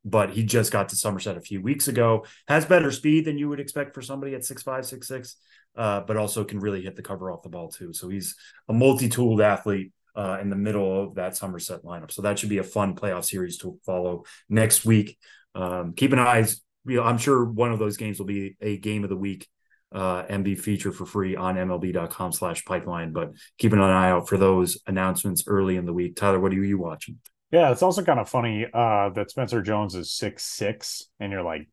but 0.05 0.29
he 0.29 0.43
just 0.43 0.71
got 0.71 0.89
to 0.89 0.95
Somerset 0.95 1.37
a 1.37 1.41
few 1.41 1.61
weeks 1.61 1.87
ago. 1.87 2.25
Has 2.47 2.65
better 2.65 2.91
speed 2.91 3.25
than 3.25 3.37
you 3.37 3.49
would 3.49 3.59
expect 3.59 3.93
for 3.93 4.01
somebody 4.01 4.35
at 4.35 4.45
six 4.45 4.63
five, 4.63 4.85
six 4.85 5.07
six, 5.07 5.37
uh, 5.75 6.01
but 6.01 6.17
also 6.17 6.43
can 6.43 6.59
really 6.59 6.81
hit 6.81 6.95
the 6.95 7.01
cover 7.01 7.31
off 7.31 7.41
the 7.41 7.49
ball 7.49 7.69
too. 7.69 7.93
So 7.93 8.09
he's 8.09 8.35
a 8.69 8.73
multi-tooled 8.73 9.41
athlete 9.41 9.91
uh, 10.17 10.39
in 10.41 10.49
the 10.49 10.55
middle 10.55 11.03
of 11.03 11.15
that 11.15 11.37
Somerset 11.37 11.83
lineup. 11.83 12.11
So 12.11 12.23
that 12.23 12.39
should 12.39 12.49
be 12.49 12.57
a 12.57 12.63
fun 12.63 12.95
playoff 12.95 13.23
series 13.23 13.57
to 13.59 13.77
follow 13.85 14.23
next 14.49 14.83
week. 14.83 15.17
Um, 15.53 15.93
keep 15.93 16.11
an 16.11 16.19
eye. 16.19 16.45
You 16.85 16.97
know, 16.97 17.03
I'm 17.03 17.19
sure 17.19 17.45
one 17.45 17.71
of 17.71 17.79
those 17.79 17.97
games 17.97 18.17
will 18.17 18.25
be 18.25 18.57
a 18.59 18.77
game 18.77 19.03
of 19.03 19.09
the 19.09 19.15
week 19.17 19.47
uh, 19.93 20.23
and 20.27 20.43
be 20.43 20.55
featured 20.55 20.95
for 20.95 21.05
free 21.05 21.35
on 21.35 21.55
MLB.com 21.55 22.31
slash 22.31 22.65
pipeline. 22.65 23.13
But 23.13 23.33
keep 23.57 23.73
an 23.73 23.79
eye 23.79 24.09
out 24.09 24.27
for 24.27 24.37
those 24.37 24.79
announcements 24.87 25.43
early 25.45 25.75
in 25.75 25.85
the 25.85 25.93
week. 25.93 26.15
Tyler, 26.15 26.39
what 26.39 26.51
are 26.51 26.55
you 26.55 26.79
watching? 26.79 27.19
Yeah, 27.51 27.71
it's 27.71 27.83
also 27.83 28.03
kind 28.03 28.19
of 28.19 28.27
funny 28.27 28.65
uh, 28.73 29.09
that 29.09 29.29
Spencer 29.29 29.61
Jones 29.61 29.95
is 29.95 30.11
six 30.11 30.43
six, 30.43 31.05
and 31.19 31.31
you're 31.31 31.43
like, 31.43 31.69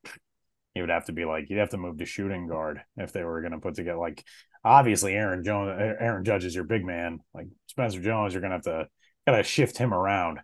he 0.74 0.80
would 0.80 0.90
have 0.90 1.07
to 1.07 1.12
be 1.12 1.24
like, 1.24 1.49
you'd 1.49 1.59
have 1.59 1.70
to 1.70 1.78
move 1.78 1.99
to 1.99 2.05
shooting 2.05 2.47
guard 2.47 2.80
if 2.97 3.12
they 3.12 3.24
were 3.24 3.40
going 3.40 3.53
to 3.53 3.59
put 3.59 3.74
together 3.74 3.99
like, 3.99 4.24
obviously 4.64 5.14
Aaron 5.14 5.44
Jones, 5.44 5.70
Aaron 6.00 6.24
Judge 6.24 6.44
is 6.44 6.54
your 6.54 6.64
big 6.64 6.84
man. 6.84 7.20
Like 7.34 7.46
Spencer 7.66 8.00
Jones, 8.00 8.32
you're 8.34 8.40
going 8.40 8.50
to 8.50 8.56
have 8.56 8.64
to 8.64 8.88
gotta 9.26 9.42
shift 9.42 9.78
him 9.78 9.92
around 9.94 10.38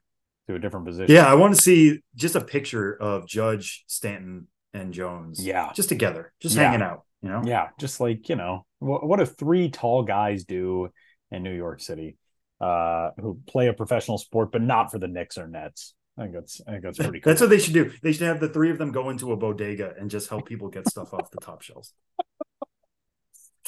to 0.49 0.55
a 0.55 0.59
different 0.59 0.87
position. 0.87 1.15
Yeah, 1.15 1.27
I 1.27 1.35
want 1.35 1.55
to 1.55 1.61
see 1.61 2.01
just 2.15 2.35
a 2.35 2.41
picture 2.41 2.95
of 3.01 3.27
Judge, 3.27 3.85
Stanton, 3.87 4.49
and 4.73 4.93
Jones. 4.93 5.45
Yeah. 5.45 5.73
just 5.75 5.89
together, 5.89 6.33
just 6.41 6.57
Yeah. 6.57 6.65
hanging 6.71 6.83
out. 6.83 7.05
You 7.23 7.29
know. 7.29 7.43
Yeah, 7.45 7.69
just 7.79 8.01
like 8.01 8.29
you 8.31 8.37
know, 8.37 8.65
what, 8.79 9.07
what 9.07 9.19
do 9.19 9.27
three 9.27 9.69
tall 9.71 10.03
guys 10.05 10.45
do 10.45 10.89
in 11.31 11.43
New 11.43 11.55
York 11.55 11.81
City, 11.81 12.17
uh, 12.63 13.11
who 13.21 13.39
play 13.47 13.67
a 13.69 13.75
professional 13.75 14.17
sport 14.17 14.51
but 14.53 14.63
not 14.63 14.91
for 14.91 14.99
the 14.99 15.09
Knicks 15.09 15.37
or 15.37 15.47
Nets? 15.47 15.95
I 16.17 16.23
think 16.23 16.35
that's 16.35 16.61
I 16.67 16.71
think 16.73 16.85
that's 16.85 16.97
pretty 16.99 17.21
cool. 17.21 17.31
That's 17.31 17.41
what 17.43 17.51
they 17.51 17.59
should 17.59 17.75
do. 17.75 17.91
They 18.03 18.13
should 18.13 18.27
have 18.27 18.41
the 18.41 18.49
three 18.49 18.71
of 18.71 18.79
them 18.79 18.91
go 18.91 19.11
into 19.11 19.33
a 19.33 19.37
bodega 19.37 19.93
and 19.99 20.09
just 20.11 20.31
help 20.31 20.47
people 20.47 20.69
get 20.69 20.89
stuff 20.89 21.13
off 21.13 21.31
the 21.31 21.41
top 21.41 21.61
shelves. 21.61 21.93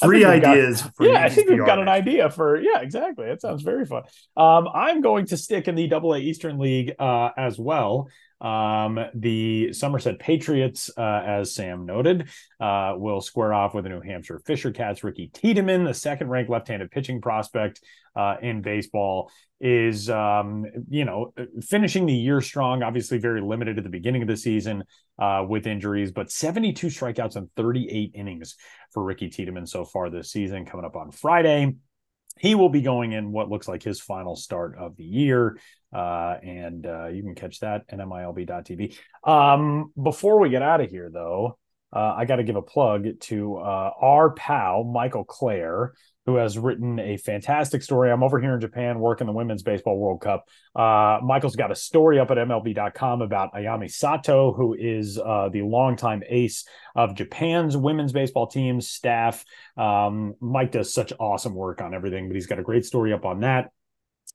Three 0.03 0.21
got- 0.21 0.45
ideas. 0.45 0.81
for 0.95 1.05
yeah, 1.05 1.23
I 1.23 1.29
think 1.29 1.49
we've 1.49 1.65
got 1.65 1.79
an 1.79 1.87
idea 1.87 2.29
for 2.29 2.59
yeah, 2.59 2.81
exactly. 2.81 3.25
That 3.25 3.41
sounds 3.41 3.63
very 3.63 3.85
fun. 3.85 4.03
Um, 4.37 4.67
I'm 4.73 5.01
going 5.01 5.25
to 5.27 5.37
stick 5.37 5.67
in 5.67 5.75
the 5.75 5.87
Double 5.87 6.13
A 6.13 6.19
Eastern 6.19 6.59
League 6.59 6.93
uh, 6.99 7.29
as 7.37 7.57
well. 7.59 8.09
Um, 8.43 8.99
the 9.15 9.71
Somerset 9.71 10.19
Patriots, 10.19 10.91
uh, 10.97 11.23
as 11.25 11.55
Sam 11.55 11.85
noted, 11.85 12.29
uh, 12.59 12.93
will 12.97 13.21
square 13.21 13.53
off 13.53 13.73
with 13.73 13.85
the 13.85 13.89
New 13.89 14.01
Hampshire 14.01 14.39
Fisher 14.45 14.71
Cats. 14.71 15.03
Ricky 15.03 15.29
Tiedemann, 15.33 15.85
the 15.85 15.93
second-ranked 15.93 16.51
left-handed 16.51 16.91
pitching 16.91 17.21
prospect 17.21 17.81
uh, 18.15 18.35
in 18.41 18.61
baseball, 18.61 19.31
is 19.61 20.09
um, 20.09 20.65
you 20.89 21.05
know 21.05 21.33
finishing 21.61 22.05
the 22.05 22.13
year 22.13 22.41
strong. 22.41 22.83
Obviously, 22.83 23.17
very 23.17 23.41
limited 23.41 23.77
at 23.77 23.85
the 23.85 23.89
beginning 23.89 24.21
of 24.21 24.27
the 24.27 24.35
season 24.35 24.83
uh, 25.17 25.45
with 25.47 25.65
injuries, 25.65 26.11
but 26.11 26.29
72 26.29 26.87
strikeouts 26.87 27.37
and 27.37 27.49
38 27.55 28.11
innings 28.13 28.57
for 28.91 29.03
Ricky 29.03 29.29
Tiedemann 29.29 29.65
so 29.65 29.85
far 29.85 30.09
this 30.09 30.31
season. 30.31 30.65
Coming 30.65 30.85
up 30.85 30.97
on 30.97 31.11
Friday, 31.11 31.75
he 32.39 32.55
will 32.55 32.69
be 32.69 32.81
going 32.81 33.11
in 33.11 33.31
what 33.31 33.49
looks 33.49 33.67
like 33.67 33.83
his 33.83 33.99
final 33.99 34.35
start 34.35 34.77
of 34.77 34.97
the 34.97 35.03
year. 35.03 35.57
Uh, 35.93 36.37
and 36.41 36.85
uh, 36.85 37.07
you 37.07 37.21
can 37.21 37.35
catch 37.35 37.59
that 37.59 37.83
at 37.89 37.99
MILB.tv. 37.99 38.97
Um, 39.23 39.91
before 40.01 40.39
we 40.39 40.49
get 40.49 40.63
out 40.63 40.81
of 40.81 40.89
here, 40.89 41.09
though, 41.13 41.57
uh, 41.93 42.15
I 42.17 42.25
got 42.25 42.37
to 42.37 42.43
give 42.43 42.55
a 42.55 42.61
plug 42.61 43.05
to 43.21 43.57
uh, 43.57 43.91
our 44.01 44.31
pal, 44.31 44.83
Michael 44.83 45.23
Clair, 45.23 45.93
who 46.25 46.35
has 46.35 46.57
written 46.57 46.99
a 46.99 47.17
fantastic 47.17 47.83
story. 47.83 48.09
I'm 48.09 48.23
over 48.23 48.39
here 48.39 48.53
in 48.53 48.61
Japan 48.61 48.99
working 48.99 49.27
the 49.27 49.33
Women's 49.33 49.61
Baseball 49.61 49.97
World 49.97 50.21
Cup. 50.21 50.47
Uh, 50.73 51.19
Michael's 51.21 51.55
got 51.55 51.71
a 51.71 51.75
story 51.75 52.19
up 52.19 52.31
at 52.31 52.37
MLB.com 52.37 53.21
about 53.21 53.53
Ayami 53.53 53.91
Sato, 53.91 54.53
who 54.53 54.73
is 54.73 55.19
uh, 55.19 55.49
the 55.51 55.61
longtime 55.61 56.23
ace 56.27 56.65
of 56.95 57.15
Japan's 57.15 57.75
women's 57.75 58.13
baseball 58.13 58.47
team 58.47 58.79
staff. 58.79 59.43
Um, 59.75 60.35
Mike 60.39 60.71
does 60.71 60.93
such 60.93 61.11
awesome 61.19 61.53
work 61.53 61.81
on 61.81 61.93
everything, 61.93 62.27
but 62.27 62.35
he's 62.35 62.47
got 62.47 62.59
a 62.59 62.63
great 62.63 62.85
story 62.85 63.11
up 63.13 63.25
on 63.25 63.41
that. 63.41 63.71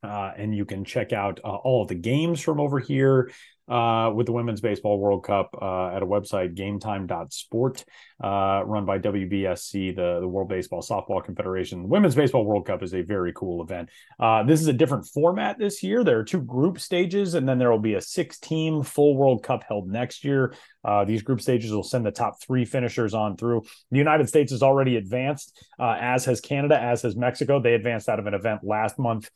Uh, 0.02 0.30
and 0.36 0.55
you 0.55 0.64
can 0.64 0.85
check 0.85 1.12
out 1.12 1.40
uh, 1.43 1.48
all 1.48 1.86
the 1.86 1.94
games 1.94 2.40
from 2.40 2.60
over 2.60 2.78
here. 2.78 3.32
Uh, 3.69 4.11
with 4.15 4.27
the 4.27 4.32
Women's 4.32 4.61
Baseball 4.61 4.99
World 4.99 5.24
Cup 5.24 5.55
uh, 5.61 5.89
at 5.89 6.03
a 6.03 6.07
website, 6.07 6.57
gametime.sport, 6.57 7.85
uh, 8.23 8.62
run 8.65 8.86
by 8.86 8.99
WBSC, 8.99 9.95
the, 9.95 10.20
the 10.20 10.28
World 10.28 10.49
Baseball 10.49 10.82
Softball 10.82 11.23
Confederation. 11.23 11.82
The 11.82 11.89
Women's 11.89 12.15
Baseball 12.15 12.45
World 12.45 12.66
Cup 12.66 12.82
is 12.82 12.95
a 12.95 13.03
very 13.03 13.32
cool 13.35 13.62
event. 13.62 13.90
Uh, 14.19 14.43
this 14.43 14.61
is 14.61 14.69
a 14.69 14.73
different 14.73 15.07
format 15.07 15.59
this 15.59 15.82
year. 15.82 16.03
There 16.03 16.19
are 16.19 16.24
two 16.24 16.40
group 16.40 16.81
stages, 16.81 17.35
and 17.35 17.47
then 17.47 17.59
there 17.59 17.70
will 17.70 17.78
be 17.78 17.95
a 17.95 18.01
six 18.01 18.39
team 18.39 18.82
full 18.82 19.16
World 19.16 19.43
Cup 19.43 19.65
held 19.69 19.89
next 19.89 20.24
year. 20.24 20.55
Uh, 20.82 21.05
these 21.05 21.23
group 21.23 21.40
stages 21.40 21.70
will 21.70 21.82
send 21.82 22.07
the 22.07 22.11
top 22.11 22.40
three 22.40 22.65
finishers 22.65 23.12
on 23.12 23.36
through. 23.36 23.62
The 23.90 23.99
United 23.99 24.28
States 24.28 24.53
has 24.53 24.62
already 24.62 24.97
advanced, 24.97 25.62
uh, 25.78 25.97
as 26.01 26.24
has 26.24 26.40
Canada, 26.40 26.81
as 26.81 27.03
has 27.03 27.16
Mexico. 27.16 27.61
They 27.61 27.74
advanced 27.74 28.09
out 28.09 28.19
of 28.19 28.27
an 28.27 28.35
event 28.35 28.61
last 28.62 28.99
month 28.99 29.31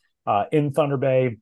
in 0.53 0.73
Thunder 0.73 0.97
Bay. 0.97 1.37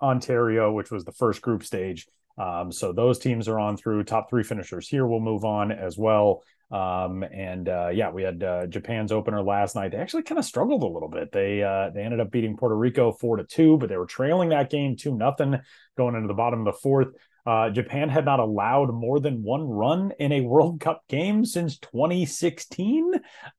Ontario, 0.00 0.72
which 0.72 0.90
was 0.90 1.04
the 1.04 1.12
first 1.12 1.42
group 1.42 1.62
stage. 1.62 2.06
Um, 2.38 2.72
so 2.72 2.92
those 2.92 3.18
teams 3.18 3.48
are 3.48 3.58
on 3.58 3.76
through. 3.76 4.04
Top 4.04 4.30
three 4.30 4.42
finishers 4.42 4.88
here 4.88 5.06
will 5.06 5.20
move 5.20 5.44
on 5.44 5.72
as 5.72 5.98
well. 5.98 6.42
Um, 6.70 7.22
and 7.22 7.68
uh, 7.68 7.90
yeah, 7.92 8.10
we 8.10 8.22
had 8.22 8.42
uh, 8.42 8.66
Japan's 8.66 9.12
opener 9.12 9.42
last 9.42 9.76
night. 9.76 9.92
They 9.92 9.98
actually 9.98 10.22
kind 10.22 10.38
of 10.38 10.44
struggled 10.44 10.82
a 10.82 10.86
little 10.86 11.10
bit. 11.10 11.30
They 11.30 11.62
uh, 11.62 11.90
they 11.90 12.02
ended 12.02 12.20
up 12.20 12.30
beating 12.30 12.56
Puerto 12.56 12.76
Rico 12.76 13.12
four 13.12 13.36
to 13.36 13.44
two, 13.44 13.76
but 13.76 13.90
they 13.90 13.98
were 13.98 14.06
trailing 14.06 14.48
that 14.48 14.70
game 14.70 14.96
two 14.96 15.14
nothing 15.14 15.58
going 15.98 16.14
into 16.14 16.28
the 16.28 16.34
bottom 16.34 16.60
of 16.60 16.64
the 16.64 16.80
fourth. 16.80 17.08
Uh, 17.44 17.70
Japan 17.70 18.08
had 18.08 18.24
not 18.24 18.40
allowed 18.40 18.94
more 18.94 19.18
than 19.18 19.42
one 19.42 19.62
run 19.62 20.12
in 20.18 20.32
a 20.32 20.42
World 20.42 20.80
Cup 20.80 21.02
game 21.08 21.44
since 21.44 21.78
2016. 21.78 23.14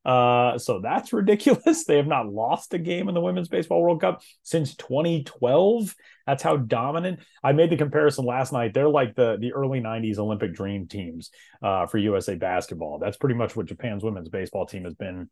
Uh, 0.05 0.57
so 0.57 0.79
that's 0.79 1.11
ridiculous. 1.13 1.83
They 1.83 1.97
have 1.97 2.07
not 2.07 2.31
lost 2.31 2.73
a 2.73 2.79
game 2.79 3.09
in 3.09 3.15
the 3.15 3.21
Women's 3.21 3.49
Baseball 3.49 3.81
World 3.81 4.01
Cup 4.01 4.21
since 4.43 4.75
2012. 4.75 5.93
That's 6.25 6.43
how 6.43 6.57
dominant. 6.57 7.19
I 7.43 7.51
made 7.51 7.69
the 7.69 7.77
comparison 7.77 8.25
last 8.25 8.53
night. 8.53 8.73
They're 8.73 8.87
like 8.87 9.15
the, 9.15 9.37
the 9.39 9.53
early 9.53 9.81
90s 9.81 10.17
Olympic 10.17 10.53
dream 10.53 10.87
teams 10.87 11.29
uh, 11.61 11.85
for 11.87 11.97
USA 11.97 12.35
basketball. 12.35 12.99
That's 12.99 13.17
pretty 13.17 13.35
much 13.35 13.55
what 13.55 13.65
Japan's 13.65 14.03
women's 14.03 14.29
baseball 14.29 14.65
team 14.65 14.85
has 14.85 14.93
been 14.93 15.29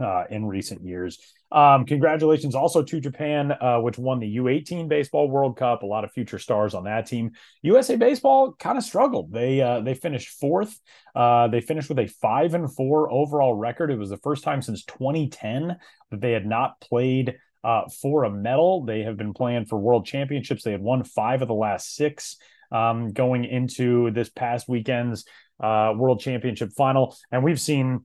uh, 0.00 0.24
in 0.30 0.46
recent 0.46 0.82
years. 0.82 1.18
Um, 1.50 1.86
congratulations 1.86 2.54
also 2.54 2.82
to 2.82 3.00
Japan, 3.00 3.52
uh, 3.52 3.78
which 3.78 3.98
won 3.98 4.18
the 4.18 4.36
U18 4.36 4.88
Baseball 4.88 5.30
World 5.30 5.56
Cup. 5.56 5.82
A 5.82 5.86
lot 5.86 6.04
of 6.04 6.12
future 6.12 6.38
stars 6.38 6.74
on 6.74 6.84
that 6.84 7.06
team. 7.06 7.32
USA 7.62 7.96
Baseball 7.96 8.52
kind 8.52 8.76
of 8.76 8.84
struggled. 8.84 9.32
They 9.32 9.60
uh, 9.60 9.80
they 9.80 9.94
finished 9.94 10.38
fourth. 10.38 10.78
Uh, 11.14 11.48
they 11.48 11.60
finished 11.60 11.88
with 11.88 11.98
a 11.98 12.06
five 12.06 12.54
and 12.54 12.72
four 12.74 13.10
overall 13.10 13.54
record. 13.54 13.90
It 13.90 13.98
was 13.98 14.10
the 14.10 14.18
first 14.18 14.44
time 14.44 14.60
since 14.60 14.84
2010 14.84 15.76
that 16.10 16.20
they 16.20 16.32
had 16.32 16.46
not 16.46 16.80
played 16.80 17.36
uh, 17.64 17.82
for 18.02 18.24
a 18.24 18.30
medal. 18.30 18.84
They 18.84 19.02
have 19.02 19.16
been 19.16 19.32
playing 19.32 19.66
for 19.66 19.78
World 19.78 20.06
Championships. 20.06 20.62
They 20.62 20.72
had 20.72 20.82
won 20.82 21.02
five 21.04 21.42
of 21.42 21.48
the 21.48 21.54
last 21.54 21.94
six 21.94 22.36
um, 22.70 23.12
going 23.12 23.44
into 23.44 24.10
this 24.10 24.28
past 24.28 24.68
weekend's 24.68 25.24
uh, 25.60 25.92
World 25.96 26.20
Championship 26.20 26.72
final, 26.76 27.16
and 27.32 27.42
we've 27.42 27.60
seen 27.60 28.04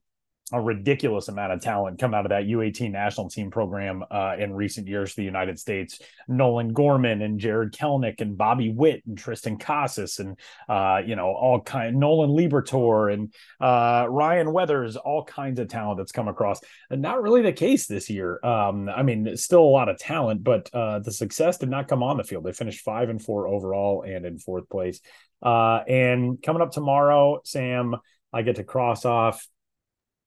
a 0.51 0.59
ridiculous 0.59 1.29
amount 1.29 1.53
of 1.53 1.61
talent 1.61 1.99
come 1.99 2.13
out 2.13 2.25
of 2.25 2.29
that 2.29 2.43
U18 2.43 2.91
national 2.91 3.29
team 3.29 3.49
program 3.49 4.03
uh, 4.11 4.35
in 4.37 4.53
recent 4.53 4.87
years 4.87 5.11
for 5.11 5.21
the 5.21 5.25
United 5.25 5.57
States. 5.57 5.99
Nolan 6.27 6.73
Gorman 6.73 7.21
and 7.21 7.39
Jarred 7.39 7.73
Kelenic 7.73 8.19
and 8.19 8.37
Bobby 8.37 8.69
Witt 8.69 9.03
and 9.05 9.17
Triston 9.17 9.59
Casas 9.59 10.19
and 10.19 10.37
uh, 10.67 11.01
you 11.05 11.15
know 11.15 11.27
all 11.27 11.61
kind 11.61 11.97
Nolan 11.97 12.31
Liberatore 12.31 13.13
and 13.13 13.33
uh, 13.61 14.05
Ryan 14.09 14.51
Weathers, 14.51 14.97
all 14.97 15.23
kinds 15.23 15.59
of 15.59 15.69
talent 15.69 15.97
that's 15.97 16.11
come 16.11 16.27
across. 16.27 16.59
Not 16.91 17.21
really 17.21 17.41
the 17.41 17.53
case 17.53 17.87
this 17.87 18.09
year. 18.09 18.39
Um, 18.43 18.89
I 18.89 19.01
mean, 19.01 19.37
still 19.37 19.63
a 19.63 19.63
lot 19.63 19.87
of 19.87 19.97
talent, 19.97 20.43
but 20.43 20.69
uh, 20.73 20.99
the 20.99 21.11
success 21.11 21.57
did 21.57 21.69
not 21.69 21.87
come 21.87 22.03
on 22.03 22.17
the 22.17 22.23
field. 22.23 22.43
They 22.43 22.51
finished 22.51 22.83
five 22.83 23.09
and 23.09 23.21
four 23.21 23.47
overall 23.47 24.03
and 24.03 24.25
in 24.25 24.37
fourth 24.39 24.69
place. 24.69 24.99
Uh, 25.41 25.83
and 25.87 26.41
coming 26.41 26.61
up 26.61 26.71
tomorrow, 26.71 27.41
Sam, 27.43 27.95
I 28.31 28.41
get 28.41 28.57
to 28.57 28.63
cross 28.63 29.05
off 29.05 29.47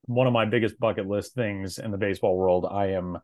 one 0.06 0.26
of 0.26 0.32
my 0.32 0.44
biggest 0.44 0.78
bucket 0.78 1.06
list 1.06 1.34
things 1.34 1.78
in 1.78 1.90
the 1.90 1.98
baseball 1.98 2.36
world. 2.36 2.66
I 2.70 2.92
am, 2.92 3.18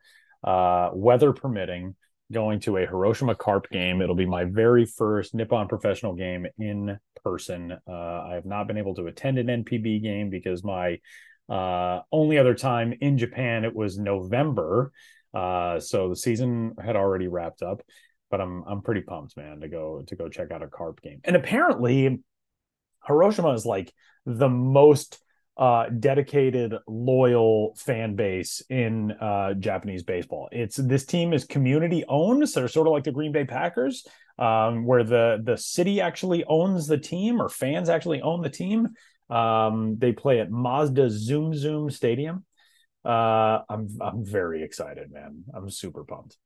uh, 0.45 0.91
weather 0.93 1.33
permitting, 1.33 1.95
going 2.33 2.61
to 2.61 2.79
a 2.79 2.87
Hiroshima 2.87 3.35
Carp 3.35 3.69
game. 3.71 4.01
It'll 4.01 4.15
be 4.15 4.27
my 4.27 4.45
very 4.45 4.85
first 4.85 5.35
Nippon 5.35 5.69
professional 5.69 6.15
game 6.15 6.47
in 6.59 6.99
person. 7.23 7.73
Uh, 7.87 7.93
I 7.93 8.35
have 8.35 8.47
not 8.47 8.67
been 8.67 8.79
able 8.79 8.95
to 8.97 9.07
attend 9.07 9.39
an 9.39 9.65
NPB 9.65 10.03
game 10.03 10.31
because 10.31 10.65
my 10.65 10.99
uh, 11.49 12.01
only 12.11 12.39
other 12.39 12.55
time 12.55 12.95
in 13.01 13.19
Japan 13.19 13.65
it 13.65 13.75
was 13.75 13.99
November, 13.99 14.93
uh, 15.35 15.79
so 15.81 16.09
the 16.09 16.17
season 16.17 16.75
had 16.83 16.97
already 16.97 17.29
wrapped 17.29 17.63
up. 17.63 17.83
But 18.31 18.41
I'm 18.41 18.65
I'm 18.67 18.83
pretty 18.83 19.03
pumped, 19.03 19.37
man, 19.37 19.61
to 19.61 19.69
go 19.69 20.03
to 20.07 20.17
go 20.17 20.29
check 20.29 20.51
out 20.51 20.63
a 20.63 20.69
carp 20.69 21.03
game. 21.03 21.21
And 21.25 21.37
apparently, 21.37 22.23
Hiroshima 23.07 23.53
is 23.53 23.67
like 23.67 23.93
the 24.25 24.49
most 24.49 25.19
uh, 25.57 25.89
dedicated, 25.89 26.75
loyal 26.87 27.75
fan 27.77 28.17
base 28.17 28.63
in 28.71 29.13
uh, 29.13 29.55
Japanese 29.55 30.03
baseball. 30.03 30.49
It's 30.51 30.77
this 30.77 31.05
team 31.05 31.33
is 31.33 31.45
community 31.45 32.05
owned, 32.09 32.49
so 32.49 32.61
they're 32.61 32.69
sort 32.69 32.87
of 32.87 32.93
like 32.93 33.05
the 33.05 33.13
Green 33.13 33.33
Bay 33.33 33.45
Packers, 33.45 34.07
um, 34.39 34.87
where 34.87 35.05
the 35.05 35.41
the 35.43 35.57
city 35.57 36.01
actually 36.01 36.45
owns 36.45 36.87
the 36.87 36.99
team, 36.99 37.41
or 37.41 37.49
fans 37.49 37.89
actually 37.89 38.23
own 38.23 38.41
the 38.41 38.51
team. 38.51 38.89
Um, 39.29 39.97
they 39.99 40.13
play 40.13 40.41
at 40.41 40.51
Mazda 40.51 41.11
Zoom 41.11 41.55
Zoom 41.55 41.91
Stadium. 41.91 42.45
Uh, 43.05 43.61
I'm 43.69 43.89
I'm 44.01 44.25
very 44.25 44.63
excited, 44.63 45.13
man. 45.13 45.45
I'm 45.55 45.69
super 45.69 46.05
pumped. 46.05 46.39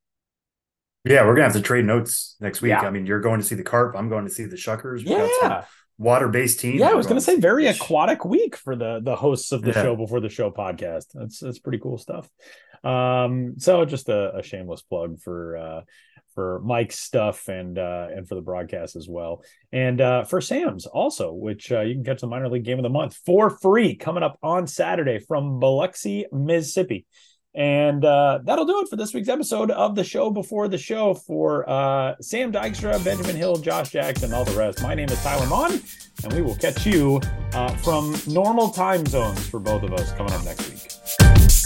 Yeah, 1.05 1.25
we're 1.25 1.35
gonna 1.35 1.45
have 1.45 1.53
to 1.53 1.61
trade 1.61 1.85
notes 1.85 2.37
next 2.41 2.61
week. 2.61 2.71
Yeah. 2.71 2.81
I 2.81 2.91
mean, 2.91 3.07
you're 3.07 3.21
going 3.21 3.41
to 3.41 3.47
see 3.47 3.55
the 3.55 3.63
carp. 3.63 3.95
I'm 3.97 4.09
going 4.09 4.25
to 4.25 4.31
see 4.31 4.45
the 4.45 4.57
shuckers. 4.57 5.05
We 5.05 5.13
Yeah. 5.13 5.65
Water-based 5.99 6.61
team. 6.61 6.79
Yeah, 6.79 6.91
I 6.91 6.95
was 6.95 7.07
going 7.07 7.19
to 7.19 7.25
say 7.25 7.37
very 7.39 7.67
aquatic 7.67 8.25
week 8.25 8.57
for 8.57 8.77
the 8.77 9.01
the 9.03 9.17
hosts 9.17 9.53
of 9.53 9.63
the 9.63 9.73
Yeah. 9.73 9.83
show 9.83 9.97
before 9.97 10.21
the 10.21 10.29
show 10.29 10.51
podcast. 10.51 11.07
That's 11.15 11.41
that's 11.41 11.59
pretty 11.59 11.79
cool 11.79 11.99
stuff. 11.99 12.29
Um, 12.85 13.55
so 13.59 13.85
just 13.85 14.09
a, 14.09 14.37
a 14.37 14.43
shameless 14.43 14.83
plug 14.83 15.19
for 15.21 15.57
uh 15.57 15.81
for 16.35 16.61
Mike's 16.63 16.99
stuff 16.99 17.49
and 17.49 17.79
uh 17.79 18.09
and 18.15 18.29
for 18.29 18.35
the 18.35 18.43
broadcast 18.43 18.95
as 18.95 19.09
well. 19.09 19.43
And 19.73 20.01
uh 20.01 20.25
for 20.25 20.41
Sam's 20.43 20.85
also, 20.87 21.33
which 21.33 21.73
uh, 21.73 21.81
you 21.81 21.95
can 21.95 22.05
catch 22.05 22.21
the 22.21 22.27
minor 22.27 22.49
league 22.49 22.65
game 22.65 22.79
of 22.79 22.83
the 22.83 22.91
month 22.91 23.19
for 23.25 23.49
free 23.51 23.97
coming 23.97 24.23
up 24.23 24.39
on 24.43 24.67
Saturday 24.67 25.19
from 25.19 25.59
Biloxi, 25.61 26.27
Mississippi. 26.31 27.07
And 27.57 28.05
uh, 28.05 28.41
that'll 28.45 28.67
do 28.67 28.81
it 28.83 28.89
for 28.89 28.97
this 28.97 29.15
week's 29.15 29.31
episode 29.31 29.71
of 29.71 29.95
the 29.95 30.05
show 30.05 30.31
before 30.31 30.69
the 30.69 30.77
show 30.77 31.15
for 31.15 31.69
uh, 31.69 32.15
Sam 32.21 32.53
Dykstra, 32.53 33.03
Benjamin 33.03 33.35
Hill, 33.35 33.57
Josh 33.57 33.91
Jackson, 33.91 34.27
and 34.27 34.35
all 34.35 34.45
the 34.45 34.53
rest. 34.53 34.83
My 34.83 34.95
name 34.95 35.09
is 35.09 35.21
Tyler 35.23 35.47
Maun, 35.47 35.81
and 36.23 36.33
we 36.35 36.43
will 36.43 36.57
catch 36.57 36.85
you 36.85 37.19
uh, 37.55 37.75
from 37.77 38.15
normal 38.27 38.69
time 38.69 39.07
zones 39.07 39.49
for 39.49 39.59
both 39.59 39.83
of 39.83 39.95
us 39.95 40.13
coming 40.13 40.35
up 40.35 40.45
next 40.45 40.69
week. 40.69 41.66